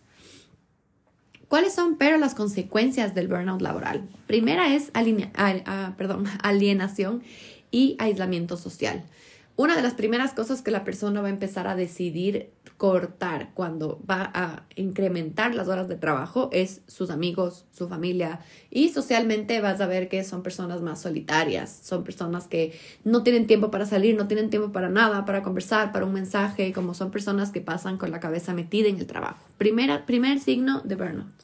¿Cuáles 1.55 1.73
son, 1.73 1.99
pero, 1.99 2.17
las 2.17 2.35
consecuencias 2.35 3.15
del 3.15 3.29
burnout 3.29 3.63
laboral? 3.63 4.09
Primera 4.27 4.75
es 4.75 4.91
ah, 4.97 5.95
perdón, 5.97 6.25
alienación 6.43 7.23
y 7.71 7.95
aislamiento 8.01 8.57
social. 8.57 9.05
Una 9.55 9.77
de 9.77 9.83
las 9.83 9.95
primeras 9.95 10.33
cosas 10.33 10.63
que 10.63 10.73
la 10.73 10.83
persona 10.83 11.21
va 11.21 11.29
a 11.29 11.31
empezar 11.31 11.69
a 11.69 11.77
decidir 11.77 12.51
cortar 12.77 13.51
cuando 13.55 14.01
va 14.11 14.33
a 14.35 14.65
incrementar 14.75 15.55
las 15.55 15.69
horas 15.69 15.87
de 15.87 15.95
trabajo 15.95 16.49
es 16.53 16.81
sus 16.89 17.09
amigos, 17.11 17.67
su 17.71 17.89
familia 17.89 18.41
y 18.69 18.89
socialmente 18.89 19.61
vas 19.61 19.81
a 19.81 19.87
ver 19.87 20.09
que 20.09 20.25
son 20.25 20.43
personas 20.43 20.83
más 20.83 21.01
solitarias, 21.01 21.79
son 21.85 22.03
personas 22.03 22.49
que 22.49 22.77
no 23.05 23.23
tienen 23.23 23.47
tiempo 23.47 23.71
para 23.71 23.87
salir, 23.87 24.17
no 24.17 24.27
tienen 24.27 24.51
tiempo 24.51 24.73
para 24.73 24.89
nada, 24.89 25.25
para 25.25 25.45
conversar, 25.45 25.93
para 25.93 26.05
un 26.05 26.15
mensaje, 26.15 26.73
como 26.73 26.95
son 26.95 27.13
personas 27.13 27.53
que 27.53 27.61
pasan 27.61 27.97
con 27.97 28.11
la 28.11 28.19
cabeza 28.19 28.55
metida 28.55 28.89
en 28.89 28.99
el 28.99 29.07
trabajo. 29.07 29.39
Primera, 29.57 30.05
primer 30.05 30.41
signo 30.41 30.81
de 30.81 30.97
burnout. 30.97 31.44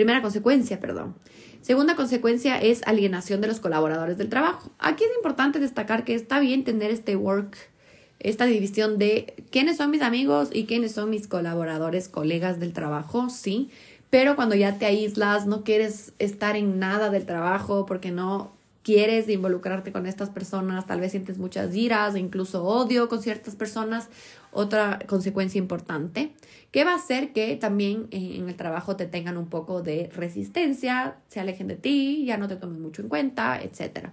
Primera 0.00 0.22
consecuencia, 0.22 0.80
perdón. 0.80 1.14
Segunda 1.60 1.94
consecuencia 1.94 2.58
es 2.58 2.80
alienación 2.86 3.42
de 3.42 3.48
los 3.48 3.60
colaboradores 3.60 4.16
del 4.16 4.30
trabajo. 4.30 4.70
Aquí 4.78 5.04
es 5.04 5.10
importante 5.14 5.60
destacar 5.60 6.04
que 6.04 6.14
está 6.14 6.40
bien 6.40 6.64
tener 6.64 6.90
este 6.90 7.16
work, 7.16 7.54
esta 8.18 8.46
división 8.46 8.96
de 8.96 9.44
quiénes 9.50 9.76
son 9.76 9.90
mis 9.90 10.00
amigos 10.00 10.48
y 10.54 10.64
quiénes 10.64 10.92
son 10.92 11.10
mis 11.10 11.28
colaboradores, 11.28 12.08
colegas 12.08 12.58
del 12.58 12.72
trabajo, 12.72 13.28
sí, 13.28 13.68
pero 14.08 14.36
cuando 14.36 14.54
ya 14.54 14.78
te 14.78 14.86
aíslas, 14.86 15.44
no 15.46 15.64
quieres 15.64 16.14
estar 16.18 16.56
en 16.56 16.78
nada 16.78 17.10
del 17.10 17.26
trabajo 17.26 17.84
porque 17.84 18.10
no 18.10 18.52
quieres 18.82 19.28
involucrarte 19.28 19.92
con 19.92 20.06
estas 20.06 20.30
personas, 20.30 20.86
tal 20.86 21.00
vez 21.00 21.10
sientes 21.10 21.36
muchas 21.36 21.74
iras, 21.76 22.16
incluso 22.16 22.64
odio 22.64 23.10
con 23.10 23.20
ciertas 23.20 23.54
personas, 23.54 24.08
otra 24.52 24.98
consecuencia 25.06 25.58
importante, 25.58 26.32
que 26.70 26.84
va 26.84 26.92
a 26.92 26.96
hacer 26.96 27.32
que 27.32 27.56
también 27.56 28.08
en 28.10 28.48
el 28.48 28.56
trabajo 28.56 28.96
te 28.96 29.06
tengan 29.06 29.36
un 29.36 29.48
poco 29.48 29.82
de 29.82 30.10
resistencia, 30.14 31.16
se 31.28 31.40
alejen 31.40 31.68
de 31.68 31.76
ti, 31.76 32.24
ya 32.24 32.36
no 32.36 32.48
te 32.48 32.56
tomen 32.56 32.80
mucho 32.80 33.02
en 33.02 33.08
cuenta, 33.08 33.60
etc. 33.60 34.10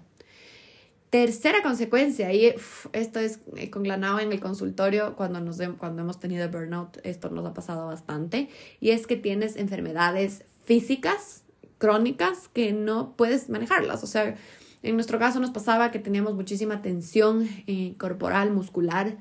Tercera 1.09 1.63
consecuencia, 1.63 2.33
y 2.33 2.53
esto 2.93 3.19
es 3.19 3.39
eh, 3.55 3.69
conglanado 3.69 4.19
en 4.19 4.31
el 4.33 4.39
consultorio 4.39 5.15
cuando, 5.15 5.39
nos, 5.39 5.57
cuando 5.77 6.01
hemos 6.01 6.19
tenido 6.19 6.49
burnout, 6.49 6.97
esto 7.03 7.29
nos 7.29 7.45
ha 7.45 7.53
pasado 7.53 7.87
bastante, 7.87 8.49
y 8.79 8.89
es 8.89 9.07
que 9.07 9.15
tienes 9.15 9.55
enfermedades 9.55 10.43
físicas, 10.65 11.43
crónicas, 11.77 12.49
que 12.49 12.73
no 12.73 13.15
puedes 13.15 13.49
manejarlas. 13.49 14.03
O 14.03 14.07
sea, 14.07 14.35
en 14.83 14.95
nuestro 14.95 15.17
caso 15.19 15.39
nos 15.39 15.51
pasaba 15.51 15.91
que 15.91 15.99
teníamos 15.99 16.35
muchísima 16.35 16.81
tensión 16.81 17.47
eh, 17.67 17.95
corporal, 17.97 18.51
muscular, 18.51 19.17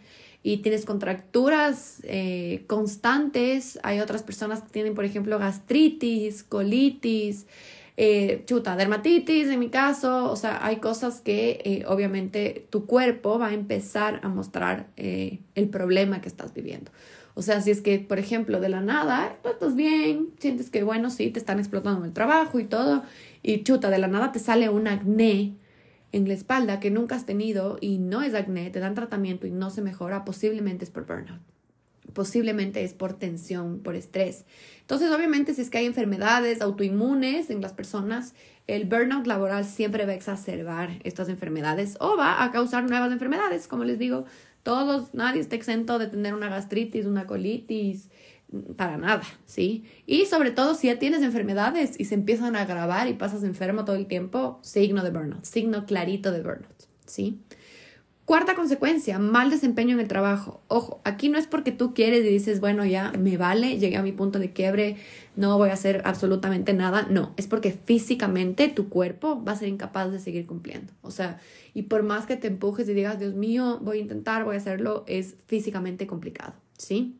y 0.46 0.58
tienes 0.58 0.84
contracturas 0.84 1.98
eh, 2.04 2.62
constantes. 2.68 3.80
Hay 3.82 3.98
otras 3.98 4.22
personas 4.22 4.62
que 4.62 4.68
tienen, 4.68 4.94
por 4.94 5.04
ejemplo, 5.04 5.40
gastritis, 5.40 6.44
colitis, 6.44 7.46
eh, 7.96 8.44
chuta, 8.46 8.76
dermatitis 8.76 9.48
en 9.48 9.58
mi 9.58 9.70
caso. 9.70 10.30
O 10.30 10.36
sea, 10.36 10.64
hay 10.64 10.76
cosas 10.76 11.20
que 11.20 11.60
eh, 11.64 11.84
obviamente 11.88 12.64
tu 12.70 12.86
cuerpo 12.86 13.40
va 13.40 13.48
a 13.48 13.54
empezar 13.54 14.20
a 14.22 14.28
mostrar 14.28 14.86
el 14.94 15.68
problema 15.68 16.20
que 16.20 16.28
estás 16.28 16.54
viviendo. 16.54 16.92
O 17.34 17.42
sea, 17.42 17.60
si 17.60 17.72
es 17.72 17.80
que, 17.80 17.98
por 17.98 18.20
ejemplo, 18.20 18.60
de 18.60 18.68
la 18.68 18.80
nada, 18.80 19.36
tú 19.42 19.48
estás 19.48 19.74
bien, 19.74 20.28
sientes 20.38 20.70
que, 20.70 20.84
bueno, 20.84 21.10
sí, 21.10 21.28
te 21.30 21.40
están 21.40 21.58
explotando 21.58 22.04
el 22.04 22.12
trabajo 22.12 22.60
y 22.60 22.64
todo, 22.66 23.02
y 23.42 23.64
chuta, 23.64 23.90
de 23.90 23.98
la 23.98 24.06
nada 24.06 24.30
te 24.30 24.38
sale 24.38 24.68
un 24.68 24.86
acné 24.86 25.56
en 26.12 26.28
la 26.28 26.34
espalda 26.34 26.80
que 26.80 26.90
nunca 26.90 27.14
has 27.14 27.26
tenido 27.26 27.78
y 27.80 27.98
no 27.98 28.22
es 28.22 28.34
acné, 28.34 28.70
te 28.70 28.80
dan 28.80 28.94
tratamiento 28.94 29.46
y 29.46 29.50
no 29.50 29.70
se 29.70 29.82
mejora, 29.82 30.24
posiblemente 30.24 30.84
es 30.84 30.90
por 30.90 31.06
burnout. 31.06 31.40
Posiblemente 32.12 32.82
es 32.84 32.94
por 32.94 33.12
tensión, 33.12 33.80
por 33.80 33.94
estrés. 33.94 34.44
Entonces, 34.80 35.10
obviamente, 35.10 35.52
si 35.52 35.62
es 35.62 35.70
que 35.70 35.78
hay 35.78 35.86
enfermedades 35.86 36.62
autoinmunes 36.62 37.50
en 37.50 37.60
las 37.60 37.72
personas, 37.72 38.34
el 38.66 38.84
burnout 38.86 39.26
laboral 39.26 39.64
siempre 39.64 40.06
va 40.06 40.12
a 40.12 40.14
exacerbar 40.16 41.00
estas 41.04 41.28
enfermedades 41.28 41.96
o 42.00 42.16
va 42.16 42.42
a 42.42 42.50
causar 42.52 42.88
nuevas 42.88 43.12
enfermedades. 43.12 43.68
Como 43.68 43.84
les 43.84 43.98
digo, 43.98 44.24
todos, 44.62 45.14
nadie 45.14 45.40
está 45.40 45.56
exento 45.56 45.98
de 45.98 46.08
tener 46.08 46.34
una 46.34 46.48
gastritis, 46.48 47.06
una 47.06 47.26
colitis, 47.26 48.08
para 48.76 48.96
nada, 48.96 49.22
¿sí? 49.44 49.84
Y 50.06 50.26
sobre 50.26 50.50
todo 50.50 50.74
si 50.74 50.86
ya 50.86 50.98
tienes 50.98 51.22
enfermedades 51.22 51.98
y 51.98 52.04
se 52.04 52.14
empiezan 52.14 52.56
a 52.56 52.62
agravar 52.62 53.08
y 53.08 53.14
pasas 53.14 53.42
enfermo 53.42 53.84
todo 53.84 53.96
el 53.96 54.06
tiempo, 54.06 54.60
signo 54.62 55.02
de 55.02 55.10
burnout, 55.10 55.44
signo 55.44 55.84
clarito 55.86 56.30
de 56.32 56.42
burnout, 56.42 56.84
¿sí? 57.06 57.40
Cuarta 58.26 58.56
consecuencia, 58.56 59.20
mal 59.20 59.50
desempeño 59.50 59.94
en 59.94 60.00
el 60.00 60.08
trabajo. 60.08 60.60
Ojo, 60.66 61.00
aquí 61.04 61.28
no 61.28 61.38
es 61.38 61.46
porque 61.46 61.70
tú 61.70 61.94
quieres 61.94 62.24
y 62.24 62.28
dices, 62.28 62.58
bueno, 62.58 62.84
ya 62.84 63.12
me 63.12 63.36
vale, 63.36 63.78
llegué 63.78 63.96
a 63.96 64.02
mi 64.02 64.10
punto 64.10 64.40
de 64.40 64.52
quiebre, 64.52 64.96
no 65.36 65.56
voy 65.58 65.68
a 65.68 65.74
hacer 65.74 66.02
absolutamente 66.04 66.72
nada. 66.72 67.06
No, 67.08 67.34
es 67.36 67.46
porque 67.46 67.70
físicamente 67.70 68.68
tu 68.68 68.88
cuerpo 68.88 69.44
va 69.44 69.52
a 69.52 69.56
ser 69.56 69.68
incapaz 69.68 70.10
de 70.10 70.18
seguir 70.18 70.44
cumpliendo. 70.44 70.92
O 71.02 71.12
sea, 71.12 71.38
y 71.72 71.82
por 71.82 72.02
más 72.02 72.26
que 72.26 72.36
te 72.36 72.48
empujes 72.48 72.88
y 72.88 72.94
digas, 72.94 73.20
Dios 73.20 73.34
mío, 73.34 73.78
voy 73.80 73.98
a 73.98 74.00
intentar, 74.00 74.44
voy 74.44 74.56
a 74.56 74.58
hacerlo, 74.58 75.04
es 75.06 75.36
físicamente 75.46 76.08
complicado, 76.08 76.54
¿sí? 76.78 77.16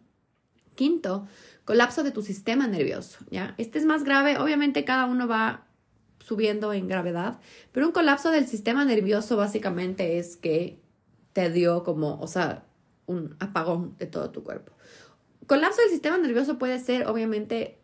Quinto, 0.76 1.26
colapso 1.64 2.04
de 2.04 2.12
tu 2.12 2.22
sistema 2.22 2.68
nervioso, 2.68 3.18
¿ya? 3.30 3.54
Este 3.58 3.78
es 3.78 3.84
más 3.84 4.04
grave, 4.04 4.38
obviamente 4.38 4.84
cada 4.84 5.06
uno 5.06 5.26
va 5.26 5.66
subiendo 6.20 6.72
en 6.72 6.88
gravedad, 6.88 7.40
pero 7.72 7.86
un 7.86 7.92
colapso 7.92 8.30
del 8.30 8.46
sistema 8.46 8.84
nervioso 8.84 9.36
básicamente 9.36 10.18
es 10.18 10.36
que 10.36 10.80
te 11.32 11.50
dio 11.50 11.84
como, 11.84 12.20
o 12.20 12.26
sea, 12.26 12.64
un 13.06 13.36
apagón 13.38 13.96
de 13.98 14.06
todo 14.06 14.30
tu 14.30 14.42
cuerpo. 14.42 14.72
Colapso 15.46 15.80
del 15.82 15.90
sistema 15.90 16.18
nervioso 16.18 16.58
puede 16.58 16.78
ser, 16.78 17.06
obviamente, 17.06 17.78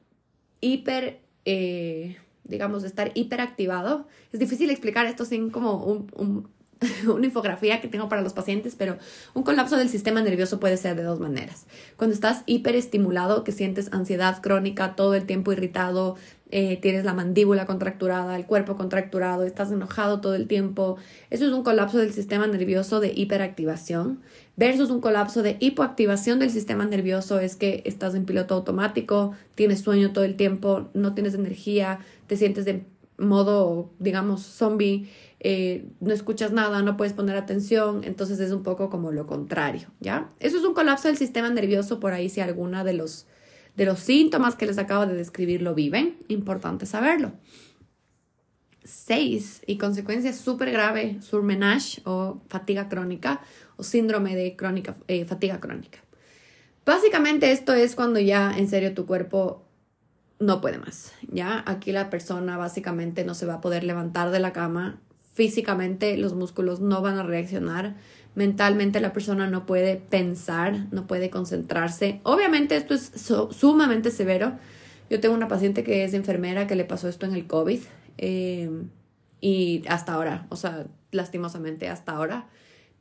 hiper, 0.60 1.20
eh, 1.44 2.16
digamos, 2.44 2.82
estar 2.82 3.12
hiperactivado. 3.14 4.08
Es 4.32 4.40
difícil 4.40 4.70
explicar 4.70 5.06
esto 5.06 5.24
sin 5.24 5.50
como 5.50 5.84
un, 5.84 6.48
una 7.06 7.26
infografía 7.26 7.80
que 7.80 7.88
tengo 7.88 8.08
para 8.08 8.22
los 8.22 8.32
pacientes, 8.32 8.74
pero 8.76 8.98
un 9.34 9.42
colapso 9.42 9.76
del 9.76 9.88
sistema 9.88 10.22
nervioso 10.22 10.60
puede 10.60 10.76
ser 10.76 10.96
de 10.96 11.02
dos 11.02 11.20
maneras. 11.20 11.66
Cuando 11.96 12.14
estás 12.14 12.42
hiperestimulado, 12.46 13.44
que 13.44 13.52
sientes 13.52 13.92
ansiedad 13.92 14.40
crónica, 14.42 14.94
todo 14.96 15.14
el 15.14 15.24
tiempo 15.24 15.52
irritado, 15.52 16.16
eh, 16.50 16.76
tienes 16.82 17.04
la 17.04 17.14
mandíbula 17.14 17.64
contracturada, 17.64 18.36
el 18.36 18.44
cuerpo 18.44 18.76
contracturado, 18.76 19.44
estás 19.44 19.72
enojado 19.72 20.20
todo 20.20 20.34
el 20.34 20.46
tiempo. 20.46 20.98
Eso 21.30 21.46
es 21.46 21.52
un 21.52 21.62
colapso 21.62 21.98
del 21.98 22.12
sistema 22.12 22.46
nervioso 22.46 23.00
de 23.00 23.12
hiperactivación 23.14 24.20
versus 24.56 24.90
un 24.90 25.00
colapso 25.00 25.42
de 25.42 25.56
hipoactivación 25.60 26.38
del 26.38 26.50
sistema 26.50 26.84
nervioso 26.84 27.40
es 27.40 27.56
que 27.56 27.82
estás 27.86 28.14
en 28.14 28.24
piloto 28.24 28.54
automático, 28.54 29.32
tienes 29.54 29.80
sueño 29.80 30.12
todo 30.12 30.24
el 30.24 30.36
tiempo, 30.36 30.88
no 30.94 31.14
tienes 31.14 31.34
energía, 31.34 32.00
te 32.26 32.36
sientes 32.36 32.64
de 32.64 32.84
modo, 33.18 33.90
digamos, 33.98 34.42
zombie, 34.42 35.08
eh, 35.44 35.88
no 35.98 36.14
escuchas 36.14 36.52
nada, 36.52 36.82
no 36.82 36.96
puedes 36.96 37.14
poner 37.14 37.36
atención, 37.36 38.04
entonces 38.04 38.38
es 38.38 38.52
un 38.52 38.62
poco 38.62 38.90
como 38.90 39.10
lo 39.10 39.26
contrario, 39.26 39.88
¿ya? 39.98 40.30
Eso 40.38 40.56
es 40.56 40.62
un 40.62 40.72
colapso 40.72 41.08
del 41.08 41.16
sistema 41.16 41.50
nervioso, 41.50 41.98
por 41.98 42.12
ahí 42.12 42.28
si 42.28 42.40
alguna 42.40 42.84
de 42.84 42.92
los, 42.92 43.26
de 43.74 43.84
los 43.84 43.98
síntomas 43.98 44.54
que 44.54 44.66
les 44.66 44.78
acabo 44.78 45.04
de 45.04 45.14
describir 45.14 45.60
lo 45.60 45.74
viven, 45.74 46.16
importante 46.28 46.86
saberlo. 46.86 47.32
Seis, 48.84 49.62
y 49.66 49.78
consecuencia 49.78 50.32
súper 50.32 50.70
grave, 50.70 51.20
surmenage 51.20 52.02
o 52.04 52.40
fatiga 52.48 52.88
crónica 52.88 53.40
o 53.76 53.82
síndrome 53.82 54.36
de 54.36 54.54
crónica, 54.54 54.94
eh, 55.08 55.24
fatiga 55.24 55.58
crónica. 55.58 55.98
Básicamente 56.86 57.50
esto 57.50 57.74
es 57.74 57.96
cuando 57.96 58.20
ya 58.20 58.56
en 58.56 58.68
serio 58.68 58.94
tu 58.94 59.06
cuerpo 59.06 59.66
no 60.38 60.60
puede 60.60 60.78
más, 60.78 61.14
¿ya? 61.26 61.64
Aquí 61.66 61.90
la 61.90 62.10
persona 62.10 62.56
básicamente 62.56 63.24
no 63.24 63.34
se 63.34 63.46
va 63.46 63.54
a 63.54 63.60
poder 63.60 63.82
levantar 63.82 64.30
de 64.30 64.38
la 64.38 64.52
cama 64.52 65.00
físicamente 65.32 66.16
los 66.16 66.34
músculos 66.34 66.80
no 66.80 67.00
van 67.02 67.18
a 67.18 67.22
reaccionar, 67.22 67.96
mentalmente 68.34 69.00
la 69.00 69.12
persona 69.12 69.46
no 69.46 69.66
puede 69.66 69.96
pensar, 69.96 70.86
no 70.90 71.06
puede 71.06 71.30
concentrarse. 71.30 72.20
Obviamente 72.22 72.76
esto 72.76 72.94
es 72.94 73.12
sumamente 73.50 74.10
severo. 74.10 74.58
Yo 75.10 75.20
tengo 75.20 75.34
una 75.34 75.48
paciente 75.48 75.84
que 75.84 76.04
es 76.04 76.14
enfermera 76.14 76.66
que 76.66 76.74
le 76.74 76.84
pasó 76.84 77.08
esto 77.08 77.26
en 77.26 77.34
el 77.34 77.46
COVID 77.46 77.80
eh, 78.18 78.70
y 79.40 79.82
hasta 79.88 80.14
ahora, 80.14 80.46
o 80.48 80.56
sea, 80.56 80.86
lastimosamente 81.10 81.88
hasta 81.88 82.12
ahora, 82.12 82.48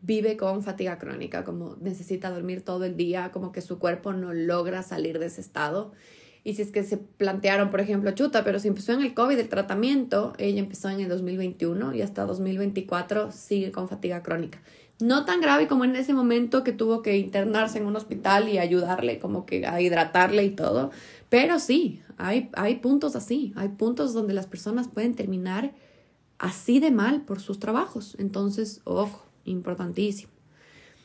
vive 0.01 0.35
con 0.35 0.63
fatiga 0.63 0.97
crónica, 0.97 1.43
como 1.43 1.77
necesita 1.79 2.29
dormir 2.31 2.63
todo 2.63 2.85
el 2.85 2.97
día, 2.97 3.31
como 3.31 3.51
que 3.51 3.61
su 3.61 3.79
cuerpo 3.79 4.13
no 4.13 4.33
logra 4.33 4.83
salir 4.83 5.19
de 5.19 5.27
ese 5.27 5.41
estado. 5.41 5.91
Y 6.43 6.55
si 6.55 6.63
es 6.63 6.71
que 6.71 6.83
se 6.83 6.97
plantearon, 6.97 7.69
por 7.69 7.81
ejemplo, 7.81 8.11
chuta, 8.11 8.43
pero 8.43 8.59
si 8.59 8.67
empezó 8.67 8.93
en 8.93 9.01
el 9.01 9.13
COVID 9.13 9.37
el 9.37 9.49
tratamiento, 9.49 10.33
ella 10.39 10.59
empezó 10.59 10.89
en 10.89 11.01
el 11.01 11.09
2021 11.09 11.93
y 11.93 12.01
hasta 12.01 12.25
2024 12.25 13.31
sigue 13.31 13.71
con 13.71 13.87
fatiga 13.87 14.23
crónica. 14.23 14.59
No 14.99 15.25
tan 15.25 15.41
grave 15.41 15.67
como 15.67 15.85
en 15.85 15.95
ese 15.95 16.13
momento 16.13 16.63
que 16.63 16.71
tuvo 16.71 17.01
que 17.01 17.17
internarse 17.17 17.77
en 17.77 17.85
un 17.85 17.95
hospital 17.95 18.49
y 18.49 18.57
ayudarle 18.57 19.19
como 19.19 19.45
que 19.45 19.65
a 19.67 19.81
hidratarle 19.81 20.43
y 20.43 20.51
todo, 20.51 20.91
pero 21.29 21.59
sí, 21.59 22.01
hay, 22.17 22.49
hay 22.53 22.75
puntos 22.75 23.15
así, 23.15 23.53
hay 23.55 23.69
puntos 23.69 24.13
donde 24.13 24.33
las 24.33 24.47
personas 24.47 24.87
pueden 24.87 25.15
terminar 25.15 25.73
así 26.37 26.79
de 26.79 26.91
mal 26.91 27.21
por 27.21 27.39
sus 27.39 27.59
trabajos. 27.59 28.15
Entonces, 28.19 28.81
ojo, 28.83 29.23
importantísimo. 29.45 30.30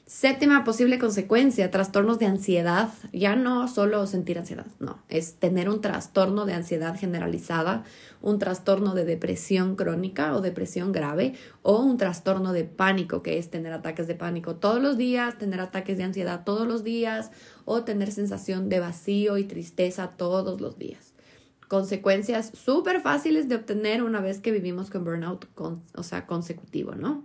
Séptima 0.09 0.62
posible 0.62 1.01
consecuencia, 1.01 1.73
trastornos 1.73 2.20
de 2.20 2.27
ansiedad. 2.27 2.91
Ya 3.12 3.35
no 3.35 3.66
solo 3.66 4.07
sentir 4.07 4.39
ansiedad, 4.39 4.69
no, 4.78 5.03
es 5.09 5.35
tener 5.35 5.69
un 5.69 5.81
trastorno 5.81 6.47
de 6.47 6.53
ansiedad 6.53 6.97
generalizada, 6.97 7.83
un 8.23 8.39
trastorno 8.39 8.95
de 8.95 9.05
depresión 9.05 9.74
crónica 9.74 10.37
o 10.37 10.41
depresión 10.41 10.93
grave 10.93 11.35
o 11.62 11.81
un 11.81 11.97
trastorno 11.97 12.53
de 12.53 12.62
pánico, 12.62 13.24
que 13.24 13.37
es 13.39 13.51
tener 13.51 13.73
ataques 13.73 14.07
de 14.07 14.15
pánico 14.15 14.55
todos 14.55 14.81
los 14.81 14.97
días, 14.97 15.39
tener 15.39 15.59
ataques 15.59 15.99
de 15.99 16.05
ansiedad 16.05 16.45
todos 16.45 16.69
los 16.69 16.85
días 16.85 17.33
o 17.65 17.83
tener 17.83 18.12
sensación 18.12 18.69
de 18.69 18.78
vacío 18.78 19.39
y 19.39 19.45
tristeza 19.45 20.12
todos 20.16 20.61
los 20.61 20.78
días. 20.78 21.15
Consecuencias 21.66 22.53
súper 22.55 23.01
fáciles 23.01 23.49
de 23.49 23.57
obtener 23.57 24.05
una 24.05 24.20
vez 24.20 24.39
que 24.39 24.53
vivimos 24.53 24.89
con 24.89 25.03
burnout, 25.03 25.49
o 25.57 26.03
sea, 26.05 26.28
consecutivo, 26.28 26.95
¿no? 26.95 27.24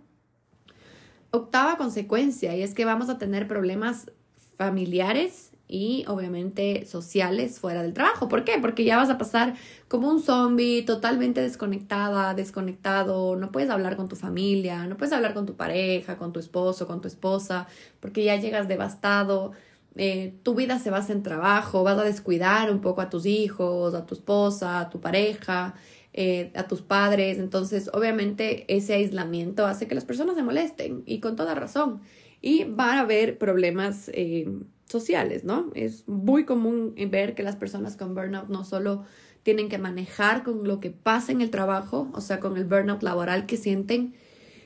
Octava 1.32 1.78
consecuencia 1.78 2.56
y 2.56 2.62
es 2.62 2.74
que 2.74 2.86
vamos 2.86 3.10
a 3.10 3.18
tener 3.18 3.48
problemas 3.48 4.12
familiares 4.56 5.52
y 5.72 6.04
obviamente 6.08 6.86
sociales 6.86 7.60
fuera 7.60 7.82
del 7.82 7.94
trabajo. 7.94 8.28
¿Por 8.28 8.44
qué? 8.44 8.60
Porque 8.60 8.84
ya 8.84 8.98
vas 8.98 9.10
a 9.10 9.18
pasar 9.18 9.56
como 9.88 10.10
un 10.10 10.22
zombie, 10.22 10.84
totalmente 10.84 11.42
desconectada, 11.42 12.34
desconectado, 12.34 13.38
no 13.38 13.54
puedes 13.54 13.70
hablar 13.70 13.96
con 13.96 14.10
tu 14.10 14.18
familia, 14.18 14.86
no 14.86 14.98
puedes 14.98 15.14
hablar 15.14 15.34
con 15.34 15.46
tu 15.46 15.56
pareja, 15.56 16.18
con 16.18 16.34
tu 16.34 16.42
esposo, 16.42 16.88
con 16.88 17.00
tu 17.00 17.08
esposa, 17.08 17.68
porque 18.02 18.24
ya 18.26 18.36
llegas 18.36 18.68
devastado. 18.68 19.54
Eh, 19.96 20.34
tu 20.44 20.56
vida 20.56 20.78
se 20.78 20.90
basa 20.90 21.14
en 21.14 21.24
trabajo, 21.24 21.84
vas 21.84 21.98
a 21.98 22.04
descuidar 22.04 22.70
un 22.70 22.82
poco 22.82 23.00
a 23.02 23.10
tus 23.10 23.26
hijos, 23.26 23.94
a 23.94 24.06
tu 24.06 24.16
esposa, 24.16 24.82
a 24.82 24.90
tu 24.90 25.00
pareja, 25.00 25.76
eh, 26.14 26.52
a 26.56 26.68
tus 26.68 26.82
padres. 26.82 27.38
Entonces, 27.38 27.90
obviamente, 27.94 28.66
ese 28.68 28.94
aislamiento 28.94 29.66
hace 29.66 29.88
que 29.88 29.96
las 29.96 30.06
personas 30.06 30.36
se 30.36 30.44
molesten 30.44 31.04
y 31.06 31.20
con 31.20 31.36
toda 31.36 31.56
razón. 31.56 32.02
Y 32.42 32.66
van 32.66 32.98
a 32.98 33.02
haber 33.02 33.38
problemas 33.38 34.10
eh, 34.14 34.50
sociales, 34.86 35.44
¿no? 35.44 35.72
Es 35.74 36.08
muy 36.08 36.44
común 36.46 36.96
ver 37.10 37.34
que 37.34 37.44
las 37.44 37.56
personas 37.56 37.96
con 37.96 38.14
burnout 38.14 38.50
no 38.50 38.64
solo 38.64 39.06
tienen 39.44 39.70
que 39.70 39.78
manejar 39.78 40.44
con 40.44 40.68
lo 40.68 40.80
que 40.80 40.92
pasa 40.92 41.32
en 41.32 41.42
el 41.42 41.50
trabajo, 41.50 42.10
o 42.14 42.22
sea, 42.22 42.40
con 42.40 42.58
el 42.58 42.66
burnout 42.66 43.02
laboral 43.02 43.46
que 43.46 43.58
sienten, 43.58 44.14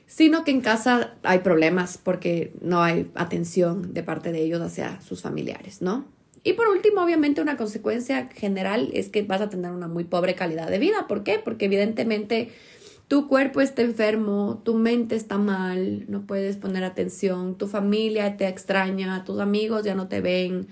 sino 0.06 0.44
que 0.44 0.50
en 0.50 0.60
casa 0.60 1.14
hay 1.22 1.40
problemas 1.40 1.98
porque 1.98 2.52
no 2.60 2.82
hay 2.82 3.10
atención 3.14 3.94
de 3.94 4.02
parte 4.02 4.32
de 4.32 4.42
ellos 4.42 4.60
hacia 4.60 5.00
sus 5.00 5.22
familiares, 5.22 5.82
¿no? 5.82 6.15
Y 6.46 6.52
por 6.52 6.68
último, 6.68 7.02
obviamente, 7.02 7.40
una 7.40 7.56
consecuencia 7.56 8.28
general 8.32 8.90
es 8.92 9.08
que 9.08 9.22
vas 9.22 9.40
a 9.40 9.48
tener 9.48 9.72
una 9.72 9.88
muy 9.88 10.04
pobre 10.04 10.36
calidad 10.36 10.70
de 10.70 10.78
vida. 10.78 11.08
¿Por 11.08 11.24
qué? 11.24 11.40
Porque 11.44 11.64
evidentemente 11.64 12.52
tu 13.08 13.26
cuerpo 13.26 13.60
está 13.60 13.82
enfermo, 13.82 14.62
tu 14.64 14.76
mente 14.76 15.16
está 15.16 15.38
mal, 15.38 16.04
no 16.08 16.24
puedes 16.24 16.56
poner 16.56 16.84
atención, 16.84 17.58
tu 17.58 17.66
familia 17.66 18.36
te 18.36 18.46
extraña, 18.46 19.24
tus 19.24 19.40
amigos 19.40 19.82
ya 19.82 19.96
no 19.96 20.06
te 20.06 20.20
ven, 20.20 20.68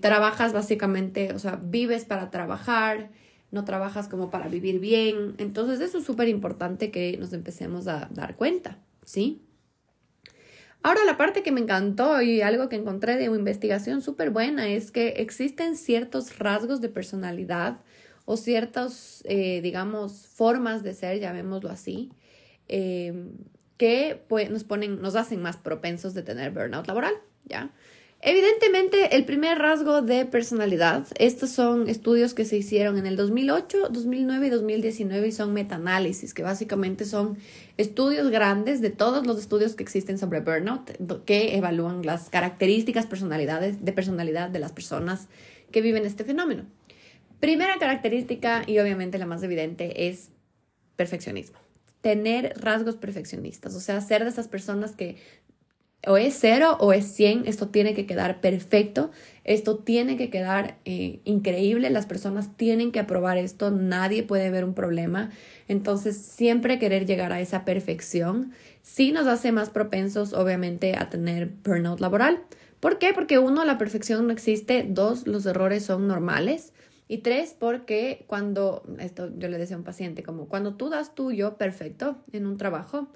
trabajas 0.00 0.54
básicamente, 0.54 1.34
o 1.34 1.38
sea, 1.38 1.60
vives 1.62 2.06
para 2.06 2.30
trabajar, 2.30 3.10
no 3.50 3.66
trabajas 3.66 4.08
como 4.08 4.30
para 4.30 4.48
vivir 4.48 4.80
bien. 4.80 5.34
Entonces 5.36 5.80
eso 5.80 5.98
es 5.98 6.04
súper 6.04 6.28
importante 6.28 6.90
que 6.90 7.18
nos 7.18 7.34
empecemos 7.34 7.86
a 7.86 8.08
dar 8.14 8.34
cuenta, 8.34 8.78
¿sí? 9.04 9.42
Ahora 10.82 11.04
la 11.04 11.18
parte 11.18 11.42
que 11.42 11.52
me 11.52 11.60
encantó 11.60 12.22
y 12.22 12.40
algo 12.40 12.68
que 12.68 12.76
encontré 12.76 13.16
de 13.16 13.28
una 13.28 13.38
investigación 13.38 14.00
súper 14.00 14.30
buena 14.30 14.68
es 14.68 14.90
que 14.90 15.08
existen 15.18 15.76
ciertos 15.76 16.38
rasgos 16.38 16.80
de 16.80 16.88
personalidad 16.88 17.80
o 18.24 18.36
ciertas, 18.36 19.22
eh, 19.26 19.60
digamos, 19.60 20.26
formas 20.26 20.82
de 20.82 20.94
ser, 20.94 21.20
llamémoslo 21.20 21.68
así, 21.68 22.12
eh, 22.68 23.12
que 23.76 24.22
pues, 24.28 24.50
nos 24.50 24.64
ponen, 24.64 25.02
nos 25.02 25.16
hacen 25.16 25.42
más 25.42 25.56
propensos 25.56 26.14
de 26.14 26.22
tener 26.22 26.50
burnout 26.52 26.86
laboral, 26.86 27.14
¿ya? 27.44 27.70
Evidentemente, 28.22 29.16
el 29.16 29.24
primer 29.24 29.58
rasgo 29.58 30.02
de 30.02 30.26
personalidad, 30.26 31.06
estos 31.18 31.48
son 31.48 31.88
estudios 31.88 32.34
que 32.34 32.44
se 32.44 32.58
hicieron 32.58 32.98
en 32.98 33.06
el 33.06 33.16
2008, 33.16 33.88
2009 33.90 34.46
y 34.46 34.50
2019 34.50 35.28
y 35.28 35.32
son 35.32 35.54
metaanálisis, 35.54 36.34
que 36.34 36.42
básicamente 36.42 37.06
son 37.06 37.38
estudios 37.78 38.28
grandes 38.28 38.82
de 38.82 38.90
todos 38.90 39.26
los 39.26 39.38
estudios 39.38 39.74
que 39.74 39.82
existen 39.82 40.18
sobre 40.18 40.40
burnout, 40.40 40.90
que 41.24 41.56
evalúan 41.56 42.04
las 42.04 42.28
características 42.28 43.06
personalidades, 43.06 43.82
de 43.82 43.92
personalidad 43.92 44.50
de 44.50 44.58
las 44.58 44.72
personas 44.72 45.28
que 45.72 45.80
viven 45.80 46.04
este 46.04 46.24
fenómeno. 46.24 46.66
Primera 47.40 47.78
característica, 47.78 48.64
y 48.66 48.80
obviamente 48.80 49.16
la 49.16 49.24
más 49.24 49.42
evidente, 49.42 50.08
es 50.08 50.28
perfeccionismo. 50.94 51.58
Tener 52.02 52.52
rasgos 52.60 52.96
perfeccionistas, 52.96 53.74
o 53.74 53.80
sea, 53.80 54.02
ser 54.02 54.24
de 54.24 54.30
esas 54.30 54.48
personas 54.48 54.94
que 54.94 55.16
o 56.06 56.16
es 56.16 56.36
cero 56.38 56.76
o 56.80 56.92
es 56.92 57.04
100, 57.06 57.46
esto 57.46 57.68
tiene 57.68 57.94
que 57.94 58.06
quedar 58.06 58.40
perfecto, 58.40 59.10
esto 59.44 59.78
tiene 59.78 60.16
que 60.16 60.30
quedar 60.30 60.78
eh, 60.84 61.20
increíble, 61.24 61.90
las 61.90 62.06
personas 62.06 62.56
tienen 62.56 62.92
que 62.92 63.00
aprobar 63.00 63.36
esto, 63.36 63.70
nadie 63.70 64.22
puede 64.22 64.50
ver 64.50 64.64
un 64.64 64.74
problema, 64.74 65.30
entonces 65.68 66.16
siempre 66.16 66.78
querer 66.78 67.06
llegar 67.06 67.32
a 67.32 67.40
esa 67.40 67.64
perfección 67.64 68.52
sí 68.82 69.12
nos 69.12 69.26
hace 69.26 69.52
más 69.52 69.70
propensos 69.70 70.32
obviamente 70.32 70.96
a 70.96 71.10
tener 71.10 71.50
burnout 71.64 72.00
laboral. 72.00 72.42
¿Por 72.80 72.98
qué? 72.98 73.12
Porque 73.12 73.38
uno, 73.38 73.64
la 73.64 73.76
perfección 73.76 74.26
no 74.26 74.32
existe, 74.32 74.86
dos, 74.88 75.26
los 75.26 75.44
errores 75.44 75.84
son 75.84 76.08
normales. 76.08 76.72
Y 77.08 77.18
tres, 77.18 77.56
porque 77.58 78.24
cuando, 78.26 78.84
esto 79.00 79.30
yo 79.36 79.48
le 79.48 79.58
decía 79.58 79.74
a 79.76 79.78
un 79.78 79.84
paciente, 79.84 80.22
como 80.22 80.48
cuando 80.48 80.76
tú 80.76 80.88
das 80.88 81.14
tuyo 81.14 81.56
perfecto 81.56 82.16
en 82.32 82.46
un 82.46 82.56
trabajo, 82.56 83.08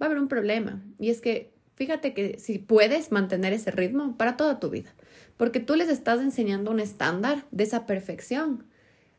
a 0.00 0.04
haber 0.06 0.18
un 0.18 0.28
problema. 0.28 0.82
Y 0.98 1.10
es 1.10 1.20
que 1.20 1.53
fíjate 1.74 2.14
que 2.14 2.38
si 2.38 2.58
puedes 2.58 3.12
mantener 3.12 3.52
ese 3.52 3.70
ritmo 3.70 4.16
para 4.16 4.36
toda 4.36 4.60
tu 4.60 4.70
vida, 4.70 4.94
porque 5.36 5.60
tú 5.60 5.76
les 5.76 5.88
estás 5.88 6.20
enseñando 6.20 6.70
un 6.70 6.80
estándar 6.80 7.44
de 7.50 7.64
esa 7.64 7.86
perfección 7.86 8.64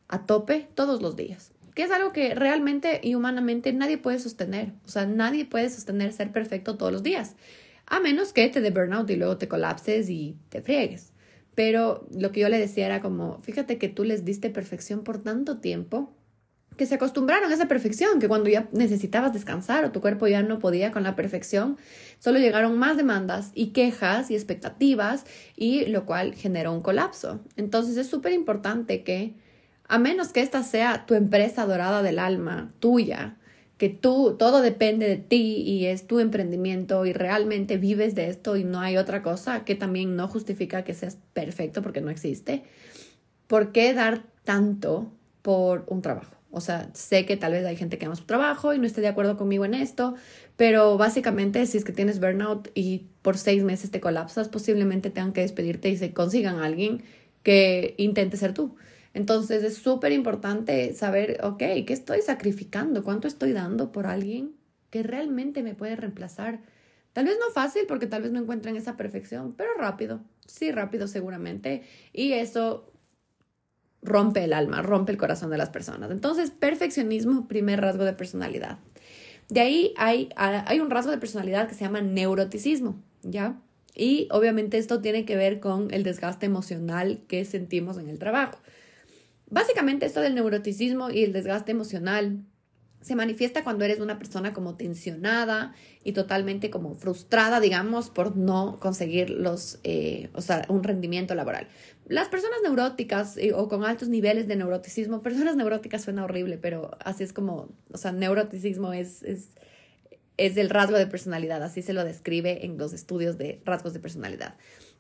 a 0.08 0.26
tope 0.26 0.68
todos 0.76 1.02
los 1.02 1.16
días, 1.16 1.52
que 1.74 1.84
es 1.84 1.92
algo 1.92 2.14
que 2.14 2.36
realmente 2.36 3.02
y 3.04 3.16
humanamente 3.16 3.74
nadie 3.74 3.98
puede 3.98 4.20
sostener. 4.20 4.72
O 4.86 4.88
sea, 4.88 5.06
nadie 5.06 5.46
puede 5.46 5.70
sostener 5.70 6.14
ser 6.14 6.32
perfecto 6.32 6.78
todos 6.78 6.92
los 6.92 7.04
días, 7.04 7.36
a 7.86 8.00
menos 8.00 8.34
que 8.34 8.48
te 8.48 8.62
dé 8.62 8.72
burnout 8.72 9.10
y 9.10 9.16
luego 9.16 9.38
te 9.38 9.48
colapses 9.48 10.10
y 10.10 10.38
te 10.50 10.62
friegues. 10.62 11.12
Pero 11.54 12.08
lo 12.12 12.32
que 12.32 12.42
yo 12.42 12.50
le 12.50 12.60
decía 12.60 12.86
era 12.86 13.02
como, 13.02 13.40
fíjate 13.40 13.78
que 13.78 13.90
tú 13.90 14.04
les 14.04 14.26
diste 14.26 14.50
perfección 14.50 15.04
por 15.04 15.24
tanto 15.24 15.60
tiempo 15.60 16.14
que 16.78 16.86
se 16.86 16.96
acostumbraron 16.96 17.52
a 17.52 17.54
esa 17.54 17.68
perfección, 17.68 18.20
que 18.20 18.28
cuando 18.28 18.50
ya 18.50 18.68
necesitabas 18.72 19.34
descansar 19.34 19.86
o 19.86 19.92
tu 19.92 20.02
cuerpo 20.02 20.28
ya 20.28 20.44
no 20.44 20.60
podía 20.60 20.92
con 20.92 21.04
la 21.04 21.16
perfección, 21.16 21.78
solo 22.20 22.40
llegaron 22.40 22.78
más 22.78 22.98
demandas 22.98 23.52
y 23.54 23.68
quejas 23.68 24.32
y 24.32 24.36
expectativas 24.36 25.26
y 25.56 25.86
lo 25.86 26.06
cual 26.06 26.36
generó 26.36 26.74
un 26.74 26.82
colapso. 26.82 27.42
Entonces 27.56 27.98
es 27.98 28.08
súper 28.08 28.34
importante 28.34 29.04
que, 29.04 29.36
a 29.88 30.00
menos 30.00 30.30
que 30.30 30.42
esta 30.42 30.64
sea 30.64 31.06
tu 31.06 31.14
empresa 31.14 31.66
dorada 31.66 32.02
del 32.02 32.20
alma, 32.20 32.74
tuya, 32.80 33.38
que 33.78 33.90
tú, 33.90 34.36
todo 34.38 34.62
depende 34.62 35.08
de 35.08 35.18
ti 35.18 35.62
y 35.62 35.86
es 35.86 36.08
tu 36.08 36.20
emprendimiento 36.20 37.06
y 37.06 37.14
realmente 37.14 37.78
vives 37.78 38.16
de 38.16 38.30
esto 38.30 38.56
y 38.56 38.64
no 38.64 38.80
hay 38.80 38.98
otra 38.98 39.22
cosa 39.22 39.66
que 39.66 39.76
también 39.76 40.16
no 40.16 40.28
justifica 40.28 40.84
que 40.84 40.94
seas 40.94 41.18
perfecto 41.34 41.82
porque 41.82 42.02
no 42.02 42.10
existe. 42.10 42.64
¿Por 43.48 43.72
qué 43.72 43.94
dar 43.94 44.24
tanto 44.44 45.12
por 45.42 45.84
un 45.88 46.02
trabajo? 46.02 46.36
O 46.52 46.62
sea, 46.62 46.90
sé 46.94 47.26
que 47.26 47.36
tal 47.38 47.52
vez 47.52 47.66
hay 47.66 47.76
gente 47.76 47.98
que 47.98 48.06
ama 48.06 48.16
su 48.16 48.26
trabajo 48.26 48.74
y 48.74 48.80
no 48.80 48.86
esté 48.86 49.02
de 49.02 49.08
acuerdo 49.08 49.36
conmigo 49.38 49.66
en 49.66 49.74
esto, 49.74 50.16
pero 50.56 50.98
básicamente 50.98 51.66
si 51.66 51.78
es 51.78 51.84
que 51.84 51.92
tienes 51.92 52.20
burnout 52.20 52.70
y 52.76 53.08
por 53.22 53.38
seis 53.38 53.64
meses 53.64 53.92
te 53.92 54.00
colapsas, 54.00 54.48
posiblemente 54.48 55.10
tengan 55.10 55.34
que 55.34 55.42
despedirte 55.42 55.90
y 55.90 55.98
se 55.98 56.14
consigan 56.14 56.60
a 56.60 56.66
alguien 56.66 57.04
que 57.44 57.96
intente 57.98 58.38
ser 58.38 58.54
tú. 58.54 58.76
Entonces 59.14 59.64
es 59.64 59.78
súper 59.78 60.12
importante 60.12 60.94
saber, 60.94 61.40
ok, 61.44 61.58
¿qué 61.58 61.94
estoy 61.94 62.22
sacrificando? 62.22 63.04
¿Cuánto 63.04 63.28
estoy 63.28 63.54
dando 63.54 63.92
por 63.92 64.08
alguien 64.08 64.56
que 64.90 65.04
realmente 65.04 65.64
me 65.64 65.76
puede 65.76 65.96
reemplazar? 65.96 66.62
Tal 67.14 67.26
vez 67.26 67.38
no 67.40 67.50
fácil 67.54 67.86
porque 67.88 68.08
tal 68.08 68.24
vez 68.24 68.34
no 68.34 68.42
encuentren 68.42 68.76
esa 68.76 68.98
perfección, 68.98 69.54
pero 69.56 69.70
rápido, 69.78 70.22
sí, 70.48 70.72
rápido 70.72 71.08
seguramente. 71.08 71.84
Y 72.12 72.34
eso 72.34 72.92
rompe 74.06 74.44
el 74.44 74.54
alma, 74.54 74.82
rompe 74.82 75.12
el 75.12 75.18
corazón 75.18 75.50
de 75.50 75.58
las 75.58 75.70
personas. 75.70 76.12
Entonces, 76.12 76.52
perfeccionismo, 76.52 77.48
primer 77.48 77.82
rasgo 77.82 78.06
de 78.06 78.14
personalidad. 78.14 78.78
De 79.50 79.60
ahí 79.60 79.94
hay, 79.98 80.30
hay 80.36 80.80
un 80.80 80.90
rasgo 80.90 81.12
de 81.12 81.18
personalidad 81.18 81.68
que 81.68 81.76
se 81.76 81.82
llama 81.82 82.02
neuroticismo, 82.02 83.02
¿ya? 83.22 83.60
Y 83.94 84.28
obviamente 84.32 84.78
esto 84.78 85.02
tiene 85.02 85.26
que 85.26 85.36
ver 85.36 85.60
con 85.60 85.94
el 85.94 86.04
desgaste 86.04 86.46
emocional 86.46 87.22
que 87.28 87.46
sentimos 87.46 87.98
en 87.98 88.10
el 88.10 88.20
trabajo. 88.20 88.60
Básicamente 89.50 90.06
esto 90.06 90.22
del 90.22 90.36
neuroticismo 90.36 91.12
y 91.12 91.24
el 91.24 91.32
desgaste 91.32 91.72
emocional 91.72 92.40
se 93.06 93.16
manifiesta 93.16 93.64
cuando 93.64 93.86
eres 93.86 94.00
una 94.00 94.18
persona 94.18 94.52
como 94.52 94.78
tensionada 94.78 95.76
y 96.04 96.14
totalmente 96.14 96.72
como 96.72 96.96
frustrada, 96.96 97.60
digamos, 97.60 98.10
por 98.10 98.36
no 98.36 98.80
conseguir 98.80 99.30
los, 99.30 99.80
eh, 99.84 100.32
o 100.34 100.42
sea, 100.42 100.66
un 100.70 100.84
rendimiento 100.84 101.36
laboral. 101.36 101.68
Las 102.08 102.30
personas 102.30 102.58
neuróticas 102.64 103.38
eh, 103.38 103.54
o 103.54 103.68
con 103.70 103.86
altos 103.86 104.10
niveles 104.10 104.48
de 104.48 104.56
neuroticismo, 104.56 105.22
personas 105.22 105.56
neuróticas 105.56 106.02
suena 106.02 106.24
horrible, 106.24 106.58
pero 106.58 106.98
así 107.00 107.24
es 107.24 107.32
como, 107.32 107.70
o 107.92 107.98
sea, 108.00 108.12
neuroticismo 108.12 108.92
es, 108.92 109.22
es, 109.22 109.50
es 110.38 110.58
el 110.58 110.72
rasgo 110.72 110.98
de 110.98 111.06
personalidad, 111.06 111.62
así 111.62 111.84
se 111.84 111.94
lo 111.94 112.04
describe 112.04 112.66
en 112.66 112.80
los 112.80 112.92
estudios 112.92 113.38
de 113.38 113.62
rasgos 113.66 113.94
de 113.94 114.00
personalidad. 114.00 114.56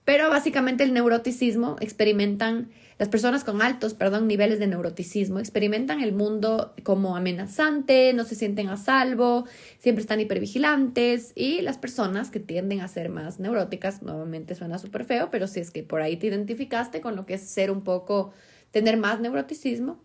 Pero 0.05 0.29
básicamente 0.29 0.83
el 0.83 0.93
neuroticismo 0.93 1.77
experimentan, 1.81 2.69
las 2.99 3.09
personas 3.09 3.43
con 3.43 3.63
altos, 3.63 3.95
perdón, 3.95 4.27
niveles 4.27 4.59
de 4.59 4.67
neuroticismo 4.67 5.39
experimentan 5.39 5.99
el 5.99 6.13
mundo 6.13 6.73
como 6.83 7.17
amenazante, 7.17 8.13
no 8.13 8.23
se 8.23 8.35
sienten 8.35 8.69
a 8.69 8.77
salvo, 8.77 9.45
siempre 9.79 10.01
están 10.01 10.21
hipervigilantes 10.21 11.33
y 11.35 11.61
las 11.61 11.79
personas 11.79 12.29
que 12.29 12.39
tienden 12.39 12.81
a 12.81 12.87
ser 12.87 13.09
más 13.09 13.39
neuróticas, 13.39 14.03
nuevamente 14.03 14.53
suena 14.53 14.77
súper 14.77 15.05
feo, 15.05 15.29
pero 15.31 15.47
si 15.47 15.59
es 15.59 15.71
que 15.71 15.81
por 15.81 16.01
ahí 16.01 16.17
te 16.17 16.27
identificaste 16.27 17.01
con 17.01 17.15
lo 17.15 17.25
que 17.25 17.33
es 17.33 17.41
ser 17.41 17.71
un 17.71 17.83
poco, 17.83 18.31
tener 18.69 18.97
más 18.97 19.19
neuroticismo, 19.19 19.99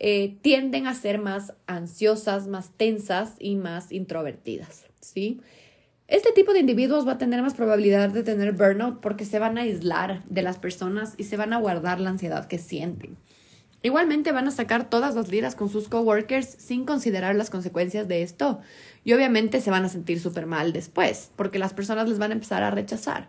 eh, 0.00 0.36
tienden 0.42 0.88
a 0.88 0.94
ser 0.94 1.18
más 1.18 1.54
ansiosas, 1.66 2.48
más 2.48 2.70
tensas 2.76 3.36
y 3.38 3.54
más 3.54 3.92
introvertidas, 3.92 4.86
¿sí? 5.00 5.40
Este 6.08 6.30
tipo 6.30 6.52
de 6.52 6.60
individuos 6.60 7.04
va 7.04 7.12
a 7.12 7.18
tener 7.18 7.42
más 7.42 7.54
probabilidad 7.54 8.10
de 8.10 8.22
tener 8.22 8.52
burnout 8.52 9.00
porque 9.00 9.24
se 9.24 9.40
van 9.40 9.58
a 9.58 9.62
aislar 9.62 10.22
de 10.28 10.42
las 10.42 10.56
personas 10.56 11.14
y 11.16 11.24
se 11.24 11.36
van 11.36 11.52
a 11.52 11.58
guardar 11.58 11.98
la 11.98 12.10
ansiedad 12.10 12.46
que 12.46 12.58
sienten. 12.58 13.16
Igualmente 13.82 14.30
van 14.30 14.46
a 14.46 14.52
sacar 14.52 14.88
todas 14.88 15.16
las 15.16 15.28
liras 15.28 15.56
con 15.56 15.68
sus 15.68 15.88
coworkers 15.88 16.46
sin 16.46 16.84
considerar 16.84 17.34
las 17.34 17.50
consecuencias 17.50 18.06
de 18.06 18.22
esto 18.22 18.60
y 19.02 19.14
obviamente 19.14 19.60
se 19.60 19.72
van 19.72 19.84
a 19.84 19.88
sentir 19.88 20.20
súper 20.20 20.46
mal 20.46 20.72
después 20.72 21.32
porque 21.34 21.58
las 21.58 21.74
personas 21.74 22.08
les 22.08 22.18
van 22.18 22.30
a 22.30 22.34
empezar 22.34 22.62
a 22.62 22.70
rechazar 22.70 23.28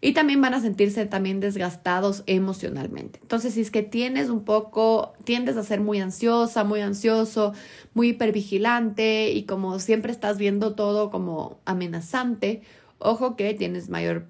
y 0.00 0.12
también 0.12 0.40
van 0.40 0.54
a 0.54 0.60
sentirse 0.60 1.06
también 1.06 1.40
desgastados 1.40 2.22
emocionalmente. 2.26 3.18
Entonces, 3.22 3.54
si 3.54 3.60
es 3.60 3.70
que 3.70 3.82
tienes 3.82 4.30
un 4.30 4.44
poco, 4.44 5.14
tiendes 5.24 5.56
a 5.56 5.64
ser 5.64 5.80
muy 5.80 6.00
ansiosa, 6.00 6.64
muy 6.64 6.80
ansioso, 6.80 7.52
muy 7.94 8.10
hipervigilante 8.10 9.30
y 9.30 9.44
como 9.44 9.78
siempre 9.78 10.12
estás 10.12 10.38
viendo 10.38 10.74
todo 10.74 11.10
como 11.10 11.60
amenazante, 11.64 12.62
ojo 12.98 13.36
que 13.36 13.54
tienes 13.54 13.88
mayor 13.88 14.26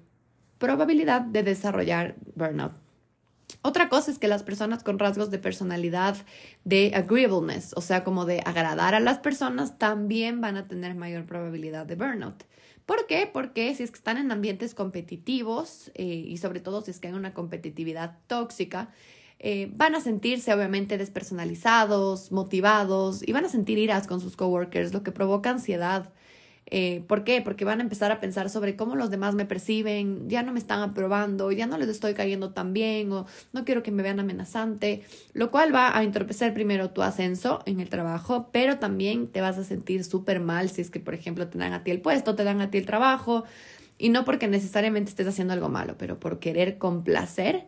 probabilidad 0.57 1.21
de 1.21 1.43
desarrollar 1.43 2.15
burnout. 2.35 2.73
Otra 3.61 3.89
cosa 3.89 4.11
es 4.11 4.19
que 4.19 4.27
las 4.27 4.43
personas 4.43 4.83
con 4.83 4.99
rasgos 4.99 5.31
de 5.31 5.39
personalidad 5.39 6.15
de 6.63 6.93
agreeableness, 6.95 7.73
o 7.75 7.81
sea, 7.81 8.03
como 8.03 8.25
de 8.25 8.41
agradar 8.45 8.95
a 8.95 8.99
las 8.99 9.19
personas, 9.19 9.77
también 9.77 10.39
van 10.39 10.55
a 10.55 10.67
tener 10.67 10.95
mayor 10.95 11.25
probabilidad 11.25 11.85
de 11.85 11.95
burnout. 11.95 12.45
¿Por 12.89 13.05
qué? 13.05 13.29
Porque 13.31 13.75
si 13.75 13.83
es 13.83 13.91
que 13.91 13.97
están 13.97 14.17
en 14.17 14.31
ambientes 14.31 14.73
competitivos 14.73 15.91
eh, 15.93 16.05
y 16.05 16.37
sobre 16.37 16.59
todo 16.59 16.81
si 16.81 16.89
es 16.89 16.99
que 16.99 17.09
hay 17.09 17.13
una 17.13 17.35
competitividad 17.35 18.17
tóxica, 18.25 18.89
eh, 19.37 19.69
van 19.75 19.93
a 19.93 20.01
sentirse 20.01 20.51
obviamente 20.51 20.97
despersonalizados, 20.97 22.31
motivados 22.31 23.21
y 23.21 23.31
van 23.31 23.45
a 23.45 23.49
sentir 23.49 23.77
iras 23.77 24.07
con 24.07 24.19
sus 24.19 24.35
coworkers, 24.35 24.91
lo 24.91 25.03
que 25.03 25.11
provoca 25.11 25.51
ansiedad 25.51 26.11
eh, 26.71 27.03
¿Por 27.07 27.23
qué? 27.23 27.41
Porque 27.41 27.65
van 27.65 27.79
a 27.79 27.83
empezar 27.83 28.11
a 28.11 28.19
pensar 28.19 28.49
sobre 28.49 28.75
cómo 28.75 28.95
los 28.95 29.09
demás 29.09 29.33
me 29.33 29.45
perciben, 29.45 30.29
ya 30.29 30.43
no 30.43 30.51
me 30.51 30.59
están 30.59 30.81
aprobando, 30.81 31.51
ya 31.51 31.65
no 31.65 31.77
les 31.77 31.89
estoy 31.89 32.13
cayendo 32.13 32.51
tan 32.51 32.73
bien 32.73 33.11
o 33.11 33.25
no 33.53 33.65
quiero 33.65 33.81
que 33.81 33.91
me 33.91 34.03
vean 34.03 34.19
amenazante, 34.19 35.01
lo 35.33 35.49
cual 35.51 35.73
va 35.73 35.97
a 35.97 36.03
entorpecer 36.03 36.53
primero 36.53 36.91
tu 36.91 37.01
ascenso 37.01 37.61
en 37.65 37.79
el 37.79 37.89
trabajo, 37.89 38.49
pero 38.51 38.77
también 38.77 39.27
te 39.27 39.41
vas 39.41 39.57
a 39.57 39.63
sentir 39.63 40.03
súper 40.03 40.39
mal 40.39 40.69
si 40.69 40.81
es 40.81 40.91
que, 40.91 40.99
por 40.99 41.15
ejemplo, 41.15 41.47
te 41.47 41.57
dan 41.57 41.73
a 41.73 41.83
ti 41.83 41.91
el 41.91 42.01
puesto, 42.01 42.35
te 42.35 42.43
dan 42.43 42.61
a 42.61 42.69
ti 42.69 42.77
el 42.77 42.85
trabajo, 42.85 43.45
y 43.97 44.09
no 44.09 44.23
porque 44.23 44.47
necesariamente 44.47 45.09
estés 45.09 45.27
haciendo 45.27 45.53
algo 45.53 45.69
malo, 45.69 45.95
pero 45.97 46.19
por 46.19 46.39
querer 46.39 46.77
complacer, 46.77 47.65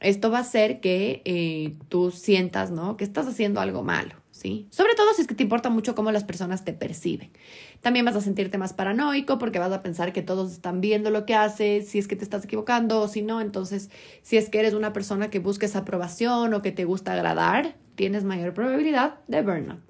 esto 0.00 0.30
va 0.30 0.38
a 0.38 0.42
hacer 0.42 0.80
que 0.80 1.22
eh, 1.24 1.74
tú 1.88 2.10
sientas, 2.10 2.70
¿no? 2.70 2.96
Que 2.96 3.04
estás 3.04 3.26
haciendo 3.26 3.60
algo 3.60 3.82
malo. 3.82 4.14
¿Sí? 4.38 4.68
Sobre 4.70 4.94
todo 4.94 5.12
si 5.14 5.22
es 5.22 5.26
que 5.26 5.34
te 5.34 5.42
importa 5.42 5.68
mucho 5.68 5.94
cómo 5.94 6.12
las 6.12 6.24
personas 6.24 6.64
te 6.64 6.72
perciben. 6.72 7.30
También 7.80 8.04
vas 8.04 8.16
a 8.16 8.20
sentirte 8.20 8.56
más 8.56 8.72
paranoico 8.72 9.38
porque 9.38 9.58
vas 9.58 9.72
a 9.72 9.82
pensar 9.82 10.12
que 10.12 10.22
todos 10.22 10.52
están 10.52 10.80
viendo 10.80 11.10
lo 11.10 11.26
que 11.26 11.34
haces, 11.34 11.88
si 11.88 11.98
es 11.98 12.06
que 12.06 12.16
te 12.16 12.24
estás 12.24 12.44
equivocando 12.44 13.00
o 13.00 13.08
si 13.08 13.22
no. 13.22 13.40
Entonces, 13.40 13.90
si 14.22 14.36
es 14.36 14.48
que 14.48 14.60
eres 14.60 14.74
una 14.74 14.92
persona 14.92 15.28
que 15.28 15.40
busques 15.40 15.74
aprobación 15.74 16.54
o 16.54 16.62
que 16.62 16.72
te 16.72 16.84
gusta 16.84 17.12
agradar, 17.12 17.74
tienes 17.96 18.24
mayor 18.24 18.54
probabilidad 18.54 19.16
de 19.26 19.42
burnout. 19.42 19.80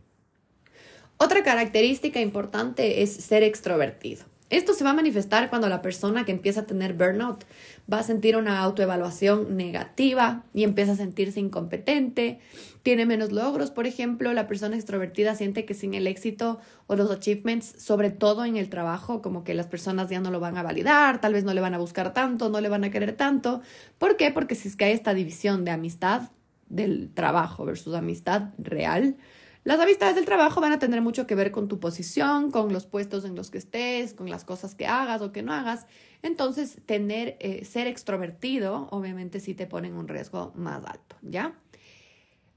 Otra 1.18 1.42
característica 1.42 2.20
importante 2.20 3.02
es 3.02 3.12
ser 3.12 3.42
extrovertido. 3.42 4.24
Esto 4.50 4.72
se 4.72 4.82
va 4.82 4.90
a 4.90 4.94
manifestar 4.94 5.50
cuando 5.50 5.68
la 5.68 5.82
persona 5.82 6.24
que 6.24 6.32
empieza 6.32 6.60
a 6.60 6.66
tener 6.66 6.94
burnout 6.94 7.44
va 7.92 7.98
a 7.98 8.02
sentir 8.02 8.36
una 8.36 8.60
autoevaluación 8.60 9.56
negativa 9.56 10.44
y 10.54 10.64
empieza 10.64 10.92
a 10.92 10.96
sentirse 10.96 11.38
incompetente, 11.38 12.40
tiene 12.82 13.04
menos 13.04 13.30
logros, 13.30 13.70
por 13.70 13.86
ejemplo, 13.86 14.32
la 14.32 14.46
persona 14.46 14.76
extrovertida 14.76 15.34
siente 15.34 15.66
que 15.66 15.74
sin 15.74 15.92
el 15.92 16.06
éxito 16.06 16.60
o 16.86 16.96
los 16.96 17.10
achievements, 17.10 17.74
sobre 17.78 18.10
todo 18.10 18.46
en 18.46 18.56
el 18.56 18.70
trabajo, 18.70 19.20
como 19.20 19.44
que 19.44 19.52
las 19.52 19.66
personas 19.66 20.08
ya 20.08 20.20
no 20.20 20.30
lo 20.30 20.40
van 20.40 20.56
a 20.56 20.62
validar, 20.62 21.20
tal 21.20 21.34
vez 21.34 21.44
no 21.44 21.52
le 21.52 21.60
van 21.60 21.74
a 21.74 21.78
buscar 21.78 22.14
tanto, 22.14 22.48
no 22.48 22.62
le 22.62 22.70
van 22.70 22.84
a 22.84 22.90
querer 22.90 23.12
tanto. 23.12 23.60
¿Por 23.98 24.16
qué? 24.16 24.30
Porque 24.30 24.54
si 24.54 24.68
es 24.68 24.76
que 24.76 24.86
hay 24.86 24.92
esta 24.92 25.12
división 25.12 25.66
de 25.66 25.72
amistad 25.72 26.30
del 26.70 27.10
trabajo 27.12 27.66
versus 27.66 27.94
amistad 27.94 28.50
real, 28.56 29.16
las 29.68 29.80
amistades 29.80 30.14
del 30.14 30.24
trabajo 30.24 30.62
van 30.62 30.72
a 30.72 30.78
tener 30.78 31.02
mucho 31.02 31.26
que 31.26 31.34
ver 31.34 31.50
con 31.50 31.68
tu 31.68 31.78
posición, 31.78 32.50
con 32.50 32.72
los 32.72 32.86
puestos 32.86 33.26
en 33.26 33.34
los 33.34 33.50
que 33.50 33.58
estés, 33.58 34.14
con 34.14 34.30
las 34.30 34.46
cosas 34.46 34.74
que 34.74 34.86
hagas 34.86 35.20
o 35.20 35.30
que 35.30 35.42
no 35.42 35.52
hagas. 35.52 35.86
Entonces, 36.22 36.78
tener, 36.86 37.36
eh, 37.38 37.66
ser 37.66 37.86
extrovertido, 37.86 38.88
obviamente 38.90 39.40
sí 39.40 39.52
te 39.52 39.66
pone 39.66 39.88
en 39.88 39.96
un 39.96 40.08
riesgo 40.08 40.52
más 40.54 40.82
alto, 40.86 41.16
¿ya? 41.20 41.52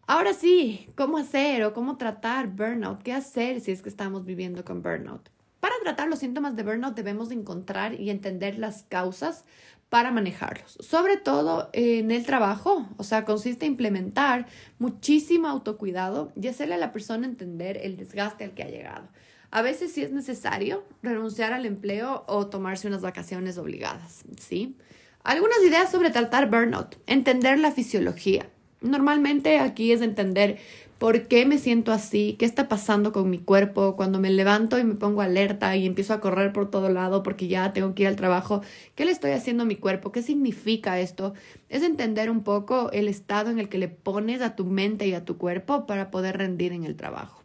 Ahora 0.07 0.33
sí, 0.33 0.87
¿cómo 0.95 1.17
hacer 1.17 1.65
o 1.65 1.73
cómo 1.73 1.97
tratar 1.97 2.47
burnout? 2.47 3.03
¿Qué 3.03 3.11
hacer 3.11 3.59
si 3.59 3.71
es 3.71 3.81
que 3.81 3.89
estamos 3.89 4.23
viviendo 4.23 4.63
con 4.63 4.81
burnout? 4.81 5.29
Para 5.59 5.75
tratar 5.83 6.07
los 6.07 6.19
síntomas 6.19 6.55
de 6.55 6.63
burnout 6.63 6.95
debemos 6.95 7.29
encontrar 7.31 7.99
y 7.99 8.09
entender 8.09 8.57
las 8.57 8.83
causas 8.83 9.43
para 9.91 10.09
manejarlos, 10.09 10.77
sobre 10.79 11.17
todo 11.17 11.69
en 11.73 12.11
el 12.11 12.25
trabajo, 12.25 12.87
o 12.95 13.03
sea, 13.03 13.25
consiste 13.25 13.65
en 13.65 13.73
implementar 13.73 14.47
muchísimo 14.79 15.49
autocuidado 15.49 16.31
y 16.41 16.47
hacerle 16.47 16.75
a 16.75 16.77
la 16.77 16.93
persona 16.93 17.27
entender 17.27 17.75
el 17.75 17.97
desgaste 17.97 18.45
al 18.45 18.53
que 18.53 18.63
ha 18.63 18.69
llegado. 18.69 19.09
A 19.51 19.61
veces 19.61 19.91
sí 19.91 20.01
es 20.01 20.13
necesario 20.13 20.85
renunciar 21.03 21.51
al 21.51 21.65
empleo 21.65 22.23
o 22.27 22.47
tomarse 22.47 22.87
unas 22.87 23.01
vacaciones 23.01 23.57
obligadas, 23.57 24.23
¿sí? 24.39 24.77
Algunas 25.25 25.61
ideas 25.61 25.91
sobre 25.91 26.09
tratar 26.09 26.49
burnout, 26.49 26.95
entender 27.05 27.59
la 27.59 27.73
fisiología. 27.73 28.47
Normalmente 28.79 29.59
aquí 29.59 29.91
es 29.91 29.99
entender 29.99 30.57
¿Por 31.01 31.27
qué 31.27 31.47
me 31.47 31.57
siento 31.57 31.91
así? 31.91 32.35
¿Qué 32.37 32.45
está 32.45 32.69
pasando 32.69 33.11
con 33.11 33.27
mi 33.27 33.39
cuerpo? 33.39 33.95
Cuando 33.95 34.19
me 34.19 34.29
levanto 34.29 34.77
y 34.77 34.83
me 34.83 34.93
pongo 34.93 35.21
alerta 35.21 35.75
y 35.75 35.87
empiezo 35.87 36.13
a 36.13 36.21
correr 36.21 36.53
por 36.53 36.69
todo 36.69 36.89
lado 36.89 37.23
porque 37.23 37.47
ya 37.47 37.73
tengo 37.73 37.95
que 37.95 38.03
ir 38.03 38.07
al 38.07 38.15
trabajo, 38.15 38.61
¿qué 38.93 39.05
le 39.05 39.11
estoy 39.11 39.31
haciendo 39.31 39.63
a 39.63 39.65
mi 39.65 39.77
cuerpo? 39.77 40.11
¿Qué 40.11 40.21
significa 40.21 40.99
esto? 40.99 41.33
Es 41.69 41.81
entender 41.81 42.29
un 42.29 42.43
poco 42.43 42.91
el 42.91 43.07
estado 43.07 43.49
en 43.49 43.57
el 43.57 43.67
que 43.67 43.79
le 43.79 43.87
pones 43.87 44.43
a 44.43 44.55
tu 44.55 44.65
mente 44.65 45.07
y 45.07 45.15
a 45.15 45.25
tu 45.25 45.39
cuerpo 45.39 45.87
para 45.87 46.11
poder 46.11 46.37
rendir 46.37 46.71
en 46.71 46.83
el 46.83 46.95
trabajo 46.95 47.41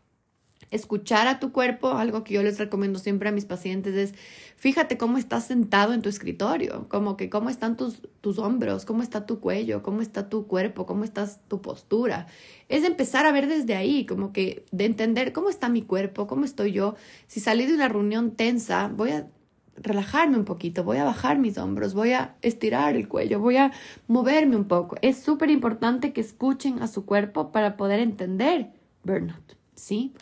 escuchar 0.71 1.29
a 1.29 1.39
tu 1.39 1.53
cuerpo, 1.53 1.93
algo 1.93 2.25
que 2.25 2.35
yo 2.35 2.43
les 2.43 2.59
recomiendo 2.59 2.99
siempre 2.99 3.29
a 3.29 3.33
mis 3.33 3.45
pacientes 3.45 3.95
es, 3.95 4.15
fíjate 4.57 4.99
cómo 4.99 5.19
estás 5.19 5.47
sentado 5.47 5.93
en 5.93 6.03
tu 6.03 6.09
escritorio, 6.09 6.89
como 6.89 7.17
que 7.17 7.31
cómo 7.31 7.51
están 7.51 7.77
tus, 7.77 8.03
tus 8.21 8.39
hombros, 8.39 8.85
cómo 8.85 9.03
está 9.03 9.27
tu 9.27 9.41
cuello, 9.41 9.83
cómo 9.83 10.03
está 10.03 10.29
tu 10.29 10.47
cuerpo, 10.47 10.87
cómo 10.87 11.05
está 11.05 11.29
tu 11.49 11.63
postura. 11.63 12.27
Es 12.69 12.85
empezar 12.85 13.27
a 13.27 13.33
ver 13.33 13.47
desde 13.47 13.77
ahí, 13.77 14.07
como 14.07 14.33
que 14.33 14.65
de 14.73 14.87
entender 14.87 15.33
cómo 15.33 15.49
está 15.49 15.69
mi 15.69 15.83
cuerpo, 15.83 16.27
cómo 16.27 16.45
estoy 16.45 16.73
yo. 16.73 16.97
Si 17.27 17.41
salí 17.41 17.67
de 17.67 17.75
una 17.75 17.89
reunión 17.89 18.33
tensa, 18.33 18.89
voy 18.89 19.11
a 19.11 19.29
relajarme 19.77 20.37
un 20.37 20.45
poquito, 20.45 20.85
voy 20.85 20.99
a 20.99 21.05
bajar 21.05 21.39
mis 21.39 21.59
hombros, 21.59 21.95
voy 21.95 22.13
a 22.13 22.35
estirar 22.43 22.97
el 22.97 23.09
cuello, 23.09 23.41
voy 23.41 23.57
a 23.57 23.73
moverme 24.09 24.57
un 24.57 24.65
poco. 24.65 24.97
Es 25.03 25.19
súper 25.19 25.51
importante 25.51 26.13
que 26.13 26.21
escuchen 26.21 26.83
a 26.83 26.89
su 26.89 27.05
cuerpo 27.05 27.53
para 27.53 27.77
poder 27.77 28.01
entender 28.01 28.71
burnout, 29.05 29.57
¿sí? 29.75 30.13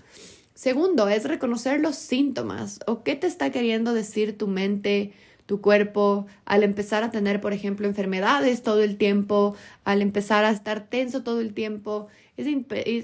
Segundo, 0.55 1.09
es 1.09 1.25
reconocer 1.25 1.81
los 1.81 1.97
síntomas 1.97 2.81
o 2.87 3.03
qué 3.03 3.17
te 3.17 3.27
está 3.27 3.51
queriendo 3.51 3.93
decir 3.93 4.39
tu 4.39 4.47
mente, 4.47 5.13
tu 5.47 5.61
cuerpo, 5.61 6.27
al 6.45 6.63
empezar 6.63 7.03
a 7.03 7.11
tener, 7.11 7.41
por 7.41 7.53
ejemplo, 7.53 7.87
enfermedades 7.87 8.63
todo 8.63 8.83
el 8.83 8.97
tiempo, 8.97 9.57
al 9.85 10.01
empezar 10.01 10.45
a 10.45 10.51
estar 10.51 10.89
tenso 10.89 11.23
todo 11.23 11.41
el 11.41 11.55
tiempo. 11.55 12.07
Es, 12.37 12.47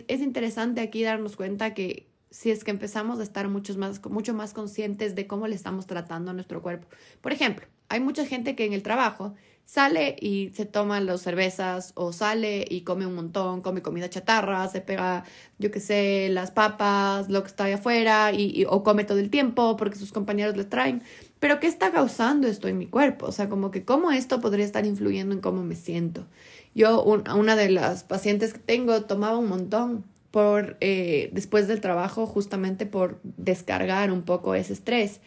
es 0.08 0.20
interesante 0.20 0.80
aquí 0.80 1.02
darnos 1.02 1.36
cuenta 1.36 1.74
que 1.74 2.10
si 2.30 2.50
es 2.50 2.64
que 2.64 2.70
empezamos 2.70 3.18
a 3.18 3.22
estar 3.22 3.48
mucho 3.48 3.76
más, 3.76 4.04
mucho 4.06 4.34
más 4.34 4.52
conscientes 4.52 5.14
de 5.14 5.26
cómo 5.26 5.48
le 5.48 5.56
estamos 5.56 5.86
tratando 5.86 6.30
a 6.30 6.34
nuestro 6.34 6.62
cuerpo. 6.62 6.88
Por 7.20 7.32
ejemplo, 7.32 7.66
hay 7.88 8.00
mucha 8.00 8.24
gente 8.24 8.54
que 8.54 8.64
en 8.64 8.72
el 8.72 8.82
trabajo 8.82 9.34
sale 9.64 10.16
y 10.20 10.50
se 10.54 10.64
toma 10.64 11.00
las 11.00 11.22
cervezas 11.22 11.92
o 11.94 12.12
sale 12.12 12.64
y 12.68 12.80
come 12.80 13.06
un 13.06 13.14
montón, 13.14 13.62
come 13.62 13.82
comida 13.82 14.10
chatarra, 14.10 14.66
se 14.68 14.80
pega, 14.80 15.24
yo 15.58 15.70
qué 15.70 15.78
sé, 15.78 16.28
las 16.30 16.50
papas, 16.50 17.28
lo 17.28 17.42
que 17.42 17.48
está 17.48 17.64
ahí 17.64 17.72
afuera 17.72 18.32
y, 18.32 18.64
o 18.68 18.82
come 18.82 19.04
todo 19.04 19.18
el 19.18 19.30
tiempo 19.30 19.76
porque 19.76 19.96
sus 19.96 20.12
compañeros 20.12 20.56
le 20.56 20.64
traen. 20.64 21.02
Pero 21.38 21.60
¿qué 21.60 21.68
está 21.68 21.92
causando 21.92 22.48
esto 22.48 22.68
en 22.68 22.78
mi 22.78 22.86
cuerpo? 22.86 23.26
O 23.26 23.32
sea, 23.32 23.48
como 23.48 23.70
que 23.70 23.84
cómo 23.84 24.10
esto 24.10 24.40
podría 24.40 24.64
estar 24.64 24.86
influyendo 24.86 25.34
en 25.34 25.40
cómo 25.40 25.62
me 25.62 25.76
siento. 25.76 26.26
Yo, 26.74 27.02
una 27.02 27.56
de 27.56 27.70
las 27.70 28.04
pacientes 28.04 28.52
que 28.52 28.60
tengo, 28.60 29.02
tomaba 29.02 29.38
un 29.38 29.48
montón 29.48 30.04
por 30.30 30.76
eh, 30.80 31.30
después 31.32 31.66
del 31.66 31.80
trabajo 31.80 32.26
justamente 32.26 32.86
por 32.86 33.20
descargar 33.22 34.12
un 34.12 34.22
poco 34.22 34.54
ese 34.54 34.72
estrés. 34.72 35.20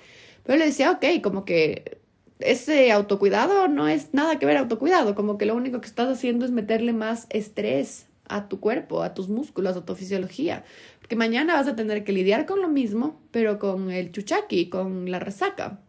Pero 0.44 0.58
le 0.58 0.66
decía, 0.66 0.92
ok, 0.92 1.22
como 1.22 1.46
que 1.46 2.00
ese 2.40 2.92
autocuidado 2.92 3.68
no 3.68 3.88
es 3.88 4.14
nada 4.14 4.40
que 4.40 4.46
ver 4.46 4.58
autocuidado, 4.58 5.16
como 5.16 5.38
que 5.38 5.46
lo 5.46 5.56
único 5.56 5.82
que 5.82 5.88
estás 5.88 6.10
haciendo 6.10 6.46
es 6.46 6.52
meterle 6.52 6.94
más 6.94 7.28
estrés 7.30 8.08
a 8.28 8.48
tu 8.48 8.60
cuerpo, 8.60 9.04
a 9.04 9.14
tus 9.14 9.30
músculos, 9.30 9.76
a 9.78 9.86
tu 9.86 9.96
fisiología, 9.96 10.64
porque 11.00 11.16
mañana 11.16 11.56
vas 11.56 11.68
a 11.68 11.76
tener 11.76 12.04
que 12.04 12.14
lidiar 12.14 12.46
con 12.46 12.62
lo 12.62 12.70
mismo, 12.70 13.22
pero 13.32 13.60
con 13.60 13.92
el 13.92 14.12
chuchaki, 14.12 14.70
con 14.70 15.12
la 15.12 15.20
resaca. 15.20 15.80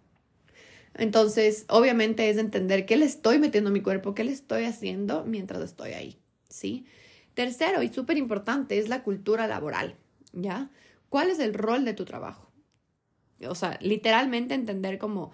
Entonces, 0.95 1.65
obviamente 1.69 2.31
es 2.31 2.37
entender 2.37 2.87
qué 2.87 2.97
le 2.97 3.05
estoy 3.05 3.39
metiendo 3.39 3.71
a 3.71 3.73
mi 3.73 3.81
cuerpo, 3.81 4.15
qué 4.15 4.25
le 4.25 4.33
estoy 4.33 4.65
haciendo 4.65 5.25
mientras 5.25 5.63
estoy 5.63 5.93
ahí, 5.93 6.19
¿sí? 6.49 6.87
Tercero, 7.35 7.83
y 7.83 7.89
súper 7.89 8.17
importante, 8.17 8.79
es 8.79 8.89
la 8.89 9.03
cultura 9.03 9.47
laboral, 9.47 9.97
¿ya? 10.33 10.71
¿Cuál 11.09 11.31
es 11.31 11.41
el 11.41 11.55
rol 11.55 11.85
de 11.85 11.95
tu 11.95 12.05
trabajo? 12.05 12.53
O 13.49 13.55
sea, 13.55 13.79
literalmente 13.83 14.55
entender 14.55 14.99
como 14.99 15.33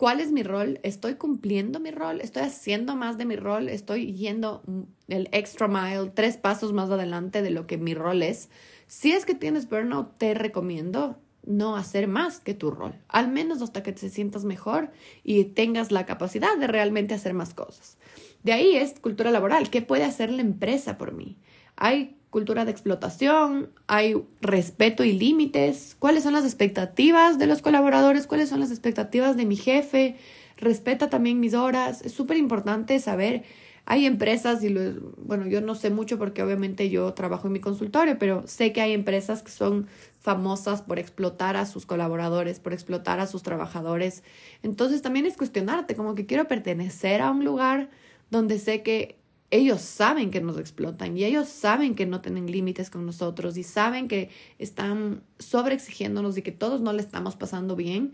¿Cuál 0.00 0.20
es 0.20 0.32
mi 0.32 0.42
rol? 0.42 0.80
¿Estoy 0.82 1.16
cumpliendo 1.16 1.78
mi 1.78 1.90
rol? 1.90 2.22
¿Estoy 2.22 2.44
haciendo 2.44 2.96
más 2.96 3.18
de 3.18 3.26
mi 3.26 3.36
rol? 3.36 3.68
¿Estoy 3.68 4.14
yendo 4.14 4.62
el 5.08 5.28
extra 5.30 5.68
mile, 5.68 6.10
tres 6.14 6.38
pasos 6.38 6.72
más 6.72 6.90
adelante 6.90 7.42
de 7.42 7.50
lo 7.50 7.66
que 7.66 7.76
mi 7.76 7.92
rol 7.92 8.22
es? 8.22 8.48
Si 8.86 9.12
es 9.12 9.26
que 9.26 9.34
tienes 9.34 9.68
burnout, 9.68 10.16
te 10.16 10.32
recomiendo 10.32 11.20
no 11.44 11.76
hacer 11.76 12.06
más 12.06 12.40
que 12.40 12.54
tu 12.54 12.70
rol, 12.70 12.94
al 13.08 13.28
menos 13.28 13.62
hasta 13.62 13.82
que 13.82 13.92
te 13.92 14.08
sientas 14.08 14.44
mejor 14.44 14.90
y 15.24 15.44
tengas 15.44 15.90
la 15.90 16.06
capacidad 16.06 16.56
de 16.56 16.66
realmente 16.66 17.14
hacer 17.14 17.34
más 17.34 17.54
cosas. 17.54 17.96
De 18.42 18.52
ahí 18.52 18.76
es 18.76 18.98
cultura 19.00 19.30
laboral. 19.30 19.70
¿Qué 19.70 19.82
puede 19.82 20.04
hacer 20.04 20.30
la 20.30 20.42
empresa 20.42 20.96
por 20.98 21.12
mí? 21.12 21.36
Hay 21.76 22.16
cultura 22.30 22.64
de 22.64 22.70
explotación, 22.70 23.70
hay 23.86 24.14
respeto 24.40 25.04
y 25.04 25.12
límites, 25.12 25.96
cuáles 25.98 26.22
son 26.22 26.32
las 26.32 26.44
expectativas 26.44 27.38
de 27.38 27.46
los 27.46 27.60
colaboradores, 27.60 28.26
cuáles 28.26 28.48
son 28.48 28.60
las 28.60 28.70
expectativas 28.70 29.36
de 29.36 29.46
mi 29.46 29.56
jefe, 29.56 30.16
respeta 30.56 31.10
también 31.10 31.40
mis 31.40 31.54
horas, 31.54 32.02
es 32.02 32.12
súper 32.12 32.36
importante 32.36 33.00
saber, 33.00 33.42
hay 33.84 34.06
empresas, 34.06 34.62
y 34.62 34.68
lo, 34.68 34.80
bueno, 35.16 35.48
yo 35.48 35.60
no 35.60 35.74
sé 35.74 35.90
mucho 35.90 36.18
porque 36.18 36.44
obviamente 36.44 36.88
yo 36.90 37.12
trabajo 37.14 37.48
en 37.48 37.54
mi 37.54 37.60
consultorio, 37.60 38.16
pero 38.18 38.46
sé 38.46 38.72
que 38.72 38.80
hay 38.80 38.92
empresas 38.92 39.42
que 39.42 39.50
son 39.50 39.88
famosas 40.20 40.82
por 40.82 40.98
explotar 40.98 41.56
a 41.56 41.66
sus 41.66 41.86
colaboradores, 41.86 42.60
por 42.60 42.72
explotar 42.72 43.20
a 43.20 43.26
sus 43.26 43.42
trabajadores. 43.42 44.22
Entonces 44.62 45.02
también 45.02 45.26
es 45.26 45.36
cuestionarte, 45.36 45.96
como 45.96 46.14
que 46.14 46.26
quiero 46.26 46.46
pertenecer 46.46 47.22
a 47.22 47.30
un 47.30 47.44
lugar 47.44 47.90
donde 48.30 48.58
sé 48.58 48.82
que 48.82 49.18
ellos 49.50 49.80
saben 49.80 50.30
que 50.30 50.40
nos 50.40 50.58
explotan 50.58 51.16
y 51.16 51.24
ellos 51.24 51.48
saben 51.48 51.94
que 51.96 52.06
no 52.06 52.20
tienen 52.20 52.52
límites 52.52 52.90
con 52.90 53.04
nosotros 53.04 53.56
y 53.56 53.64
saben 53.64 54.06
que 54.06 54.30
están 54.58 55.24
sobreexigiéndonos 55.38 56.38
y 56.38 56.42
que 56.42 56.52
todos 56.52 56.80
no 56.80 56.92
le 56.92 57.00
estamos 57.00 57.34
pasando 57.34 57.74
bien. 57.74 58.12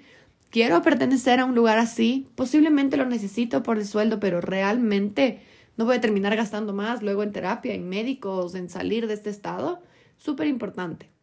Quiero 0.50 0.80
pertenecer 0.80 1.40
a 1.40 1.44
un 1.44 1.54
lugar 1.54 1.78
así, 1.78 2.28
posiblemente 2.36 2.96
lo 2.96 3.04
necesito 3.04 3.62
por 3.62 3.76
el 3.78 3.84
sueldo, 3.84 4.20
pero 4.20 4.40
realmente 4.40 5.40
no 5.76 5.84
voy 5.84 5.96
a 5.96 6.00
terminar 6.00 6.36
gastando 6.36 6.72
más 6.72 7.02
luego 7.02 7.22
en 7.22 7.32
terapia, 7.32 7.74
en 7.74 7.88
médicos, 7.88 8.54
en 8.54 8.70
salir 8.70 9.06
de 9.06 9.14
este 9.14 9.28
estado. 9.28 9.82
Súper 10.16 10.46
importante. 10.46 11.15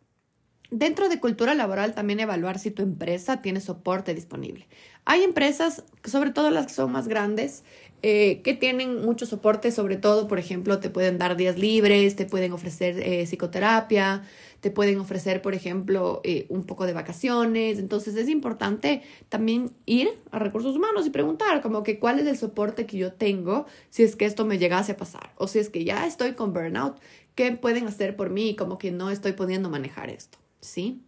Dentro 0.76 1.08
de 1.08 1.20
cultura 1.20 1.54
laboral 1.54 1.94
también 1.94 2.20
evaluar 2.20 2.58
si 2.58 2.72
tu 2.72 2.82
empresa 2.82 3.44
tiene 3.44 3.62
soporte 3.62 4.16
disponible. 4.16 4.68
Hay 5.06 5.22
empresas, 5.22 5.84
sobre 6.04 6.32
todo 6.32 6.50
las 6.50 6.66
que 6.66 6.74
son 6.74 6.91
más 6.91 7.08
grandes, 7.08 7.64
eh, 8.02 8.41
que 8.41 8.56
tienen 8.56 9.06
mucho 9.06 9.28
soporte, 9.28 9.72
sobre 9.72 9.98
todo, 9.98 10.28
por 10.28 10.40
ejemplo, 10.40 10.80
te 10.80 10.90
pueden 10.90 11.20
dar 11.20 11.38
días 11.38 11.60
libres, 11.60 12.16
te 12.16 12.26
pueden 12.26 12.54
ofrecer 12.54 13.00
eh, 13.00 13.28
psicoterapia, 13.28 14.24
te 14.62 14.72
pueden 14.72 14.98
ofrecer, 15.00 15.44
por 15.44 15.54
ejemplo, 15.54 16.22
eh, 16.24 16.48
un 16.50 16.64
poco 16.64 16.88
de 16.88 16.94
vacaciones. 16.94 17.78
Entonces 17.78 18.16
es 18.16 18.28
importante 18.28 19.04
también 19.30 19.76
ir 19.86 20.10
a 20.32 20.40
recursos 20.40 20.76
humanos 20.76 21.06
y 21.06 21.12
preguntar 21.12 21.62
como 21.62 21.84
que 21.84 22.00
cuál 22.00 22.18
es 22.18 22.26
el 22.26 22.36
soporte 22.36 22.88
que 22.88 22.98
yo 22.98 23.14
tengo 23.14 23.68
si 23.91 24.02
es 24.02 24.16
que 24.16 24.26
esto 24.26 24.44
me 24.44 24.58
llegase 24.58 24.94
a 24.94 24.98
pasar 24.98 25.34
o 25.38 25.48
si 25.48 25.60
es 25.60 25.70
que 25.70 25.84
ya 25.84 26.08
estoy 26.08 26.34
con 26.34 26.52
burnout, 26.52 26.98
¿qué 27.36 27.52
pueden 27.52 27.88
hacer 27.88 28.16
por 28.16 28.32
mí? 28.32 28.56
Como 28.56 28.80
que 28.80 28.90
no 28.90 29.12
estoy 29.12 29.34
pudiendo 29.34 29.70
manejar 29.70 30.10
esto, 30.10 30.40
¿sí? 30.64 31.02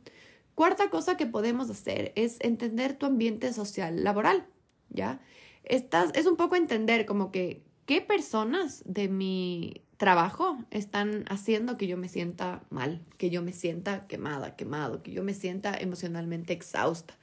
Cuarta 0.55 0.89
cosa 0.89 1.17
que 1.17 1.25
podemos 1.25 1.69
hacer 1.69 2.13
es 2.15 2.37
entender 2.39 2.93
tu 2.93 3.05
ambiente 3.05 3.51
social 3.53 4.03
laboral, 4.03 4.45
¿ya? 4.89 5.19
Estás, 5.63 6.11
es 6.13 6.27
un 6.27 6.37
poco 6.37 6.55
entender 6.55 7.05
como 7.05 7.31
que 7.31 7.63
qué 7.85 8.01
personas 8.01 8.83
de 8.85 9.07
mi 9.09 9.81
trabajo 9.97 10.57
están 10.71 11.25
haciendo 11.29 11.77
que 11.77 11.87
yo 11.87 11.97
me 11.97 12.09
sienta 12.09 12.63
mal, 12.69 13.01
que 13.17 13.29
yo 13.29 13.41
me 13.41 13.53
sienta 13.53 14.07
quemada, 14.07 14.55
quemado, 14.55 15.03
que 15.03 15.11
yo 15.11 15.23
me 15.23 15.33
sienta 15.33 15.75
emocionalmente 15.77 16.53
exhausta. 16.53 17.17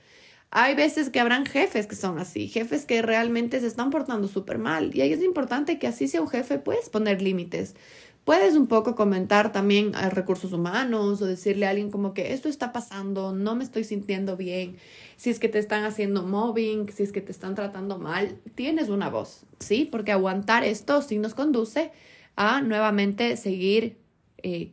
Hay 0.50 0.74
veces 0.74 1.08
que 1.08 1.18
habrán 1.18 1.46
jefes 1.46 1.86
que 1.86 1.96
son 1.96 2.18
así, 2.18 2.46
jefes 2.46 2.84
que 2.84 3.00
realmente 3.00 3.58
se 3.60 3.66
están 3.66 3.88
portando 3.88 4.28
súper 4.28 4.58
mal. 4.58 4.94
Y 4.94 5.00
ahí 5.00 5.12
es 5.12 5.22
importante 5.22 5.78
que 5.78 5.86
así 5.86 6.08
sea 6.08 6.20
un 6.20 6.28
jefe, 6.28 6.58
puedes 6.58 6.90
poner 6.90 7.22
límites. 7.22 7.74
Puedes 8.24 8.54
un 8.54 8.68
poco 8.68 8.94
comentar 8.94 9.50
también 9.50 9.96
a 9.96 10.08
recursos 10.08 10.52
humanos 10.52 11.20
o 11.20 11.26
decirle 11.26 11.66
a 11.66 11.70
alguien 11.70 11.90
como 11.90 12.14
que 12.14 12.32
esto 12.32 12.48
está 12.48 12.72
pasando, 12.72 13.32
no 13.32 13.56
me 13.56 13.64
estoy 13.64 13.82
sintiendo 13.82 14.36
bien, 14.36 14.76
si 15.16 15.30
es 15.30 15.40
que 15.40 15.48
te 15.48 15.58
están 15.58 15.82
haciendo 15.82 16.22
mobbing, 16.22 16.88
si 16.92 17.02
es 17.02 17.10
que 17.10 17.20
te 17.20 17.32
están 17.32 17.56
tratando 17.56 17.98
mal, 17.98 18.38
tienes 18.54 18.90
una 18.90 19.10
voz, 19.10 19.44
¿sí? 19.58 19.88
Porque 19.90 20.12
aguantar 20.12 20.62
esto 20.62 21.02
sí 21.02 21.18
nos 21.18 21.34
conduce 21.34 21.90
a 22.36 22.60
nuevamente 22.60 23.36
seguir, 23.36 23.98
eh, 24.44 24.72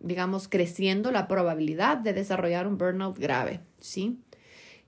digamos, 0.00 0.48
creciendo 0.48 1.10
la 1.10 1.26
probabilidad 1.26 1.96
de 1.96 2.12
desarrollar 2.12 2.66
un 2.66 2.76
burnout 2.76 3.18
grave, 3.18 3.60
¿sí? 3.78 4.18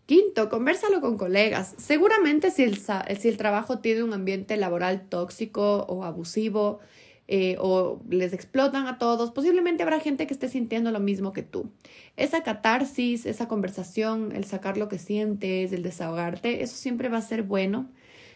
Quinto, 0.04 0.50
conversalo 0.50 1.00
con 1.00 1.16
colegas. 1.16 1.74
Seguramente 1.78 2.50
si 2.50 2.64
el, 2.64 2.76
si 2.76 3.28
el 3.28 3.36
trabajo 3.38 3.78
tiene 3.78 4.02
un 4.02 4.12
ambiente 4.12 4.58
laboral 4.58 5.08
tóxico 5.08 5.86
o 5.88 6.04
abusivo, 6.04 6.80
eh, 7.34 7.56
o 7.58 8.02
les 8.10 8.34
explotan 8.34 8.86
a 8.86 8.98
todos, 8.98 9.30
posiblemente 9.30 9.82
habrá 9.82 10.00
gente 10.00 10.26
que 10.26 10.34
esté 10.34 10.50
sintiendo 10.50 10.90
lo 10.90 11.00
mismo 11.00 11.32
que 11.32 11.42
tú. 11.42 11.70
Esa 12.18 12.42
catarsis, 12.42 13.24
esa 13.24 13.48
conversación, 13.48 14.32
el 14.32 14.44
sacar 14.44 14.76
lo 14.76 14.90
que 14.90 14.98
sientes, 14.98 15.72
el 15.72 15.82
desahogarte, 15.82 16.62
eso 16.62 16.76
siempre 16.76 17.08
va 17.08 17.16
a 17.16 17.22
ser 17.22 17.42
bueno. 17.42 17.88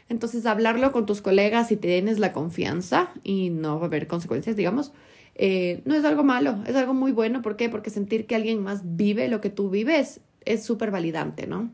Entonces, 0.09 0.47
hablarlo 0.47 0.93
con 0.93 1.05
tus 1.05 1.21
colegas 1.21 1.71
y 1.73 1.77
tienes 1.77 2.19
la 2.19 2.33
confianza 2.33 3.11
y 3.23 3.51
no 3.51 3.79
va 3.79 3.83
a 3.83 3.89
haber 3.89 4.07
consecuencias, 4.07 4.57
digamos, 4.57 4.93
eh, 5.35 5.83
no 5.85 5.95
es 5.95 6.07
algo 6.07 6.25
malo, 6.25 6.65
es 6.67 6.75
algo 6.75 6.95
muy 6.95 7.13
bueno. 7.13 7.43
¿Por 7.43 7.59
qué? 7.59 7.69
Porque 7.69 7.91
sentir 7.91 8.27
que 8.27 8.35
alguien 8.35 8.63
más 8.63 8.81
vive 8.97 9.29
lo 9.29 9.43
que 9.43 9.51
tú 9.51 9.69
vives 9.69 10.23
es 10.47 10.65
súper 10.65 10.91
validante, 10.91 11.47
¿no? 11.47 11.71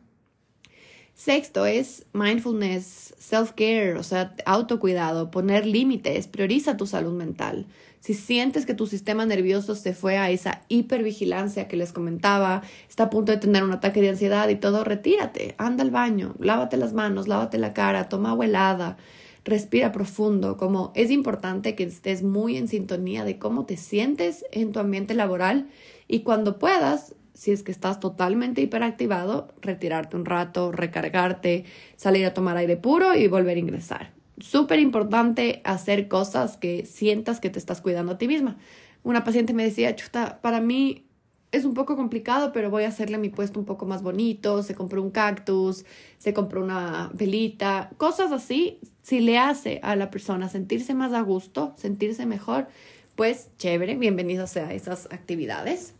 Sexto 1.14 1.66
es 1.66 2.06
mindfulness, 2.14 3.14
self-care, 3.18 3.98
o 3.98 4.02
sea, 4.02 4.34
autocuidado, 4.46 5.30
poner 5.30 5.66
límites, 5.66 6.26
prioriza 6.26 6.76
tu 6.76 6.86
salud 6.86 7.12
mental. 7.12 7.66
Si 8.00 8.14
sientes 8.14 8.66
que 8.66 8.74
tu 8.74 8.86
sistema 8.86 9.24
nervioso 9.26 9.76
se 9.76 9.94
fue 9.94 10.16
a 10.16 10.30
esa 10.30 10.62
hipervigilancia 10.68 11.68
que 11.68 11.76
les 11.76 11.92
comentaba, 11.92 12.62
está 12.88 13.04
a 13.04 13.10
punto 13.10 13.30
de 13.30 13.38
tener 13.38 13.62
un 13.62 13.72
ataque 13.72 14.00
de 14.00 14.08
ansiedad 14.08 14.48
y 14.48 14.56
todo, 14.56 14.82
retírate, 14.82 15.54
anda 15.58 15.84
al 15.84 15.92
baño, 15.92 16.34
lávate 16.40 16.76
las 16.76 16.94
manos, 16.94 17.28
lávate 17.28 17.58
la 17.58 17.74
cara, 17.74 18.08
toma 18.08 18.30
agua 18.30 18.46
helada, 18.46 18.96
respira 19.44 19.92
profundo, 19.92 20.56
como 20.56 20.92
es 20.96 21.10
importante 21.10 21.76
que 21.76 21.84
estés 21.84 22.22
muy 22.22 22.56
en 22.56 22.68
sintonía 22.68 23.24
de 23.24 23.38
cómo 23.38 23.66
te 23.66 23.76
sientes 23.76 24.44
en 24.50 24.72
tu 24.72 24.80
ambiente 24.80 25.14
laboral 25.14 25.68
y 26.08 26.20
cuando 26.20 26.58
puedas, 26.58 27.14
si 27.34 27.52
es 27.52 27.62
que 27.62 27.72
estás 27.72 28.00
totalmente 28.00 28.60
hiperactivado, 28.60 29.48
retirarte 29.60 30.16
un 30.16 30.24
rato, 30.24 30.72
recargarte, 30.72 31.64
salir 31.96 32.26
a 32.26 32.34
tomar 32.34 32.56
aire 32.56 32.76
puro 32.76 33.14
y 33.14 33.28
volver 33.28 33.56
a 33.56 33.60
ingresar. 33.60 34.12
Súper 34.38 34.78
importante 34.78 35.60
hacer 35.64 36.08
cosas 36.08 36.56
que 36.56 36.84
sientas 36.86 37.40
que 37.40 37.50
te 37.50 37.58
estás 37.58 37.80
cuidando 37.80 38.12
a 38.12 38.18
ti 38.18 38.28
misma. 38.28 38.58
Una 39.02 39.24
paciente 39.24 39.54
me 39.54 39.64
decía, 39.64 39.94
chuta, 39.96 40.40
para 40.42 40.60
mí 40.60 41.06
es 41.52 41.64
un 41.64 41.74
poco 41.74 41.96
complicado, 41.96 42.50
pero 42.52 42.70
voy 42.70 42.84
a 42.84 42.88
hacerle 42.88 43.18
mi 43.18 43.28
puesto 43.28 43.60
un 43.60 43.66
poco 43.66 43.84
más 43.84 44.02
bonito. 44.02 44.62
Se 44.62 44.74
compró 44.74 45.02
un 45.02 45.10
cactus, 45.10 45.84
se 46.18 46.32
compró 46.32 46.62
una 46.62 47.10
velita, 47.12 47.90
cosas 47.98 48.32
así. 48.32 48.78
Si 49.02 49.20
le 49.20 49.38
hace 49.38 49.78
a 49.82 49.94
la 49.96 50.10
persona 50.10 50.48
sentirse 50.48 50.94
más 50.94 51.12
a 51.12 51.20
gusto, 51.20 51.74
sentirse 51.76 52.24
mejor, 52.26 52.68
pues 53.16 53.50
chévere, 53.58 53.96
bienvenidos 53.96 54.56
a 54.56 54.72
esas 54.72 55.06
actividades. 55.12 55.94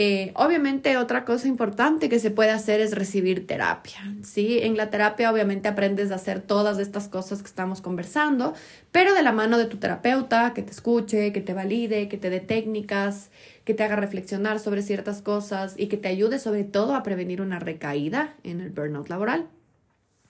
Eh, 0.00 0.30
obviamente 0.36 0.96
otra 0.96 1.24
cosa 1.24 1.48
importante 1.48 2.08
que 2.08 2.20
se 2.20 2.30
puede 2.30 2.50
hacer 2.50 2.80
es 2.80 2.94
recibir 2.94 3.48
terapia, 3.48 3.98
¿sí? 4.22 4.60
En 4.60 4.76
la 4.76 4.90
terapia 4.90 5.28
obviamente 5.28 5.66
aprendes 5.66 6.12
a 6.12 6.14
hacer 6.14 6.40
todas 6.40 6.78
estas 6.78 7.08
cosas 7.08 7.40
que 7.40 7.48
estamos 7.48 7.80
conversando, 7.80 8.54
pero 8.92 9.12
de 9.12 9.24
la 9.24 9.32
mano 9.32 9.58
de 9.58 9.64
tu 9.64 9.78
terapeuta, 9.78 10.54
que 10.54 10.62
te 10.62 10.70
escuche, 10.70 11.32
que 11.32 11.40
te 11.40 11.52
valide, 11.52 12.06
que 12.06 12.16
te 12.16 12.30
dé 12.30 12.38
técnicas, 12.38 13.30
que 13.64 13.74
te 13.74 13.82
haga 13.82 13.96
reflexionar 13.96 14.60
sobre 14.60 14.82
ciertas 14.82 15.20
cosas 15.20 15.74
y 15.76 15.88
que 15.88 15.96
te 15.96 16.06
ayude 16.06 16.38
sobre 16.38 16.62
todo 16.62 16.94
a 16.94 17.02
prevenir 17.02 17.40
una 17.40 17.58
recaída 17.58 18.36
en 18.44 18.60
el 18.60 18.70
burnout 18.70 19.08
laboral, 19.08 19.48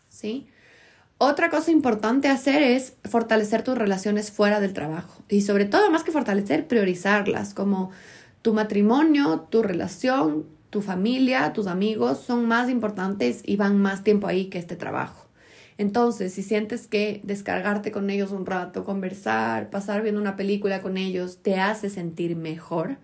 ¿sí? 0.08 0.46
Otra 1.18 1.50
cosa 1.50 1.72
importante 1.72 2.28
hacer 2.28 2.62
es 2.62 2.94
fortalecer 3.04 3.64
tus 3.64 3.76
relaciones 3.76 4.30
fuera 4.30 4.60
del 4.60 4.72
trabajo 4.72 5.22
y 5.28 5.42
sobre 5.42 5.66
todo, 5.66 5.90
más 5.90 6.04
que 6.04 6.12
fortalecer, 6.12 6.66
priorizarlas, 6.66 7.52
como 7.52 7.90
tu 8.48 8.54
matrimonio, 8.54 9.46
tu 9.50 9.62
relación, 9.62 10.46
tu 10.70 10.80
familia, 10.80 11.52
tus 11.52 11.66
amigos 11.66 12.20
son 12.20 12.46
más 12.48 12.70
importantes 12.70 13.42
y 13.44 13.56
van 13.56 13.78
más 13.78 14.02
tiempo 14.02 14.26
ahí 14.26 14.46
que 14.46 14.56
este 14.56 14.74
trabajo. 14.74 15.26
Entonces, 15.76 16.32
si 16.32 16.42
sientes 16.42 16.86
que 16.86 17.20
descargarte 17.24 17.92
con 17.92 18.08
ellos 18.08 18.32
un 18.32 18.46
rato, 18.46 18.84
conversar, 18.84 19.68
pasar 19.68 20.00
viendo 20.00 20.18
una 20.18 20.34
película 20.34 20.80
con 20.80 20.96
ellos 20.96 21.42
te 21.42 21.60
hace 21.60 21.90
sentir 21.90 22.36
mejor, 22.36 22.96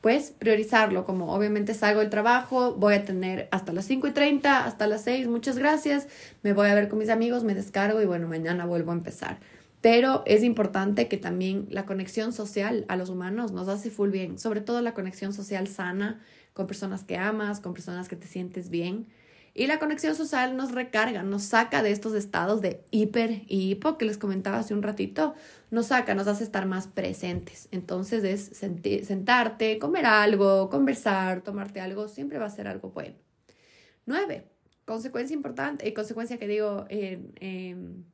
pues 0.00 0.32
priorizarlo, 0.36 1.04
como 1.04 1.32
obviamente 1.32 1.74
salgo 1.74 2.00
del 2.00 2.10
trabajo, 2.10 2.74
voy 2.74 2.94
a 2.94 3.04
tener 3.04 3.46
hasta 3.52 3.72
las 3.72 3.84
5 3.84 4.08
y 4.08 4.10
30, 4.10 4.64
hasta 4.64 4.88
las 4.88 5.02
6, 5.02 5.28
muchas 5.28 5.58
gracias, 5.58 6.08
me 6.42 6.54
voy 6.54 6.70
a 6.70 6.74
ver 6.74 6.88
con 6.88 6.98
mis 6.98 7.08
amigos, 7.08 7.44
me 7.44 7.54
descargo 7.54 8.02
y 8.02 8.06
bueno, 8.06 8.26
mañana 8.26 8.66
vuelvo 8.66 8.90
a 8.90 8.94
empezar. 8.94 9.38
Pero 9.80 10.22
es 10.26 10.42
importante 10.42 11.06
que 11.06 11.16
también 11.16 11.66
la 11.70 11.86
conexión 11.86 12.32
social 12.32 12.84
a 12.88 12.96
los 12.96 13.10
humanos 13.10 13.52
nos 13.52 13.68
hace 13.68 13.90
full 13.90 14.10
bien, 14.10 14.38
sobre 14.38 14.60
todo 14.60 14.82
la 14.82 14.94
conexión 14.94 15.32
social 15.32 15.68
sana 15.68 16.20
con 16.52 16.66
personas 16.66 17.04
que 17.04 17.16
amas, 17.16 17.60
con 17.60 17.74
personas 17.74 18.08
que 18.08 18.16
te 18.16 18.26
sientes 18.26 18.70
bien. 18.70 19.06
Y 19.54 19.66
la 19.66 19.78
conexión 19.78 20.14
social 20.14 20.56
nos 20.56 20.72
recarga, 20.72 21.22
nos 21.22 21.42
saca 21.42 21.82
de 21.82 21.90
estos 21.90 22.14
estados 22.14 22.60
de 22.60 22.84
hiper 22.90 23.42
y 23.46 23.70
hipo 23.70 23.98
que 23.98 24.04
les 24.04 24.18
comentaba 24.18 24.58
hace 24.58 24.74
un 24.74 24.82
ratito, 24.82 25.34
nos 25.70 25.86
saca, 25.86 26.14
nos 26.14 26.26
hace 26.26 26.44
estar 26.44 26.66
más 26.66 26.86
presentes. 26.86 27.68
Entonces 27.70 28.24
es 28.24 28.56
sentarte, 29.06 29.78
comer 29.78 30.06
algo, 30.06 30.70
conversar, 30.70 31.40
tomarte 31.42 31.80
algo, 31.80 32.08
siempre 32.08 32.38
va 32.38 32.46
a 32.46 32.50
ser 32.50 32.68
algo 32.68 32.90
bueno. 32.90 33.16
Nueve, 34.06 34.48
consecuencia 34.84 35.34
importante, 35.34 35.88
y 35.88 35.92
consecuencia 35.92 36.38
que 36.38 36.46
digo, 36.48 36.86
en 36.88 38.04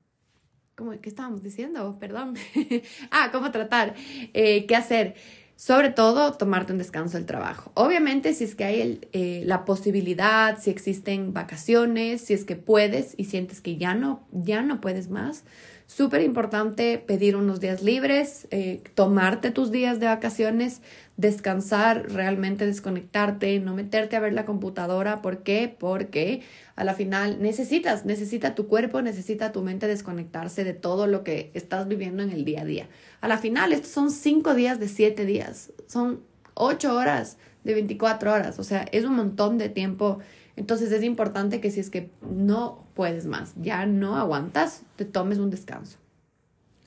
¿Cómo, 0.77 0.91
¿Qué 1.01 1.09
estábamos 1.09 1.43
diciendo? 1.43 1.99
Perdón. 2.01 2.35
ah, 3.13 3.29
¿cómo 3.31 3.53
tratar? 3.53 3.95
Eh, 4.33 4.67
¿Qué 4.67 4.75
hacer? 4.75 5.15
Sobre 5.55 5.91
todo, 5.91 6.33
tomarte 6.33 6.73
un 6.73 6.79
descanso 6.79 7.17
del 7.17 7.27
trabajo. 7.27 7.71
Obviamente, 7.75 8.35
si 8.35 8.43
es 8.43 8.57
que 8.57 8.65
hay 8.65 9.01
eh, 9.13 9.43
la 9.47 9.65
posibilidad, 9.65 10.59
si 10.59 10.71
existen 10.71 11.33
vacaciones, 11.33 12.23
si 12.23 12.35
es 12.35 12.45
que 12.45 12.57
puedes 12.57 13.15
y 13.17 13.27
sientes 13.27 13.61
que 13.61 13.77
ya 13.77 13.95
no, 13.95 14.27
ya 14.33 14.63
no 14.63 14.81
puedes 14.81 15.11
más, 15.11 15.45
súper 15.87 16.23
importante 16.23 16.99
pedir 16.99 17.37
unos 17.37 17.61
días 17.61 17.83
libres, 17.83 18.49
eh, 18.51 18.83
tomarte 18.95 19.51
tus 19.51 19.71
días 19.71 20.01
de 20.01 20.07
vacaciones, 20.07 20.81
descansar, 21.17 22.11
realmente 22.11 22.67
desconectarte, 22.67 23.61
no 23.61 23.75
meterte 23.75 24.17
a 24.17 24.21
ver 24.21 24.33
la 24.33 24.45
computadora. 24.47 25.23
¿Por 25.23 25.43
qué? 25.43 25.75
Porque 25.79 26.43
a 26.75 26.85
la 26.85 26.95
final 26.95 27.41
necesitas, 27.41 28.05
necesita 28.05 28.55
tu 28.55 28.67
cuerpo, 28.67 29.03
necesita 29.03 29.53
tu 29.53 29.63
mente 29.63 29.87
desconectarse 29.87 30.65
de 30.65 30.73
todo 30.73 31.07
lo 31.07 31.23
que 31.23 31.51
estás 31.55 31.87
viviendo 31.87 32.23
en 32.23 32.31
el 32.31 32.45
día 32.45 32.63
a 32.63 32.65
día. 32.65 32.89
A 33.21 33.29
la 33.29 33.39
final, 33.39 33.73
estos 33.73 33.91
son 33.91 34.11
cinco 34.11 34.55
días 34.55 34.81
de 34.81 34.89
siete 34.89 35.25
días, 35.25 35.73
son 35.87 36.21
ocho 36.55 36.95
horas 36.97 37.37
de 37.63 37.75
24 37.75 38.33
horas, 38.33 38.59
o 38.59 38.65
sea, 38.65 38.87
es 38.93 39.05
un 39.05 39.15
montón 39.15 39.59
de 39.59 39.69
tiempo. 39.69 40.19
Entonces 40.57 40.93
es 40.93 41.03
importante 41.03 41.61
que 41.61 41.71
si 41.71 41.81
es 41.81 41.91
que 41.91 42.11
no 42.31 42.85
puedes 42.95 43.27
más, 43.27 43.55
ya 43.57 43.87
no 43.87 44.17
aguantas, 44.17 44.83
te 44.97 45.05
tomes 45.05 45.39
un 45.39 45.51
descanso. 45.51 45.99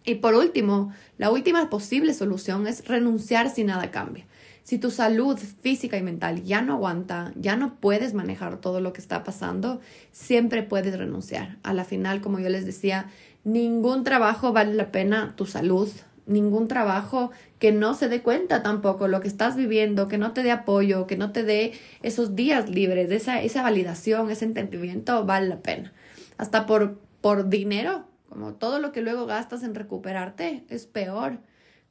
Y 0.06 0.16
por 0.16 0.36
último, 0.36 0.94
la 1.18 1.32
última 1.32 1.70
posible 1.70 2.14
solución 2.14 2.66
es 2.66 2.88
renunciar 2.88 3.50
si 3.50 3.66
nada 3.66 3.92
cambia. 3.92 4.26
Si 4.64 4.78
tu 4.78 4.90
salud 4.90 5.38
física 5.38 5.98
y 5.98 6.02
mental 6.02 6.44
ya 6.44 6.62
no 6.62 6.74
aguanta, 6.74 7.34
ya 7.36 7.58
no 7.58 7.76
puedes 7.76 8.14
manejar 8.14 8.60
todo 8.60 8.80
lo 8.80 8.94
que 8.94 9.02
está 9.02 9.24
pasando, 9.24 9.82
siempre 10.12 10.64
puedes 10.64 10.98
renunciar. 10.98 11.58
A 11.64 11.74
la 11.74 11.84
final, 11.84 12.22
como 12.22 12.40
yo 12.40 12.48
les 12.50 12.66
decía, 12.66 13.10
ningún 13.44 14.04
trabajo 14.04 14.54
vale 14.54 14.74
la 14.74 14.92
pena 14.92 15.34
tu 15.36 15.46
salud, 15.46 15.90
ningún 16.28 16.68
trabajo 16.68 17.32
que 17.60 17.72
no 17.72 17.94
se 17.94 18.10
dé 18.10 18.22
cuenta 18.22 18.62
tampoco 18.62 19.08
lo 19.08 19.22
que 19.22 19.28
estás 19.28 19.56
viviendo, 19.56 20.08
que 20.08 20.18
no 20.18 20.34
te 20.34 20.44
dé 20.44 20.52
apoyo, 20.52 21.08
que 21.08 21.18
no 21.18 21.32
te 21.32 21.44
dé 21.44 21.74
esos 22.04 22.36
días 22.36 22.70
libres, 22.70 23.10
esa, 23.12 23.42
esa 23.42 23.64
validación, 23.64 24.30
ese 24.30 24.46
entendimiento, 24.46 25.26
vale 25.26 25.48
la 25.48 25.62
pena. 25.62 25.94
Hasta 26.38 26.66
por, 26.66 27.00
por 27.22 27.50
dinero 27.50 28.06
como 28.30 28.54
todo 28.54 28.80
lo 28.80 28.92
que 28.92 29.02
luego 29.02 29.26
gastas 29.26 29.64
en 29.64 29.74
recuperarte 29.74 30.64
es 30.70 30.86
peor 30.86 31.40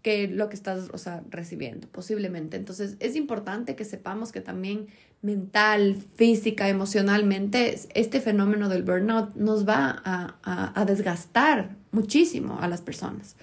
que 0.02 0.28
lo 0.28 0.48
que 0.48 0.54
estás, 0.54 0.90
o 0.92 0.98
sea, 0.98 1.24
recibiendo, 1.30 1.88
posiblemente. 1.88 2.56
Entonces, 2.56 2.96
es 3.00 3.16
importante 3.16 3.74
que 3.74 3.84
sepamos 3.84 4.30
que 4.30 4.40
también 4.40 4.86
mental, 5.20 5.96
física, 6.14 6.68
emocionalmente, 6.68 7.80
este 7.94 8.20
fenómeno 8.20 8.68
del 8.68 8.84
burnout 8.84 9.34
nos 9.34 9.66
va 9.66 10.00
a, 10.04 10.80
a 10.80 10.84
desgastar 10.84 11.74
muchísimo 11.90 12.60
a 12.60 12.68
las 12.68 12.82
personas. 12.82 13.34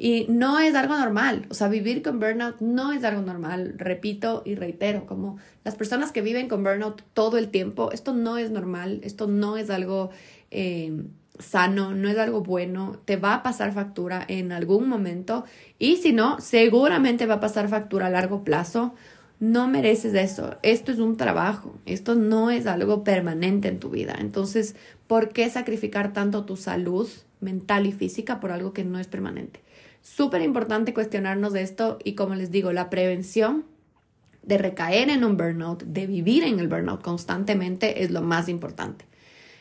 Y 0.00 0.26
no 0.28 0.60
es 0.60 0.76
algo 0.76 0.96
normal, 0.96 1.46
o 1.50 1.54
sea, 1.54 1.66
vivir 1.66 2.02
con 2.02 2.20
burnout 2.20 2.60
no 2.60 2.92
es 2.92 3.02
algo 3.02 3.20
normal, 3.20 3.74
repito 3.76 4.42
y 4.46 4.54
reitero, 4.54 5.06
como 5.06 5.38
las 5.64 5.74
personas 5.74 6.12
que 6.12 6.22
viven 6.22 6.48
con 6.48 6.62
burnout 6.62 7.02
todo 7.14 7.36
el 7.36 7.48
tiempo, 7.48 7.90
esto 7.90 8.14
no 8.14 8.38
es 8.38 8.52
normal, 8.52 9.00
esto 9.02 9.26
no 9.26 9.56
es 9.56 9.70
algo 9.70 10.10
eh, 10.52 11.02
sano, 11.40 11.94
no 11.94 12.08
es 12.08 12.16
algo 12.16 12.42
bueno, 12.42 13.00
te 13.04 13.16
va 13.16 13.34
a 13.34 13.42
pasar 13.42 13.72
factura 13.72 14.24
en 14.28 14.52
algún 14.52 14.88
momento 14.88 15.44
y 15.80 15.96
si 15.96 16.12
no, 16.12 16.40
seguramente 16.40 17.26
va 17.26 17.34
a 17.34 17.40
pasar 17.40 17.68
factura 17.68 18.06
a 18.06 18.10
largo 18.10 18.44
plazo. 18.44 18.94
No 19.40 19.68
mereces 19.68 20.14
eso. 20.14 20.56
Esto 20.64 20.90
es 20.90 20.98
un 20.98 21.16
trabajo. 21.16 21.78
Esto 21.86 22.16
no 22.16 22.50
es 22.50 22.66
algo 22.66 23.04
permanente 23.04 23.68
en 23.68 23.78
tu 23.78 23.88
vida. 23.88 24.16
Entonces, 24.18 24.74
¿por 25.06 25.28
qué 25.28 25.48
sacrificar 25.48 26.12
tanto 26.12 26.44
tu 26.44 26.56
salud 26.56 27.08
mental 27.40 27.86
y 27.86 27.92
física 27.92 28.40
por 28.40 28.50
algo 28.50 28.72
que 28.72 28.82
no 28.82 28.98
es 28.98 29.06
permanente? 29.06 29.60
Súper 30.16 30.40
importante 30.40 30.94
cuestionarnos 30.94 31.52
de 31.52 31.60
esto 31.60 31.98
y 32.02 32.14
como 32.14 32.34
les 32.34 32.50
digo, 32.50 32.72
la 32.72 32.88
prevención 32.88 33.66
de 34.42 34.56
recaer 34.56 35.10
en 35.10 35.22
un 35.22 35.36
burnout, 35.36 35.82
de 35.82 36.06
vivir 36.06 36.44
en 36.44 36.58
el 36.58 36.66
burnout 36.66 37.02
constantemente 37.02 38.02
es 38.02 38.10
lo 38.10 38.22
más 38.22 38.48
importante. 38.48 39.04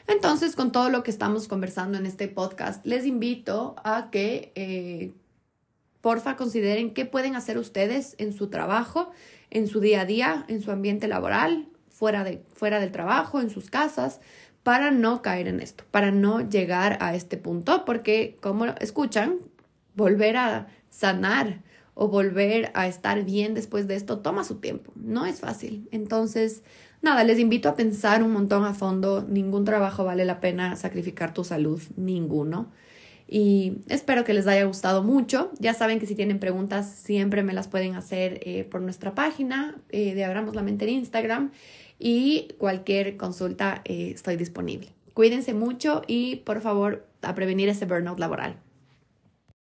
Entonces, 0.08 0.56
con 0.56 0.72
todo 0.72 0.90
lo 0.90 1.04
que 1.04 1.12
estamos 1.12 1.50
conversando 1.50 1.98
en 1.98 2.06
este 2.06 2.30
podcast, 2.30 2.84
les 2.86 3.06
invito 3.06 3.76
a 3.84 4.10
que, 4.10 4.54
eh, 4.56 5.12
porfa, 6.00 6.38
consideren 6.38 6.94
qué 6.94 7.06
pueden 7.06 7.36
hacer 7.36 7.58
ustedes 7.58 8.16
en 8.18 8.32
su 8.32 8.48
trabajo, 8.48 9.12
en 9.50 9.68
su 9.68 9.82
día 9.82 10.02
a 10.02 10.06
día, 10.06 10.46
en 10.48 10.62
su 10.62 10.72
ambiente 10.72 11.10
laboral, 11.10 11.68
fuera, 11.90 12.24
de, 12.24 12.42
fuera 12.54 12.80
del 12.80 12.94
trabajo, 12.94 13.42
en 13.42 13.50
sus 13.50 13.70
casas, 13.70 14.22
para 14.64 14.92
no 14.92 15.22
caer 15.22 15.50
en 15.50 15.60
esto, 15.60 15.84
para 15.92 16.12
no 16.12 16.40
llegar 16.50 16.98
a 17.02 17.16
este 17.16 17.36
punto, 17.36 17.84
porque 17.84 18.38
como 18.40 18.66
escuchan, 18.80 19.40
volver 19.98 20.38
a 20.38 20.68
sanar 20.90 21.62
o 21.94 22.08
volver 22.08 22.72
a 22.76 22.88
estar 22.88 23.26
bien 23.26 23.54
después 23.54 23.88
de 23.88 23.96
esto 23.96 24.20
toma 24.20 24.46
su 24.46 24.56
tiempo, 24.60 24.94
no 24.96 25.26
es 25.26 25.42
fácil. 25.42 25.90
Entonces, 25.92 26.64
Nada, 27.02 27.24
les 27.24 27.40
invito 27.40 27.70
a 27.70 27.76
pensar 27.76 28.24
un 28.24 28.32
montón 28.32 28.64
a 28.66 28.74
fondo. 28.74 29.26
Ningún 29.28 29.66
trabajo 29.66 30.04
vale 30.04 30.26
la 30.26 30.40
pena 30.40 30.76
sacrificar 30.76 31.34
tu 31.34 31.44
salud, 31.44 31.82
ninguno. 31.96 32.72
Y 33.28 33.80
espero 33.88 34.24
que 34.24 34.34
les 34.34 34.48
haya 34.48 34.64
gustado 34.64 35.04
mucho. 35.04 35.52
Ya 35.60 35.74
saben 35.74 36.00
que 36.00 36.06
si 36.06 36.16
tienen 36.16 36.40
preguntas 36.40 36.90
siempre 36.90 37.44
me 37.44 37.54
las 37.54 37.68
pueden 37.68 37.96
hacer 37.96 38.40
eh, 38.44 38.64
por 38.64 38.82
nuestra 38.82 39.14
página 39.14 39.76
eh, 39.90 40.16
de 40.16 40.24
Abramos 40.24 40.56
la 40.56 40.64
Mente 40.64 40.86
en 40.86 40.92
Instagram 40.92 41.52
y 42.00 42.50
cualquier 42.58 43.18
consulta 43.18 43.82
eh, 43.86 44.12
estoy 44.16 44.38
disponible. 44.38 44.90
Cuídense 45.14 45.54
mucho 45.54 46.02
y 46.08 46.38
por 46.38 46.62
favor 46.62 47.06
a 47.22 47.36
prevenir 47.36 47.70
ese 47.70 47.86
burnout 47.86 48.20
laboral. 48.20 48.67